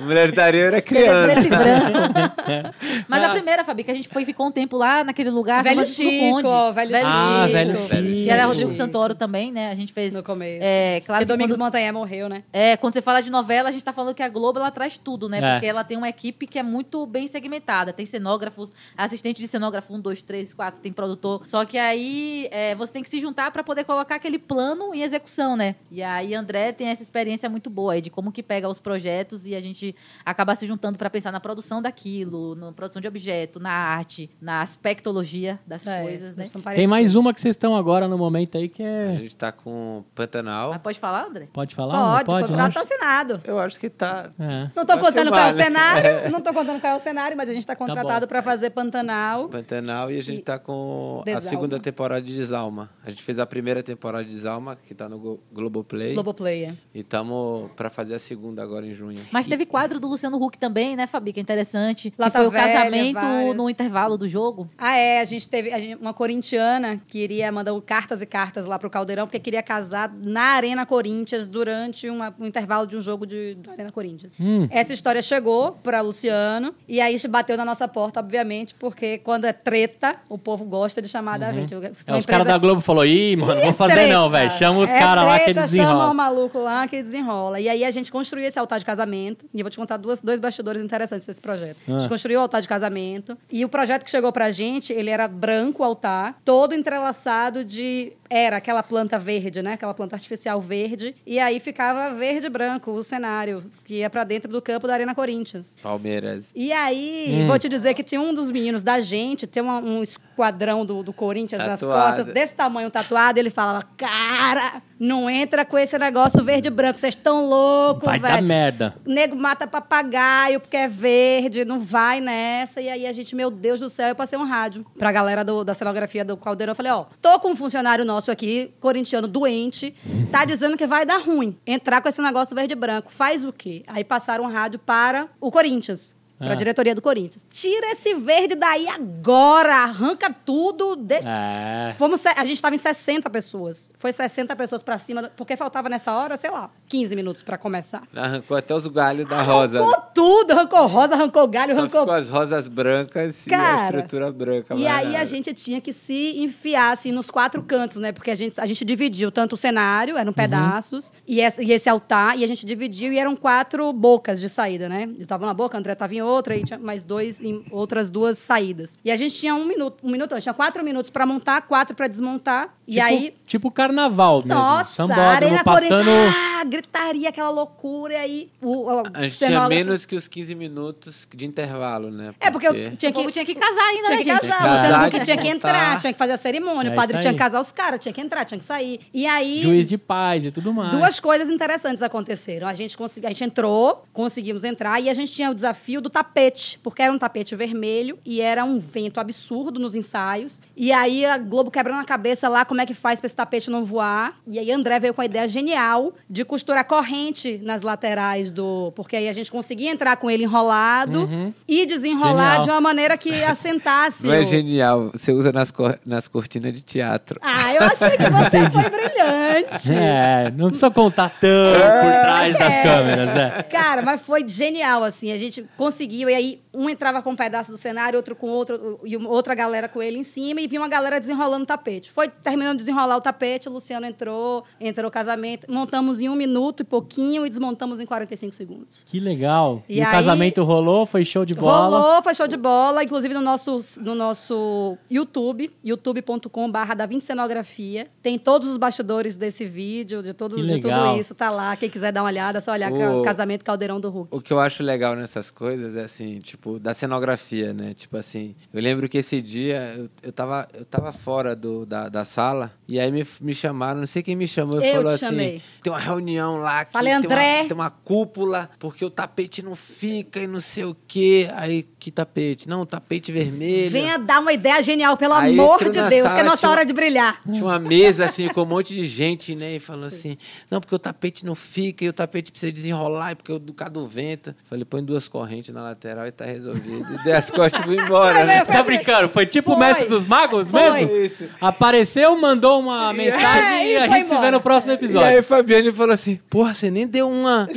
Mulher 0.00 0.32
da 0.32 0.44
Areia 0.44 0.66
era 0.66 0.76
é 0.78 0.80
criança. 0.80 1.46
e 1.46 1.48
branco. 1.48 2.72
Mas 3.08 3.22
a 3.22 3.28
primeira, 3.30 3.64
Fabi, 3.64 3.84
que 3.84 3.90
a 3.90 3.94
gente 3.94 4.08
foi 4.08 4.24
ficou 4.24 4.46
um 4.46 4.52
tempo 4.52 4.76
lá 4.76 5.04
naquele 5.04 5.30
lugar. 5.30 5.62
Velho 5.62 5.86
Chico, 5.86 6.30
Conde. 6.30 6.48
ó, 6.48 6.72
Velho 6.72 6.96
Ah, 6.96 7.42
Chico. 7.44 7.52
Velho 7.52 7.74
Velho 7.86 8.08
Chico. 8.08 8.24
Que 8.24 8.30
era 8.30 8.46
Rodrigo 8.46 8.70
Chico. 8.72 8.82
Santoro 8.84 9.14
também, 9.14 9.51
né? 9.52 9.70
A 9.70 9.74
gente 9.74 9.92
fez. 9.92 10.12
No 10.12 10.22
começo. 10.22 10.64
É, 10.64 11.00
claro 11.04 11.20
que 11.20 11.26
que 11.26 11.32
Domingos 11.32 11.54
quando, 11.56 11.64
Montanha 11.66 11.92
morreu, 11.92 12.28
né? 12.28 12.42
é, 12.52 12.76
quando 12.76 12.94
você 12.94 13.02
fala 13.02 13.20
de 13.20 13.30
novela, 13.30 13.68
a 13.68 13.72
gente 13.72 13.84
tá 13.84 13.92
falando 13.92 14.14
que 14.14 14.22
a 14.22 14.28
Globo 14.28 14.58
ela 14.58 14.70
traz 14.70 14.96
tudo, 14.96 15.28
né? 15.28 15.38
É. 15.38 15.52
Porque 15.52 15.66
ela 15.66 15.84
tem 15.84 15.96
uma 15.96 16.08
equipe 16.08 16.46
que 16.46 16.58
é 16.58 16.62
muito 16.62 17.06
bem 17.06 17.26
segmentada. 17.26 17.92
Tem 17.92 18.04
cenógrafos, 18.06 18.72
assistente 18.96 19.40
de 19.40 19.48
cenógrafo, 19.48 19.94
um, 19.94 20.00
dois, 20.00 20.22
três, 20.22 20.52
quatro, 20.52 20.80
tem 20.80 20.92
produtor. 20.92 21.42
Só 21.46 21.64
que 21.64 21.78
aí 21.78 22.48
é, 22.50 22.74
você 22.74 22.92
tem 22.92 23.02
que 23.02 23.10
se 23.10 23.18
juntar 23.18 23.50
para 23.50 23.62
poder 23.62 23.84
colocar 23.84 24.16
aquele 24.16 24.38
plano 24.38 24.94
em 24.94 25.02
execução, 25.02 25.56
né? 25.56 25.76
E 25.90 26.02
aí 26.02 26.34
André 26.34 26.72
tem 26.72 26.88
essa 26.88 27.02
experiência 27.02 27.48
muito 27.48 27.68
boa 27.70 27.94
aí 27.94 28.00
de 28.00 28.10
como 28.10 28.32
que 28.32 28.42
pega 28.42 28.68
os 28.68 28.80
projetos 28.80 29.46
e 29.46 29.54
a 29.54 29.60
gente 29.60 29.94
acaba 30.24 30.54
se 30.54 30.66
juntando 30.66 30.98
para 30.98 31.10
pensar 31.10 31.30
na 31.30 31.40
produção 31.40 31.82
daquilo, 31.82 32.54
na 32.54 32.72
produção 32.72 33.00
de 33.00 33.08
objeto, 33.08 33.60
na 33.60 33.70
arte, 33.70 34.30
na 34.40 34.62
aspectologia 34.62 35.58
das 35.66 35.86
É, 35.86 36.02
coisas, 36.02 36.36
né? 36.36 36.48
Tem 36.74 36.86
mais 36.86 37.14
uma 37.14 37.32
que 37.34 37.40
vocês 37.40 37.54
estão 37.54 37.76
agora 37.76 38.08
no 38.08 38.16
momento 38.16 38.56
aí 38.56 38.68
que 38.68 38.82
A 38.82 38.86
é. 38.86 39.24
Gente 39.42 39.52
tá 39.52 39.52
com 39.52 40.04
Pantanal. 40.14 40.70
Mas 40.70 40.82
pode 40.82 40.98
falar, 41.00 41.26
André? 41.26 41.48
Pode 41.52 41.74
falar? 41.74 41.94
Pode, 41.98 42.22
o 42.22 42.26
pode? 42.26 42.46
contrato 42.48 42.66
Não? 42.66 42.70
tá 42.72 42.80
assinado. 42.82 43.40
Eu 43.44 43.58
acho 43.58 43.78
que 43.80 43.90
tá. 43.90 44.30
É. 44.38 44.68
Não 44.74 44.86
tô 44.86 44.94
Vai 44.94 44.98
contando 44.98 45.22
filmar, 45.24 45.40
qual 45.40 45.48
é 45.48 45.52
o 45.52 45.56
né? 45.56 45.64
cenário, 45.64 46.30
não 46.30 46.40
tô 46.40 46.52
contando 46.54 46.80
qual 46.80 46.92
é 46.92 46.96
o 46.96 47.00
cenário, 47.00 47.36
mas 47.36 47.48
a 47.48 47.52
gente 47.52 47.66
tá 47.66 47.74
contratado 47.74 48.28
pra 48.28 48.42
fazer 48.42 48.70
Pantanal. 48.70 49.48
Pantanal 49.48 50.10
e 50.10 50.18
a 50.18 50.22
gente 50.22 50.38
E- 50.38 50.42
tá 50.42 50.58
com 50.58 51.18
a 51.22 51.24
Desalma. 51.24 51.48
segunda 51.48 51.80
temporada 51.80 52.22
de 52.22 52.34
Desalma. 52.36 52.90
A 53.04 53.10
gente 53.10 53.22
fez 53.22 53.38
a 53.38 53.46
primeira 53.46 53.82
temporada 53.82 54.24
de 54.24 54.30
Desalma, 54.30 54.76
que 54.76 54.94
tá 54.94 55.08
no 55.08 55.18
Go- 55.18 55.40
Globoplay. 55.52 56.14
Globoplayer. 56.14 56.74
E 56.94 57.00
estamos 57.00 57.70
pra 57.72 57.90
fazer 57.90 58.14
a 58.14 58.18
segunda 58.18 58.62
agora 58.62 58.86
em 58.86 58.92
junho. 58.92 59.24
Mas 59.32 59.48
teve 59.48 59.66
quadro 59.66 59.98
do 59.98 60.06
Luciano 60.06 60.36
Huck 60.42 60.58
também, 60.58 60.94
né, 60.96 61.06
Fabi? 61.06 61.32
Que 61.32 61.40
é 61.40 61.42
interessante. 61.42 62.12
Lata 62.16 62.32
que 62.32 62.38
foi 62.38 62.46
o 62.46 62.50
Velha, 62.50 62.66
casamento 62.66 63.20
várias. 63.20 63.56
no 63.56 63.68
intervalo 63.70 64.16
do 64.16 64.28
jogo. 64.28 64.68
Ah, 64.78 64.96
é, 64.96 65.20
a 65.20 65.24
gente 65.24 65.48
teve 65.48 65.72
a 65.72 65.78
gente- 65.78 66.00
uma 66.00 66.12
corintiana 66.14 67.00
que 67.08 67.18
iria 67.18 67.50
mandar 67.50 67.72
cartas 67.82 68.20
e 68.22 68.26
cartas 68.26 68.66
lá 68.66 68.78
pro 68.78 68.90
Caldeirão, 68.90 69.26
porque 69.32 69.40
queria 69.40 69.62
casar 69.62 70.12
na 70.22 70.42
Arena 70.56 70.84
Corinthians 70.84 71.46
durante 71.46 72.06
uma- 72.10 72.34
um 72.38 72.44
intervalo 72.44 72.86
de 72.86 72.98
um 72.98 73.00
jogo 73.00 73.24
de, 73.26 73.54
da 73.54 73.72
Arena 73.72 73.90
Corinthians. 73.90 74.34
Hum. 74.38 74.68
Essa 74.70 74.92
história 74.92 75.22
chegou 75.22 75.72
pra 75.82 76.02
Luciano, 76.02 76.74
e 76.86 77.00
aí 77.00 77.16
bateu 77.30 77.56
na 77.56 77.64
nossa 77.64 77.88
porta, 77.88 78.20
obviamente, 78.20 78.74
porque 78.74 79.16
quando 79.18 79.46
é 79.46 79.52
treta, 79.54 80.16
o 80.28 80.36
povo 80.36 80.64
gosta 80.66 81.00
de 81.00 81.08
chamar 81.08 81.38
da 81.38 81.50
gente. 81.50 81.72
É, 81.72 81.78
uma 81.78 81.88
os 81.88 82.02
caras 82.02 82.24
empresa- 82.24 82.44
da 82.44 82.58
Globo 82.58 82.82
falaram, 82.82 83.06
ih, 83.08 83.36
mano, 83.36 83.54
não 83.54 83.62
vou 83.62 83.72
fazer 83.72 83.94
treta. 83.94 84.12
não, 84.12 84.28
velho. 84.28 84.50
Chama 84.50 84.78
os 84.80 84.90
É 84.90 84.98
caras 84.98 85.24
lá 85.24 85.38
que 85.38 85.44
treta, 85.46 85.60
eles 85.60 85.70
Chama 85.74 86.10
o 86.10 86.14
maluco 86.14 86.58
lá 86.58 86.86
que 86.86 87.02
desenrola. 87.02 87.58
E 87.58 87.68
aí 87.70 87.84
a 87.84 87.90
gente 87.90 88.12
construiu 88.12 88.46
esse 88.46 88.58
altar 88.58 88.78
de 88.78 88.84
casamento. 88.84 89.46
E 89.54 89.60
eu 89.60 89.64
vou 89.64 89.70
te 89.70 89.78
contar 89.78 89.96
duas, 89.96 90.20
dois 90.20 90.38
bastidores 90.38 90.82
interessantes 90.82 91.26
desse 91.26 91.40
projeto. 91.40 91.78
A 91.88 91.94
Ah. 91.94 91.98
gente 92.00 92.08
construiu 92.10 92.38
o 92.38 92.42
altar 92.42 92.60
de 92.60 92.68
casamento. 92.68 93.38
E 93.50 93.64
o 93.64 93.68
projeto 93.68 94.04
que 94.04 94.10
chegou 94.10 94.30
pra 94.30 94.50
gente, 94.50 94.92
ele 94.92 95.08
era 95.08 95.26
branco 95.26 95.82
o 95.82 95.86
altar, 95.86 96.38
todo 96.44 96.74
entrelaçado 96.74 97.64
de. 97.64 98.12
Era 98.34 98.56
aquela 98.56 98.82
planta 98.82 99.18
verde, 99.22 99.62
né? 99.62 99.74
Aquela 99.74 99.94
planta 99.94 100.16
artificial 100.16 100.60
verde. 100.60 101.14
E 101.26 101.38
aí 101.38 101.58
ficava 101.60 102.12
verde 102.14 102.46
e 102.46 102.50
branco 102.50 102.90
o 102.90 103.04
cenário, 103.04 103.64
que 103.84 103.94
ia 104.00 104.10
pra 104.10 104.24
dentro 104.24 104.50
do 104.50 104.60
campo 104.60 104.86
da 104.86 104.94
Arena 104.94 105.14
Corinthians. 105.14 105.76
Palmeiras. 105.82 106.50
E 106.54 106.72
aí, 106.72 107.44
vou 107.46 107.58
te 107.58 107.68
dizer 107.68 107.94
que 107.94 108.02
tinha 108.02 108.20
um 108.20 108.34
dos 108.34 108.50
meninos 108.50 108.82
da 108.82 109.00
gente, 109.00 109.46
tem 109.46 109.62
uma- 109.62 109.78
um 109.78 110.02
esquadrão 110.02 110.84
do, 110.84 111.02
do 111.02 111.12
Corinthians 111.12 111.64
nas 111.64 111.80
Tatuado. 111.80 112.16
costas, 112.16 112.34
desse 112.34 112.54
tamanho 112.54 112.90
tatuado, 112.90 113.38
ele 113.38 113.50
falava: 113.50 113.86
Cara, 113.96 114.82
não 114.98 115.28
entra 115.30 115.64
com 115.64 115.78
esse 115.78 115.96
negócio 115.98 116.42
verde 116.42 116.68
e 116.68 116.70
branco, 116.70 116.98
vocês 116.98 117.14
estão 117.14 117.48
loucos, 117.48 118.04
Vai 118.04 118.18
velho. 118.18 118.34
dar 118.34 118.42
merda. 118.42 118.94
O 119.06 119.10
nego 119.10 119.36
mata 119.36 119.66
papagaio 119.66 120.60
porque 120.60 120.76
é 120.76 120.88
verde, 120.88 121.64
não 121.64 121.80
vai 121.80 122.20
nessa. 122.20 122.80
E 122.80 122.88
aí 122.88 123.06
a 123.06 123.12
gente, 123.12 123.34
meu 123.34 123.50
Deus 123.50 123.80
do 123.80 123.88
céu, 123.88 124.08
eu 124.08 124.14
passei 124.14 124.38
um 124.38 124.44
rádio 124.44 124.84
pra 124.98 125.12
galera 125.12 125.44
do- 125.44 125.64
da 125.64 125.74
cenografia 125.74 126.24
do 126.24 126.36
Caldeirão. 126.36 126.72
Eu 126.72 126.76
falei, 126.76 126.92
ó, 126.92 127.06
tô 127.20 127.38
com 127.40 127.50
um 127.50 127.56
funcionário 127.56 128.04
nosso 128.04 128.30
aqui, 128.30 128.72
corintiano 129.12 129.28
doente, 129.28 129.94
tá 130.30 130.44
dizendo 130.44 130.76
que 130.76 130.86
vai 130.86 131.04
dar 131.04 131.18
ruim 131.18 131.56
entrar 131.66 132.00
com 132.00 132.08
esse 132.08 132.22
negócio 132.22 132.54
verde 132.54 132.72
e 132.72 132.76
branco. 132.76 133.12
Faz 133.12 133.44
o 133.44 133.52
quê? 133.52 133.82
Aí 133.86 134.02
passaram 134.02 134.46
rádio 134.46 134.78
para 134.78 135.28
o 135.40 135.50
Corinthians. 135.50 136.14
Pra 136.42 136.52
Ah. 136.52 136.56
diretoria 136.56 136.94
do 136.94 137.00
Corinthians. 137.02 137.42
Tira 137.50 137.92
esse 137.92 138.14
verde 138.14 138.54
daí 138.54 138.88
agora! 138.88 139.74
Arranca 139.84 140.34
tudo. 140.44 140.96
Deixa... 140.96 141.28
É. 141.28 141.92
Fomos, 141.96 142.24
a 142.26 142.44
gente 142.44 142.54
estava 142.56 142.74
em 142.74 142.78
60 142.78 143.28
pessoas. 143.30 143.90
Foi 143.96 144.12
60 144.12 144.54
pessoas 144.56 144.82
pra 144.82 144.98
cima, 144.98 145.30
porque 145.36 145.56
faltava 145.56 145.88
nessa 145.88 146.12
hora, 146.12 146.36
sei 146.36 146.50
lá, 146.50 146.70
15 146.88 147.14
minutos 147.14 147.42
pra 147.42 147.56
começar. 147.56 148.02
Arrancou 148.14 148.56
até 148.56 148.74
os 148.74 148.86
galhos 148.86 149.28
da 149.28 149.40
rosa. 149.42 149.78
Arrancou 149.80 150.02
tudo, 150.14 150.50
arrancou 150.52 150.86
rosa, 150.86 151.14
arrancou 151.14 151.46
galho, 151.48 151.74
Só 151.74 151.80
arrancou. 151.80 152.00
ficou 152.00 152.14
as 152.14 152.28
rosas 152.28 152.68
brancas 152.68 153.46
e 153.46 153.54
a 153.54 153.56
Cara, 153.58 153.84
estrutura 153.86 154.32
branca. 154.32 154.74
E 154.74 154.86
aí 154.86 155.06
nada. 155.12 155.20
a 155.20 155.24
gente 155.24 155.52
tinha 155.54 155.80
que 155.80 155.92
se 155.92 156.38
enfiar 156.38 156.92
assim 156.92 157.12
nos 157.12 157.30
quatro 157.30 157.62
cantos, 157.62 157.98
né? 157.98 158.12
Porque 158.12 158.30
a 158.30 158.34
gente, 158.34 158.60
a 158.60 158.66
gente 158.66 158.84
dividiu 158.84 159.30
tanto 159.30 159.52
o 159.54 159.56
cenário, 159.56 160.14
Uhum. 160.14 160.20
eram 160.20 160.32
pedaços, 160.32 161.12
e, 161.26 161.40
esse, 161.40 161.62
e 161.62 161.72
esse 161.72 161.88
altar, 161.88 162.38
e 162.38 162.44
a 162.44 162.46
gente 162.46 162.64
dividiu 162.66 163.12
e 163.12 163.18
eram 163.18 163.36
quatro 163.36 163.92
bocas 163.92 164.40
de 164.40 164.48
saída, 164.48 164.88
né? 164.88 165.08
Eu 165.18 165.26
tava 165.26 165.44
numa 165.44 165.54
boca, 165.54 165.76
a 165.76 165.78
André 165.78 165.94
tava 165.94 166.14
em 166.14 166.22
outra, 166.22 166.31
e 166.56 166.64
tinha 166.64 166.78
mais 166.78 167.02
dois 167.04 167.42
em 167.42 167.64
outras 167.70 168.10
duas 168.10 168.38
saídas. 168.38 168.98
E 169.04 169.10
a 169.10 169.16
gente 169.16 169.34
tinha 169.34 169.54
um 169.54 169.64
minuto, 169.64 169.98
um 170.02 170.10
minuto, 170.10 170.32
não, 170.32 170.40
tinha 170.40 170.54
quatro 170.54 170.82
minutos 170.84 171.10
pra 171.10 171.26
montar, 171.26 171.62
quatro 171.62 171.94
pra 171.94 172.06
desmontar. 172.08 172.74
e 172.86 172.92
Tipo- 172.94 173.04
aí 173.06 173.34
Tipo 173.46 173.70
carnaval 173.70 174.38
mesmo. 174.42 174.54
Nossa, 174.54 174.90
Sambódromo 174.94 175.28
Arena 175.30 175.64
passando. 175.64 175.88
Corinthians, 176.04 176.34
ah, 176.36 176.64
gritaria, 176.64 177.28
aquela 177.28 177.50
loucura. 177.50 178.14
E 178.14 178.16
aí 178.16 178.50
o, 178.60 178.90
o 178.90 179.02
A 179.14 179.22
gente 179.22 179.38
tinha 179.38 179.68
menos 179.68 180.04
que 180.06 180.16
os 180.16 180.26
15 180.28 180.54
minutos 180.54 181.26
de 181.34 181.46
intervalo, 181.46 182.10
né? 182.10 182.34
É, 182.40 182.50
porque 182.50 182.66
eu 182.66 182.96
tinha 182.96 183.10
O 183.10 183.14
que... 183.14 183.32
tinha 183.32 183.44
que 183.44 183.54
casar 183.54 183.82
ainda, 183.82 184.02
Tinha 184.04 184.10
né, 184.10 184.16
que 184.18 184.22
gente? 184.24 184.40
casar, 184.40 184.40
Tinha 184.40 184.58
que 184.58 184.64
o 184.64 184.72
Luciano 184.72 184.92
casar, 184.92 185.06
Huck 185.06 185.10
tinha 185.10 185.20
que 185.20 185.24
tinha 185.24 185.36
que 185.36 185.48
entrar, 185.48 185.98
tinha 186.00 186.12
que 186.12 186.18
fazer 186.18 186.32
a 186.32 186.38
cerimônia, 186.38 186.90
É 186.90 186.92
o 186.92 186.96
padre 186.96 187.18
tinha 187.18 187.32
que 187.32 187.38
casar 187.38 187.60
os 187.60 187.72
caras, 187.72 188.00
tinha 188.00 188.12
que 188.12 188.20
entrar, 188.20 188.44
tinha 188.44 188.58
que 188.58 188.64
sair. 188.64 189.00
E 189.12 189.26
aí, 189.26 189.62
Juiz 189.62 189.88
de 189.88 189.98
paz 189.98 190.44
e 190.44 190.50
tudo 190.50 190.72
mais. 190.72 190.90
duas 190.90 191.18
coisas 191.20 191.48
interessantes 191.50 192.02
aconteceram. 192.02 192.66
A 192.66 192.74
gente, 192.74 192.96
consegui, 192.96 193.26
a 193.26 193.30
gente 193.30 193.44
entrou, 193.44 194.04
conseguimos 194.12 194.64
entrar, 194.64 195.00
e 195.00 195.08
a 195.08 195.14
gente 195.14 195.32
tinha 195.32 195.50
o 195.50 195.54
desafio 195.54 196.00
do 196.00 196.10
tapete, 196.22 196.78
porque 196.82 197.02
era 197.02 197.12
um 197.12 197.18
tapete 197.18 197.54
vermelho 197.56 198.18
e 198.24 198.40
era 198.40 198.64
um 198.64 198.78
vento 198.78 199.18
absurdo 199.18 199.78
nos 199.80 199.94
ensaios. 199.94 200.60
E 200.76 200.92
aí 200.92 201.24
a 201.26 201.36
Globo 201.38 201.70
quebrando 201.70 202.00
a 202.00 202.04
cabeça 202.04 202.48
lá, 202.48 202.64
como 202.64 202.80
é 202.80 202.86
que 202.86 202.94
faz 202.94 203.20
pra 203.20 203.26
esse 203.26 203.36
tapete 203.36 203.70
não 203.70 203.84
voar. 203.84 204.36
E 204.46 204.58
aí 204.58 204.70
André 204.70 204.98
veio 205.00 205.12
com 205.14 205.20
a 205.20 205.24
ideia 205.24 205.48
genial 205.48 206.12
de 206.28 206.44
costurar 206.44 206.84
corrente 206.84 207.58
nas 207.62 207.82
laterais 207.82 208.52
do... 208.52 208.92
Porque 208.94 209.16
aí 209.16 209.28
a 209.28 209.32
gente 209.32 209.50
conseguia 209.50 209.90
entrar 209.90 210.16
com 210.16 210.30
ele 210.30 210.44
enrolado 210.44 211.28
e 211.68 211.84
desenrolar 211.86 212.50
Genial. 212.56 212.62
de 212.64 212.70
uma 212.70 212.80
maneira 212.80 213.16
que 213.16 213.42
assentasse 213.44 214.26
Não 214.28 214.34
é 214.34 214.40
o- 214.40 214.44
genial. 214.44 215.10
Você 215.12 215.32
usa 215.32 215.52
nas, 215.52 215.70
cor- 215.70 215.98
nas 216.06 216.28
cortinas 216.28 216.72
de 216.72 216.80
teatro. 216.82 217.38
Ah, 217.42 217.74
eu 217.74 217.82
achei 217.82 218.10
que 218.10 218.30
você 218.30 218.70
foi 218.70 218.90
brilhante. 218.90 219.92
É, 219.94 220.50
não 220.54 220.66
precisa 220.68 220.90
contar 220.90 221.30
tanto 221.40 221.80
por 221.80 222.20
trás 222.22 222.58
das 222.58 222.74
É. 222.76 222.82
câmeras, 222.82 223.36
é. 223.36 223.62
Cara, 223.64 224.02
mas 224.02 224.20
foi 224.22 224.46
genial, 224.46 225.02
assim. 225.02 225.32
A 225.32 225.36
gente 225.36 225.64
conseguiu, 225.76 226.01
e 226.30 226.34
aí 226.34 226.62
um 226.72 226.88
entrava 226.88 227.22
com 227.22 227.30
um 227.30 227.36
pedaço 227.36 227.70
do 227.70 227.76
cenário, 227.76 228.16
outro 228.16 228.34
com 228.34 228.48
outro, 228.48 229.00
e 229.04 229.16
outra 229.16 229.54
galera 229.54 229.88
com 229.88 230.02
ele 230.02 230.18
em 230.18 230.24
cima, 230.24 230.60
e 230.60 230.66
vinha 230.66 230.80
uma 230.80 230.88
galera 230.88 231.20
desenrolando 231.20 231.64
o 231.64 231.66
tapete. 231.66 232.10
Foi 232.10 232.28
terminando 232.28 232.78
de 232.78 232.84
desenrolar 232.84 233.16
o 233.16 233.20
tapete, 233.20 233.68
o 233.68 233.72
Luciano 233.72 234.06
entrou, 234.06 234.64
entrou 234.80 235.08
o 235.08 235.10
casamento, 235.12 235.70
montamos 235.70 236.20
em 236.20 236.28
um 236.28 236.34
minuto 236.34 236.80
e 236.80 236.84
pouquinho 236.84 237.44
e 237.46 237.48
desmontamos 237.50 238.00
em 238.00 238.06
45 238.06 238.54
segundos. 238.54 239.02
Que 239.06 239.20
legal. 239.20 239.82
E, 239.88 239.98
E 239.98 240.00
o 240.00 240.04
aí- 240.06 240.10
casamento 240.10 240.62
rolou, 240.62 241.04
foi 241.06 241.24
show 241.24 241.44
de 241.44 241.54
bola. 241.54 241.98
Rolou, 241.98 242.22
foi 242.22 242.34
show 242.34 242.48
de 242.48 242.56
bola, 242.56 243.02
inclusive 243.04 243.34
no 243.34 243.40
nosso, 243.40 243.78
no 244.00 244.14
nosso 244.14 244.96
YouTube, 245.10 245.70
youtube.com.br 245.84 246.94
da 246.96 247.06
Vinci 247.06 247.26
Cenografia. 247.26 248.06
Tem 248.22 248.38
todos 248.38 248.68
os 248.68 248.76
bastidores 248.76 249.36
desse 249.36 249.64
vídeo, 249.64 250.22
de, 250.22 250.32
todo, 250.32 250.56
de 250.56 250.80
tudo 250.80 251.16
isso, 251.18 251.34
tá 251.34 251.50
lá. 251.50 251.76
Quem 251.76 251.88
quiser 251.90 252.12
dar 252.12 252.22
uma 252.22 252.28
olhada, 252.28 252.58
é 252.58 252.60
só 252.60 252.72
olhar 252.72 252.92
O- 252.92 253.20
o 253.20 253.22
casamento 253.22 253.64
Caldeirão 253.64 254.00
do 254.00 254.10
Hulk. 254.10 254.28
O 254.36 254.40
que 254.40 254.52
eu 254.52 254.60
acho 254.60 254.82
legal 254.82 255.14
nessas 255.16 255.50
coisas 255.50 255.91
é 255.96 256.04
assim, 256.04 256.38
tipo, 256.38 256.78
da 256.78 256.94
cenografia, 256.94 257.72
né? 257.72 257.94
Tipo 257.94 258.16
assim, 258.16 258.54
eu 258.72 258.80
lembro 258.80 259.08
que 259.08 259.18
esse 259.18 259.40
dia 259.40 259.94
eu, 259.96 260.10
eu, 260.22 260.32
tava, 260.32 260.68
eu 260.74 260.84
tava 260.84 261.12
fora 261.12 261.54
do, 261.54 261.84
da, 261.86 262.08
da 262.08 262.24
sala 262.24 262.72
e 262.94 263.00
aí 263.00 263.10
me, 263.10 263.26
me 263.40 263.54
chamaram, 263.54 264.00
não 264.00 264.06
sei 264.06 264.22
quem 264.22 264.36
me 264.36 264.46
chamou, 264.46 264.80
e 264.82 264.86
Eu 264.86 264.96
falou 264.96 265.10
te 265.12 265.14
assim: 265.24 265.24
chamei. 265.26 265.62
tem 265.82 265.92
uma 265.92 265.98
reunião 265.98 266.56
lá 266.58 266.84
que 266.84 266.92
Falei, 266.92 267.12
tem, 267.14 267.24
André. 267.24 267.56
Uma, 267.60 267.68
tem 267.68 267.74
uma 267.74 267.90
cúpula, 267.90 268.70
porque 268.78 269.02
o 269.04 269.08
tapete 269.10 269.62
não 269.62 269.74
fica 269.74 270.40
e 270.40 270.46
não 270.46 270.60
sei 270.60 270.84
o 270.84 270.94
quê. 271.08 271.48
Aí, 271.54 271.84
que 271.98 272.10
tapete? 272.10 272.68
Não, 272.68 272.84
tapete 272.84 273.32
vermelho. 273.32 273.90
Venha 273.90 274.18
dar 274.18 274.40
uma 274.40 274.52
ideia 274.52 274.82
genial, 274.82 275.16
pelo 275.16 275.32
Aí 275.34 275.52
amor 275.58 275.78
de 275.82 275.90
Deus, 275.90 276.22
sala, 276.22 276.34
que 276.34 276.40
é 276.40 276.42
nossa 276.42 276.56
tinha- 276.58 276.70
hora 276.70 276.84
de 276.84 276.92
brilhar. 276.92 277.40
Tinha 277.50 277.64
uma 277.64 277.78
mesa 277.78 278.24
assim 278.26 278.48
com 278.48 278.62
um 278.62 278.66
monte 278.66 278.94
de 278.94 279.06
gente, 279.08 279.54
né? 279.54 279.76
E 279.76 279.80
falou 279.80 280.04
assim: 280.04 280.36
não, 280.70 280.78
porque 280.80 280.94
o 280.94 280.98
tapete 280.98 281.46
não 281.46 281.54
fica, 281.54 282.04
e 282.04 282.08
o 282.08 282.12
tapete 282.12 282.50
precisa 282.52 282.70
desenrolar, 282.70 283.32
e 283.32 283.34
porque 283.36 283.52
o 283.52 283.58
do 283.58 283.72
causa 283.72 283.92
do 283.94 284.06
vento. 284.06 284.54
Falei, 284.66 284.84
põe 284.84 285.02
duas 285.02 285.28
correntes 285.28 285.72
na 285.72 285.82
lateral 285.82 286.26
e 286.26 286.32
tá 286.32 286.44
resolvido. 286.44 287.14
E 287.14 287.24
dei 287.24 287.32
as 287.32 287.48
costas 287.50 287.80
e 287.80 287.84
fui 287.84 287.96
embora, 287.96 288.44
né? 288.44 288.64
Tá 288.64 288.82
brincando? 288.82 289.28
Foi 289.30 289.46
tipo 289.46 289.70
o 289.72 289.76
Foi. 289.76 289.86
mestre 289.86 290.06
dos 290.08 290.26
magos 290.26 290.70
Foi. 290.70 290.80
mesmo? 291.00 291.16
Isso. 291.16 291.44
Apareceu, 291.60 292.36
mandou 292.38 292.81
uma 292.82 293.12
mensagem 293.12 293.78
É, 293.78 293.86
e 293.86 293.92
e 293.92 293.96
a 293.96 294.08
gente 294.08 294.24
se 294.24 294.30
vê 294.30 294.34
embora. 294.34 294.50
no 294.52 294.60
próximo 294.60 294.92
E 294.92 294.94
episódio. 294.96 295.28
aí, 295.36 295.42
Fabiane 295.42 295.92
falou 295.92 296.12
assim: 296.14 296.36
Porra, 296.50 296.74
você 296.74 296.90
nem 296.90 297.06
deu 297.06 297.28
uma. 297.28 297.68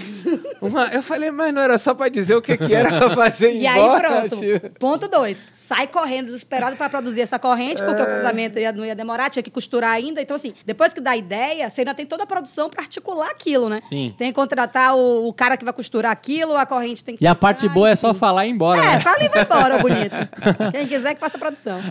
uma... 0.62 0.86
Eu 0.88 1.02
falei, 1.04 1.32
mas 1.32 1.54
não 1.54 1.62
era 1.62 1.78
só 1.78 1.94
pra 1.94 2.10
dizer 2.10 2.36
o 2.36 2.42
que, 2.42 2.58
que 2.58 2.74
era 2.74 2.90
pra 2.98 3.10
fazer 3.12 3.52
E 3.54 3.66
aí, 3.68 3.78
embora. 3.80 4.10
pronto. 4.22 4.38
tio. 4.40 4.60
Ponto 4.80 5.08
dois. 5.08 5.50
Sai 5.54 5.88
correndo 5.88 6.28
desesperado 6.28 6.76
para 6.76 6.90
produzir 6.90 7.22
essa 7.22 7.38
corrente, 7.40 7.82
porque 7.82 8.02
É. 8.02 8.04
o 8.04 8.08
casamento 8.08 8.60
ia- 8.60 8.72
não 8.72 8.86
ia 8.86 8.96
demorar, 8.96 9.30
tinha 9.30 9.44
que 9.44 9.52
costurar 9.52 9.92
ainda. 9.92 10.22
Então, 10.22 10.36
assim, 10.36 10.54
depois 10.66 10.94
que 10.94 11.02
dá 11.02 11.12
a 11.12 11.18
ideia, 11.18 11.70
você 11.70 11.82
ainda 11.82 11.94
tem 11.94 12.06
toda 12.06 12.24
a 12.24 12.28
produção 12.28 12.70
para 12.70 12.82
articular 12.82 13.30
aquilo, 13.30 13.70
né? 13.70 13.80
Sim. 13.82 14.14
Tem 14.18 14.30
que 14.30 14.34
contratar 14.36 14.96
o, 14.96 15.28
o 15.28 15.34
cara 15.34 15.58
que 15.58 15.64
vai 15.66 15.74
costurar 15.74 16.12
aquilo, 16.12 16.56
a 16.58 16.66
corrente 16.66 17.04
tem 17.04 17.16
que. 17.16 17.24
E 17.24 17.28
a 17.28 17.36
parte 17.36 17.62
cortar, 17.62 17.74
boa 17.74 17.90
é 17.90 17.96
só 17.96 18.14
falar 18.14 18.46
e 18.46 18.50
ir 18.50 18.52
embora, 18.54 18.80
É, 18.82 18.86
né? 18.94 19.00
fala 19.00 19.24
e 19.24 19.30
vai 19.30 19.44
embora, 19.44 19.78
bonito. 19.84 20.16
Quem 20.72 20.88
quiser 20.88 21.14
que 21.14 21.20
faça 21.20 21.38
a 21.38 21.40
produção. 21.40 21.82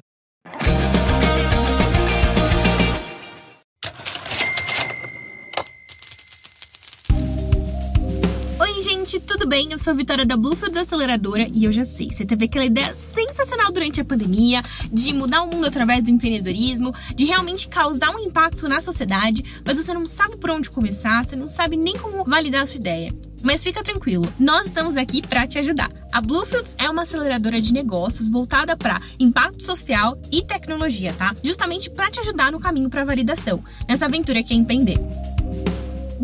Gente, 9.14 9.26
tudo 9.26 9.46
bem? 9.46 9.70
Eu 9.70 9.78
sou 9.78 9.92
a 9.92 9.96
Vitória 9.96 10.26
da 10.26 10.36
Bluefield 10.36 10.76
Aceleradora 10.78 11.48
e 11.52 11.64
eu 11.64 11.72
já 11.72 11.84
sei, 11.84 12.10
você 12.10 12.24
teve 12.24 12.46
aquela 12.46 12.64
ideia 12.64 12.94
sensacional 12.96 13.70
durante 13.72 14.00
a 14.00 14.04
pandemia 14.04 14.62
de 14.90 15.12
mudar 15.12 15.42
o 15.42 15.46
mundo 15.46 15.66
através 15.66 16.02
do 16.02 16.10
empreendedorismo, 16.10 16.92
de 17.14 17.24
realmente 17.24 17.68
causar 17.68 18.10
um 18.10 18.18
impacto 18.18 18.68
na 18.68 18.80
sociedade, 18.80 19.44
mas 19.64 19.78
você 19.78 19.92
não 19.94 20.06
sabe 20.06 20.36
por 20.36 20.50
onde 20.50 20.70
começar, 20.70 21.24
você 21.24 21.36
não 21.36 21.48
sabe 21.48 21.76
nem 21.76 21.96
como 21.96 22.24
validar 22.24 22.62
a 22.62 22.66
sua 22.66 22.76
ideia. 22.76 23.14
Mas 23.42 23.62
fica 23.62 23.84
tranquilo, 23.84 24.26
nós 24.38 24.66
estamos 24.66 24.96
aqui 24.96 25.20
para 25.20 25.46
te 25.46 25.58
ajudar. 25.58 25.90
A 26.10 26.20
Bluefields 26.20 26.74
é 26.78 26.88
uma 26.88 27.02
aceleradora 27.02 27.60
de 27.60 27.72
negócios 27.72 28.28
voltada 28.28 28.76
para 28.76 29.00
impacto 29.20 29.62
social 29.62 30.20
e 30.32 30.42
tecnologia, 30.42 31.12
tá? 31.12 31.36
Justamente 31.44 31.90
para 31.90 32.10
te 32.10 32.20
ajudar 32.20 32.50
no 32.50 32.58
caminho 32.58 32.88
para 32.88 33.04
validação, 33.04 33.62
nessa 33.88 34.06
aventura 34.06 34.42
que 34.42 34.54
é 34.54 34.56
empreender. 34.56 34.98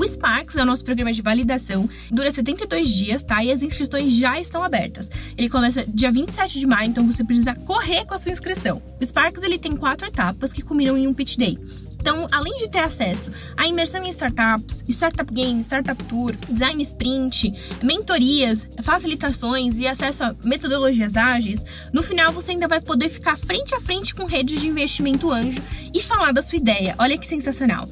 O 0.00 0.06
Sparks 0.06 0.56
é 0.56 0.62
o 0.62 0.64
nosso 0.64 0.82
programa 0.82 1.12
de 1.12 1.20
validação, 1.20 1.86
dura 2.10 2.30
72 2.30 2.88
dias, 2.88 3.22
tá? 3.22 3.44
E 3.44 3.52
as 3.52 3.60
inscrições 3.60 4.10
já 4.12 4.40
estão 4.40 4.64
abertas. 4.64 5.10
Ele 5.36 5.50
começa 5.50 5.84
dia 5.86 6.10
27 6.10 6.58
de 6.58 6.66
maio, 6.66 6.88
então 6.88 7.06
você 7.06 7.22
precisa 7.22 7.54
correr 7.54 8.06
com 8.06 8.14
a 8.14 8.18
sua 8.18 8.32
inscrição. 8.32 8.80
O 8.98 9.04
Sparks 9.04 9.42
ele 9.42 9.58
tem 9.58 9.76
quatro 9.76 10.06
etapas 10.06 10.54
que 10.54 10.62
culminam 10.62 10.96
em 10.96 11.06
um 11.06 11.12
pitch 11.12 11.36
day. 11.36 11.58
Então, 12.00 12.26
além 12.32 12.56
de 12.56 12.70
ter 12.70 12.78
acesso 12.78 13.30
à 13.58 13.66
imersão 13.66 14.02
em 14.02 14.08
startups, 14.08 14.82
startup 14.88 15.30
game, 15.30 15.60
startup 15.60 16.02
tour, 16.04 16.34
design 16.48 16.80
sprint, 16.80 17.52
mentorias, 17.82 18.66
facilitações 18.82 19.76
e 19.76 19.86
acesso 19.86 20.24
a 20.24 20.34
metodologias 20.42 21.14
ágeis, 21.14 21.62
no 21.92 22.02
final 22.02 22.32
você 22.32 22.52
ainda 22.52 22.66
vai 22.66 22.80
poder 22.80 23.10
ficar 23.10 23.36
frente 23.36 23.74
a 23.74 23.80
frente 23.82 24.14
com 24.14 24.24
redes 24.24 24.62
de 24.62 24.68
investimento 24.68 25.30
anjo 25.30 25.60
e 25.94 26.00
falar 26.00 26.32
da 26.32 26.40
sua 26.40 26.56
ideia. 26.56 26.94
Olha 26.98 27.18
que 27.18 27.26
sensacional! 27.26 27.86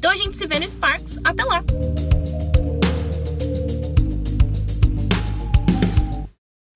Então 0.00 0.10
a 0.12 0.16
gente 0.16 0.34
se 0.34 0.46
vê 0.46 0.58
no 0.58 0.66
Sparks. 0.66 1.18
Até 1.22 1.44
lá! 1.44 1.62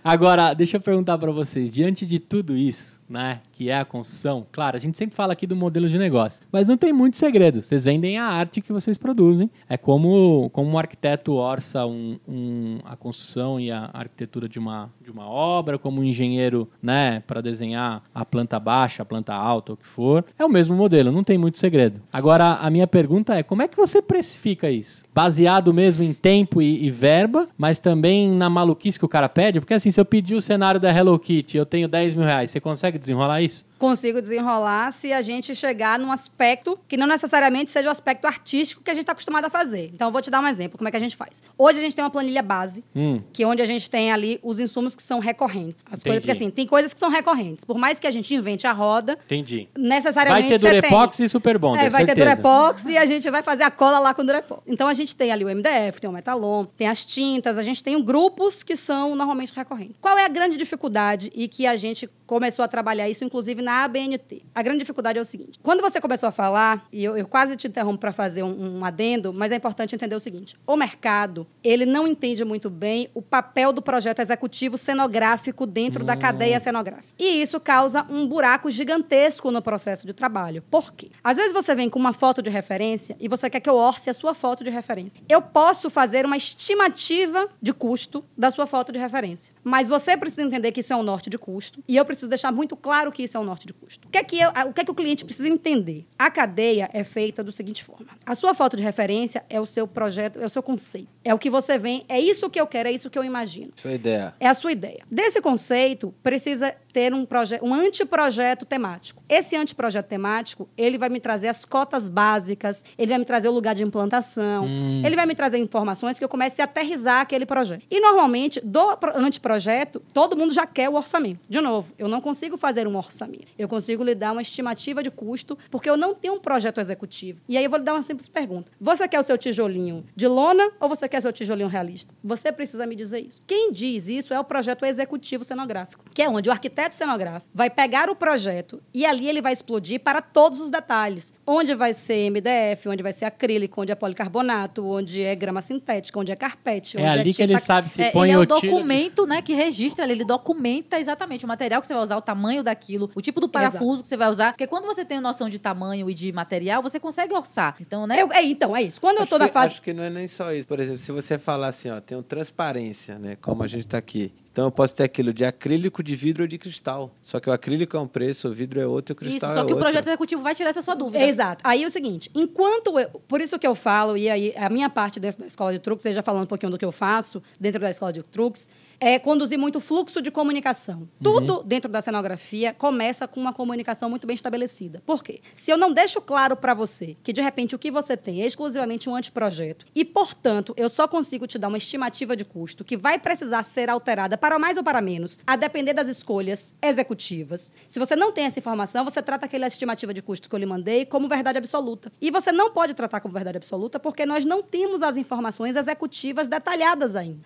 Agora, 0.04 0.52
deixa 0.52 0.76
eu 0.76 0.80
perguntar 0.82 1.16
para 1.16 1.32
vocês, 1.32 1.72
diante 1.72 2.04
de 2.04 2.18
tudo 2.18 2.54
isso, 2.54 3.00
né, 3.08 3.40
que 3.52 3.70
é 3.70 3.78
a 3.78 3.84
construção, 3.84 4.46
claro, 4.50 4.76
a 4.76 4.80
gente 4.80 4.96
sempre 4.96 5.14
fala 5.14 5.32
aqui 5.32 5.46
do 5.46 5.56
modelo 5.56 5.88
de 5.88 5.98
negócio, 5.98 6.42
mas 6.50 6.68
não 6.68 6.76
tem 6.76 6.92
muito 6.92 7.18
segredo. 7.18 7.62
Vocês 7.62 7.84
vendem 7.84 8.18
a 8.18 8.24
arte 8.24 8.60
que 8.60 8.72
vocês 8.72 8.98
produzem. 8.98 9.50
É 9.68 9.76
como, 9.76 10.50
como 10.50 10.70
um 10.70 10.78
arquiteto 10.78 11.34
orça 11.34 11.86
um, 11.86 12.18
um, 12.26 12.78
a 12.84 12.96
construção 12.96 13.60
e 13.60 13.70
a 13.70 13.90
arquitetura 13.92 14.48
de 14.48 14.58
uma, 14.58 14.90
de 15.00 15.10
uma 15.10 15.28
obra, 15.28 15.78
como 15.78 16.00
um 16.00 16.04
engenheiro, 16.04 16.68
né, 16.82 17.22
para 17.26 17.40
desenhar 17.40 18.02
a 18.14 18.24
planta 18.24 18.58
baixa, 18.58 19.02
a 19.02 19.06
planta 19.06 19.34
alta, 19.34 19.72
o 19.72 19.76
que 19.76 19.86
for. 19.86 20.24
É 20.38 20.44
o 20.44 20.48
mesmo 20.48 20.74
modelo, 20.74 21.12
não 21.12 21.24
tem 21.24 21.38
muito 21.38 21.58
segredo. 21.58 22.00
Agora, 22.12 22.54
a 22.54 22.70
minha 22.70 22.86
pergunta 22.86 23.34
é, 23.34 23.42
como 23.42 23.62
é 23.62 23.68
que 23.68 23.76
você 23.76 24.00
precifica 24.00 24.70
isso? 24.70 25.04
Baseado 25.14 25.72
mesmo 25.72 26.02
em 26.02 26.12
tempo 26.12 26.60
e, 26.60 26.84
e 26.84 26.90
verba, 26.90 27.46
mas 27.56 27.78
também 27.78 28.30
na 28.30 28.48
maluquice 28.48 28.98
que 28.98 29.04
o 29.04 29.08
cara 29.08 29.28
pede? 29.28 29.60
Porque 29.60 29.74
assim, 29.74 29.90
se 29.90 30.00
eu 30.00 30.04
pedir 30.04 30.34
o 30.34 30.40
cenário 30.40 30.80
da 30.80 30.92
Hello 30.92 31.18
Kitty, 31.18 31.56
eu 31.56 31.66
tenho 31.66 31.88
10 31.88 32.14
mil 32.14 32.24
reais, 32.24 32.50
você 32.50 32.60
consegue 32.60 32.98
desenrolar 33.04 33.42
isso? 33.42 33.64
Consigo 33.78 34.20
desenrolar 34.20 34.90
se 34.92 35.12
a 35.12 35.20
gente 35.20 35.54
chegar 35.54 35.98
num 35.98 36.10
aspecto 36.12 36.78
que 36.88 36.96
não 36.96 37.06
necessariamente 37.06 37.70
seja 37.70 37.88
o 37.88 37.90
aspecto 37.90 38.26
artístico 38.26 38.82
que 38.82 38.90
a 38.90 38.94
gente 38.94 39.02
está 39.02 39.12
acostumado 39.12 39.44
a 39.46 39.50
fazer. 39.50 39.90
Então, 39.94 40.08
eu 40.08 40.12
vou 40.12 40.22
te 40.22 40.30
dar 40.30 40.40
um 40.40 40.46
exemplo, 40.48 40.78
como 40.78 40.88
é 40.88 40.90
que 40.90 40.96
a 40.96 41.00
gente 41.00 41.16
faz. 41.16 41.42
Hoje 41.58 41.78
a 41.78 41.82
gente 41.82 41.94
tem 41.94 42.04
uma 42.04 42.10
planilha 42.10 42.42
base, 42.42 42.84
Hum. 42.94 43.20
que 43.32 43.42
é 43.42 43.46
onde 43.46 43.60
a 43.62 43.66
gente 43.66 43.88
tem 43.90 44.12
ali 44.12 44.38
os 44.42 44.58
insumos 44.58 44.94
que 44.94 45.02
são 45.02 45.18
recorrentes. 45.18 45.84
As 45.86 46.00
Entendi. 46.00 46.04
coisas, 46.04 46.20
porque 46.20 46.32
assim, 46.32 46.50
tem 46.50 46.66
coisas 46.66 46.94
que 46.94 47.00
são 47.00 47.10
recorrentes. 47.10 47.64
Por 47.64 47.76
mais 47.78 47.98
que 47.98 48.06
a 48.06 48.10
gente 48.10 48.34
invente 48.34 48.66
a 48.66 48.72
roda, 48.72 49.18
Entendi. 49.24 49.68
necessariamente 49.76 50.48
Vai 50.48 50.58
ter. 50.58 50.80
Durepox 50.80 51.20
e 51.20 51.28
Super 51.28 51.58
Bond, 51.58 51.78
É, 51.78 51.86
é 51.86 51.90
vai 51.90 52.04
ter 52.04 52.14
certeza. 52.14 52.36
Durepox 52.36 52.84
e 52.86 52.96
a 52.96 53.06
gente 53.06 53.28
vai 53.30 53.42
fazer 53.42 53.64
a 53.64 53.70
cola 53.70 53.98
lá 53.98 54.14
com 54.14 54.24
Durepox. 54.24 54.62
Então 54.66 54.88
a 54.88 54.94
gente 54.94 55.14
tem 55.14 55.30
ali 55.32 55.44
o 55.44 55.48
MDF, 55.48 56.00
tem 56.00 56.08
o 56.08 56.12
Metalon, 56.12 56.64
tem 56.76 56.88
as 56.88 57.04
tintas, 57.04 57.58
a 57.58 57.62
gente 57.62 57.82
tem 57.82 58.02
grupos 58.02 58.62
que 58.62 58.76
são 58.76 59.14
normalmente 59.14 59.52
recorrentes. 59.54 59.96
Qual 60.00 60.16
é 60.18 60.24
a 60.24 60.28
grande 60.28 60.56
dificuldade 60.56 61.30
e 61.34 61.48
que 61.48 61.66
a 61.66 61.76
gente 61.76 62.08
começou 62.26 62.64
a 62.64 62.68
trabalhar 62.68 63.08
isso, 63.08 63.24
inclusive 63.24 63.60
na 63.64 63.84
ABNT? 63.84 64.44
A 64.54 64.62
grande 64.62 64.80
dificuldade 64.80 65.18
é 65.18 65.22
o 65.22 65.24
seguinte: 65.24 65.58
quando 65.62 65.80
você 65.80 66.00
começou 66.00 66.28
a 66.28 66.32
falar, 66.32 66.86
e 66.92 67.02
eu, 67.02 67.16
eu 67.16 67.26
quase 67.26 67.56
te 67.56 67.66
interrompo 67.66 67.98
para 67.98 68.12
fazer 68.12 68.42
um, 68.42 68.78
um 68.78 68.84
adendo, 68.84 69.32
mas 69.32 69.50
é 69.50 69.56
importante 69.56 69.94
entender 69.94 70.14
o 70.14 70.20
seguinte: 70.20 70.56
o 70.66 70.76
mercado 70.76 71.46
ele 71.62 71.86
não 71.86 72.06
entende 72.06 72.44
muito 72.44 72.70
bem 72.70 73.08
o 73.14 73.22
papel 73.22 73.72
do 73.72 73.82
projeto 73.82 74.20
executivo 74.20 74.76
cenográfico 74.76 75.66
dentro 75.66 76.04
da 76.04 76.16
cadeia 76.16 76.60
cenográfica. 76.60 77.08
E 77.18 77.42
isso 77.42 77.58
causa 77.58 78.06
um 78.10 78.26
buraco 78.26 78.70
gigantesco 78.70 79.50
no 79.50 79.62
processo 79.62 80.06
de 80.06 80.12
trabalho. 80.12 80.62
Por 80.70 80.92
quê? 80.92 81.10
Às 81.22 81.36
vezes 81.38 81.52
você 81.52 81.74
vem 81.74 81.88
com 81.88 81.98
uma 81.98 82.12
foto 82.12 82.42
de 82.42 82.50
referência 82.50 83.16
e 83.18 83.28
você 83.28 83.48
quer 83.48 83.60
que 83.60 83.70
eu 83.70 83.76
orce 83.76 84.10
a 84.10 84.14
sua 84.14 84.34
foto 84.34 84.62
de 84.62 84.70
referência. 84.70 85.22
Eu 85.28 85.40
posso 85.40 85.88
fazer 85.88 86.26
uma 86.26 86.36
estimativa 86.36 87.48
de 87.62 87.72
custo 87.72 88.24
da 88.36 88.50
sua 88.50 88.66
foto 88.66 88.92
de 88.92 88.98
referência. 88.98 89.54
Mas 89.62 89.88
você 89.88 90.16
precisa 90.16 90.42
entender 90.42 90.72
que 90.72 90.80
isso 90.80 90.92
é 90.92 90.96
um 90.96 91.02
norte 91.02 91.30
de 91.30 91.38
custo 91.38 91.82
e 91.88 91.96
eu 91.96 92.04
preciso 92.04 92.28
deixar 92.28 92.52
muito 92.52 92.76
claro 92.76 93.10
que 93.10 93.22
isso 93.22 93.36
é 93.36 93.40
um 93.40 93.44
norte 93.44 93.53
de 93.66 93.72
custo. 93.72 94.06
O 94.08 94.10
que 94.10 94.18
é 94.18 94.24
que, 94.24 94.38
eu- 94.40 94.50
o, 94.68 94.72
que 94.72 94.80
é 94.80 94.84
que 94.84 94.90
o 94.90 94.94
cliente 94.94 95.24
precisa 95.24 95.48
entender? 95.48 96.04
A 96.18 96.30
cadeia 96.30 96.88
é 96.92 97.04
feita 97.04 97.44
da 97.44 97.52
seguinte 97.52 97.84
forma: 97.84 98.06
a 98.26 98.34
sua 98.34 98.54
foto 98.54 98.76
de 98.76 98.82
referência 98.82 99.44
é 99.48 99.60
o 99.60 99.66
seu 99.66 99.86
projeto, 99.86 100.40
é 100.40 100.46
o 100.46 100.50
seu 100.50 100.62
conceito. 100.62 101.08
É 101.24 101.32
o 101.32 101.38
que 101.38 101.48
você 101.50 101.78
vem, 101.78 102.04
é 102.08 102.18
isso 102.20 102.50
que 102.50 102.60
eu 102.60 102.66
quero, 102.66 102.88
é 102.88 102.92
isso 102.92 103.08
que 103.10 103.18
eu 103.18 103.24
imagino. 103.24 103.72
Sua 103.76 103.92
ideia. 103.92 104.34
É 104.40 104.48
a 104.48 104.54
sua 104.54 104.72
ideia. 104.72 105.02
Desse 105.10 105.40
conceito, 105.40 106.14
precisa 106.22 106.74
ter 106.94 107.12
um, 107.12 107.26
um 107.60 107.74
anteprojeto 107.74 108.64
temático. 108.64 109.20
Esse 109.28 109.56
anteprojeto 109.56 110.08
temático, 110.08 110.68
ele 110.78 110.96
vai 110.96 111.08
me 111.08 111.18
trazer 111.18 111.48
as 111.48 111.64
cotas 111.64 112.08
básicas, 112.08 112.84
ele 112.96 113.08
vai 113.08 113.18
me 113.18 113.24
trazer 113.24 113.48
o 113.48 113.52
lugar 113.52 113.74
de 113.74 113.82
implantação, 113.82 114.64
ele 115.04 115.16
vai 115.16 115.26
me 115.26 115.34
trazer 115.34 115.58
informações 115.58 116.18
que 116.18 116.24
eu 116.24 116.28
comece 116.28 116.62
a 116.62 116.66
aterrizar 116.66 117.20
aquele 117.20 117.44
projeto. 117.44 117.84
E, 117.90 118.00
normalmente, 118.00 118.60
do 118.60 118.96
pro- 118.96 119.16
anteprojeto, 119.18 120.00
todo 120.12 120.36
mundo 120.36 120.52
já 120.54 120.66
quer 120.66 120.88
o 120.88 120.94
orçamento. 120.94 121.40
De 121.48 121.60
novo, 121.60 121.92
eu 121.98 122.06
não 122.06 122.20
consigo 122.20 122.56
fazer 122.56 122.86
um 122.86 122.96
orçamento. 122.96 123.48
Eu 123.58 123.68
consigo 123.68 124.04
lhe 124.04 124.14
dar 124.14 124.30
uma 124.30 124.42
estimativa 124.42 125.02
de 125.02 125.10
custo, 125.10 125.58
porque 125.70 125.90
eu 125.90 125.96
não 125.96 126.14
tenho 126.14 126.34
um 126.34 126.38
projeto 126.38 126.78
executivo. 126.80 127.40
E 127.48 127.58
aí 127.58 127.64
eu 127.64 127.70
vou 127.70 127.78
lhe 127.80 127.84
dar 127.84 127.94
uma 127.94 128.02
simples 128.02 128.28
pergunta. 128.28 128.70
Você 128.80 129.08
quer 129.08 129.18
o 129.18 129.22
seu 129.24 129.36
tijolinho 129.36 130.04
de 130.14 130.28
lona 130.28 130.70
ou 130.78 130.88
você 130.88 131.08
quer 131.08 131.20
seu 131.20 131.32
tijolinho 131.32 131.68
realista? 131.68 132.14
Você 132.22 132.52
precisa 132.52 132.86
me 132.86 132.94
dizer 132.94 133.18
isso. 133.18 133.42
Quem 133.46 133.72
diz 133.72 134.06
isso 134.06 134.32
é 134.32 134.38
o 134.38 134.44
projeto 134.44 134.84
executivo 134.84 135.42
cenográfico, 135.42 136.04
que 136.14 136.22
é 136.22 136.28
onde 136.28 136.48
o 136.48 136.52
arquiteto 136.52 136.83
cenográfico 136.92 137.46
vai 137.54 137.70
pegar 137.70 138.10
o 138.10 138.16
projeto 138.16 138.82
e 138.92 139.06
ali 139.06 139.28
ele 139.28 139.40
vai 139.40 139.52
explodir 139.52 140.00
para 140.00 140.20
todos 140.20 140.60
os 140.60 140.70
detalhes. 140.70 141.32
Onde 141.46 141.74
vai 141.74 141.94
ser 141.94 142.26
MDF, 142.30 142.88
onde 142.88 143.02
vai 143.02 143.12
ser 143.12 143.24
acrílico, 143.24 143.80
onde 143.80 143.92
é 143.92 143.94
policarbonato, 143.94 144.86
onde 144.86 145.22
é 145.22 145.34
grama 145.34 145.60
sintética, 145.62 146.18
onde 146.18 146.32
é 146.32 146.36
carpete, 146.36 146.96
É 146.98 147.00
onde 147.00 147.18
ali 147.20 147.34
que 147.34 147.42
ele 147.42 147.58
sabe 147.58 147.88
se 147.88 148.02
É, 148.02 148.10
põe 148.10 148.28
ele 148.30 148.36
é 148.36 148.38
o 148.38 148.46
documento, 148.46 149.26
né, 149.26 149.40
que 149.42 149.54
registra, 149.54 150.04
ali, 150.04 150.12
ele 150.14 150.24
documenta 150.24 150.98
exatamente 150.98 151.44
o 151.44 151.48
material 151.48 151.80
que 151.80 151.86
você 151.86 151.94
vai 151.94 152.02
usar, 152.02 152.16
o 152.16 152.22
tamanho 152.22 152.62
daquilo, 152.62 153.10
o 153.14 153.20
tipo 153.20 153.40
do 153.40 153.48
parafuso 153.48 154.02
que 154.02 154.08
você 154.08 154.16
vai 154.16 154.28
usar. 154.28 154.52
Porque 154.52 154.66
quando 154.66 154.84
você 154.84 155.04
tem 155.04 155.20
noção 155.20 155.48
de 155.48 155.58
tamanho 155.58 156.08
e 156.10 156.14
de 156.14 156.32
material, 156.32 156.82
você 156.82 156.98
consegue 156.98 157.32
orçar. 157.34 157.76
Então, 157.80 158.06
né? 158.06 158.20
Eu- 158.20 158.32
é, 158.32 158.42
então, 158.42 158.76
é 158.76 158.82
isso. 158.82 159.00
Quando 159.00 159.16
eu 159.18 159.22
Acho 159.22 159.30
tô 159.30 159.38
na 159.38 159.46
que- 159.46 159.52
fase 159.52 159.66
Acho 159.74 159.82
que 159.82 159.92
não 159.92 160.02
é 160.04 160.10
nem 160.10 160.26
só 160.28 160.52
isso. 160.52 160.66
Por 160.66 160.80
exemplo, 160.80 160.98
se 160.98 161.12
você 161.12 161.38
falar 161.38 161.68
assim, 161.68 161.90
ó, 161.90 162.00
tem 162.00 162.20
transparência, 162.22 163.18
né? 163.18 163.36
Como 163.40 163.62
a 163.62 163.66
gente 163.66 163.80
está 163.86 163.98
aqui. 163.98 164.32
Então 164.54 164.66
eu 164.66 164.70
posso 164.70 164.94
ter 164.94 165.02
aquilo 165.02 165.34
de 165.34 165.44
acrílico, 165.44 166.00
de 166.00 166.14
vidro 166.14 166.44
ou 166.44 166.46
de 166.46 166.56
cristal. 166.58 167.12
Só 167.20 167.40
que 167.40 167.50
o 167.50 167.52
acrílico 167.52 167.96
é 167.96 168.00
um 168.00 168.06
preço, 168.06 168.46
o 168.48 168.52
vidro 168.52 168.80
é 168.80 168.86
outro 168.86 169.12
e 169.12 169.14
o 169.14 169.18
Isso, 169.20 169.30
cristal 169.30 169.52
só 169.52 169.54
é 169.56 169.66
que 169.66 169.72
o 169.72 169.74
outro. 169.74 169.82
projeto 169.82 170.06
executivo 170.06 170.42
vai 170.44 170.54
tirar 170.54 170.70
essa 170.70 170.80
sua 170.80 170.94
dúvida. 170.94 171.24
Exato. 171.24 171.60
Aí 171.66 171.82
é 171.82 171.86
o 171.86 171.90
seguinte, 171.90 172.30
enquanto 172.32 172.96
eu, 172.96 173.08
por 173.26 173.40
isso 173.40 173.58
que 173.58 173.66
eu 173.66 173.74
falo 173.74 174.16
e 174.16 174.30
aí 174.30 174.54
a 174.56 174.70
minha 174.70 174.88
parte 174.88 175.18
dentro 175.18 175.40
da 175.40 175.46
escola 175.48 175.72
de 175.72 175.80
truques, 175.80 176.04
seja 176.04 176.22
falando 176.22 176.44
um 176.44 176.46
pouquinho 176.46 176.70
do 176.70 176.78
que 176.78 176.84
eu 176.84 176.92
faço 176.92 177.42
dentro 177.58 177.80
da 177.80 177.90
escola 177.90 178.12
de 178.12 178.22
truques, 178.22 178.70
é 179.04 179.18
conduzir 179.18 179.58
muito 179.58 179.80
fluxo 179.80 180.22
de 180.22 180.30
comunicação. 180.30 181.06
Tudo 181.22 181.62
dentro 181.62 181.90
da 181.90 182.00
cenografia 182.00 182.72
começa 182.72 183.28
com 183.28 183.38
uma 183.38 183.52
comunicação 183.52 184.08
muito 184.08 184.26
bem 184.26 184.34
estabelecida. 184.34 185.02
Por 185.04 185.22
quê? 185.22 185.42
Se 185.54 185.70
eu 185.70 185.76
não 185.76 185.92
deixo 185.92 186.22
claro 186.22 186.56
para 186.56 186.72
você 186.72 187.14
que 187.22 187.30
de 187.30 187.42
repente 187.42 187.74
o 187.74 187.78
que 187.78 187.90
você 187.90 188.16
tem 188.16 188.40
é 188.42 188.46
exclusivamente 188.46 189.10
um 189.10 189.14
anteprojeto 189.14 189.84
e, 189.94 190.06
portanto, 190.06 190.72
eu 190.74 190.88
só 190.88 191.06
consigo 191.06 191.46
te 191.46 191.58
dar 191.58 191.68
uma 191.68 191.76
estimativa 191.76 192.34
de 192.34 192.46
custo 192.46 192.82
que 192.82 192.96
vai 192.96 193.18
precisar 193.18 193.62
ser 193.62 193.90
alterada 193.90 194.38
para 194.38 194.58
mais 194.58 194.78
ou 194.78 194.82
para 194.82 195.02
menos, 195.02 195.38
a 195.46 195.54
depender 195.54 195.92
das 195.92 196.08
escolhas 196.08 196.74
executivas. 196.80 197.74
Se 197.86 197.98
você 197.98 198.16
não 198.16 198.32
tem 198.32 198.46
essa 198.46 198.58
informação, 198.58 199.04
você 199.04 199.20
trata 199.20 199.44
aquela 199.44 199.66
estimativa 199.66 200.14
de 200.14 200.22
custo 200.22 200.48
que 200.48 200.54
eu 200.54 200.58
lhe 200.58 200.64
mandei 200.64 201.04
como 201.04 201.28
verdade 201.28 201.58
absoluta. 201.58 202.10
E 202.22 202.30
você 202.30 202.50
não 202.50 202.70
pode 202.70 202.94
tratar 202.94 203.20
como 203.20 203.34
verdade 203.34 203.58
absoluta 203.58 204.00
porque 204.00 204.24
nós 204.24 204.46
não 204.46 204.62
temos 204.62 205.02
as 205.02 205.18
informações 205.18 205.76
executivas 205.76 206.48
detalhadas 206.48 207.14
ainda. 207.16 207.42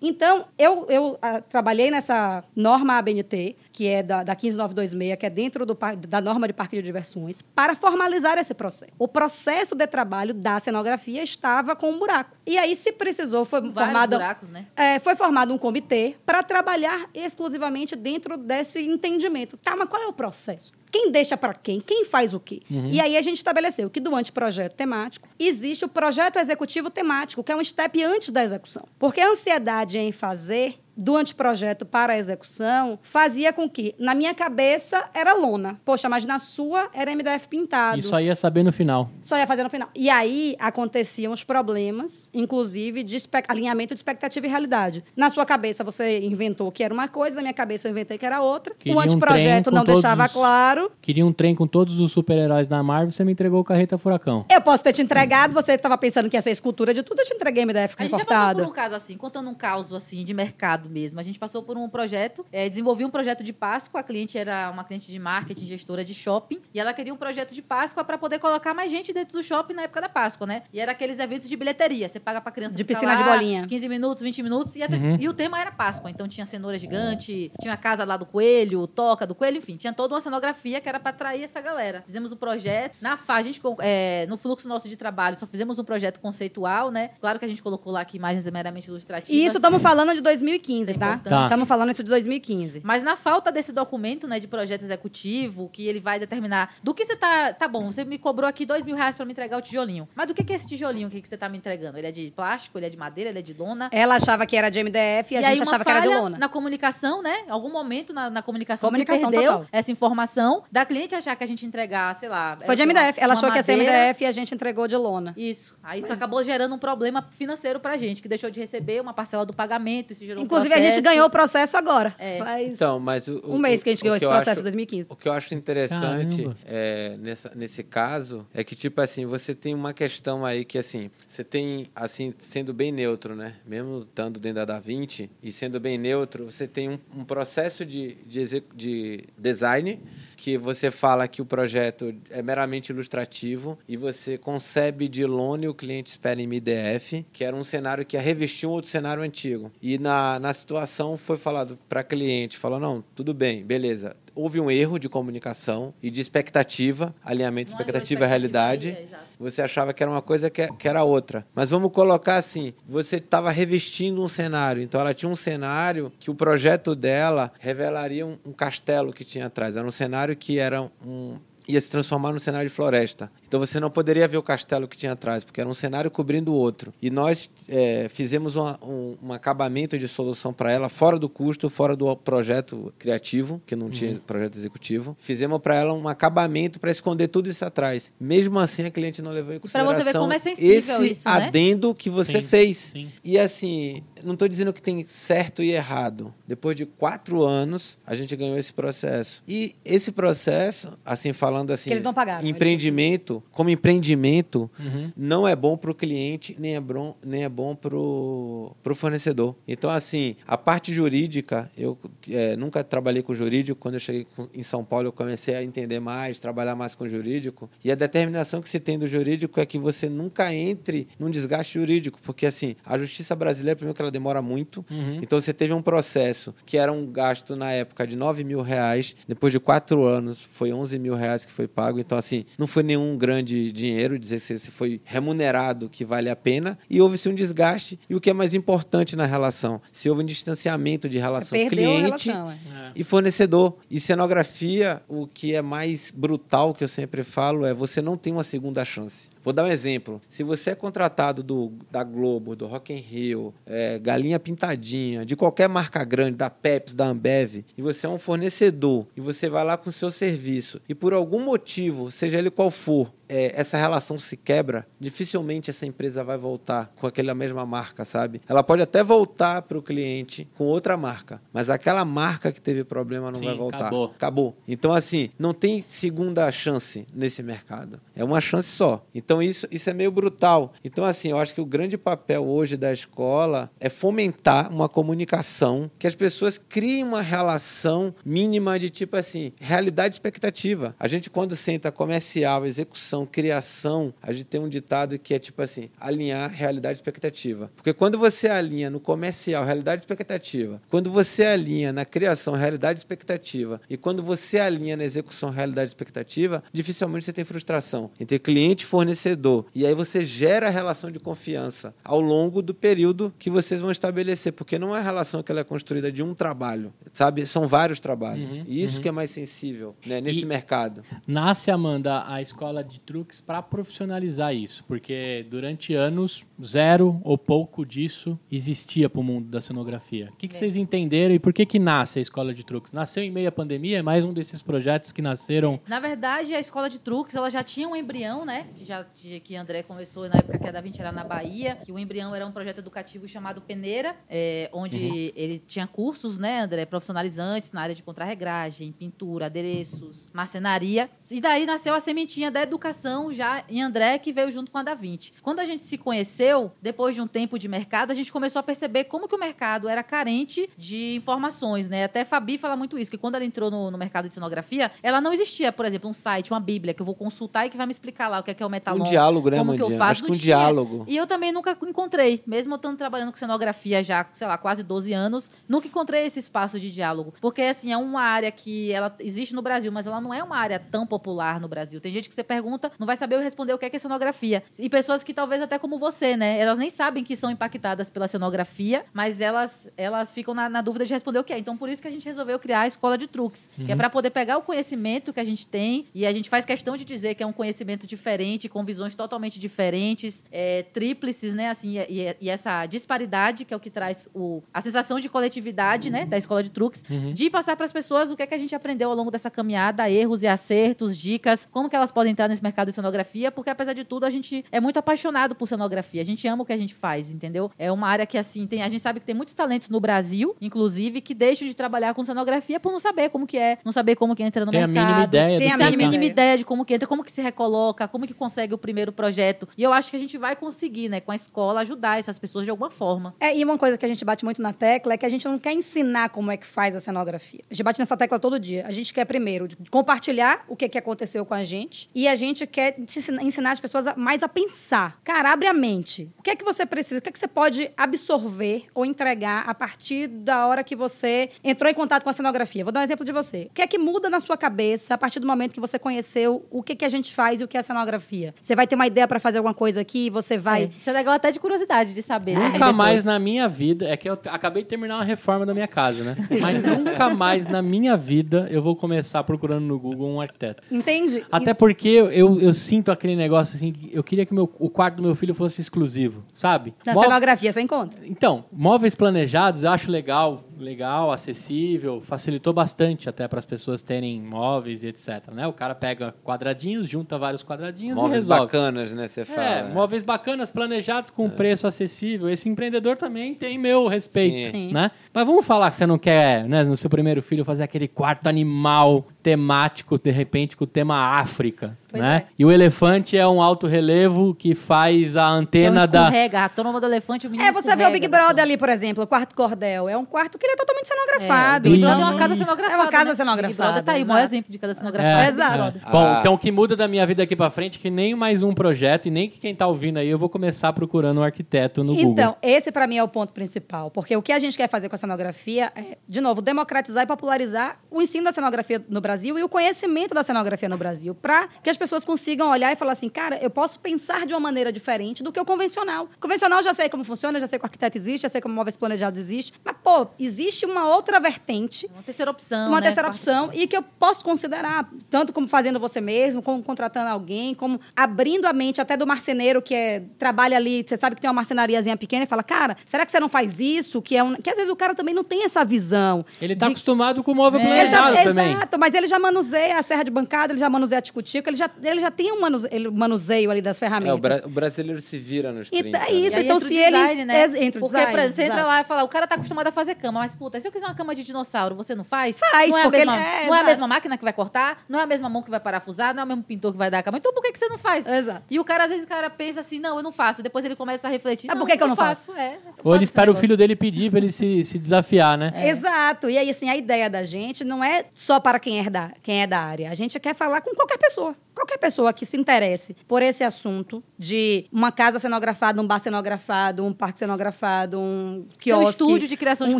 Então, 0.00 0.46
eu, 0.58 0.86
eu 0.88 1.01
ah, 1.20 1.40
trabalhei 1.40 1.90
nessa 1.90 2.42
norma 2.54 2.98
ABNT, 2.98 3.56
que 3.72 3.88
é 3.88 4.02
da, 4.02 4.22
da 4.22 4.34
15926, 4.34 5.18
que 5.18 5.26
é 5.26 5.30
dentro 5.30 5.64
do, 5.66 5.76
da 6.08 6.20
norma 6.20 6.46
de 6.46 6.52
parque 6.52 6.76
de 6.76 6.82
diversões, 6.82 7.42
para 7.54 7.74
formalizar 7.74 8.38
esse 8.38 8.54
processo. 8.54 8.92
O 8.98 9.08
processo 9.08 9.74
de 9.74 9.86
trabalho 9.86 10.34
da 10.34 10.58
cenografia 10.60 11.22
estava 11.22 11.74
com 11.74 11.90
um 11.90 11.98
buraco. 11.98 12.36
E 12.46 12.58
aí, 12.58 12.74
se 12.74 12.92
precisou, 12.92 13.44
foi 13.44 13.60
Vários 13.60 13.74
formado. 13.74 14.16
buracos, 14.16 14.48
né? 14.48 14.66
É, 14.76 14.98
foi 14.98 15.14
formado 15.14 15.52
um 15.52 15.58
comitê 15.58 16.16
para 16.24 16.42
trabalhar 16.42 17.08
exclusivamente 17.14 17.94
dentro 17.96 18.36
desse 18.36 18.80
entendimento. 18.82 19.56
Tá, 19.56 19.76
mas 19.76 19.88
qual 19.88 20.02
é 20.02 20.06
o 20.06 20.12
processo? 20.12 20.72
Quem 20.92 21.10
deixa 21.10 21.38
para 21.38 21.54
quem? 21.54 21.80
Quem 21.80 22.04
faz 22.04 22.34
o 22.34 22.40
quê? 22.40 22.60
E 22.90 23.00
aí 23.00 23.16
a 23.16 23.22
gente 23.22 23.38
estabeleceu 23.38 23.88
que 23.88 23.98
do 23.98 24.14
anteprojeto 24.14 24.76
temático 24.76 25.26
existe 25.38 25.86
o 25.86 25.88
projeto 25.88 26.38
executivo 26.38 26.90
temático, 26.90 27.42
que 27.42 27.50
é 27.50 27.56
um 27.56 27.64
step 27.64 28.02
antes 28.04 28.28
da 28.28 28.44
execução. 28.44 28.84
Porque 28.98 29.18
a 29.18 29.30
ansiedade 29.30 29.98
em 29.98 30.12
fazer 30.12 30.78
do 30.96 31.16
anteprojeto 31.16 31.84
para 31.86 32.12
a 32.12 32.18
execução 32.18 32.98
fazia 33.02 33.52
com 33.52 33.68
que, 33.68 33.94
na 33.98 34.14
minha 34.14 34.34
cabeça, 34.34 35.04
era 35.14 35.34
lona. 35.34 35.80
Poxa, 35.84 36.08
mas 36.08 36.24
na 36.24 36.38
sua 36.38 36.88
era 36.92 37.10
MDF 37.14 37.48
pintado. 37.48 37.98
Isso 37.98 38.14
aí 38.14 38.28
é 38.28 38.34
saber 38.34 38.62
no 38.62 38.72
final. 38.72 39.10
Só 39.20 39.36
ia 39.38 39.46
fazer 39.46 39.62
no 39.62 39.70
final. 39.70 39.88
E 39.94 40.10
aí 40.10 40.54
aconteciam 40.58 41.32
os 41.32 41.42
problemas, 41.44 42.30
inclusive 42.34 43.02
de 43.02 43.16
alinhamento 43.48 43.94
de 43.94 43.98
expectativa 43.98 44.46
e 44.46 44.50
realidade. 44.50 45.04
Na 45.16 45.30
sua 45.30 45.46
cabeça 45.46 45.82
você 45.84 46.20
inventou 46.20 46.70
que 46.70 46.82
era 46.84 46.92
uma 46.92 47.08
coisa, 47.08 47.36
na 47.36 47.42
minha 47.42 47.54
cabeça 47.54 47.88
eu 47.88 47.92
inventei 47.92 48.18
que 48.18 48.26
era 48.26 48.40
outra. 48.42 48.74
Queria 48.74 48.92
um 48.94 48.96
o 48.96 49.00
anteprojeto 49.00 49.70
com 49.70 49.76
não 49.76 49.84
deixava 49.84 50.26
os- 50.26 50.32
claro. 50.32 50.90
Queria 51.00 51.24
um 51.24 51.32
trem 51.32 51.54
com 51.54 51.66
todos 51.66 51.98
os 51.98 52.12
super-heróis 52.12 52.68
da 52.68 52.82
Marvel, 52.82 53.10
você 53.12 53.24
me 53.24 53.32
entregou 53.32 53.60
o 53.60 53.64
Carreta 53.64 53.96
Furacão. 53.96 54.44
Eu 54.50 54.60
posso 54.60 54.82
ter 54.84 54.92
te 54.92 55.02
entregado, 55.02 55.52
você 55.52 55.72
estava 55.72 55.96
pensando 55.96 56.28
que 56.28 56.36
ia 56.36 56.42
ser 56.42 56.50
escultura 56.50 56.92
de 56.92 57.02
tudo, 57.02 57.20
eu 57.20 57.24
te 57.24 57.34
entreguei 57.34 57.64
MDF 57.64 57.94
A 57.98 58.02
gente 58.02 58.10
já 58.10 58.18
passou 58.18 58.18
recortada. 58.18 58.62
por 58.62 58.68
um 58.70 58.72
caso 58.74 58.94
assim, 58.94 59.16
contando 59.16 59.48
um 59.50 59.54
caso 59.54 59.96
assim 59.96 60.24
de 60.24 60.34
mercado 60.34 60.81
mesmo. 60.88 61.18
A 61.20 61.22
gente 61.22 61.38
passou 61.38 61.62
por 61.62 61.76
um 61.76 61.88
projeto, 61.88 62.44
é, 62.52 62.68
desenvolvi 62.68 63.04
um 63.04 63.10
projeto 63.10 63.42
de 63.44 63.52
Páscoa. 63.52 64.00
A 64.00 64.02
cliente 64.02 64.36
era 64.38 64.70
uma 64.70 64.84
cliente 64.84 65.10
de 65.10 65.18
marketing, 65.18 65.66
gestora 65.66 66.04
de 66.04 66.14
shopping, 66.14 66.60
e 66.74 66.80
ela 66.80 66.92
queria 66.92 67.12
um 67.12 67.16
projeto 67.16 67.54
de 67.54 67.62
Páscoa 67.62 68.04
para 68.04 68.18
poder 68.18 68.38
colocar 68.38 68.74
mais 68.74 68.90
gente 68.90 69.12
dentro 69.12 69.32
do 69.34 69.42
shopping 69.42 69.74
na 69.74 69.82
época 69.82 70.00
da 70.00 70.08
Páscoa, 70.08 70.46
né? 70.46 70.62
E 70.72 70.80
era 70.80 70.92
aqueles 70.92 71.18
eventos 71.18 71.48
de 71.48 71.56
bilheteria. 71.56 72.08
Você 72.08 72.18
paga 72.20 72.40
pra 72.40 72.50
criança 72.52 72.76
De 72.76 72.82
ficar 72.84 72.94
piscina 73.00 73.16
de 73.16 73.22
lá, 73.22 73.32
bolinha. 73.36 73.66
15 73.66 73.88
minutos, 73.88 74.22
20 74.22 74.42
minutos, 74.42 74.76
e, 74.76 74.82
até- 74.82 74.96
e 75.20 75.28
o 75.28 75.32
tema 75.34 75.60
era 75.60 75.70
Páscoa. 75.70 76.10
Então 76.10 76.26
tinha 76.28 76.46
cenoura 76.46 76.78
gigante, 76.78 77.50
tinha 77.60 77.74
a 77.74 77.76
casa 77.76 78.04
lá 78.04 78.16
do 78.16 78.26
coelho, 78.26 78.86
toca 78.86 79.26
do 79.26 79.34
coelho, 79.34 79.58
enfim, 79.58 79.76
tinha 79.76 79.92
toda 79.92 80.14
uma 80.14 80.20
cenografia 80.20 80.80
que 80.80 80.88
era 80.88 80.98
para 81.00 81.10
atrair 81.10 81.42
essa 81.42 81.60
galera. 81.60 82.02
Fizemos 82.06 82.32
o 82.32 82.36
projeto. 82.36 82.96
Na 83.00 83.16
fase, 83.16 83.48
a 83.48 83.52
gente, 83.52 83.60
é, 83.80 84.26
no 84.28 84.36
fluxo 84.36 84.68
nosso 84.68 84.88
de 84.88 84.96
trabalho, 84.96 85.36
só 85.38 85.46
fizemos 85.46 85.78
um 85.78 85.84
projeto 85.84 86.20
conceitual, 86.20 86.90
né? 86.90 87.10
Claro 87.20 87.38
que 87.38 87.44
a 87.44 87.48
gente 87.48 87.62
colocou 87.62 87.92
lá 87.92 88.00
aqui 88.00 88.16
imagens 88.16 88.48
meramente 88.50 88.88
ilustrativas. 88.88 89.30
E 89.36 89.44
isso 89.44 89.56
estamos 89.56 89.80
falando 89.82 90.14
de 90.14 90.20
2015, 90.20 90.71
Isso 90.80 90.90
é 90.90 90.94
tá? 90.94 91.18
Tá. 91.18 91.44
Estamos 91.44 91.68
falando 91.68 91.90
isso 91.90 92.02
de 92.02 92.10
2015. 92.10 92.80
Mas 92.84 93.02
na 93.02 93.16
falta 93.16 93.52
desse 93.52 93.72
documento, 93.72 94.26
né, 94.26 94.38
de 94.38 94.46
projeto 94.48 94.82
executivo, 94.82 95.68
que 95.68 95.86
ele 95.86 96.00
vai 96.00 96.18
determinar 96.18 96.74
do 96.82 96.94
que 96.94 97.04
você 97.04 97.16
tá. 97.16 97.52
Tá 97.52 97.68
bom, 97.68 97.90
você 97.90 98.04
me 98.04 98.18
cobrou 98.18 98.48
aqui 98.48 98.64
dois 98.64 98.84
mil 98.84 98.96
reais 98.96 99.16
pra 99.16 99.24
me 99.24 99.32
entregar 99.32 99.58
o 99.58 99.60
tijolinho. 99.60 100.08
Mas 100.14 100.26
do 100.26 100.34
que, 100.34 100.44
que 100.44 100.52
é 100.52 100.56
esse 100.56 100.66
tijolinho 100.66 101.10
que, 101.10 101.20
que 101.20 101.28
você 101.28 101.36
tá 101.36 101.48
me 101.48 101.58
entregando? 101.58 101.98
Ele 101.98 102.06
é 102.06 102.12
de 102.12 102.32
plástico, 102.34 102.78
ele 102.78 102.86
é 102.86 102.90
de 102.90 102.96
madeira, 102.96 103.30
ele 103.30 103.38
é 103.38 103.42
de 103.42 103.54
lona? 103.54 103.88
Ela 103.92 104.16
achava 104.16 104.46
que 104.46 104.56
era 104.56 104.70
de 104.70 104.82
MDF 104.82 105.32
e, 105.32 105.36
a 105.36 105.40
aí 105.40 105.56
gente 105.56 105.62
achava 105.62 105.84
que 105.84 105.90
era 105.90 106.00
de 106.00 106.08
lona. 106.08 106.38
Na 106.38 106.48
comunicação, 106.48 107.22
né? 107.22 107.42
Em 107.46 107.50
algum 107.50 107.70
momento 107.70 108.12
na, 108.12 108.30
na 108.30 108.42
comunicação, 108.42 108.88
Comunicação 108.88 109.28
se 109.28 109.30
perdeu 109.30 109.52
total. 109.52 109.66
essa 109.72 109.90
informação 109.92 110.62
da 110.70 110.84
cliente 110.84 111.14
achar 111.14 111.36
que 111.36 111.44
a 111.44 111.46
gente 111.46 111.66
entregar, 111.66 112.14
sei 112.16 112.28
lá. 112.28 112.58
Foi 112.64 112.76
de 112.76 112.82
é, 112.82 112.86
MDF. 112.86 113.20
Ela 113.20 113.34
achou 113.34 113.50
que 113.50 113.58
ia 113.58 113.62
ser 113.62 113.76
madeira. 113.76 114.08
MDF 114.08 114.24
e 114.24 114.26
a 114.26 114.32
gente 114.32 114.54
entregou 114.54 114.86
de 114.88 114.96
lona. 114.96 115.34
Isso. 115.36 115.76
Aí 115.82 116.00
isso 116.00 116.12
acabou 116.12 116.42
gerando 116.42 116.74
um 116.74 116.78
problema 116.78 117.22
financeiro 117.30 117.80
pra 117.80 117.96
gente, 117.96 118.22
que 118.22 118.28
deixou 118.28 118.50
de 118.50 118.60
receber 118.60 119.00
uma 119.00 119.12
parcela 119.12 119.44
do 119.44 119.52
pagamento, 119.52 120.12
isso 120.12 120.24
gerou 120.24 120.42
Inclusive, 120.42 120.61
um 120.70 120.74
a 120.74 120.80
gente 120.80 121.00
ganhou 121.02 121.26
o 121.26 121.30
processo 121.30 121.76
agora. 121.76 122.14
É. 122.18 122.38
Faz 122.38 122.68
Então, 122.72 122.98
mas 123.00 123.28
o, 123.28 123.40
um 123.44 123.58
mês 123.58 123.82
que 123.82 123.90
a 123.90 123.92
gente 123.92 124.02
ganhou 124.02 124.16
esse 124.16 124.26
processo 124.26 124.50
acho- 124.50 124.60
em 124.60 124.64
2015. 124.64 125.08
O 125.12 125.16
que 125.16 125.28
eu 125.28 125.32
acho 125.32 125.54
interessante 125.54 126.48
é, 126.64 127.16
nessa, 127.18 127.52
nesse 127.54 127.82
caso 127.82 128.46
é 128.54 128.62
que, 128.64 128.74
tipo 128.76 129.00
assim, 129.00 129.26
você 129.26 129.54
tem 129.54 129.74
uma 129.74 129.92
questão 129.92 130.44
aí 130.44 130.64
que, 130.64 130.78
assim, 130.78 131.10
você 131.28 131.42
tem, 131.44 131.86
assim, 131.94 132.32
sendo 132.38 132.72
bem 132.72 132.92
neutro, 132.92 133.34
né? 133.34 133.54
Mesmo 133.66 134.02
estando 134.02 134.38
dentro 134.38 134.56
da 134.56 134.64
Da 134.72 134.80
Vinci 134.80 135.30
e 135.42 135.50
sendo 135.52 135.78
bem 135.80 135.98
neutro, 135.98 136.44
você 136.50 136.66
tem 136.66 136.88
um, 136.88 136.98
um 137.16 137.24
processo 137.24 137.84
de, 137.84 138.14
de, 138.26 138.62
de 138.74 139.24
design 139.36 140.00
que 140.42 140.58
você 140.58 140.90
fala 140.90 141.28
que 141.28 141.40
o 141.40 141.46
projeto 141.46 142.12
é 142.28 142.42
meramente 142.42 142.90
ilustrativo 142.90 143.78
e 143.86 143.96
você 143.96 144.36
concebe 144.36 145.06
de 145.06 145.24
lona 145.24 145.66
e 145.66 145.68
o 145.68 145.74
cliente 145.74 146.10
espera 146.10 146.42
em 146.42 146.48
MDF, 146.48 147.24
que 147.32 147.44
era 147.44 147.54
um 147.54 147.62
cenário 147.62 148.04
que 148.04 148.16
ia 148.16 148.20
revestir 148.20 148.68
um 148.68 148.72
outro 148.72 148.90
cenário 148.90 149.22
antigo. 149.22 149.70
E 149.80 149.98
na, 149.98 150.40
na 150.40 150.52
situação 150.52 151.16
foi 151.16 151.36
falado 151.36 151.78
para 151.88 152.02
cliente, 152.02 152.58
falou, 152.58 152.80
não, 152.80 153.04
tudo 153.14 153.32
bem, 153.32 153.64
beleza. 153.64 154.16
Houve 154.34 154.60
um 154.60 154.70
erro 154.70 154.98
de 154.98 155.08
comunicação 155.08 155.92
e 156.02 156.10
de 156.10 156.20
expectativa, 156.20 157.14
alinhamento 157.24 157.72
expectativa 157.72 158.24
e 158.24 158.28
realidade. 158.28 158.96
Você 159.38 159.60
achava 159.60 159.92
que 159.92 160.02
era 160.02 160.10
uma 160.10 160.22
coisa 160.22 160.48
que, 160.48 160.66
que 160.74 160.88
era 160.88 161.02
outra. 161.02 161.44
Mas 161.54 161.70
vamos 161.70 161.90
colocar 161.92 162.36
assim: 162.36 162.72
você 162.88 163.16
estava 163.16 163.50
revestindo 163.50 164.22
um 164.22 164.28
cenário. 164.28 164.82
Então 164.82 165.00
ela 165.00 165.12
tinha 165.12 165.28
um 165.28 165.36
cenário 165.36 166.12
que 166.18 166.30
o 166.30 166.34
projeto 166.34 166.94
dela 166.94 167.52
revelaria 167.58 168.26
um, 168.26 168.38
um 168.46 168.52
castelo 168.52 169.12
que 169.12 169.24
tinha 169.24 169.46
atrás. 169.46 169.76
Era 169.76 169.86
um 169.86 169.90
cenário 169.90 170.36
que 170.36 170.58
era 170.58 170.82
um. 171.04 171.36
ia 171.66 171.80
se 171.80 171.90
transformar 171.90 172.32
num 172.32 172.38
cenário 172.38 172.68
de 172.68 172.74
floresta. 172.74 173.30
Então 173.52 173.60
você 173.60 173.78
não 173.78 173.90
poderia 173.90 174.26
ver 174.26 174.38
o 174.38 174.42
castelo 174.42 174.88
que 174.88 174.96
tinha 174.96 175.12
atrás, 175.12 175.44
porque 175.44 175.60
era 175.60 175.68
um 175.68 175.74
cenário 175.74 176.10
cobrindo 176.10 176.54
o 176.54 176.56
outro. 176.56 176.90
E 177.02 177.10
nós 177.10 177.50
é, 177.68 178.08
fizemos 178.08 178.56
uma- 178.56 178.78
um, 178.82 179.14
um 179.22 179.30
acabamento 179.30 179.98
de 179.98 180.08
solução 180.08 180.54
para 180.54 180.72
ela, 180.72 180.88
fora 180.88 181.18
do 181.18 181.28
custo, 181.28 181.68
fora 181.68 181.94
do 181.94 182.16
projeto 182.16 182.94
criativo, 182.98 183.60
que 183.66 183.76
não 183.76 183.90
tinha 183.90 184.14
projeto 184.26 184.56
executivo. 184.56 185.14
Fizemos 185.20 185.58
para 185.58 185.74
ela 185.74 185.92
um 185.92 186.08
acabamento 186.08 186.80
para 186.80 186.90
esconder 186.90 187.28
tudo 187.28 187.50
isso 187.50 187.62
atrás. 187.62 188.10
Mesmo 188.18 188.58
assim, 188.58 188.86
a 188.86 188.90
cliente 188.90 189.20
não 189.20 189.30
levou 189.30 189.52
em 189.54 189.58
pra 189.58 189.84
consideração 189.84 190.00
você 190.00 190.12
ver 190.12 190.18
como 190.18 190.32
é 190.32 190.38
sensível 190.38 190.78
esse 191.04 191.10
isso, 191.10 191.28
né? 191.28 191.34
adendo 191.48 191.94
que 191.94 192.08
você 192.08 192.40
Sim, 192.40 192.46
fez. 192.48 192.78
sim. 192.78 193.08
E 193.22 193.38
assim, 193.38 194.02
não 194.24 194.32
estou 194.32 194.48
dizendo 194.48 194.72
que 194.72 194.80
tem 194.80 195.04
certo 195.04 195.62
e 195.62 195.72
errado. 195.72 196.32
Depois 196.48 196.74
de 196.74 196.86
quatro 196.86 197.42
anos, 197.42 197.98
a 198.06 198.14
gente 198.14 198.34
ganhou 198.34 198.56
esse 198.56 198.72
processo. 198.72 199.42
E 199.46 199.74
esse 199.84 200.10
processo, 200.10 200.98
assim, 201.04 201.34
falando 201.34 201.70
assim, 201.70 201.90
Que 201.90 201.94
eles 201.94 202.02
não 202.02 202.14
pagaram, 202.14 202.40
eles- 202.40 203.41
como 203.50 203.70
empreendimento, 203.70 204.70
Uhum. 204.78 205.12
não 205.16 205.46
é 205.46 205.54
bom 205.54 205.76
para 205.76 205.90
o 205.90 205.94
cliente, 205.94 206.56
nem 206.58 206.76
é 206.76 206.80
bom, 206.80 207.16
nem 207.24 207.44
é 207.44 207.48
bom 207.48 207.74
para 207.74 207.96
o 207.96 208.74
fornecedor. 208.94 209.54
Então, 209.66 209.90
assim, 209.90 210.36
a 210.46 210.56
parte 210.56 210.92
jurídica, 210.92 211.70
eu 211.76 211.98
é, 212.30 212.56
nunca 212.56 212.82
trabalhei 212.84 213.22
com 213.22 213.34
jurídico. 213.34 213.78
Quando 213.80 213.94
eu 213.94 214.00
cheguei 214.00 214.26
em 214.54 214.62
São 214.62 214.84
Paulo, 214.84 215.08
eu 215.08 215.12
comecei 215.12 215.54
a 215.54 215.62
entender 215.62 216.00
mais, 216.00 216.38
trabalhar 216.38 216.74
mais 216.74 216.94
com 216.94 217.06
jurídico. 217.06 217.70
E 217.84 217.90
a 217.90 217.94
determinação 217.94 218.60
que 218.60 218.68
se 218.68 218.78
tem 218.80 218.98
do 218.98 219.06
jurídico 219.06 219.60
é 219.60 219.66
que 219.66 219.78
você 219.78 220.08
nunca 220.08 220.52
entre 220.52 221.08
num 221.18 221.30
desgaste 221.30 221.74
jurídico, 221.78 222.18
porque, 222.22 222.46
assim, 222.46 222.76
a 222.84 222.96
justiça 222.98 223.34
brasileira, 223.34 223.76
primeiro 223.76 223.94
que 223.94 224.02
ela 224.02 224.10
demora 224.10 224.42
muito. 224.42 224.84
Então, 225.22 225.40
você 225.40 225.52
teve 225.52 225.72
um 225.72 225.82
processo 225.82 226.54
que 226.66 226.76
era 226.76 226.92
um 226.92 227.06
gasto 227.06 227.56
na 227.56 227.72
época 227.72 228.06
de 228.06 228.16
9 228.16 228.44
mil 228.44 228.60
reais, 228.62 229.14
depois 229.26 229.52
de 229.52 229.58
quatro 229.60 230.04
anos, 230.04 230.40
foi 230.40 230.72
11 230.72 230.98
mil 230.98 231.14
reais 231.14 231.44
que 231.44 231.52
foi 231.52 231.66
pago. 231.68 231.98
Então, 231.98 232.16
assim, 232.18 232.44
não 232.58 232.66
foi 232.66 232.82
nenhum 232.82 233.16
grande 233.16 233.31
dinheiro, 233.40 234.18
dizer 234.18 234.40
se 234.40 234.70
foi 234.70 235.00
remunerado 235.04 235.88
que 235.88 236.04
vale 236.04 236.28
a 236.28 236.34
pena. 236.34 236.76
E 236.90 237.00
houve-se 237.00 237.28
um 237.28 237.34
desgaste. 237.34 237.98
E 238.10 238.14
o 238.14 238.20
que 238.20 238.30
é 238.30 238.32
mais 238.32 238.52
importante 238.52 239.14
na 239.14 239.26
relação? 239.26 239.80
Se 239.92 240.10
houve 240.10 240.22
um 240.22 240.26
distanciamento 240.26 241.08
de 241.08 241.18
relação 241.18 241.56
a 241.56 241.68
cliente 241.68 242.28
relação, 242.28 242.50
é. 242.50 242.92
e 242.96 243.04
fornecedor. 243.04 243.76
E 243.88 244.00
cenografia, 244.00 245.00
o 245.08 245.26
que 245.26 245.54
é 245.54 245.62
mais 245.62 246.10
brutal 246.10 246.74
que 246.74 246.82
eu 246.82 246.88
sempre 246.88 247.22
falo 247.22 247.64
é 247.64 247.72
você 247.72 248.02
não 248.02 248.16
tem 248.16 248.32
uma 248.32 248.42
segunda 248.42 248.84
chance. 248.84 249.30
Vou 249.44 249.52
dar 249.52 249.64
um 249.64 249.68
exemplo. 249.68 250.20
Se 250.28 250.44
você 250.44 250.70
é 250.70 250.74
contratado 250.74 251.42
do, 251.42 251.72
da 251.90 252.04
Globo, 252.04 252.54
do 252.54 252.66
Rock 252.66 252.92
in 252.92 252.98
Rio, 252.98 253.52
é, 253.66 253.98
Galinha 253.98 254.38
Pintadinha, 254.38 255.26
de 255.26 255.34
qualquer 255.34 255.68
marca 255.68 256.04
grande, 256.04 256.36
da 256.36 256.48
Pepsi, 256.48 256.94
da 256.94 257.06
Ambev, 257.06 257.64
e 257.76 257.82
você 257.82 258.06
é 258.06 258.08
um 258.08 258.18
fornecedor, 258.18 259.06
e 259.16 259.20
você 259.20 259.50
vai 259.50 259.64
lá 259.64 259.76
com 259.76 259.90
o 259.90 259.92
seu 259.92 260.10
serviço, 260.12 260.80
e 260.88 260.94
por 260.94 261.12
algum 261.12 261.40
motivo, 261.40 262.10
seja 262.10 262.38
ele 262.38 262.50
qual 262.50 262.70
for, 262.70 263.12
é, 263.32 263.58
essa 263.58 263.78
relação 263.78 264.18
se 264.18 264.36
quebra, 264.36 264.86
dificilmente 265.00 265.70
essa 265.70 265.86
empresa 265.86 266.22
vai 266.22 266.36
voltar 266.36 266.92
com 266.96 267.06
aquela 267.06 267.34
mesma 267.34 267.64
marca, 267.64 268.04
sabe? 268.04 268.42
Ela 268.46 268.62
pode 268.62 268.82
até 268.82 269.02
voltar 269.02 269.62
para 269.62 269.78
o 269.78 269.82
cliente 269.82 270.46
com 270.54 270.64
outra 270.64 270.98
marca, 270.98 271.40
mas 271.50 271.70
aquela 271.70 272.04
marca 272.04 272.52
que 272.52 272.60
teve 272.60 272.84
problema 272.84 273.30
não 273.30 273.38
Sim, 273.38 273.46
vai 273.46 273.56
voltar. 273.56 273.78
acabou. 273.78 274.04
Acabou. 274.14 274.56
Então, 274.68 274.92
assim, 274.92 275.30
não 275.38 275.54
tem 275.54 275.80
segunda 275.80 276.50
chance 276.52 277.06
nesse 277.14 277.42
mercado. 277.42 277.98
É 278.14 278.22
uma 278.22 278.38
chance 278.38 278.68
só. 278.68 279.02
Então, 279.14 279.42
isso, 279.42 279.66
isso 279.70 279.88
é 279.88 279.94
meio 279.94 280.12
brutal. 280.12 280.74
Então, 280.84 281.02
assim, 281.02 281.30
eu 281.30 281.38
acho 281.38 281.54
que 281.54 281.60
o 281.60 281.66
grande 281.66 281.96
papel 281.96 282.46
hoje 282.46 282.76
da 282.76 282.92
escola 282.92 283.70
é 283.80 283.88
fomentar 283.88 284.70
uma 284.70 284.90
comunicação 284.90 285.90
que 285.98 286.06
as 286.06 286.14
pessoas 286.14 286.58
criem 286.58 287.02
uma 287.02 287.22
relação 287.22 288.14
mínima 288.26 288.78
de 288.78 288.90
tipo 288.90 289.16
assim, 289.16 289.52
realidade 289.58 290.14
e 290.14 290.16
expectativa. 290.16 290.94
A 291.00 291.08
gente, 291.08 291.30
quando 291.30 291.56
senta 291.56 291.90
comercial, 291.90 292.66
execução, 292.66 293.21
criação, 293.26 294.12
a 294.22 294.32
gente 294.32 294.44
tem 294.44 294.60
um 294.60 294.68
ditado 294.68 295.18
que 295.18 295.34
é 295.34 295.38
tipo 295.38 295.60
assim, 295.62 295.90
alinhar 296.00 296.50
realidade 296.50 296.94
e 296.94 296.98
expectativa. 296.98 297.70
Porque 297.76 297.92
quando 297.92 298.18
você 298.18 298.48
alinha 298.48 298.88
no 298.90 299.00
comercial 299.00 299.64
realidade 299.64 300.00
e 300.00 300.04
expectativa, 300.04 300.80
quando 300.88 301.10
você 301.10 301.44
alinha 301.44 301.92
na 301.92 302.04
criação 302.04 302.54
realidade 302.54 302.98
e 302.98 303.00
expectativa, 303.00 303.80
e 303.88 303.96
quando 303.96 304.22
você 304.22 304.58
alinha 304.58 304.96
na 304.96 305.04
execução 305.04 305.50
realidade 305.50 305.88
e 305.88 305.92
expectativa, 305.92 306.62
dificilmente 306.72 307.24
você 307.24 307.32
tem 307.32 307.44
frustração 307.44 308.10
entre 308.18 308.38
cliente 308.38 308.84
e 308.84 308.86
fornecedor. 308.86 309.66
E 309.74 309.86
aí 309.86 309.94
você 309.94 310.24
gera 310.24 310.66
a 310.68 310.70
relação 310.70 311.10
de 311.10 311.18
confiança 311.18 311.94
ao 312.04 312.20
longo 312.20 312.62
do 312.62 312.74
período 312.74 313.32
que 313.38 313.50
vocês 313.50 313.80
vão 313.80 313.90
estabelecer, 313.90 314.52
porque 314.52 314.78
não 314.78 314.94
é 314.96 314.98
a 315.00 315.02
relação 315.02 315.42
que 315.42 315.50
ela 315.52 315.60
é 315.60 315.64
construída 315.64 316.10
de 316.10 316.22
um 316.22 316.34
trabalho, 316.34 316.92
sabe? 317.12 317.46
São 317.46 317.66
vários 317.68 318.00
trabalhos. 318.00 318.50
e 318.66 318.82
isso 318.82 319.00
que 319.00 319.08
é 319.08 319.12
mais 319.12 319.30
sensível 319.30 319.94
né, 320.06 320.20
nesse 320.20 320.42
E- 320.42 320.46
mercado. 320.46 321.02
Nasce, 321.26 321.70
Amanda, 321.70 322.24
a 322.26 322.40
escola 322.42 322.82
de 322.84 322.98
truques 323.12 323.42
para 323.42 323.60
profissionalizar 323.60 324.54
isso, 324.54 324.82
porque 324.88 325.46
durante 325.50 325.94
anos, 325.94 326.46
zero 326.64 327.20
ou 327.22 327.36
pouco 327.36 327.84
disso 327.84 328.40
existia 328.50 329.10
para 329.10 329.20
o 329.20 329.22
mundo 329.22 329.50
da 329.50 329.60
cenografia. 329.60 330.30
O 330.32 330.36
que, 330.36 330.48
que 330.48 330.56
vocês 330.56 330.76
entenderam 330.76 331.34
e 331.34 331.38
por 331.38 331.52
que, 331.52 331.66
que 331.66 331.78
nasce 331.78 332.18
a 332.18 332.22
escola 332.22 332.54
de 332.54 332.64
truques? 332.64 332.94
Nasceu 332.94 333.22
em 333.22 333.30
meio 333.30 333.50
à 333.50 333.52
pandemia? 333.52 333.98
É 333.98 334.02
mais 334.02 334.24
um 334.24 334.32
desses 334.32 334.62
projetos 334.62 335.12
que 335.12 335.20
nasceram. 335.20 335.78
Na 335.86 336.00
verdade, 336.00 336.54
a 336.54 336.58
escola 336.58 336.88
de 336.88 336.98
truques, 336.98 337.36
ela 337.36 337.50
já 337.50 337.62
tinha 337.62 337.86
um 337.86 337.94
embrião, 337.94 338.46
né? 338.46 338.66
Que 338.76 338.82
já 338.82 339.04
que 339.04 339.56
André 339.56 339.82
começou 339.82 340.26
na 340.26 340.36
época 340.36 340.58
que 340.58 340.66
a 340.66 340.72
Da 340.72 340.80
Vinci 340.80 340.98
era 341.02 341.12
na 341.12 341.22
Bahia, 341.22 341.76
que 341.84 341.92
o 341.92 341.98
embrião 341.98 342.34
era 342.34 342.46
um 342.46 342.52
projeto 342.52 342.78
educativo 342.78 343.28
chamado 343.28 343.60
Peneira, 343.60 344.16
é, 344.26 344.70
onde 344.72 345.34
ele 345.36 345.58
tinha 345.58 345.86
cursos, 345.86 346.38
né, 346.38 346.60
André, 346.60 346.86
profissionalizantes 346.86 347.72
na 347.72 347.82
área 347.82 347.94
de 347.94 348.02
contrarregragem, 348.02 348.90
pintura, 348.90 349.46
adereços, 349.46 350.30
marcenaria. 350.32 351.10
E 351.30 351.42
daí 351.42 351.66
nasceu 351.66 351.92
a 351.92 352.00
sementinha 352.00 352.50
da 352.50 352.62
educação 352.62 353.01
já 353.32 353.64
em 353.68 353.82
André, 353.82 354.18
que 354.18 354.32
veio 354.32 354.50
junto 354.50 354.70
com 354.70 354.78
a 354.78 354.82
Da 354.82 354.94
Vinci. 354.94 355.32
Quando 355.42 355.60
a 355.60 355.64
gente 355.64 355.82
se 355.84 355.96
conheceu, 355.98 356.72
depois 356.80 357.14
de 357.14 357.20
um 357.20 357.26
tempo 357.26 357.58
de 357.58 357.68
mercado, 357.68 358.10
a 358.10 358.14
gente 358.14 358.32
começou 358.32 358.60
a 358.60 358.62
perceber 358.62 359.04
como 359.04 359.28
que 359.28 359.34
o 359.34 359.38
mercado 359.38 359.88
era 359.88 360.02
carente 360.02 360.68
de 360.76 361.14
informações, 361.16 361.88
né? 361.88 362.04
Até 362.04 362.24
Fabi 362.24 362.58
fala 362.58 362.76
muito 362.76 362.98
isso, 362.98 363.10
que 363.10 363.18
quando 363.18 363.34
ela 363.34 363.44
entrou 363.44 363.70
no, 363.70 363.90
no 363.90 363.98
mercado 363.98 364.28
de 364.28 364.34
cenografia, 364.34 364.90
ela 365.02 365.20
não 365.20 365.32
existia, 365.32 365.72
por 365.72 365.84
exemplo, 365.84 366.08
um 366.08 366.14
site, 366.14 366.50
uma 366.50 366.60
bíblia, 366.60 366.94
que 366.94 367.00
eu 367.00 367.06
vou 367.06 367.14
consultar 367.14 367.66
e 367.66 367.70
que 367.70 367.76
vai 367.76 367.86
me 367.86 367.92
explicar 367.92 368.28
lá 368.28 368.40
o 368.40 368.42
que 368.42 368.50
é, 368.50 368.54
que 368.54 368.62
é 368.62 368.66
o 368.66 368.70
metalon. 368.70 369.00
Um 369.00 369.10
diálogo, 369.10 369.50
né, 369.50 369.58
como 369.58 369.74
que 369.74 369.82
eu 369.82 369.90
faço, 369.98 370.02
Acho 370.12 370.24
que 370.24 370.32
um 370.32 370.34
diálogo. 370.34 371.04
E 371.06 371.16
eu 371.16 371.26
também 371.26 371.52
nunca 371.52 371.76
encontrei, 371.86 372.42
mesmo 372.46 372.74
eu 372.74 372.76
estando 372.76 372.96
trabalhando 372.96 373.30
com 373.32 373.38
cenografia 373.38 374.02
já, 374.02 374.26
sei 374.32 374.46
lá, 374.46 374.58
quase 374.58 374.82
12 374.82 375.12
anos, 375.12 375.50
nunca 375.68 375.86
encontrei 375.86 376.26
esse 376.26 376.38
espaço 376.38 376.78
de 376.78 376.90
diálogo. 376.90 377.34
Porque, 377.40 377.62
assim, 377.62 377.92
é 377.92 377.96
uma 377.96 378.22
área 378.22 378.50
que 378.50 378.92
ela 378.92 379.14
existe 379.18 379.54
no 379.54 379.62
Brasil, 379.62 379.90
mas 379.90 380.06
ela 380.06 380.20
não 380.20 380.32
é 380.32 380.42
uma 380.42 380.56
área 380.56 380.78
tão 380.78 381.06
popular 381.06 381.60
no 381.60 381.68
Brasil. 381.68 382.00
Tem 382.00 382.12
gente 382.12 382.28
que 382.28 382.34
você 382.34 382.42
pergunta, 382.42 382.81
não 382.98 383.06
vai 383.06 383.16
saber 383.16 383.38
responder 383.40 383.72
o 383.74 383.78
que 383.78 383.86
é, 383.86 383.90
que 383.90 383.96
é 383.96 383.98
cenografia. 383.98 384.62
E 384.78 384.88
pessoas 384.88 385.22
que 385.22 385.34
talvez 385.34 385.60
até 385.62 385.78
como 385.78 385.98
você, 385.98 386.36
né? 386.36 386.58
Elas 386.58 386.78
nem 386.78 386.90
sabem 386.90 387.24
que 387.24 387.36
são 387.36 387.50
impactadas 387.50 388.10
pela 388.10 388.28
cenografia, 388.28 389.04
mas 389.12 389.40
elas, 389.40 389.90
elas 389.96 390.32
ficam 390.32 390.54
na, 390.54 390.68
na 390.68 390.80
dúvida 390.80 391.04
de 391.04 391.12
responder 391.12 391.38
o 391.38 391.44
que 391.44 391.52
é. 391.52 391.58
Então, 391.58 391.76
por 391.76 391.88
isso 391.88 392.00
que 392.00 392.08
a 392.08 392.10
gente 392.10 392.24
resolveu 392.24 392.58
criar 392.58 392.82
a 392.82 392.86
escola 392.86 393.16
de 393.18 393.26
truques, 393.26 393.68
que 393.74 393.90
é 393.90 393.96
para 393.96 394.10
poder 394.10 394.30
pegar 394.30 394.58
o 394.58 394.62
conhecimento 394.62 395.32
que 395.32 395.40
a 395.40 395.44
gente 395.44 395.66
tem 395.66 396.06
e 396.14 396.26
a 396.26 396.32
gente 396.32 396.48
faz 396.48 396.64
questão 396.64 396.96
de 396.96 397.04
dizer 397.04 397.34
que 397.34 397.42
é 397.42 397.46
um 397.46 397.52
conhecimento 397.52 398.06
diferente, 398.06 398.68
com 398.68 398.84
visões 398.84 399.14
totalmente 399.14 399.58
diferentes, 399.58 400.44
é, 400.50 400.82
tríplices, 400.82 401.54
né? 401.54 401.68
Assim, 401.68 401.98
e, 402.08 402.36
e 402.40 402.50
essa 402.50 402.86
disparidade 402.86 403.64
que 403.64 403.72
é 403.72 403.76
o 403.76 403.80
que 403.80 403.90
traz 403.90 404.24
o, 404.34 404.62
a 404.72 404.80
sensação 404.80 405.20
de 405.20 405.28
coletividade, 405.28 406.10
né? 406.10 406.24
Da 406.24 406.36
escola 406.36 406.62
de 406.62 406.70
truques, 406.70 407.04
de 407.32 407.50
passar 407.50 407.76
para 407.76 407.84
as 407.84 407.92
pessoas 407.92 408.30
o 408.30 408.36
que 408.36 408.42
é 408.42 408.46
que 408.46 408.54
a 408.54 408.58
gente 408.58 408.74
aprendeu 408.74 409.10
ao 409.10 409.16
longo 409.16 409.30
dessa 409.30 409.50
caminhada, 409.50 410.08
erros 410.10 410.42
e 410.42 410.46
acertos, 410.46 411.16
dicas, 411.16 411.68
como 411.70 411.88
que 411.88 411.96
elas 411.96 412.10
podem 412.12 412.32
entrar 412.32 412.48
nesse 412.48 412.62
mercado 412.62 412.71
de 412.90 412.92
cenografia, 412.94 413.50
porque 413.52 413.70
apesar 413.70 413.92
de 413.92 414.04
tudo 414.04 414.24
a 414.24 414.30
gente 414.30 414.64
é 414.72 414.80
muito 414.80 414.98
apaixonado 414.98 415.54
por 415.54 415.66
cenografia, 415.68 416.20
a 416.20 416.24
gente 416.24 416.46
ama 416.48 416.62
o 416.62 416.66
que 416.66 416.72
a 416.72 416.76
gente 416.76 416.94
faz, 416.94 417.32
entendeu? 417.32 417.70
É 417.78 417.90
uma 417.92 418.08
área 418.08 418.26
que 418.26 418.36
assim 418.38 418.66
tem, 418.66 418.82
a 418.82 418.88
gente 418.88 419.00
sabe 419.00 419.20
que 419.20 419.26
tem 419.26 419.34
muitos 419.34 419.54
talentos 419.54 419.88
no 419.88 420.00
Brasil, 420.00 420.56
inclusive, 420.60 421.20
que 421.20 421.34
deixam 421.34 421.66
de 421.68 421.74
trabalhar 421.74 422.14
com 422.14 422.24
cenografia 422.24 422.80
por 422.80 422.90
não 422.92 422.98
saber 423.00 423.28
como 423.30 423.46
que 423.46 423.58
é, 423.58 423.78
não 423.84 423.92
saber 423.92 424.16
como 424.16 424.34
que 424.34 424.42
entra 424.42 424.64
no 424.64 424.70
Tem 424.70 424.82
a 424.82 424.86
mercado. 424.86 425.06
mínima 425.08 425.24
ideia 425.24 425.58
Tem 425.58 425.68
a 425.68 425.72
que 425.72 425.78
Tem 425.78 425.86
a 425.86 425.90
tá. 425.90 425.96
mínima 425.96 426.14
ideia. 426.24 426.30
ideia 426.30 426.58
de 426.58 426.64
como 426.64 426.84
que 426.84 426.94
entra, 426.94 427.06
como 427.06 427.22
que 427.22 427.30
se 427.32 427.40
recoloca, 427.42 428.08
como 428.08 428.26
que 428.26 428.34
consegue 428.34 428.74
o 428.74 428.78
primeiro 428.78 429.12
projeto. 429.12 429.68
E 429.76 429.82
eu 429.82 429.92
acho 429.92 430.10
que 430.10 430.16
a 430.16 430.20
gente 430.20 430.38
vai 430.38 430.56
conseguir, 430.56 431.08
né, 431.08 431.20
com 431.20 431.30
a 431.32 431.34
escola, 431.34 431.80
ajudar 431.80 432.18
essas 432.18 432.38
pessoas 432.38 432.64
de 432.64 432.70
alguma 432.70 432.90
forma. 432.90 433.34
É, 433.40 433.56
e 433.56 433.64
uma 433.64 433.76
coisa 433.78 433.96
que 433.98 434.04
a 434.04 434.08
gente 434.08 434.24
bate 434.24 434.44
muito 434.44 434.60
na 434.62 434.72
tecla 434.72 435.12
é 435.14 435.16
que 435.16 435.26
a 435.26 435.28
gente 435.28 435.44
não 435.46 435.58
quer 435.58 435.72
ensinar 435.72 436.30
como 436.30 436.50
é 436.50 436.56
que 436.56 436.66
faz 436.66 436.94
a 436.96 437.00
cenografia. 437.00 437.60
A 437.70 437.74
gente 437.74 437.82
bate 437.82 437.98
nessa 437.98 438.16
tecla 438.16 438.38
todo 438.38 438.58
dia. 438.58 438.84
A 438.86 438.92
gente 438.92 439.12
quer, 439.12 439.24
primeiro, 439.24 439.68
de- 439.68 439.76
compartilhar 439.90 440.64
o 440.68 440.76
que, 440.76 440.88
que 440.88 440.98
aconteceu 440.98 441.44
com 441.44 441.54
a 441.54 441.64
gente 441.64 442.08
e 442.14 442.26
a 442.28 442.34
gente 442.34 442.61
quer 442.66 442.92
te 442.92 443.18
ensinar, 443.42 443.72
as 443.72 443.80
pessoas 443.80 444.06
mais 444.16 444.42
a 444.42 444.48
pensar. 444.48 445.18
Cara, 445.24 445.52
abre 445.52 445.66
a 445.68 445.72
mente. 445.72 446.30
O 446.38 446.42
que 446.42 446.50
é 446.50 446.56
que 446.56 446.64
você 446.64 446.84
precisa? 446.84 447.18
O 447.18 447.22
que 447.22 447.28
é 447.28 447.32
que 447.32 447.38
você 447.38 447.48
pode 447.48 447.90
absorver 447.96 448.84
ou 448.94 449.04
entregar 449.04 449.64
a 449.66 449.74
partir 449.74 450.26
da 450.28 450.66
hora 450.66 450.84
que 450.84 450.94
você 450.94 451.50
entrou 451.64 451.90
em 451.90 451.94
contato 451.94 452.22
com 452.22 452.30
a 452.30 452.32
cenografia? 452.32 452.84
Vou 452.84 452.92
dar 452.92 453.00
um 453.00 453.02
exemplo 453.04 453.24
de 453.24 453.32
você. 453.32 453.68
O 453.70 453.74
que 453.74 453.82
é 453.82 453.86
que 453.86 453.98
muda 453.98 454.28
na 454.30 454.40
sua 454.40 454.56
cabeça 454.56 455.14
a 455.14 455.18
partir 455.18 455.40
do 455.40 455.46
momento 455.46 455.72
que 455.72 455.80
você 455.80 455.98
conheceu 455.98 456.64
o 456.70 456.82
que, 456.82 456.94
que 456.94 457.04
a 457.04 457.08
gente 457.08 457.34
faz 457.34 457.60
e 457.60 457.64
o 457.64 457.68
que 457.68 457.76
é 457.76 457.80
a 457.80 457.82
cenografia? 457.82 458.54
Você 458.60 458.74
vai 458.76 458.86
ter 458.86 458.94
uma 458.94 459.06
ideia 459.06 459.26
para 459.26 459.40
fazer 459.40 459.58
alguma 459.58 459.74
coisa 459.74 460.00
aqui, 460.00 460.30
você 460.30 460.56
vai... 460.58 460.84
É, 460.84 460.90
Isso 460.96 461.10
é 461.10 461.12
legal 461.12 461.34
até 461.34 461.50
de 461.50 461.58
curiosidade 461.58 462.12
de 462.12 462.22
saber. 462.22 462.54
né, 462.54 462.66
Nunca 462.66 462.78
depois. 462.78 462.96
mais 462.96 463.24
na 463.24 463.38
minha 463.38 463.68
vida. 463.68 464.08
É 464.08 464.16
que 464.16 464.28
eu 464.28 464.38
acabei 464.46 464.82
de 464.82 464.88
terminar 464.88 465.16
uma 465.16 465.24
reforma 465.24 465.66
da 465.66 465.74
minha 465.74 465.88
casa, 465.88 466.24
né? 466.24 466.36
Mas 466.60 466.82
nunca 466.82 467.30
mais 467.30 467.66
na 467.68 467.82
minha 467.82 468.16
vida 468.16 468.66
eu 468.70 468.82
vou 468.82 468.94
começar 468.96 469.42
procurando 469.44 469.84
no 469.84 469.98
Google 469.98 470.28
um 470.28 470.40
arquiteto. 470.40 470.82
Entende? 470.90 471.44
Até 471.50 471.74
porque 471.74 472.08
eu, 472.08 472.51
eu 472.60 472.72
sinto 472.74 473.10
aquele 473.12 473.36
negócio 473.36 473.74
assim, 473.76 473.92
que 473.92 474.10
eu 474.12 474.22
queria 474.22 474.44
que 474.46 474.52
meu, 474.54 474.70
o 474.78 474.88
quarto 474.90 475.16
do 475.16 475.22
meu 475.22 475.34
filho 475.34 475.54
fosse 475.54 475.80
exclusivo, 475.80 476.42
sabe? 476.52 476.94
Na 477.06 477.14
Mó- 477.14 477.22
cenografia 477.22 477.72
você 477.72 477.80
encontra. 477.80 478.20
Então, 478.26 478.64
móveis 478.72 479.14
planejados 479.14 479.82
eu 479.84 479.90
acho 479.90 480.10
legal, 480.10 480.64
legal, 480.82 481.32
acessível, 481.32 482.20
facilitou 482.20 482.72
bastante 482.72 483.28
até 483.28 483.46
para 483.48 483.58
as 483.58 483.64
pessoas 483.64 484.02
terem 484.02 484.40
móveis 484.40 485.02
e 485.02 485.08
etc. 485.08 485.50
Né? 485.52 485.66
O 485.66 485.72
cara 485.72 485.94
pega 485.94 486.34
quadradinhos, 486.44 487.08
junta 487.08 487.38
vários 487.38 487.62
quadradinhos 487.62 488.18
e 488.18 488.20
Móveis 488.20 488.42
resolve. 488.42 488.62
bacanas, 488.62 489.12
né? 489.12 489.28
Você 489.28 489.44
fala. 489.44 489.62
É, 489.62 489.82
né? 489.84 489.94
móveis 489.94 490.22
bacanas, 490.22 490.70
planejados 490.70 491.30
com 491.30 491.48
preço 491.48 491.86
acessível. 491.86 492.48
Esse 492.48 492.68
empreendedor 492.68 493.16
também 493.16 493.54
tem 493.54 493.78
meu 493.78 494.06
respeito, 494.06 494.70
Sim. 494.70 494.92
né? 494.92 495.10
Mas 495.32 495.46
vamos 495.46 495.64
falar 495.64 495.90
que 495.90 495.96
você 495.96 496.06
não 496.06 496.18
quer, 496.18 496.68
né, 496.68 496.84
no 496.84 496.96
seu 496.96 497.08
primeiro 497.08 497.42
filho, 497.42 497.64
fazer 497.64 497.84
aquele 497.84 498.08
quarto 498.08 498.48
animal 498.48 499.26
temático, 499.42 500.18
de 500.18 500.30
repente, 500.30 500.76
com 500.76 500.84
o 500.84 500.86
tema 500.86 501.38
África, 501.40 501.96
né? 502.12 502.44
é. 502.46 502.52
E 502.58 502.64
o 502.64 502.70
elefante 502.70 503.36
é 503.36 503.46
um 503.46 503.60
alto 503.60 503.86
relevo 503.86 504.54
que 504.54 504.74
faz 504.74 505.36
a 505.36 505.48
antena 505.48 506.06
da... 506.06 506.24
escorrega, 506.24 506.64
a 506.64 506.68
tromba 506.68 507.00
do 507.00 507.06
elefante, 507.06 507.46
o 507.46 507.50
menino 507.50 507.68
É, 507.68 507.72
você 507.72 507.96
vê 507.96 508.06
o 508.06 508.10
Big 508.12 508.28
da 508.28 508.38
Brother 508.38 508.62
ali, 508.62 508.76
por 508.76 508.88
exemplo, 508.88 509.24
o 509.24 509.26
quarto 509.26 509.54
cordel. 509.54 510.08
É 510.08 510.16
um 510.16 510.24
quarto 510.24 510.58
que 510.58 510.66
ele 510.72 510.74
é 510.74 510.76
totalmente 510.76 511.02
É, 511.02 511.14
cenografado. 511.14 511.88
o 511.88 511.92
Big 511.92 512.02
Então, 512.02 512.10
Brother 512.16 512.26
é 512.26 512.30
uma 512.30 512.38
casa 512.38 512.54
cenografada. 512.54 512.92
É 512.92 512.96
uma 512.96 513.10
casa 513.10 513.30
né? 513.30 513.34
cenografada, 513.34 513.68
Big 513.68 513.76
Brother 513.76 514.02
tá 514.04 514.12
aí, 514.12 514.22
o 514.22 514.26
maior 514.26 514.44
exemplo 514.44 514.70
de 514.72 514.78
casa 514.78 514.92
É, 514.92 514.96
cenografada. 514.96 515.48
Exato. 515.48 515.98
é. 516.06 516.10
Bom, 516.10 516.18
Ah. 516.18 516.36
então 516.40 516.54
o 516.54 516.58
que 516.58 516.72
muda 516.72 516.96
da 516.96 517.06
minha 517.08 517.26
vida 517.26 517.42
aqui 517.42 517.54
pra 517.56 517.70
frente 517.70 517.98
é 517.98 518.00
que 518.00 518.10
nem 518.10 518.34
mais 518.34 518.62
um 518.62 518.72
projeto 518.74 519.26
e 519.26 519.30
nem 519.30 519.48
que 519.48 519.58
quem 519.58 519.74
tá 519.74 519.86
ouvindo 519.86 520.18
aí 520.18 520.28
eu 520.28 520.38
vou 520.38 520.48
começar 520.48 520.92
procurando 520.92 521.40
um 521.40 521.42
arquiteto 521.44 522.02
no 522.04 522.14
Google. 522.14 522.32
Então, 522.32 522.56
esse 522.62 522.90
pra 522.92 523.06
mim 523.06 523.16
é 523.16 523.22
o 523.22 523.28
ponto 523.28 523.52
principal. 523.52 524.10
Porque 524.10 524.36
o 524.36 524.42
que 524.42 524.52
a 524.52 524.58
gente 524.58 524.76
quer 524.76 524.88
fazer 524.88 525.08
com 525.08 525.14
a 525.14 525.18
cenografia 525.18 525.92
é, 525.94 526.16
de 526.28 526.40
novo, 526.40 526.62
democratizar 526.62 527.24
e 527.24 527.26
popularizar 527.26 527.98
o 528.10 528.20
ensino 528.22 528.44
da 528.44 528.52
cenografia 528.52 529.02
no 529.08 529.20
Brasil 529.20 529.58
e 529.58 529.62
o 529.62 529.68
conhecimento 529.68 530.34
da 530.34 530.42
cenografia 530.42 530.88
no 530.88 530.96
Brasil. 530.96 531.34
Pra 531.34 531.68
que 531.82 531.90
as 531.90 531.96
pessoas 531.96 532.24
consigam 532.24 532.70
olhar 532.70 532.92
e 532.92 532.96
falar 532.96 533.12
assim, 533.12 533.28
cara, 533.28 533.58
eu 533.62 533.70
posso 533.70 533.98
pensar 534.00 534.46
de 534.46 534.52
uma 534.54 534.60
maneira 534.60 534.92
diferente 534.92 535.42
do 535.42 535.52
que 535.52 535.60
o 535.60 535.64
convencional. 535.64 536.24
O 536.36 536.40
convencional 536.40 536.78
eu 536.78 536.84
já 536.84 536.94
sei 536.94 537.08
como 537.08 537.24
funciona, 537.24 537.58
já 537.60 537.66
sei 537.66 537.78
que 537.78 537.84
o 537.84 537.86
arquiteto 537.86 538.16
existe, 538.18 538.42
já 538.42 538.48
sei 538.48 538.60
como 538.60 538.74
móveis 538.74 538.96
planejados 538.96 539.38
existe. 539.40 539.72
Mas, 539.84 539.96
pô, 540.02 540.26
existe 540.38 540.51
uma 540.84 541.08
outra 541.08 541.38
vertente 541.40 542.06
Uma 542.12 542.22
terceira 542.22 542.50
opção, 542.50 542.88
uma 542.88 543.00
né? 543.00 543.06
terceira 543.06 543.28
opção 543.28 543.70
e 543.72 543.86
que 543.86 543.96
eu 543.96 544.02
posso 544.02 544.44
considerar, 544.44 545.08
tanto 545.30 545.52
como 545.52 545.66
fazendo 545.68 545.98
você 546.00 546.20
mesmo, 546.20 546.62
como 546.62 546.82
contratando 546.82 547.28
alguém, 547.30 547.74
como 547.74 548.00
abrindo 548.16 548.66
a 548.66 548.72
mente 548.72 549.00
até 549.00 549.16
do 549.16 549.26
marceneiro 549.26 549.80
que 549.82 549.94
é, 549.94 550.22
trabalha 550.38 550.76
ali, 550.76 551.04
você 551.06 551.16
sabe 551.16 551.36
que 551.36 551.42
tem 551.42 551.48
uma 551.48 551.54
marcenariazinha 551.54 552.16
pequena 552.16 552.44
e 552.44 552.46
fala, 552.46 552.62
cara, 552.62 552.96
será 553.04 553.24
que 553.24 553.32
você 553.32 553.40
não 553.40 553.48
faz 553.48 553.78
isso? 553.80 554.20
Que, 554.22 554.36
é 554.36 554.42
um... 554.42 554.54
que 554.56 554.68
às 554.70 554.76
vezes 554.76 554.90
o 554.90 554.96
cara 554.96 555.14
também 555.14 555.34
não 555.34 555.44
tem 555.44 555.64
essa 555.64 555.84
visão. 555.84 556.44
Ele 556.60 556.74
tá 556.76 556.86
de- 556.86 556.92
acostumado 556.92 557.42
com 557.42 557.52
o 557.52 557.54
móvel 557.54 557.80
Ele 557.80 557.88
planejado 557.88 558.34
tá- 558.36 558.42
também. 558.44 558.72
Exato, 558.72 558.98
mas 558.98 559.14
ele 559.14 559.26
já 559.26 559.38
manuseia 559.38 559.98
a 559.98 560.02
serra 560.02 560.22
de 560.22 560.30
bancada, 560.30 560.72
ele 560.72 560.80
já 560.80 560.88
manuseia 560.90 561.18
a 561.18 561.22
tico-tico, 561.22 561.68
ele 561.68 561.76
já, 561.76 561.90
ele 562.02 562.20
já 562.20 562.30
tem 562.30 562.52
um 562.52 562.60
manuse- 562.60 562.88
ele- 562.90 563.10
manuseio 563.10 563.70
ali 563.70 563.80
das 563.82 563.96
É, 563.96 564.00
ferramentas. 564.00 564.34
o, 564.34 564.38
bra- 564.40 564.60
o 564.64 564.68
brasileiro 564.70 565.20
se 565.20 565.38
vira 565.38 565.72
nos 565.72 565.88
30. 565.90 566.08
Então, 566.08 566.20
é 566.20 566.24
né? 566.24 566.30
isso, 566.32 566.56
E 566.56 566.58
aí 566.58 566.64
então 566.64 566.76
entra 566.76 566.86
o 566.86 566.88
se 566.88 566.96
ele- 566.96 567.10
design, 567.18 567.44
né? 567.44 567.62
Ex- 567.62 567.74
entra 567.74 567.98
o 567.98 568.00
Porque, 568.00 568.16
design, 568.16 568.30
por 568.30 568.38
exemplo, 568.40 568.54
você 568.56 568.62
entra 568.62 568.84
lá 568.86 569.00
e 569.00 569.04
fala, 569.04 569.22
o 569.24 569.28
cara 569.28 569.46
tá 569.46 569.54
acostumado 569.54 569.86
a 569.86 569.92
fazer 569.92 570.14
cama, 570.14 570.40
mas 570.42 570.54
puta, 570.56 570.80
se 570.80 570.88
eu 570.88 570.92
quiser 570.92 571.06
uma 571.06 571.14
cama 571.14 571.34
de 571.34 571.44
dinossauro, 571.44 571.94
você 571.94 572.14
não 572.14 572.24
faz? 572.24 572.58
Faz, 572.58 572.90
não 572.90 572.98
é 572.98 573.00
a 573.00 573.04
porque 573.04 573.18
mesma, 573.18 573.36
ele- 573.36 573.44
é, 573.44 573.66
não 573.66 573.74
é 573.74 573.80
a 573.80 573.84
mesma 573.84 574.08
máquina 574.08 574.36
que 574.36 574.44
vai 574.44 574.52
cortar, 574.52 575.04
não 575.08 575.20
é 575.20 575.22
a 575.22 575.26
mesma 575.26 575.48
mão 575.48 575.62
que 575.62 575.70
vai 575.70 575.78
parafusar, 575.80 576.34
não 576.34 576.42
é 576.42 576.44
o 576.44 576.48
mesmo 576.48 576.62
pintor 576.64 576.92
que 576.92 576.98
vai 576.98 577.10
dar 577.10 577.18
a 577.18 577.22
cama. 577.22 577.38
Então 577.38 577.52
por 577.52 577.62
que, 577.62 577.70
que 577.72 577.78
você 577.78 577.88
não 577.88 577.98
faz? 577.98 578.26
Exato. 578.26 578.62
E 578.70 578.78
o 578.80 578.84
cara, 578.84 579.04
às 579.04 579.10
vezes, 579.10 579.24
o 579.24 579.28
cara 579.28 579.48
pensa 579.48 579.80
assim, 579.80 579.98
não, 579.98 580.16
eu 580.16 580.22
não 580.22 580.32
faço. 580.32 580.62
Depois 580.62 580.84
ele 580.84 580.96
começa 580.96 581.28
a 581.28 581.30
refletir, 581.30 581.70
Ah, 581.70 581.76
por 581.76 581.86
que 581.86 581.96
que 581.96 582.02
eu 582.02 582.08
não 582.08 582.16
faço? 582.16 582.52
É, 582.54 582.74
eu 582.74 582.92
Ou 583.04 583.14
ele 583.14 583.20
faço 583.26 583.32
espera 583.32 583.50
o 583.50 583.54
filho 583.54 583.76
dele 583.76 583.94
pedir 583.94 584.30
pra 584.30 584.38
ele 584.40 584.50
se, 584.50 584.84
se 584.84 584.98
desafiar, 584.98 585.56
né? 585.56 585.72
Exato. 585.88 586.50
E 586.50 586.58
aí, 586.58 586.68
assim, 586.70 586.88
a 586.88 586.96
ideia 586.96 587.30
da 587.30 587.42
gente 587.42 587.84
não 587.84 588.02
é 588.02 588.24
só 588.32 588.58
para 588.58 588.80
quem 588.80 588.98
é, 589.04 589.08
da, 589.10 589.30
quem 589.42 589.62
é 589.62 589.66
da 589.66 589.78
área. 589.80 590.10
A 590.10 590.14
gente 590.14 590.38
quer 590.40 590.54
falar 590.54 590.80
com 590.80 590.94
qualquer 590.94 591.18
pessoa. 591.18 591.54
Qualquer 591.74 591.96
pessoa 591.98 592.32
que 592.34 592.44
se 592.44 592.54
interesse 592.56 593.16
por 593.26 593.40
esse 593.42 593.64
assunto 593.64 594.22
de 594.38 594.84
uma 594.92 595.10
casa 595.10 595.38
cenografada, 595.38 596.02
um 596.02 596.06
bar 596.06 596.18
cenografado, 596.18 597.02
um 597.02 597.14
parque 597.14 597.38
cenografado, 597.38 598.18
um 598.20 598.66
Seu 598.72 598.98
quiosque. 598.98 599.10
estúdio 599.10 599.48
de 599.48 599.56
criação 599.56 599.88
de 599.88 599.94
um 599.94 599.98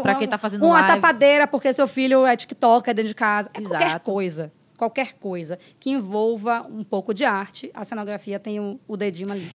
pra 0.00 0.14
um- 0.14 0.18
quem 0.18 0.28
tá 0.28 0.38
fazendo 0.38 0.64
Uma 0.64 0.80
lives. 0.80 0.94
tapadeira 0.94 1.46
porque 1.46 1.72
seu 1.72 1.86
filho 1.86 2.24
é 2.26 2.36
TikToker 2.36 2.94
dentro 2.94 3.08
de 3.08 3.14
casa. 3.14 3.50
É 3.54 3.60
qualquer 3.60 3.86
Exato. 3.86 4.10
coisa. 4.10 4.52
Qualquer 4.76 5.12
coisa 5.14 5.58
que 5.78 5.90
envolva 5.90 6.66
um 6.68 6.82
pouco 6.82 7.14
de 7.14 7.24
arte, 7.24 7.70
a 7.72 7.84
cenografia 7.84 8.38
tem 8.40 8.58
o, 8.58 8.78
o 8.88 8.96
dedinho 8.96 9.30
ali. 9.32 9.48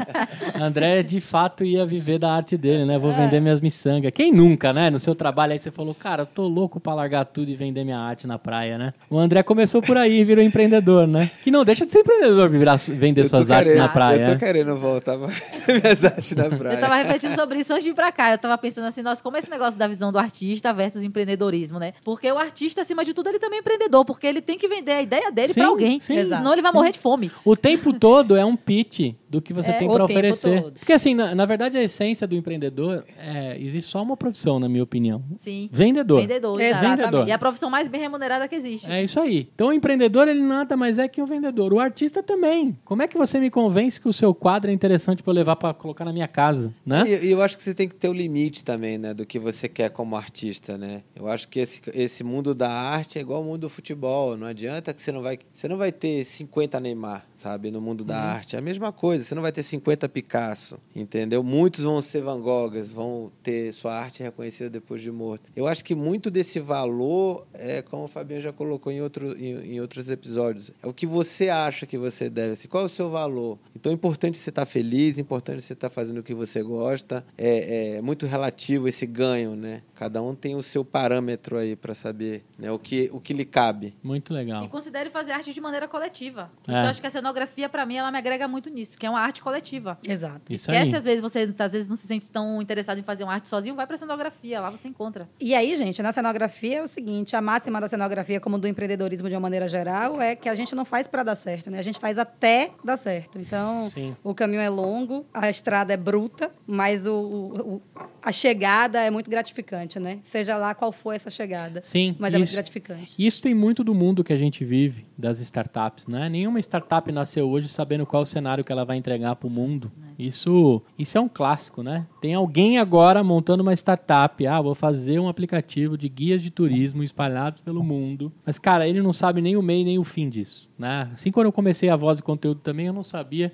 André, 0.58 1.02
de 1.02 1.20
fato, 1.20 1.62
ia 1.62 1.84
viver 1.84 2.18
da 2.18 2.32
arte 2.32 2.56
dele, 2.56 2.86
né? 2.86 2.98
Vou 2.98 3.12
vender 3.12 3.38
minhas 3.38 3.60
miçangas. 3.60 4.10
Quem 4.14 4.32
nunca, 4.32 4.72
né? 4.72 4.88
No 4.88 4.98
seu 4.98 5.14
trabalho 5.14 5.52
aí 5.52 5.58
você 5.58 5.70
falou, 5.70 5.94
cara, 5.94 6.22
eu 6.22 6.26
tô 6.26 6.48
louco 6.48 6.80
pra 6.80 6.94
largar 6.94 7.26
tudo 7.26 7.50
e 7.50 7.54
vender 7.54 7.84
minha 7.84 7.98
arte 7.98 8.26
na 8.26 8.38
praia, 8.38 8.61
né? 8.70 8.94
O 9.10 9.18
André 9.18 9.42
começou 9.42 9.82
por 9.82 9.96
aí 9.96 10.20
e 10.20 10.24
virou 10.24 10.42
empreendedor, 10.44 11.06
né? 11.06 11.30
Que 11.42 11.50
não 11.50 11.64
deixa 11.64 11.84
de 11.86 11.92
ser 11.92 12.00
empreendedor 12.00 12.48
virar, 12.48 12.76
vender 12.76 13.26
suas 13.26 13.50
artes 13.50 13.72
querendo- 13.72 13.82
na 13.86 13.88
praia. 13.92 14.20
Eu 14.20 14.24
tô 14.24 14.30
né? 14.32 14.38
querendo 14.38 14.76
voltar 14.76 15.18
pra 15.18 15.26
vender 15.66 15.82
minhas 15.82 16.04
artes 16.04 16.36
na 16.36 16.44
praia. 16.48 16.74
Eu 16.76 16.80
tava 16.80 16.94
refletindo 16.96 17.34
sobre 17.34 17.58
isso 17.58 17.72
antes 17.72 17.84
de 17.84 17.90
ir 17.90 17.94
pra 17.94 18.10
cá. 18.12 18.30
Eu 18.32 18.38
tava 18.38 18.56
pensando 18.58 18.86
assim, 18.86 19.02
nossa, 19.02 19.22
como 19.22 19.36
é 19.36 19.40
esse 19.40 19.50
negócio 19.50 19.78
da 19.78 19.86
visão 19.86 20.10
do 20.12 20.18
artista 20.18 20.72
versus 20.72 21.02
empreendedorismo, 21.04 21.78
né? 21.78 21.92
Porque 22.04 22.30
o 22.30 22.38
artista, 22.38 22.80
acima 22.80 23.04
de 23.04 23.12
tudo, 23.14 23.28
ele 23.28 23.38
também 23.38 23.58
é 23.58 23.60
empreendedor, 23.60 24.04
porque 24.04 24.26
ele 24.26 24.40
tem 24.40 24.56
que 24.58 24.68
vender 24.68 24.92
a 24.92 25.02
ideia 25.02 25.30
dele 25.30 25.48
Sim, 25.52 25.60
pra 25.60 25.68
alguém. 25.68 26.00
sim. 26.00 26.16
Senão 26.28 26.52
ele 26.52 26.62
vai 26.62 26.72
morrer 26.72 26.92
de 26.92 26.98
fome. 26.98 27.30
O 27.44 27.56
tempo 27.56 27.92
todo 27.92 28.36
é 28.36 28.44
um 28.44 28.56
pitch 28.56 29.14
do 29.32 29.40
que 29.40 29.52
você 29.54 29.70
É, 29.70 29.78
tem 29.78 29.88
para 29.88 30.04
oferecer. 30.04 30.60
todo. 30.62 30.74
Porque, 30.74 30.92
assim, 30.92 31.14
na, 31.14 31.34
na 31.34 31.46
verdade, 31.46 31.78
a 31.78 31.82
essência 31.82 32.26
do 32.26 32.36
empreendedor 32.36 33.02
é. 33.18 33.56
Existe 33.58 33.90
só 33.90 34.02
uma 34.02 34.16
profissão, 34.16 34.58
na 34.60 34.68
minha 34.68 34.82
opinião. 34.82 35.22
Sim. 35.38 35.68
Vendedor. 35.72 36.20
Vendedor, 36.20 36.60
Exatamente. 36.60 37.00
exato. 37.00 37.28
E 37.28 37.32
a 37.32 37.38
profissão 37.38 37.70
mais 37.70 37.88
bem 37.88 38.00
remunerada 38.00 38.46
que 38.46 38.54
existe. 38.54 38.90
É 38.90 39.02
isso 39.02 39.18
aí. 39.18 39.48
Então, 39.54 39.68
o 39.68 39.72
empreendedor, 39.72 40.28
ele 40.28 40.42
nada 40.42 40.76
mais 40.76 40.98
é 40.98 41.08
que 41.08 41.22
um 41.22 41.26
vendedor. 41.26 41.72
O 41.72 41.80
artista 41.80 42.22
também. 42.22 42.76
Como 42.84 43.00
é 43.02 43.08
que 43.08 43.16
você 43.16 43.40
me 43.40 43.50
convence 43.50 43.98
que 43.98 44.08
o 44.08 44.12
seu 44.12 44.34
quadro 44.34 44.70
é 44.70 44.74
interessante 44.74 45.22
para 45.22 45.30
eu 45.30 45.34
levar 45.34 45.56
para 45.56 45.72
colocar 45.72 46.04
na 46.04 46.12
minha 46.12 46.28
casa, 46.28 46.72
né? 46.84 47.04
E, 47.06 47.28
e 47.28 47.30
eu 47.30 47.40
acho 47.40 47.56
que 47.56 47.62
você 47.62 47.72
tem 47.72 47.88
que 47.88 47.94
ter 47.94 48.08
o 48.08 48.12
limite 48.12 48.62
também, 48.64 48.98
né? 48.98 49.14
Do 49.14 49.24
que 49.24 49.38
você 49.38 49.66
quer 49.68 49.88
como 49.90 50.14
artista, 50.16 50.76
né? 50.76 51.02
Eu 51.16 51.26
acho 51.28 51.48
que 51.48 51.58
esse, 51.60 51.80
esse 51.94 52.22
mundo 52.22 52.54
da 52.54 52.70
arte 52.70 53.18
é 53.18 53.20
igual 53.22 53.38
ao 53.38 53.44
mundo 53.44 53.62
do 53.62 53.70
futebol. 53.70 54.36
Não 54.36 54.46
adianta 54.46 54.92
que 54.92 55.00
você 55.00 55.10
não 55.12 55.22
vai... 55.22 55.38
Você 55.52 55.68
não 55.68 55.76
vai 55.78 55.90
ter 55.92 56.22
50 56.24 56.78
Neymar, 56.80 57.24
sabe? 57.34 57.70
No 57.70 57.80
mundo 57.80 58.04
da 58.04 58.18
arte. 58.18 58.56
É 58.56 58.58
a 58.58 58.62
mesma 58.62 58.92
coisa. 58.92 59.21
Você 59.24 59.34
não 59.34 59.42
vai 59.42 59.52
ter 59.52 59.62
50 59.62 60.08
Picasso, 60.08 60.78
entendeu? 60.94 61.42
Muitos 61.42 61.84
vão 61.84 62.00
ser 62.02 62.22
Van 62.22 62.40
Goghs, 62.40 62.90
vão 62.90 63.32
ter 63.42 63.72
sua 63.72 63.94
arte 63.94 64.22
reconhecida 64.22 64.68
depois 64.68 65.00
de 65.00 65.10
morto. 65.10 65.50
Eu 65.54 65.66
acho 65.66 65.84
que 65.84 65.94
muito 65.94 66.30
desse 66.30 66.60
valor 66.60 67.46
é, 67.54 67.82
como 67.82 68.04
o 68.04 68.08
Fabiano 68.08 68.42
já 68.42 68.52
colocou 68.52 68.92
em, 68.92 69.00
outro, 69.00 69.36
em, 69.38 69.74
em 69.74 69.80
outros 69.80 70.10
episódios, 70.10 70.70
é 70.82 70.86
o 70.86 70.92
que 70.92 71.06
você 71.06 71.48
acha 71.48 71.86
que 71.86 71.98
você 71.98 72.28
deve. 72.28 72.52
Assim, 72.52 72.68
qual 72.68 72.82
é 72.82 72.86
o 72.86 72.88
seu 72.88 73.10
valor? 73.10 73.58
Então 73.74 73.90
é 73.90 73.94
importante 73.94 74.38
você 74.38 74.50
estar 74.50 74.66
feliz, 74.66 75.18
é 75.18 75.20
importante 75.20 75.62
você 75.62 75.72
estar 75.72 75.90
fazendo 75.90 76.18
o 76.18 76.22
que 76.22 76.34
você 76.34 76.62
gosta. 76.62 77.24
É, 77.36 77.96
é 77.96 78.02
muito 78.02 78.26
relativo 78.26 78.88
esse 78.88 79.06
ganho, 79.06 79.54
né? 79.54 79.82
Cada 79.94 80.22
um 80.22 80.34
tem 80.34 80.56
o 80.56 80.62
seu 80.62 80.84
parâmetro 80.84 81.56
aí 81.56 81.76
para 81.76 81.94
saber 81.94 82.44
né, 82.58 82.70
o, 82.70 82.78
que, 82.78 83.08
o 83.12 83.20
que 83.20 83.32
lhe 83.32 83.44
cabe. 83.44 83.94
Muito 84.02 84.32
legal. 84.34 84.64
E 84.64 84.68
considere 84.68 85.10
fazer 85.10 85.32
arte 85.32 85.52
de 85.52 85.60
maneira 85.60 85.86
coletiva. 85.86 86.50
É. 86.66 86.72
Eu 86.72 86.88
acho 86.88 87.00
que 87.00 87.06
a 87.06 87.10
cenografia, 87.10 87.68
pra 87.68 87.86
mim, 87.86 87.96
ela 87.96 88.10
me 88.10 88.18
agrega 88.18 88.48
muito 88.48 88.68
nisso, 88.70 88.98
que 88.98 89.06
é 89.06 89.10
uma 89.12 89.20
arte 89.20 89.40
coletiva. 89.42 89.98
Exato. 90.02 90.52
Isso 90.52 90.70
aí. 90.70 90.76
Esquece, 90.76 90.96
às 90.96 91.04
vezes, 91.04 91.20
você 91.22 91.54
às 91.58 91.72
vezes 91.72 91.88
não 91.88 91.96
se 91.96 92.06
sente 92.06 92.30
tão 92.30 92.60
interessado 92.60 92.98
em 92.98 93.02
fazer 93.02 93.24
uma 93.24 93.32
arte 93.34 93.48
sozinho, 93.48 93.74
vai 93.74 93.86
pra 93.86 93.96
cenografia, 93.96 94.60
lá 94.60 94.70
você 94.70 94.88
encontra. 94.88 95.28
E 95.40 95.54
aí, 95.54 95.74
gente, 95.76 96.02
na 96.02 96.12
cenografia 96.12 96.78
é 96.78 96.82
o 96.82 96.86
seguinte: 96.86 97.34
a 97.36 97.40
máxima 97.40 97.80
da 97.80 97.88
cenografia, 97.88 98.40
como 98.40 98.58
do 98.58 98.66
empreendedorismo 98.68 99.28
de 99.28 99.34
uma 99.34 99.40
maneira 99.40 99.68
geral, 99.68 100.20
é 100.20 100.34
que 100.36 100.48
a 100.48 100.54
gente 100.54 100.74
não 100.74 100.84
faz 100.84 101.06
para 101.06 101.22
dar 101.22 101.34
certo, 101.36 101.70
né? 101.70 101.78
A 101.78 101.82
gente 101.82 101.98
faz 101.98 102.18
até 102.18 102.70
dar 102.84 102.96
certo. 102.96 103.38
Então, 103.38 103.88
Sim. 103.90 104.16
o 104.24 104.34
caminho 104.34 104.60
é 104.60 104.68
longo, 104.68 105.24
a 105.32 105.48
estrada 105.48 105.92
é 105.92 105.96
bruta, 105.96 106.50
mas 106.66 107.06
o, 107.06 107.12
o- 107.14 107.74
o- 107.74 107.82
a 108.22 108.30
chegada 108.32 109.00
é 109.00 109.10
muito 109.10 109.28
gratificante, 109.30 109.98
né? 109.98 110.18
Seja 110.22 110.56
lá 110.56 110.74
qual 110.74 110.92
for 110.92 111.12
essa 111.12 111.28
chegada. 111.30 111.80
Sim, 111.82 112.14
Mas 112.18 112.32
é 112.32 112.38
muito 112.38 112.48
isso. 112.48 112.54
gratificante. 112.56 113.14
Isso 113.18 113.42
tem 113.42 113.54
muito 113.54 113.82
do 113.82 113.94
mundo 113.94 114.22
que 114.22 114.32
a 114.32 114.36
gente 114.36 114.64
vive, 114.64 115.04
das 115.18 115.40
startups, 115.40 116.06
né? 116.06 116.28
Nenhuma 116.28 116.58
startup 116.60 117.10
nasceu 117.10 117.48
hoje 117.48 117.68
sabendo 117.68 118.06
qual 118.06 118.22
o 118.22 118.26
cenário 118.26 118.62
que 118.64 118.70
ela 118.70 118.84
vai 118.84 118.96
entregar 119.02 119.36
para 119.36 119.46
o 119.46 119.50
mundo. 119.50 119.90
Isso, 120.18 120.80
isso 120.96 121.18
é 121.18 121.20
um 121.20 121.28
clássico, 121.28 121.82
né? 121.82 122.06
Tem 122.20 122.34
alguém 122.34 122.78
agora 122.78 123.24
montando 123.24 123.62
uma 123.62 123.72
startup. 123.72 124.46
Ah, 124.46 124.60
vou 124.60 124.74
fazer 124.74 125.18
um 125.18 125.28
aplicativo 125.28 125.98
de 125.98 126.08
guias 126.08 126.40
de 126.40 126.50
turismo 126.50 127.02
espalhados 127.02 127.60
pelo 127.60 127.82
mundo. 127.82 128.32
Mas, 128.46 128.58
cara, 128.58 128.86
ele 128.86 129.02
não 129.02 129.12
sabe 129.12 129.42
nem 129.42 129.56
o 129.56 129.62
meio 129.62 129.84
nem 129.84 129.98
o 129.98 130.04
fim 130.04 130.28
disso, 130.28 130.70
né? 130.78 131.10
Assim, 131.12 131.32
quando 131.32 131.46
eu 131.46 131.52
comecei 131.52 131.88
a 131.88 131.96
voz 131.96 132.20
e 132.20 132.22
conteúdo 132.22 132.60
também, 132.60 132.86
eu 132.86 132.92
não 132.92 133.02
sabia 133.02 133.52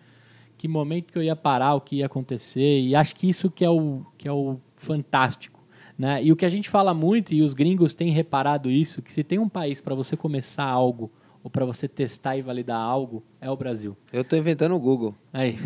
que 0.58 0.68
momento 0.68 1.12
que 1.12 1.18
eu 1.18 1.22
ia 1.22 1.36
parar, 1.36 1.74
o 1.74 1.80
que 1.80 1.96
ia 1.96 2.06
acontecer. 2.06 2.80
E 2.80 2.94
acho 2.94 3.14
que 3.14 3.28
isso 3.28 3.50
que 3.50 3.64
é 3.64 3.70
o, 3.70 4.02
que 4.18 4.28
é 4.28 4.32
o 4.32 4.58
fantástico. 4.76 5.58
Né? 5.96 6.22
E 6.22 6.30
o 6.30 6.36
que 6.36 6.44
a 6.44 6.48
gente 6.48 6.68
fala 6.68 6.92
muito, 6.92 7.32
e 7.32 7.42
os 7.42 7.54
gringos 7.54 7.94
têm 7.94 8.10
reparado 8.10 8.70
isso, 8.70 9.00
que 9.00 9.12
se 9.12 9.24
tem 9.24 9.38
um 9.38 9.48
país 9.48 9.80
para 9.80 9.94
você 9.94 10.16
começar 10.16 10.64
algo 10.64 11.10
ou 11.42 11.50
para 11.50 11.64
você 11.64 11.88
testar 11.88 12.36
e 12.36 12.42
validar 12.42 12.80
algo, 12.80 13.22
é 13.40 13.50
o 13.50 13.56
Brasil. 13.56 13.96
Eu 14.12 14.24
tô 14.24 14.36
inventando 14.36 14.74
o 14.74 14.80
Google. 14.80 15.14
Aí. 15.32 15.58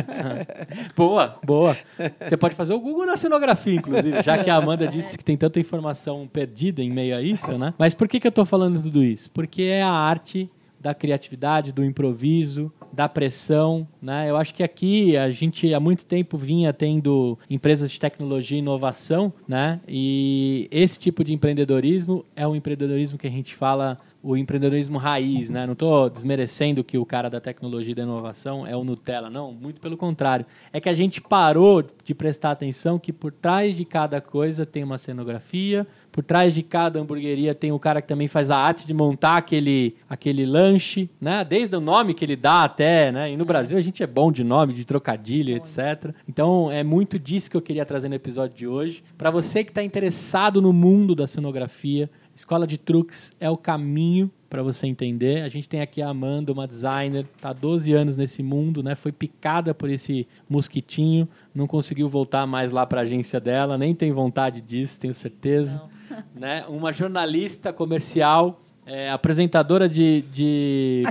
boa, 0.96 1.38
boa. 1.44 1.76
Você 2.20 2.36
pode 2.36 2.54
fazer 2.54 2.74
o 2.74 2.80
Google 2.80 3.06
na 3.06 3.16
cenografia, 3.16 3.74
inclusive, 3.74 4.22
já 4.22 4.42
que 4.42 4.50
a 4.50 4.56
Amanda 4.56 4.86
disse 4.86 5.16
que 5.16 5.24
tem 5.24 5.36
tanta 5.36 5.58
informação 5.58 6.28
perdida 6.30 6.82
em 6.82 6.90
meio 6.90 7.16
a 7.16 7.22
isso, 7.22 7.56
né? 7.58 7.74
Mas 7.78 7.94
por 7.94 8.08
que, 8.08 8.20
que 8.20 8.26
eu 8.26 8.30
estou 8.30 8.44
falando 8.44 8.82
tudo 8.82 9.02
isso? 9.02 9.30
Porque 9.30 9.62
é 9.62 9.82
a 9.82 9.90
arte 9.90 10.50
da 10.84 10.92
criatividade, 10.92 11.72
do 11.72 11.82
improviso, 11.82 12.70
da 12.92 13.08
pressão, 13.08 13.88
né? 14.02 14.28
Eu 14.28 14.36
acho 14.36 14.52
que 14.52 14.62
aqui 14.62 15.16
a 15.16 15.30
gente 15.30 15.72
há 15.72 15.80
muito 15.80 16.04
tempo 16.04 16.36
vinha 16.36 16.74
tendo 16.74 17.38
empresas 17.48 17.90
de 17.90 17.98
tecnologia 17.98 18.58
e 18.58 18.60
inovação, 18.60 19.32
né? 19.48 19.80
E 19.88 20.68
esse 20.70 20.98
tipo 20.98 21.24
de 21.24 21.32
empreendedorismo 21.32 22.22
é 22.36 22.46
um 22.46 22.54
empreendedorismo 22.54 23.16
que 23.16 23.26
a 23.26 23.30
gente 23.30 23.54
fala 23.54 23.98
o 24.24 24.38
empreendedorismo 24.38 24.96
raiz, 24.96 25.50
né? 25.50 25.66
Não 25.66 25.74
estou 25.74 26.08
desmerecendo 26.08 26.82
que 26.82 26.96
o 26.96 27.04
cara 27.04 27.28
da 27.28 27.42
tecnologia 27.42 27.92
e 27.92 27.94
da 27.94 28.04
inovação 28.04 28.66
é 28.66 28.74
o 28.74 28.82
Nutella, 28.82 29.28
não, 29.28 29.52
muito 29.52 29.82
pelo 29.82 29.98
contrário. 29.98 30.46
É 30.72 30.80
que 30.80 30.88
a 30.88 30.94
gente 30.94 31.20
parou 31.20 31.84
de 32.02 32.14
prestar 32.14 32.52
atenção 32.52 32.98
que 32.98 33.12
por 33.12 33.30
trás 33.30 33.76
de 33.76 33.84
cada 33.84 34.22
coisa 34.22 34.64
tem 34.64 34.82
uma 34.82 34.96
cenografia, 34.96 35.86
por 36.10 36.24
trás 36.24 36.54
de 36.54 36.62
cada 36.62 36.98
hamburgueria 36.98 37.54
tem 37.54 37.70
o 37.70 37.78
cara 37.78 38.00
que 38.00 38.08
também 38.08 38.26
faz 38.26 38.50
a 38.50 38.56
arte 38.56 38.86
de 38.86 38.94
montar 38.94 39.36
aquele, 39.36 39.94
aquele 40.08 40.46
lanche, 40.46 41.10
né? 41.20 41.44
Desde 41.44 41.76
o 41.76 41.80
nome 41.80 42.14
que 42.14 42.24
ele 42.24 42.36
dá 42.36 42.64
até, 42.64 43.12
né? 43.12 43.30
E 43.30 43.36
no 43.36 43.44
Brasil 43.44 43.76
a 43.76 43.80
gente 43.82 44.02
é 44.02 44.06
bom 44.06 44.32
de 44.32 44.42
nome, 44.42 44.72
de 44.72 44.86
trocadilho, 44.86 45.54
etc. 45.54 46.14
Então 46.26 46.72
é 46.72 46.82
muito 46.82 47.18
disso 47.18 47.50
que 47.50 47.56
eu 47.56 47.62
queria 47.62 47.84
trazer 47.84 48.08
no 48.08 48.14
episódio 48.14 48.56
de 48.56 48.66
hoje. 48.66 49.04
Para 49.18 49.30
você 49.30 49.62
que 49.62 49.70
está 49.70 49.82
interessado 49.82 50.62
no 50.62 50.72
mundo 50.72 51.14
da 51.14 51.26
cenografia, 51.26 52.08
Escola 52.34 52.66
de 52.66 52.76
Truques 52.76 53.32
é 53.38 53.48
o 53.48 53.56
caminho 53.56 54.30
para 54.50 54.62
você 54.62 54.86
entender. 54.86 55.42
A 55.42 55.48
gente 55.48 55.68
tem 55.68 55.80
aqui 55.80 56.00
a 56.00 56.08
Amanda, 56.08 56.52
uma 56.52 56.66
designer, 56.66 57.26
está 57.36 57.50
há 57.50 57.52
12 57.52 57.92
anos 57.92 58.16
nesse 58.16 58.42
mundo, 58.42 58.82
né? 58.82 58.94
Foi 58.94 59.10
picada 59.10 59.74
por 59.74 59.90
esse 59.90 60.26
mosquitinho, 60.48 61.28
não 61.54 61.66
conseguiu 61.66 62.08
voltar 62.08 62.46
mais 62.46 62.70
lá 62.70 62.86
para 62.86 63.00
a 63.00 63.02
agência 63.02 63.40
dela, 63.40 63.76
nem 63.76 63.94
tem 63.94 64.12
vontade 64.12 64.60
disso, 64.60 65.00
tenho 65.00 65.14
certeza. 65.14 65.82
Né? 66.32 66.64
Uma 66.68 66.92
jornalista 66.92 67.72
comercial, 67.72 68.60
é, 68.86 69.10
apresentadora 69.10 69.88
de, 69.88 70.22
de 70.30 71.02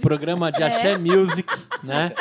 programa 0.00 0.52
de 0.52 0.62
Axé 0.62 0.96
Music, 0.98 1.52
né? 1.82 2.12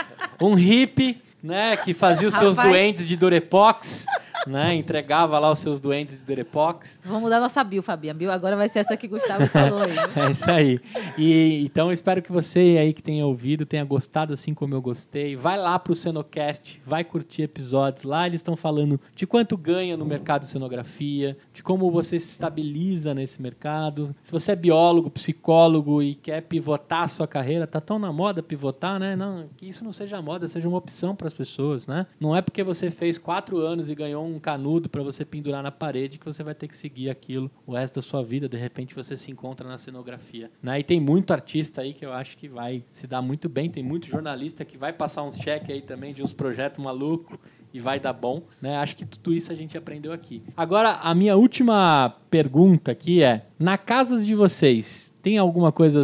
Um 0.41 0.55
hippie, 0.55 1.21
né? 1.43 1.77
Que 1.77 1.93
fazia 1.93 2.27
os 2.27 2.33
seus 2.33 2.57
Rapaz. 2.57 2.73
doentes 2.73 3.07
de 3.07 3.15
Durepox, 3.15 4.07
né? 4.47 4.75
Entregava 4.75 5.37
lá 5.39 5.51
os 5.51 5.59
seus 5.59 5.79
doentes 5.79 6.19
de 6.19 6.25
Durepox. 6.25 6.99
Vamos 7.03 7.21
mudar 7.21 7.39
nossa 7.39 7.63
bio, 7.63 7.81
Fabi. 7.81 8.09
A 8.09 8.13
bio 8.13 8.31
agora 8.31 8.55
vai 8.55 8.69
ser 8.69 8.79
essa 8.79 8.97
que 8.97 9.07
o 9.07 9.09
Gustavo 9.09 9.47
falou 9.47 9.81
aí. 9.81 9.91
É 10.21 10.31
isso 10.31 10.51
aí. 10.51 10.79
E, 11.17 11.63
então 11.65 11.91
espero 11.91 12.21
que 12.21 12.31
você 12.31 12.77
aí 12.79 12.93
que 12.93 13.01
tenha 13.01 13.25
ouvido 13.25 13.65
tenha 13.65 13.83
gostado 13.83 14.33
assim 14.33 14.53
como 14.53 14.75
eu 14.75 14.81
gostei. 14.81 15.35
Vai 15.35 15.57
lá 15.57 15.77
pro 15.79 15.95
Cenocast, 15.95 16.81
vai 16.85 17.03
curtir 17.03 17.43
episódios. 17.43 18.03
Lá 18.03 18.27
eles 18.27 18.39
estão 18.39 18.55
falando 18.55 18.99
de 19.15 19.25
quanto 19.25 19.57
ganha 19.57 19.95
no 19.95 20.05
mercado 20.05 20.41
de 20.41 20.49
cenografia, 20.49 21.37
de 21.53 21.63
como 21.63 21.89
você 21.89 22.19
se 22.19 22.31
estabiliza 22.31 23.13
nesse 23.13 23.41
mercado. 23.41 24.15
Se 24.21 24.31
você 24.31 24.51
é 24.51 24.55
biólogo, 24.55 25.09
psicólogo 25.09 26.01
e 26.01 26.15
quer 26.15 26.41
pivotar 26.41 27.03
a 27.03 27.07
sua 27.07 27.27
carreira, 27.27 27.65
tá 27.65 27.79
tão 27.79 27.97
na 27.97 28.11
moda 28.11 28.43
pivotar, 28.43 28.99
né? 28.99 29.15
Não, 29.15 29.47
que 29.57 29.67
isso 29.67 29.83
não 29.83 29.91
seja 29.91 30.21
moda, 30.21 30.47
seja 30.47 30.67
uma 30.67 30.77
opção 30.77 31.15
para 31.15 31.27
as 31.27 31.33
pessoas, 31.33 31.87
né? 31.87 32.05
Não 32.19 32.35
é 32.35 32.41
porque 32.41 32.63
você 32.63 32.91
fez 32.91 33.17
quatro 33.17 33.57
anos 33.57 33.89
e 33.89 33.95
ganhou 33.95 34.25
um 34.25 34.30
canudo 34.39 34.89
para 34.89 35.03
você 35.03 35.23
pendurar 35.23 35.63
na 35.63 35.71
parede 35.71 36.17
que 36.17 36.25
você 36.25 36.43
vai 36.43 36.53
ter 36.53 36.67
que 36.67 36.75
seguir 36.75 37.09
aquilo 37.09 37.49
o 37.65 37.73
resto 37.73 37.95
da 37.95 38.01
sua 38.01 38.23
vida. 38.23 38.47
De 38.47 38.57
repente 38.57 38.95
você 38.95 39.15
se 39.17 39.31
encontra 39.31 39.67
na 39.67 39.77
cenografia. 39.77 40.51
Né? 40.61 40.79
E 40.79 40.83
tem 40.83 40.99
muito 40.99 41.31
artista 41.31 41.81
aí 41.81 41.93
que 41.93 42.05
eu 42.05 42.13
acho 42.13 42.37
que 42.37 42.47
vai 42.47 42.83
se 42.91 43.07
dar 43.07 43.21
muito 43.21 43.47
bem. 43.49 43.69
Tem 43.69 43.83
muito 43.83 44.07
jornalista 44.07 44.65
que 44.65 44.77
vai 44.77 44.93
passar 44.93 45.23
uns 45.23 45.37
cheques 45.37 45.69
aí 45.69 45.81
também 45.81 46.13
de 46.13 46.21
uns 46.23 46.33
projetos 46.33 46.83
malucos 46.83 47.37
e 47.73 47.79
vai 47.79 47.99
dar 47.99 48.13
bom. 48.13 48.43
Né? 48.61 48.75
Acho 48.77 48.95
que 48.95 49.05
tudo 49.05 49.33
isso 49.33 49.51
a 49.51 49.55
gente 49.55 49.77
aprendeu 49.77 50.13
aqui. 50.13 50.43
Agora, 50.55 50.93
a 50.93 51.13
minha 51.15 51.35
última 51.35 52.15
pergunta 52.29 52.91
aqui 52.91 53.23
é: 53.23 53.45
na 53.57 53.77
casa 53.77 54.21
de 54.21 54.35
vocês, 54.35 55.13
tem 55.21 55.37
alguma 55.37 55.71
coisa 55.71 56.03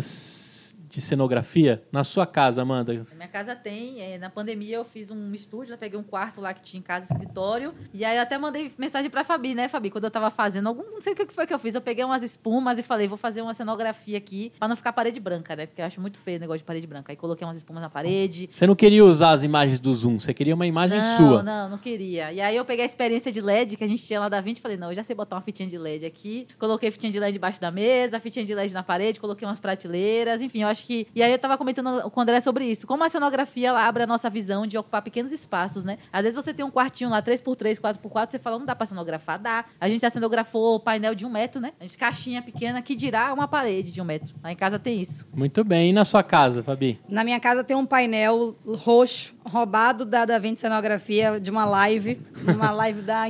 de 0.97 1.01
cenografia? 1.01 1.83
Na 1.91 2.03
sua 2.03 2.25
casa, 2.25 2.63
Amanda? 2.63 2.91
Minha 3.15 3.27
casa 3.27 3.55
tem. 3.55 4.01
é, 4.01 4.17
na 4.17 4.31
pandemia 4.31 4.77
eu 4.77 4.83
fiz 4.83 5.11
um 5.11 5.31
estúdio, 5.31 5.73
eu 5.73 5.77
peguei 5.77 5.99
um 5.99 6.03
quarto 6.03 6.41
lá 6.41 6.55
que 6.55 6.61
tinha 6.63 6.79
em 6.79 6.83
casa, 6.83 7.13
escritório. 7.13 7.71
E 7.93 8.03
aí 8.03 8.17
eu 8.17 8.23
até 8.23 8.35
mandei 8.35 8.71
mensagem 8.79 9.07
pra 9.07 9.23
Fabi, 9.23 9.53
né, 9.53 9.67
Fabi? 9.67 9.91
Quando 9.91 10.05
eu 10.05 10.11
tava 10.11 10.31
fazendo 10.31 10.65
algum. 10.65 10.81
Não 10.81 10.99
sei 10.99 11.13
o 11.13 11.15
que 11.15 11.31
foi 11.31 11.45
que 11.45 11.53
eu 11.53 11.59
fiz. 11.59 11.75
Eu 11.75 11.81
peguei 11.81 12.03
umas 12.03 12.23
espumas 12.23 12.79
e 12.79 12.83
falei, 12.83 13.07
vou 13.07 13.17
fazer 13.17 13.41
uma 13.41 13.53
cenografia 13.53 14.17
aqui 14.17 14.51
pra 14.57 14.67
não 14.67 14.75
ficar 14.75 14.91
parede 14.91 15.19
branca, 15.19 15.55
né? 15.55 15.67
Porque 15.67 15.81
eu 15.81 15.85
acho 15.85 16.01
muito 16.01 16.17
feio 16.17 16.37
o 16.37 16.39
negócio 16.39 16.59
de 16.59 16.63
parede 16.63 16.87
branca. 16.87 17.11
Aí 17.11 17.15
coloquei 17.15 17.45
umas 17.45 17.57
espumas 17.57 17.83
na 17.83 17.91
parede. 17.91 18.49
Você 18.51 18.65
não 18.65 18.75
queria 18.75 19.05
usar 19.05 19.33
as 19.33 19.43
imagens 19.43 19.79
do 19.79 19.93
Zoom, 19.93 20.17
você 20.17 20.33
queria 20.33 20.55
uma 20.55 20.65
imagem 20.65 20.99
não, 20.99 21.17
sua. 21.17 21.43
Não, 21.43 21.69
não 21.69 21.77
queria. 21.77 22.31
E 22.31 22.41
aí 22.41 22.55
eu 22.55 22.65
peguei 22.65 22.81
a 22.81 22.87
experiência 22.87 23.31
de 23.31 23.39
LED 23.39 23.77
que 23.77 23.83
a 23.83 23.87
gente 23.87 24.03
tinha 24.03 24.19
lá 24.19 24.29
da 24.29 24.41
20 24.41 24.57
e 24.57 24.61
falei, 24.61 24.77
não, 24.77 24.89
eu 24.89 24.95
já 24.95 25.03
sei 25.03 25.15
botar 25.15 25.35
uma 25.35 25.43
fitinha 25.43 25.69
de 25.69 25.77
LED 25.77 26.07
aqui. 26.07 26.47
Coloquei 26.57 26.89
fitinha 26.89 27.11
de 27.11 27.19
LED 27.19 27.33
debaixo 27.33 27.61
da 27.61 27.69
mesa, 27.69 28.19
fitinha 28.19 28.43
de 28.43 28.55
LED 28.55 28.73
na 28.73 28.81
parede, 28.81 29.19
coloquei 29.19 29.47
umas 29.47 29.59
prateleiras, 29.59 30.41
enfim, 30.41 30.63
eu 30.63 30.67
acho 30.67 30.86
que. 30.87 31.07
E 31.13 31.21
aí 31.21 31.31
eu 31.31 31.37
tava 31.37 31.57
comentando 31.57 32.09
com 32.09 32.19
o 32.19 32.23
André 32.23 32.39
sobre 32.39 32.65
isso. 32.65 32.87
Como 32.87 33.03
a 33.03 33.09
cenografia 33.09 33.67
ela 33.67 33.85
abre 33.85 34.03
a 34.03 34.07
nossa 34.07 34.29
visão 34.29 34.65
de 34.65 34.77
ocupar 34.77 35.01
pequenos 35.01 35.33
espaços, 35.33 35.83
né? 35.83 35.97
Às 36.11 36.23
vezes 36.23 36.35
você 36.35 36.53
tem 36.53 36.65
um 36.65 36.71
quartinho 36.71 37.09
lá 37.09 37.21
3x3, 37.21 37.79
4x4, 37.79 38.31
você 38.31 38.39
fala, 38.39 38.57
não 38.57 38.65
dá 38.65 38.73
pra 38.73 38.85
cenografar? 38.85 39.37
Dá. 39.37 39.65
A 39.79 39.89
gente 39.89 40.01
já 40.01 40.09
cenografou 40.09 40.79
painel 40.79 41.13
de 41.13 41.25
um 41.25 41.29
metro, 41.29 41.59
né? 41.59 41.73
A 41.79 41.83
gente 41.83 41.97
caixinha 41.97 42.41
pequena 42.41 42.81
que 42.81 42.95
dirá 42.95 43.33
uma 43.33 43.47
parede 43.47 43.91
de 43.91 44.01
um 44.01 44.05
metro. 44.05 44.33
Lá 44.41 44.51
em 44.51 44.55
casa 44.55 44.79
tem 44.79 45.01
isso. 45.01 45.27
Muito 45.35 45.63
bem. 45.63 45.89
E 45.89 45.93
na 45.93 46.05
sua 46.05 46.23
casa, 46.23 46.63
Fabi? 46.63 46.99
Na 47.09 47.23
minha 47.23 47.39
casa 47.39 47.63
tem 47.63 47.75
um 47.75 47.85
painel 47.85 48.55
roxo, 48.65 49.35
roubado 49.45 50.05
da 50.05 50.25
Da 50.25 50.39
Vinci 50.39 50.61
Cenografia, 50.61 51.39
de 51.39 51.51
uma 51.51 51.65
live, 51.65 52.19
uma 52.43 52.71
live 52.71 53.01
da, 53.01 53.23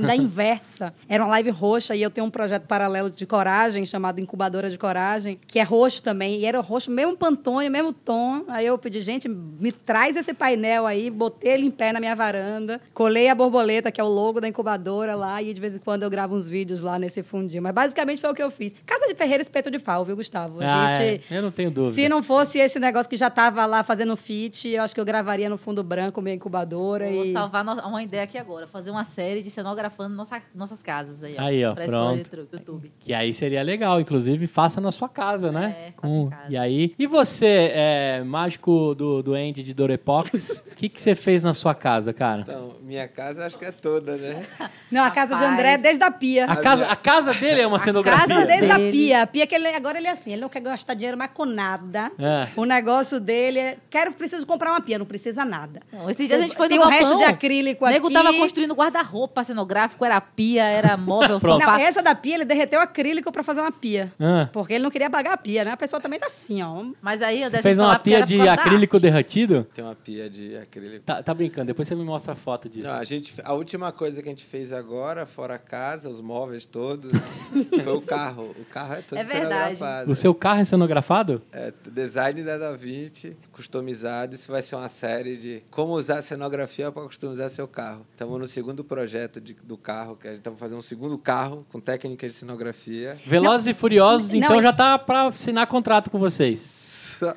da 0.00 0.16
Inversa. 0.16 0.92
Era 1.08 1.22
uma 1.22 1.30
live 1.30 1.50
roxa 1.50 1.94
e 1.94 2.02
eu 2.02 2.10
tenho 2.10 2.26
um 2.26 2.30
projeto 2.30 2.66
paralelo 2.66 3.10
de 3.10 3.26
coragem, 3.26 3.84
chamado 3.86 4.20
Incubadora 4.20 4.68
de 4.68 4.78
Coragem, 4.78 5.38
que 5.46 5.58
é 5.58 5.62
roxo 5.62 6.02
também. 6.02 6.40
E 6.40 6.46
era 6.46 6.60
roxo, 6.60 6.90
mesmo 7.04 7.16
pantone, 7.16 7.68
mesmo 7.68 7.92
tom. 7.92 8.44
Aí 8.48 8.66
eu 8.66 8.76
pedi, 8.78 9.00
gente, 9.00 9.28
me 9.28 9.70
traz 9.72 10.16
esse 10.16 10.32
painel 10.34 10.86
aí, 10.86 11.10
botei 11.10 11.52
ele 11.52 11.66
em 11.66 11.70
pé 11.70 11.92
na 11.92 12.00
minha 12.00 12.14
varanda, 12.14 12.80
colei 12.92 13.28
a 13.28 13.34
borboleta, 13.34 13.90
que 13.92 14.00
é 14.00 14.04
o 14.04 14.08
logo 14.08 14.40
da 14.40 14.48
incubadora 14.48 15.14
lá, 15.14 15.40
e 15.42 15.52
de 15.52 15.60
vez 15.60 15.76
em 15.76 15.80
quando 15.80 16.02
eu 16.02 16.10
gravo 16.10 16.34
uns 16.34 16.48
vídeos 16.48 16.82
lá 16.82 16.98
nesse 16.98 17.22
fundinho. 17.22 17.62
Mas 17.62 17.74
basicamente 17.74 18.20
foi 18.20 18.30
o 18.30 18.34
que 18.34 18.42
eu 18.42 18.50
fiz. 18.50 18.74
Casa 18.86 19.06
de 19.06 19.14
Ferreira, 19.14 19.42
espeto 19.42 19.70
de 19.70 19.78
pau, 19.78 20.04
viu, 20.04 20.16
Gustavo? 20.16 20.60
A 20.62 20.86
Ah, 20.86 20.90
gente... 20.90 21.24
é. 21.30 21.36
Eu 21.38 21.42
não 21.42 21.50
tenho 21.50 21.70
dúvida. 21.70 21.94
Se 21.94 22.08
não 22.08 22.22
fosse 22.22 22.58
esse 22.58 22.78
negócio 22.78 23.08
que 23.08 23.16
já 23.16 23.30
tava 23.30 23.64
lá 23.66 23.82
fazendo 23.82 24.16
fit, 24.16 24.68
eu 24.68 24.82
acho 24.82 24.94
que 24.94 25.00
eu 25.00 25.04
gravaria 25.04 25.48
no 25.48 25.56
fundo 25.58 25.82
branco, 25.82 26.20
minha 26.22 26.34
incubadora. 26.34 27.08
Vou 27.10 27.24
e... 27.24 27.32
salvar 27.32 27.64
no- 27.64 27.74
uma 27.86 28.02
ideia 28.02 28.22
aqui 28.22 28.38
agora, 28.38 28.66
fazer 28.66 28.90
uma 28.90 29.04
série 29.04 29.42
de 29.42 29.50
cenografando 29.50 30.14
nossa, 30.14 30.40
nossas 30.54 30.82
casas 30.82 31.22
aí, 31.22 31.34
ó. 31.38 31.42
Aí, 31.42 31.64
ó, 31.64 31.74
pronto. 31.74 32.30
YouTube. 32.52 32.92
Que 33.00 33.12
aí 33.12 33.32
seria 33.34 33.62
legal, 33.62 34.00
inclusive 34.00 34.46
faça 34.46 34.80
na 34.80 34.90
sua 34.90 35.08
casa, 35.08 35.50
né? 35.52 35.74
É, 35.88 35.92
faça 36.00 36.14
em 36.14 36.26
casa. 36.28 36.44
E 36.52 36.56
aí, 36.56 36.93
e 36.98 37.06
você, 37.06 37.70
é, 37.74 38.22
mágico 38.24 38.94
do, 38.94 39.22
do 39.22 39.34
Andy 39.34 39.62
de 39.62 39.74
Dorepox, 39.74 40.64
o 40.70 40.74
que, 40.74 40.88
que 40.88 41.00
você 41.00 41.14
fez 41.14 41.42
na 41.42 41.54
sua 41.54 41.74
casa, 41.74 42.12
cara? 42.12 42.42
Então, 42.42 42.76
minha 42.82 43.08
casa 43.08 43.46
acho 43.46 43.58
que 43.58 43.64
é 43.64 43.72
toda, 43.72 44.16
né? 44.16 44.44
Não, 44.90 45.02
a 45.04 45.10
casa 45.10 45.36
de. 45.36 45.44
André 45.44 45.74
é 45.74 45.78
desde 45.78 46.02
a 46.02 46.10
pia. 46.10 46.46
A 46.46 46.56
casa, 46.56 46.86
a 46.86 46.96
casa 46.96 47.34
dele 47.34 47.60
é 47.60 47.66
uma 47.66 47.78
cenografia. 47.78 48.26
Casa 48.28 48.46
desde 48.46 48.70
a 48.70 48.76
pia. 48.76 49.22
A 49.22 49.26
pia 49.26 49.46
que 49.46 49.54
ele, 49.54 49.68
agora 49.68 49.98
ele 49.98 50.06
é 50.06 50.10
assim, 50.10 50.32
ele 50.32 50.42
não 50.42 50.48
quer 50.48 50.60
gastar 50.60 50.94
dinheiro 50.94 51.16
mais 51.16 51.30
com 51.32 51.44
nada. 51.44 52.10
É. 52.18 52.48
O 52.56 52.64
negócio 52.64 53.20
dele 53.20 53.58
é, 53.58 53.76
quero, 53.90 54.12
preciso 54.12 54.46
comprar 54.46 54.70
uma 54.70 54.80
pia, 54.80 54.98
não 54.98 55.06
precisa 55.06 55.44
nada. 55.44 55.80
Não, 55.92 56.08
esses 56.08 56.26
dias 56.26 56.38
a 56.40 56.42
gente 56.42 56.56
foi 56.56 56.68
Tem 56.68 56.78
no 56.78 56.84
um 56.86 56.88
resto 56.88 57.10
galpão, 57.10 57.18
de 57.18 57.24
acrílico 57.24 57.84
O 57.84 57.88
nego 57.88 58.06
aqui. 58.06 58.14
tava 58.14 58.32
construindo 58.34 58.74
guarda-roupa 58.74 59.42
cenográfico, 59.44 60.04
era 60.04 60.20
pia, 60.20 60.64
era 60.64 60.96
móvel, 60.96 61.38
Pronto. 61.38 61.60
Não, 61.60 61.72
sofá. 61.72 61.80
essa 61.80 62.02
da 62.02 62.14
pia, 62.14 62.34
ele 62.34 62.44
derreteu 62.44 62.80
acrílico 62.80 63.30
pra 63.32 63.42
fazer 63.42 63.60
uma 63.60 63.72
pia. 63.72 64.12
Ah. 64.20 64.48
Porque 64.52 64.74
ele 64.74 64.84
não 64.84 64.90
queria 64.90 65.10
pagar 65.10 65.34
a 65.34 65.36
pia, 65.36 65.64
né? 65.64 65.72
A 65.72 65.76
pessoa 65.76 66.00
também 66.00 66.18
tá 66.18 66.26
assim, 66.26 66.62
ó. 66.62 66.73
Mas 67.00 67.22
aí 67.22 67.42
eu 67.42 67.46
Você 67.48 67.52
deve 67.56 67.62
fez 67.62 67.76
falar 67.76 67.90
uma 67.90 67.98
pia 67.98 68.24
de 68.24 68.40
acrílico 68.48 68.98
derretido? 68.98 69.66
Tem 69.74 69.84
uma 69.84 69.94
pia 69.94 70.28
de 70.30 70.56
acrílico. 70.56 71.04
Tá, 71.04 71.22
tá 71.22 71.34
brincando, 71.34 71.66
depois 71.66 71.86
você 71.86 71.94
me 71.94 72.04
mostra 72.04 72.32
a 72.32 72.36
foto 72.36 72.68
disso. 72.68 72.86
Não, 72.86 72.94
a, 72.94 73.04
gente, 73.04 73.34
a 73.44 73.52
última 73.52 73.92
coisa 73.92 74.22
que 74.22 74.28
a 74.28 74.32
gente 74.32 74.44
fez 74.44 74.72
agora, 74.72 75.26
fora 75.26 75.54
a 75.54 75.58
casa, 75.58 76.08
os 76.08 76.20
móveis 76.20 76.66
todos, 76.66 77.12
foi 77.84 77.92
o 77.92 78.00
carro. 78.02 78.54
O 78.58 78.64
carro 78.66 78.94
é 78.94 79.02
todo 79.02 79.18
É 79.18 79.24
verdade. 79.24 79.76
cenografado. 79.76 80.10
O 80.10 80.14
seu 80.14 80.34
carro 80.34 80.60
é 80.60 80.64
cenografado? 80.64 81.42
É, 81.52 81.72
design 81.90 82.42
da 82.42 82.58
Da 82.58 82.72
Vinci, 82.72 83.36
customizado. 83.54 84.34
Isso 84.34 84.50
vai 84.50 84.62
ser 84.62 84.76
uma 84.76 84.88
série 84.88 85.36
de 85.36 85.62
como 85.70 85.94
usar 85.94 86.20
cenografia 86.22 86.90
para 86.92 87.04
customizar 87.04 87.48
seu 87.50 87.66
carro. 87.68 88.06
Estamos 88.12 88.38
no 88.38 88.46
segundo 88.46 88.84
projeto 88.84 89.40
de- 89.40 89.54
do 89.62 89.76
carro, 89.78 90.16
que 90.16 90.26
a 90.26 90.30
gente 90.30 90.38
estamos 90.40 90.58
fazendo 90.60 90.78
um 90.78 90.82
segundo 90.82 91.16
carro 91.16 91.66
com 91.70 91.80
técnicas 91.80 92.32
de 92.32 92.36
cenografia. 92.38 93.16
Velozes 93.26 93.68
e 93.68 93.74
Furiosos, 93.74 94.32
Não, 94.32 94.38
então 94.40 94.58
e- 94.58 94.62
já 94.62 94.72
tá 94.72 94.98
pra 94.98 95.28
assinar 95.28 95.66
contrato 95.66 96.10
com 96.10 96.18
vocês. 96.18 96.82
só, 97.18 97.34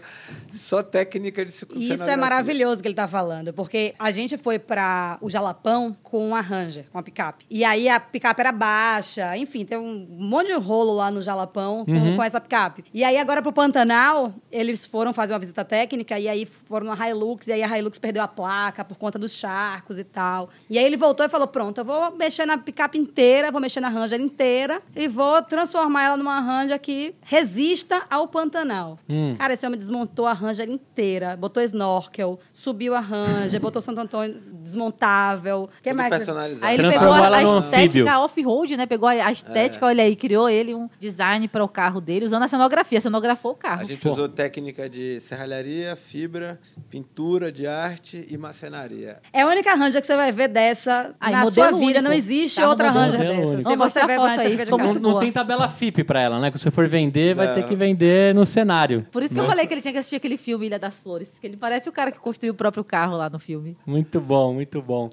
só 0.49 0.84
técnica 0.84 1.45
de 1.45 1.52
Isso 1.52 1.65
cenografia. 1.68 2.11
é 2.14 2.15
maravilhoso 2.15 2.81
que 2.81 2.88
ele 2.88 2.95
tá 2.95 3.07
falando, 3.07 3.53
porque 3.53 3.94
a 3.99 4.10
gente 4.11 4.35
foi 4.38 4.57
para 4.57 5.18
o 5.22 5.30
Jalapão 5.30 5.95
com 6.02 6.27
uma 6.30 6.41
Ranger, 6.41 6.85
com 6.91 6.98
uma 6.98 7.03
picape. 7.03 7.45
E 7.49 7.64
aí 7.64 7.88
a 7.88 7.99
picape 7.99 8.39
era 8.41 8.52
baixa, 8.52 9.38
enfim, 9.38 9.64
tem 9.65 9.77
um 9.77 10.07
monte 10.10 10.48
de 10.48 10.53
rolo 10.53 10.94
lá 10.94 11.11
no 11.11 11.22
Jalapão 11.22 11.85
com, 11.85 12.15
com 12.15 12.23
essa 12.23 12.41
picape. 12.41 12.85
E 12.94 13.03
aí 13.03 13.18
agora 13.18 13.41
pro 13.41 13.53
Pantanal, 13.53 14.34
eles 14.58 14.86
foram 14.86 15.14
fazer 15.14 15.34
uma 15.34 15.40
visita 15.40 15.64
técnica 15.64 16.20
e 16.20 16.28
aí 16.28 16.46
foram 16.46 16.88
na 16.88 17.10
Hilux, 17.10 17.48
e 17.48 17.52
aí 17.52 17.64
a 17.64 17.78
Hilux 17.78 17.98
perdeu 18.00 18.24
a 18.24 18.28
placa 18.28 18.84
por 18.84 18.98
conta 18.98 19.20
dos 19.20 19.34
charcos 19.34 20.00
e 20.00 20.04
tal. 20.04 20.50
E 20.70 20.78
aí 20.78 20.86
ele 20.86 20.98
voltou 20.98 21.26
e 21.26 21.30
falou: 21.30 21.48
"Pronto, 21.48 21.80
eu 21.80 21.86
vou 21.86 22.12
mexer 22.16 22.46
na 22.46 22.58
picape 22.58 22.98
inteira, 22.98 23.52
vou 23.52 23.62
mexer 23.62 23.80
na 23.80 23.90
Ranger 23.90 24.20
inteira 24.20 24.82
e 24.96 25.08
vou 25.08 25.42
transformar 25.42 26.04
ela 26.04 26.18
numa 26.18 26.40
Ranger 26.40 26.80
que 26.80 27.14
resista 27.22 28.04
ao 28.10 28.28
Pantanal". 28.28 29.00
Cara, 29.38 29.54
esse 29.54 29.66
homem 29.66 29.80
desmontou 29.80 30.26
a 30.26 30.34
Ranger 30.34 30.70
inteira, 30.70 31.36
botou 31.38 31.62
snorkel, 31.64 32.40
subiu 32.52 32.96
a 32.96 33.00
Ranger, 33.00 33.60
botou 33.60 33.82
Santo 33.82 34.02
Antônio 34.02 34.40
desmontável. 34.62 35.70
Que 35.82 35.90
Tudo 35.90 35.98
mais? 35.98 36.10
personalizado. 36.10 36.66
Aí 36.66 36.78
ele 36.78 36.90
pegou 36.90 37.12
a, 37.12 37.44
estética 37.44 38.20
off-road, 38.20 38.78
né? 38.78 38.86
Pegou 38.86 39.08
a, 39.10 39.12
a 39.12 39.32
estética, 39.32 39.86
olha 39.86 40.04
aí, 40.04 40.16
criou 40.16 40.50
ele 40.50 40.74
um 40.74 40.90
design 41.00 41.48
para 41.48 41.64
o 41.64 41.68
carro 41.68 42.02
dele, 42.02 42.26
usando 42.26 42.44
a 42.44 42.48
cenografia. 42.48 43.00
Cenografou 43.02 43.52
o 43.52 43.56
carro. 43.56 43.82
A 43.82 43.84
gente 43.84 44.08
usou 44.08 44.28
técnica 44.48 44.90
de 44.90 45.19
serralharia, 45.19 45.94
fibra, 45.98 46.57
pintura 46.90 47.52
de 47.52 47.68
arte 47.68 48.26
e 48.30 48.38
macenaria. 48.38 49.18
É 49.34 49.41
a 49.41 49.48
única 49.48 49.76
Ranger 49.76 49.99
que 49.99 50.07
você 50.07 50.15
vai 50.15 50.32
ver 50.32 50.48
dessa 50.48 51.14
Aí, 51.19 51.34
na 51.34 51.45
sua 51.48 51.72
vida. 51.72 51.76
único. 51.78 52.02
Não 52.02 52.14
existe 52.14 52.56
Carro 52.56 52.69
outra 52.69 52.94
único. 52.94 53.18
dessa. 53.18 53.44
Vamos 53.45 53.64
Se 53.64 53.76
você 53.76 53.99
a 53.99 54.07
foto 54.15 54.40
aí. 54.40 54.65
Não, 54.69 54.94
não 54.94 55.19
tem 55.19 55.32
tabela 55.34 55.68
FIP 55.68 56.06
pra 56.06 56.22
ela, 56.22 56.40
né? 56.40 56.49
Que 56.49 56.57
se 56.57 56.64
você 56.64 56.72
for 56.72 56.88
vender, 56.88 57.36
vai 57.36 57.48
Não. 57.48 57.56
ter 57.56 57.68
que 57.68 57.76
vender 57.76 58.34
no 58.34 58.45
cenário. 58.45 59.06
Por 59.11 59.22
isso 59.22 59.34
que 59.34 59.40
eu 59.40 59.45
falei 59.45 59.68
que 59.68 59.74
ele 59.74 59.82
tinha 59.82 59.91
que 59.91 59.98
assistir 59.99 60.15
aquele 60.15 60.38
filme 60.38 60.65
Ilha 60.68 60.80
das 60.80 60.98
Flores, 60.98 61.38
que 61.38 61.45
ele 61.45 61.57
parece 61.57 61.90
o 61.90 61.91
cara 61.91 62.10
que 62.10 62.19
construiu 62.19 62.53
o 62.53 62.56
próprio 62.56 62.86
carro 62.86 63.18
lá 63.18 63.30
no 63.30 63.40
filme. 63.40 63.76
Muito 63.86 64.22
bom, 64.22 64.53
muito 64.53 64.82
bom. 64.82 65.10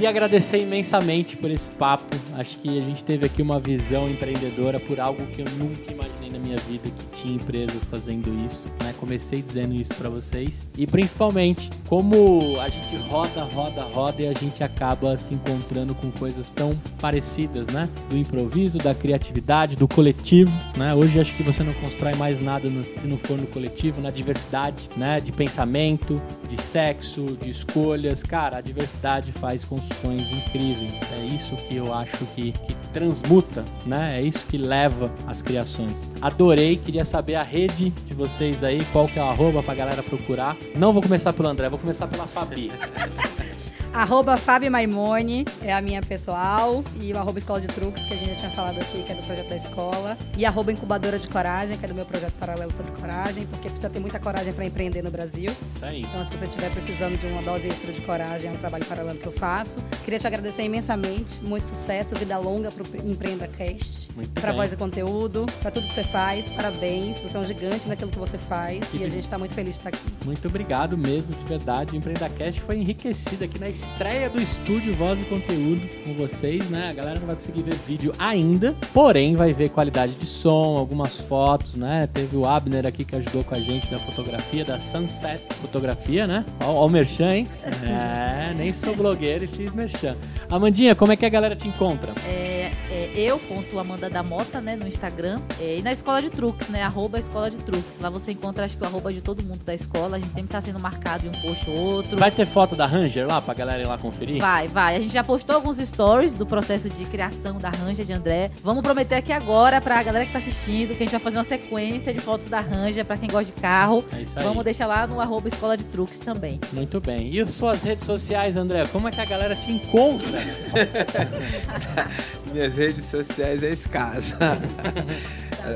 Queria 0.00 0.08
agradecer 0.08 0.62
imensamente 0.62 1.36
por 1.36 1.50
esse 1.50 1.70
papo. 1.72 2.16
Acho 2.32 2.58
que 2.60 2.78
a 2.78 2.80
gente 2.80 3.04
teve 3.04 3.26
aqui 3.26 3.42
uma 3.42 3.60
visão 3.60 4.08
empreendedora 4.08 4.80
por 4.80 4.98
algo 4.98 5.26
que 5.26 5.42
eu 5.42 5.44
nunca 5.58 5.92
imaginei 5.92 6.19
na 6.30 6.38
minha 6.38 6.56
vida 6.58 6.88
que 6.90 7.20
tinha 7.22 7.34
empresas 7.34 7.84
fazendo 7.84 8.28
isso. 8.46 8.68
Né? 8.82 8.94
Comecei 8.98 9.42
dizendo 9.42 9.74
isso 9.74 9.94
para 9.94 10.08
vocês 10.08 10.66
e 10.76 10.86
principalmente 10.86 11.70
como 11.88 12.58
a 12.60 12.68
gente 12.68 12.96
roda, 13.08 13.42
roda, 13.44 13.82
roda 13.84 14.22
e 14.22 14.28
a 14.28 14.32
gente 14.32 14.62
acaba 14.62 15.16
se 15.16 15.34
encontrando 15.34 15.94
com 15.94 16.10
coisas 16.12 16.52
tão 16.52 16.70
parecidas, 17.00 17.66
né? 17.68 17.88
Do 18.08 18.16
improviso, 18.16 18.78
da 18.78 18.94
criatividade, 18.94 19.76
do 19.76 19.88
coletivo, 19.88 20.52
né? 20.76 20.94
Hoje 20.94 21.20
acho 21.20 21.36
que 21.36 21.42
você 21.42 21.62
não 21.62 21.72
constrói 21.74 22.14
mais 22.14 22.40
nada 22.40 22.68
no- 22.68 22.84
se 22.84 23.06
não 23.06 23.18
for 23.18 23.36
no 23.36 23.46
coletivo, 23.46 24.00
na 24.00 24.10
diversidade, 24.10 24.88
né? 24.96 25.20
De 25.20 25.32
pensamento, 25.32 26.20
de 26.48 26.60
sexo, 26.60 27.24
de 27.42 27.50
escolhas. 27.50 28.22
Cara, 28.22 28.58
a 28.58 28.60
diversidade 28.60 29.32
faz 29.32 29.64
construções 29.64 30.30
incríveis. 30.30 30.92
É 31.12 31.24
isso 31.26 31.54
que 31.56 31.76
eu 31.76 31.92
acho 31.94 32.24
que, 32.34 32.52
que 32.52 32.74
transmuta, 32.92 33.64
né? 33.86 34.18
É 34.18 34.22
isso 34.22 34.44
que 34.48 34.56
leva 34.58 35.12
as 35.26 35.42
criações. 35.42 35.94
Adorei, 36.20 36.76
queria 36.76 37.04
saber 37.04 37.34
a 37.34 37.42
rede 37.42 37.90
de 37.90 38.14
vocês 38.14 38.62
aí, 38.62 38.84
qual 38.92 39.06
que 39.06 39.18
é 39.18 39.22
o 39.22 39.26
arroba 39.26 39.62
pra 39.62 39.74
galera 39.74 40.02
procurar. 40.02 40.56
Não 40.76 40.92
vou 40.92 41.02
começar 41.02 41.32
pelo 41.32 41.48
André, 41.48 41.68
vou 41.68 41.78
começar 41.78 42.06
pela 42.06 42.26
Fabi. 42.26 42.70
Arroba 43.92 44.36
Fabi 44.36 44.70
Maimone 44.70 45.44
é 45.62 45.72
a 45.72 45.82
minha 45.82 46.00
pessoal. 46.00 46.84
E 47.00 47.12
o 47.12 47.18
arroba 47.18 47.40
Escola 47.40 47.60
de 47.60 47.66
Truques, 47.66 48.04
que 48.04 48.14
a 48.14 48.16
gente 48.16 48.30
já 48.30 48.36
tinha 48.36 48.50
falado 48.52 48.78
aqui, 48.78 49.02
que 49.02 49.10
é 49.10 49.14
do 49.16 49.22
projeto 49.22 49.48
da 49.48 49.56
escola. 49.56 50.16
E 50.38 50.46
arroba 50.46 50.70
Incubadora 50.70 51.18
de 51.18 51.28
Coragem, 51.28 51.76
que 51.76 51.84
é 51.84 51.88
do 51.88 51.94
meu 51.94 52.06
projeto 52.06 52.32
paralelo 52.34 52.72
sobre 52.72 52.92
coragem, 52.92 53.46
porque 53.46 53.68
precisa 53.68 53.90
ter 53.90 53.98
muita 53.98 54.20
coragem 54.20 54.52
para 54.52 54.64
empreender 54.64 55.02
no 55.02 55.10
Brasil. 55.10 55.50
Isso 55.74 55.84
aí. 55.84 56.02
Então, 56.02 56.24
se 56.24 56.36
você 56.36 56.44
estiver 56.44 56.70
precisando 56.70 57.18
de 57.18 57.26
uma 57.26 57.42
dose 57.42 57.66
extra 57.66 57.92
de 57.92 58.00
coragem, 58.02 58.48
é 58.48 58.52
um 58.52 58.56
trabalho 58.56 58.84
paralelo 58.84 59.18
que 59.18 59.26
eu 59.26 59.32
faço. 59.32 59.78
Queria 60.04 60.20
te 60.20 60.26
agradecer 60.26 60.62
imensamente. 60.62 61.42
Muito 61.42 61.66
sucesso, 61.66 62.14
vida 62.14 62.38
longa 62.38 62.70
pro 62.70 62.84
Empreenda 63.04 63.48
Cast. 63.48 64.10
Bem. 64.12 64.52
voz 64.54 64.72
e 64.72 64.76
conteúdo, 64.76 65.46
pra 65.60 65.70
tudo 65.70 65.88
que 65.88 65.94
você 65.94 66.04
faz. 66.04 66.48
Parabéns. 66.50 67.20
Você 67.20 67.36
é 67.36 67.40
um 67.40 67.44
gigante 67.44 67.88
naquilo 67.88 68.10
que 68.10 68.18
você 68.18 68.38
faz. 68.38 68.84
Que 68.88 68.98
E 68.98 69.04
a 69.04 69.08
gente 69.08 69.28
tá 69.28 69.36
muito 69.36 69.54
feliz 69.54 69.74
de 69.74 69.80
estar 69.80 69.88
aqui. 69.88 70.00
Muito 70.24 70.46
obrigado 70.46 70.96
mesmo, 70.96 71.34
de 71.34 71.44
verdade. 71.44 71.92
O 71.92 71.96
EmpreendaCast 71.96 72.60
foi 72.60 72.76
enriquecido 72.76 73.44
aqui 73.44 73.58
na 73.58 73.68
estreia 73.80 74.28
do 74.28 74.40
estúdio 74.40 74.94
Voz 74.94 75.20
e 75.20 75.24
Conteúdo 75.24 75.80
com 76.04 76.12
vocês, 76.14 76.68
né? 76.68 76.88
A 76.90 76.92
galera 76.92 77.18
não 77.18 77.26
vai 77.26 77.36
conseguir 77.36 77.62
ver 77.62 77.74
vídeo 77.86 78.12
ainda, 78.18 78.76
porém 78.92 79.34
vai 79.34 79.52
ver 79.52 79.70
qualidade 79.70 80.12
de 80.14 80.26
som, 80.26 80.76
algumas 80.76 81.18
fotos, 81.20 81.74
né? 81.76 82.06
Teve 82.12 82.36
o 82.36 82.44
Abner 82.44 82.86
aqui 82.86 83.04
que 83.04 83.16
ajudou 83.16 83.42
com 83.42 83.54
a 83.54 83.58
gente 83.58 83.90
na 83.90 83.98
fotografia, 83.98 84.64
da 84.64 84.78
Sunset 84.78 85.42
Fotografia, 85.62 86.26
né? 86.26 86.44
Ó, 86.62 86.74
ó 86.74 86.86
o 86.86 86.90
merchan, 86.90 87.32
hein? 87.32 87.48
É, 87.90 88.54
nem 88.54 88.72
sou 88.72 88.94
blogueiro 88.94 89.44
e 89.44 89.46
fiz 89.46 89.72
merchan. 89.72 90.16
Amandinha, 90.50 90.94
como 90.94 91.12
é 91.12 91.16
que 91.16 91.24
a 91.24 91.28
galera 91.28 91.56
te 91.56 91.66
encontra? 91.66 92.12
É, 92.26 92.70
é 92.90 93.10
eu, 93.16 93.38
ponto 93.38 93.78
Amanda 93.78 94.10
da 94.10 94.22
Mota, 94.22 94.60
né, 94.60 94.76
no 94.76 94.86
Instagram. 94.86 95.40
É, 95.58 95.78
e 95.78 95.82
na 95.82 95.92
Escola 95.92 96.20
de 96.20 96.30
Truques, 96.30 96.68
né, 96.68 96.82
arroba 96.82 97.18
Escola 97.18 97.50
de 97.50 97.56
Truques. 97.58 97.98
Lá 97.98 98.10
você 98.10 98.32
encontra, 98.32 98.64
acho 98.64 98.76
que 98.76 98.84
o 98.84 98.86
arroba 98.86 99.12
de 99.12 99.20
todo 99.20 99.42
mundo 99.42 99.64
da 99.64 99.74
escola. 99.74 100.16
A 100.16 100.20
gente 100.20 100.32
sempre 100.32 100.50
tá 100.50 100.60
sendo 100.60 100.78
marcado 100.78 101.26
em 101.26 101.30
um 101.30 101.32
post 101.32 101.68
ou 101.70 101.76
outro. 101.76 102.18
Vai 102.18 102.30
ter 102.30 102.46
foto 102.46 102.76
da 102.76 102.86
Ranger 102.86 103.26
lá 103.26 103.40
pra 103.40 103.54
galera 103.54 103.69
ir 103.78 103.86
lá 103.86 103.98
conferir? 103.98 104.40
Vai, 104.40 104.68
vai. 104.68 104.96
A 104.96 105.00
gente 105.00 105.12
já 105.12 105.22
postou 105.22 105.56
alguns 105.56 105.78
stories 105.78 106.32
do 106.34 106.46
processo 106.46 106.88
de 106.88 107.04
criação 107.06 107.58
da 107.58 107.70
Ranja 107.70 108.04
de 108.04 108.12
André. 108.12 108.50
Vamos 108.62 108.82
prometer 108.82 109.16
aqui 109.16 109.32
agora 109.32 109.80
pra 109.80 110.02
galera 110.02 110.24
que 110.26 110.32
tá 110.32 110.38
assistindo 110.38 110.88
que 110.88 110.94
a 111.02 111.06
gente 111.06 111.10
vai 111.12 111.20
fazer 111.20 111.38
uma 111.38 111.44
sequência 111.44 112.12
de 112.12 112.20
fotos 112.20 112.48
da 112.48 112.60
Ranja 112.60 113.04
pra 113.04 113.16
quem 113.16 113.28
gosta 113.28 113.46
de 113.46 113.52
carro. 113.60 114.04
É 114.16 114.22
isso 114.22 114.38
aí. 114.38 114.44
Vamos 114.44 114.64
deixar 114.64 114.86
lá 114.86 115.06
no 115.06 115.20
arroba 115.20 115.48
Escola 115.48 115.76
de 115.76 115.84
Truques 115.84 116.18
também. 116.18 116.60
Muito 116.72 117.00
bem. 117.00 117.30
E 117.30 117.40
as 117.40 117.50
suas 117.50 117.82
redes 117.82 118.04
sociais, 118.04 118.56
André? 118.56 118.82
Como 118.90 119.08
é 119.08 119.10
que 119.10 119.20
a 119.20 119.24
galera 119.24 119.54
te 119.54 119.70
encontra? 119.70 120.40
Minhas 122.52 122.74
redes 122.76 123.04
sociais 123.04 123.62
é 123.62 123.70
escassa. 123.70 124.36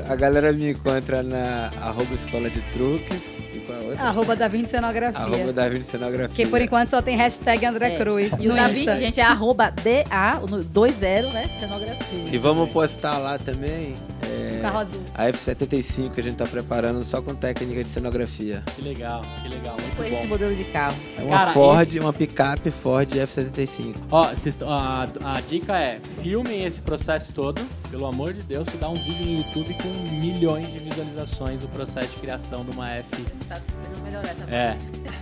A- 0.09 0.15
galera 0.15 0.51
me 0.51 0.71
encontra 0.71 1.21
na 1.21 1.69
arroba 1.81 2.13
escola 2.15 2.49
de 2.49 2.59
truques. 2.73 3.39
E 3.53 3.59
qual 3.59 3.77
é 3.77 3.81
a 3.81 3.85
outra? 3.85 4.03
Arroba 4.03 4.35
da 4.35 4.47
Vinci 4.47 4.71
Cenografia. 4.71 5.19
Arroba 5.21 5.53
Davi 5.53 5.79
de 5.79 5.85
Cenografia. 5.85 6.35
Que 6.35 6.47
por 6.49 6.59
enquanto 6.59 6.89
só 6.89 7.01
tem 7.01 7.15
hashtag 7.15 7.65
André 7.65 7.84
É. 7.87 7.97
Cruz 7.97 8.33
E 8.39 8.45
o 8.47 8.49
no 8.49 8.55
da 8.55 8.69
Insta. 8.69 8.91
20, 8.95 8.99
gente, 8.99 9.19
é 9.19 9.23
arroba 9.23 9.69
DA, 9.71 10.39
no 10.49 10.59
20, 10.59 11.01
né? 11.33 11.49
Cenografia. 11.59 12.23
E 12.31 12.37
vamos 12.37 12.69
postar 12.71 13.17
lá 13.17 13.37
também 13.37 13.95
é, 14.23 14.59
Carro 14.61 14.79
azul. 14.79 15.01
a 15.13 15.25
F75 15.27 16.11
que 16.11 16.21
a 16.21 16.23
gente 16.23 16.35
tá 16.35 16.45
preparando 16.45 17.03
só 17.03 17.21
com 17.21 17.35
técnica 17.35 17.83
de 17.83 17.89
cenografia. 17.89 18.63
Que 18.75 18.81
legal, 18.81 19.21
que 19.41 19.49
legal, 19.49 19.75
muito 19.79 19.95
Foi 19.95 20.07
esse 20.11 20.21
bom. 20.23 20.27
modelo 20.27 20.55
de 20.55 20.63
carro. 20.65 20.95
É 21.17 21.21
uma 21.23 21.37
Cara, 21.37 21.51
Ford, 21.51 21.81
esse- 21.87 21.99
uma 21.99 22.13
picape 22.13 22.71
Ford 22.71 23.09
F75. 23.11 23.95
Ó, 24.11 24.29
a, 24.67 25.07
a 25.35 25.41
dica 25.41 25.77
é, 25.77 25.99
filmem 26.21 26.65
esse 26.65 26.81
processo 26.81 27.31
todo, 27.33 27.61
pelo 27.89 28.05
amor 28.07 28.33
de 28.33 28.41
Deus, 28.43 28.67
que 28.67 28.77
dá 28.77 28.89
um 28.89 28.95
vídeo 28.95 29.25
no 29.25 29.37
YouTube 29.37 29.75
com 29.81 30.15
milhões 30.15 30.67
de 30.71 30.79
visualizações 30.79 31.63
o 31.63 31.67
processo 31.67 32.09
de 32.09 32.17
criação 32.17 32.63
de 32.65 32.71
uma 32.75 32.89
F. 32.89 33.05
Tá 33.47 33.55
precisando 33.55 34.03
melhorar 34.03 34.29
essa 34.29 34.55
É, 34.55 34.77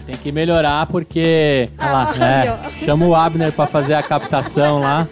tem 0.06 0.16
que 0.18 0.32
melhorar 0.32 0.86
porque... 0.88 1.70
Olha 1.80 1.92
lá, 1.92 2.14
Ah, 2.20 2.26
é, 2.26 2.50
aí, 2.50 2.86
chama 2.86 3.06
o 3.06 3.16
Abner 3.16 3.52
pra 3.52 3.66
fazer 3.68 3.94
a 3.94 4.04
captação 4.04 4.80
lá. 4.80 5.08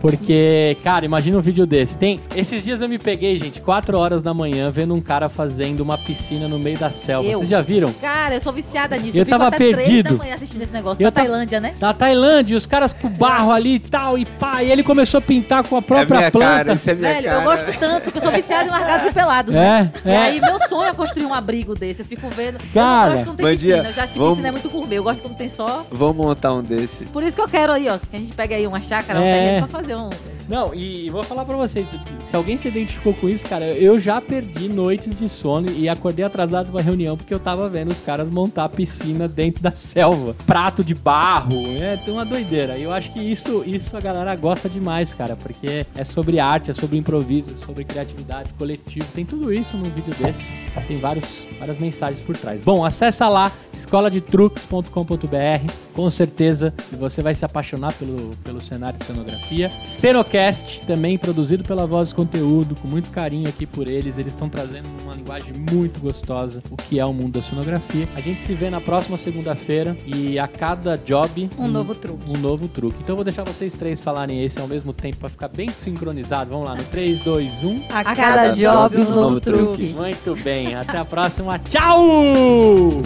Porque, 0.00 0.76
cara, 0.82 1.04
imagina 1.04 1.38
um 1.38 1.40
vídeo 1.40 1.64
desse. 1.64 1.96
Tem, 1.96 2.20
esses 2.34 2.64
dias 2.64 2.82
eu 2.82 2.88
me 2.88 2.98
peguei, 2.98 3.36
gente, 3.38 3.60
4 3.60 3.96
horas 3.96 4.20
da 4.20 4.34
manhã, 4.34 4.68
vendo 4.68 4.92
um 4.92 5.00
cara 5.00 5.28
fazendo 5.28 5.78
uma 5.78 5.96
piscina 5.96 6.48
no 6.48 6.58
meio 6.58 6.76
da 6.76 6.90
selva. 6.90 7.28
Eu? 7.28 7.38
Vocês 7.38 7.48
já 7.48 7.60
viram? 7.60 7.92
Cara, 8.00 8.34
eu 8.34 8.40
sou 8.40 8.52
viciada 8.52 8.96
nisso. 8.96 9.16
Eu 9.16 9.20
Eu, 9.20 9.24
fico 9.26 9.38
tava 9.38 9.46
até 9.48 9.58
três 9.58 9.76
perdido. 9.76 10.16
da 10.18 10.24
manhã 10.24 10.34
assistindo 10.34 10.60
esse 10.62 10.72
negócio. 10.72 11.00
Eu 11.00 11.08
da 11.08 11.12
tava- 11.12 11.28
Tailândia, 11.28 11.60
né? 11.60 11.74
Da 11.78 11.94
Tailândia, 11.94 12.54
e 12.54 12.56
os 12.56 12.66
caras 12.66 12.92
com 12.92 13.08
barro 13.08 13.52
ali 13.52 13.74
e 13.76 13.78
tal, 13.78 14.18
e 14.18 14.26
pá, 14.26 14.60
e 14.64 14.72
ele 14.72 14.82
começou 14.82 15.18
a 15.18 15.20
pintar 15.20 15.62
com 15.62 15.76
a 15.76 15.78
é 15.78 15.82
própria 15.82 16.18
minha 16.18 16.30
planta. 16.32 16.46
cara, 16.48 16.72
isso 16.72 16.90
é 16.90 16.91
minha 16.94 17.12
Velho, 17.14 17.26
cara. 17.28 17.38
eu 17.40 17.44
gosto 17.44 17.78
tanto 17.78 18.10
que 18.12 18.18
eu 18.18 18.22
sou 18.22 18.30
viciada 18.30 18.68
em 18.68 18.70
largados 18.70 19.06
e 19.06 19.12
pelados, 19.12 19.54
É, 19.54 19.58
né? 19.58 19.92
E 20.04 20.08
é. 20.10 20.16
aí, 20.16 20.40
meu 20.40 20.58
sonho 20.68 20.88
é 20.90 20.92
construir 20.94 21.24
um 21.26 21.34
abrigo 21.34 21.74
desse. 21.74 22.02
Eu 22.02 22.06
fico 22.06 22.28
vendo. 22.30 22.58
Cara, 22.72 23.04
eu 23.04 23.08
não 23.08 23.12
gosto 23.12 23.24
quando 23.26 23.36
tem 23.38 23.46
piscina. 23.46 23.76
Eu 23.88 23.92
já 23.92 24.02
acho 24.04 24.12
que 24.12 24.18
vamos- 24.18 24.34
piscina 24.34 24.48
é 24.48 24.52
muito 24.52 24.68
gourmet. 24.70 24.96
Eu 24.96 25.02
gosto 25.04 25.22
quando 25.22 25.36
tem 25.36 25.48
só. 25.48 25.86
Vamos 25.90 26.16
montar 26.16 26.52
um 26.54 26.62
desse. 26.62 27.04
Por 27.06 27.22
isso 27.22 27.36
que 27.36 27.42
eu 27.42 27.48
quero 27.48 27.72
aí, 27.72 27.88
ó. 27.88 27.98
Que 27.98 28.16
a 28.16 28.18
gente 28.18 28.32
pega 28.32 28.54
aí 28.56 28.66
uma 28.66 28.80
chácara, 28.80 29.20
um 29.20 29.24
É. 29.24 29.32
terreno 29.32 29.68
pra 29.68 29.80
fazer 29.80 29.96
um. 29.96 30.10
Não, 30.48 30.74
e, 30.74 31.06
e 31.06 31.10
vou 31.10 31.22
falar 31.22 31.44
pra 31.44 31.56
vocês, 31.56 31.86
se 32.26 32.36
alguém 32.36 32.56
se 32.58 32.66
identificou 32.68 33.14
com 33.14 33.28
isso, 33.28 33.46
cara, 33.48 33.64
eu 33.64 33.98
já 33.98 34.20
perdi 34.20 34.68
noites 34.68 35.16
de 35.16 35.28
sono 35.28 35.70
e 35.70 35.88
acordei 35.88 36.24
atrasado 36.24 36.70
pra 36.72 36.82
reunião 36.82 37.16
porque 37.16 37.32
eu 37.32 37.38
tava 37.38 37.68
vendo 37.68 37.92
os 37.92 38.00
caras 38.00 38.28
montar 38.28 38.68
piscina 38.68 39.28
dentro 39.28 39.62
da 39.62 39.70
selva. 39.70 40.34
Prato 40.44 40.82
de 40.82 40.94
barro, 40.94 41.54
é 41.80 41.96
tem 41.96 42.12
uma 42.12 42.24
doideira. 42.24 42.76
E 42.76 42.82
eu 42.82 42.92
acho 42.92 43.12
que 43.12 43.20
isso, 43.20 43.62
isso 43.64 43.96
a 43.96 44.00
galera 44.00 44.34
gosta 44.34 44.68
demais, 44.68 45.12
cara, 45.14 45.36
porque 45.36 45.86
é 45.96 46.04
sobre 46.04 46.40
arte, 46.40 46.70
é 46.72 46.74
sobre 46.82 46.98
improviso, 46.98 47.56
sobre 47.56 47.84
criatividade, 47.84 48.52
coletivo, 48.54 49.06
tem 49.14 49.24
tudo 49.24 49.52
isso 49.52 49.76
num 49.76 49.84
vídeo 49.84 50.12
desse. 50.18 50.50
Tem 50.88 50.98
vários, 50.98 51.46
várias 51.60 51.78
mensagens 51.78 52.20
por 52.22 52.36
trás. 52.36 52.60
Bom, 52.60 52.84
acessa 52.84 53.28
lá, 53.28 53.52
escoladetruques.com.br, 53.72 55.72
com 55.94 56.10
certeza 56.10 56.74
você 56.98 57.22
vai 57.22 57.36
se 57.36 57.44
apaixonar 57.44 57.92
pelo, 57.94 58.34
pelo 58.42 58.60
cenário 58.60 58.98
de 58.98 59.04
cenografia. 59.04 59.70
Cenocast 59.80 60.80
também 60.84 61.16
produzido 61.16 61.62
pela 61.62 61.86
Voz 61.86 62.12
Conteúdo, 62.12 62.74
com 62.74 62.88
muito 62.88 63.10
carinho 63.10 63.48
aqui 63.48 63.64
por 63.64 63.86
eles. 63.86 64.18
Eles 64.18 64.32
estão 64.32 64.48
trazendo 64.48 64.88
uma 65.04 65.14
linguagem 65.14 65.52
muito 65.70 66.00
gostosa, 66.00 66.60
o 66.68 66.76
que 66.76 66.98
é 66.98 67.06
o 67.06 67.12
mundo 67.12 67.34
da 67.34 67.42
sonografia. 67.42 68.08
A 68.16 68.20
gente 68.20 68.40
se 68.40 68.54
vê 68.54 68.70
na 68.70 68.80
próxima 68.80 69.16
segunda-feira 69.16 69.96
e 70.04 70.36
a 70.36 70.48
cada 70.48 70.96
job 70.96 71.48
Um 71.56 71.68
novo 71.68 71.94
truque. 71.94 72.28
um 72.28 72.38
novo 72.38 72.66
truque. 72.66 72.96
Então 73.00 73.12
eu 73.12 73.16
vou 73.16 73.24
deixar 73.24 73.44
vocês 73.44 73.72
três 73.74 74.00
falarem 74.00 74.42
esse 74.42 74.58
ao 74.58 74.66
mesmo 74.66 74.92
tempo 74.92 75.18
para 75.18 75.28
ficar 75.28 75.48
bem 75.48 75.68
sincronizado. 75.68 76.50
Vamos 76.50 76.68
lá, 76.68 76.71
no 76.74 76.82
3, 76.84 77.20
2, 77.20 77.64
1. 77.64 77.84
A 77.90 78.04
cada 78.14 78.52
job 78.52 78.96
um 78.96 79.10
novo 79.10 79.40
truque. 79.40 79.86
Muito 79.88 80.36
bem, 80.42 80.74
até 80.74 80.98
a 80.98 81.04
próxima. 81.04 81.58
Tchau! 81.58 83.02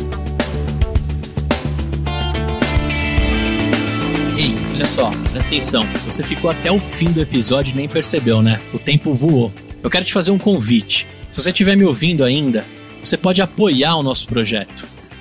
Ei, 4.36 4.54
olha 4.74 4.86
só, 4.86 5.10
presta 5.32 5.50
atenção. 5.50 5.86
Você 6.04 6.24
ficou 6.24 6.50
até 6.50 6.70
o 6.70 6.78
fim 6.78 7.12
do 7.12 7.20
episódio 7.20 7.74
e 7.74 7.76
nem 7.76 7.88
percebeu, 7.88 8.42
né? 8.42 8.60
O 8.72 8.78
tempo 8.78 9.12
voou. 9.12 9.52
Eu 9.82 9.90
quero 9.90 10.04
te 10.04 10.12
fazer 10.12 10.30
um 10.30 10.38
convite. 10.38 11.06
Se 11.30 11.42
você 11.42 11.50
estiver 11.50 11.76
me 11.76 11.84
ouvindo 11.84 12.24
ainda, 12.24 12.64
você 13.02 13.16
pode 13.16 13.40
apoiar 13.42 13.96
o 13.96 14.02
nosso 14.02 14.26
projeto 14.26 14.95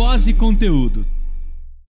voz 0.00 0.26
e 0.26 0.32
conteúdo. 0.32 1.04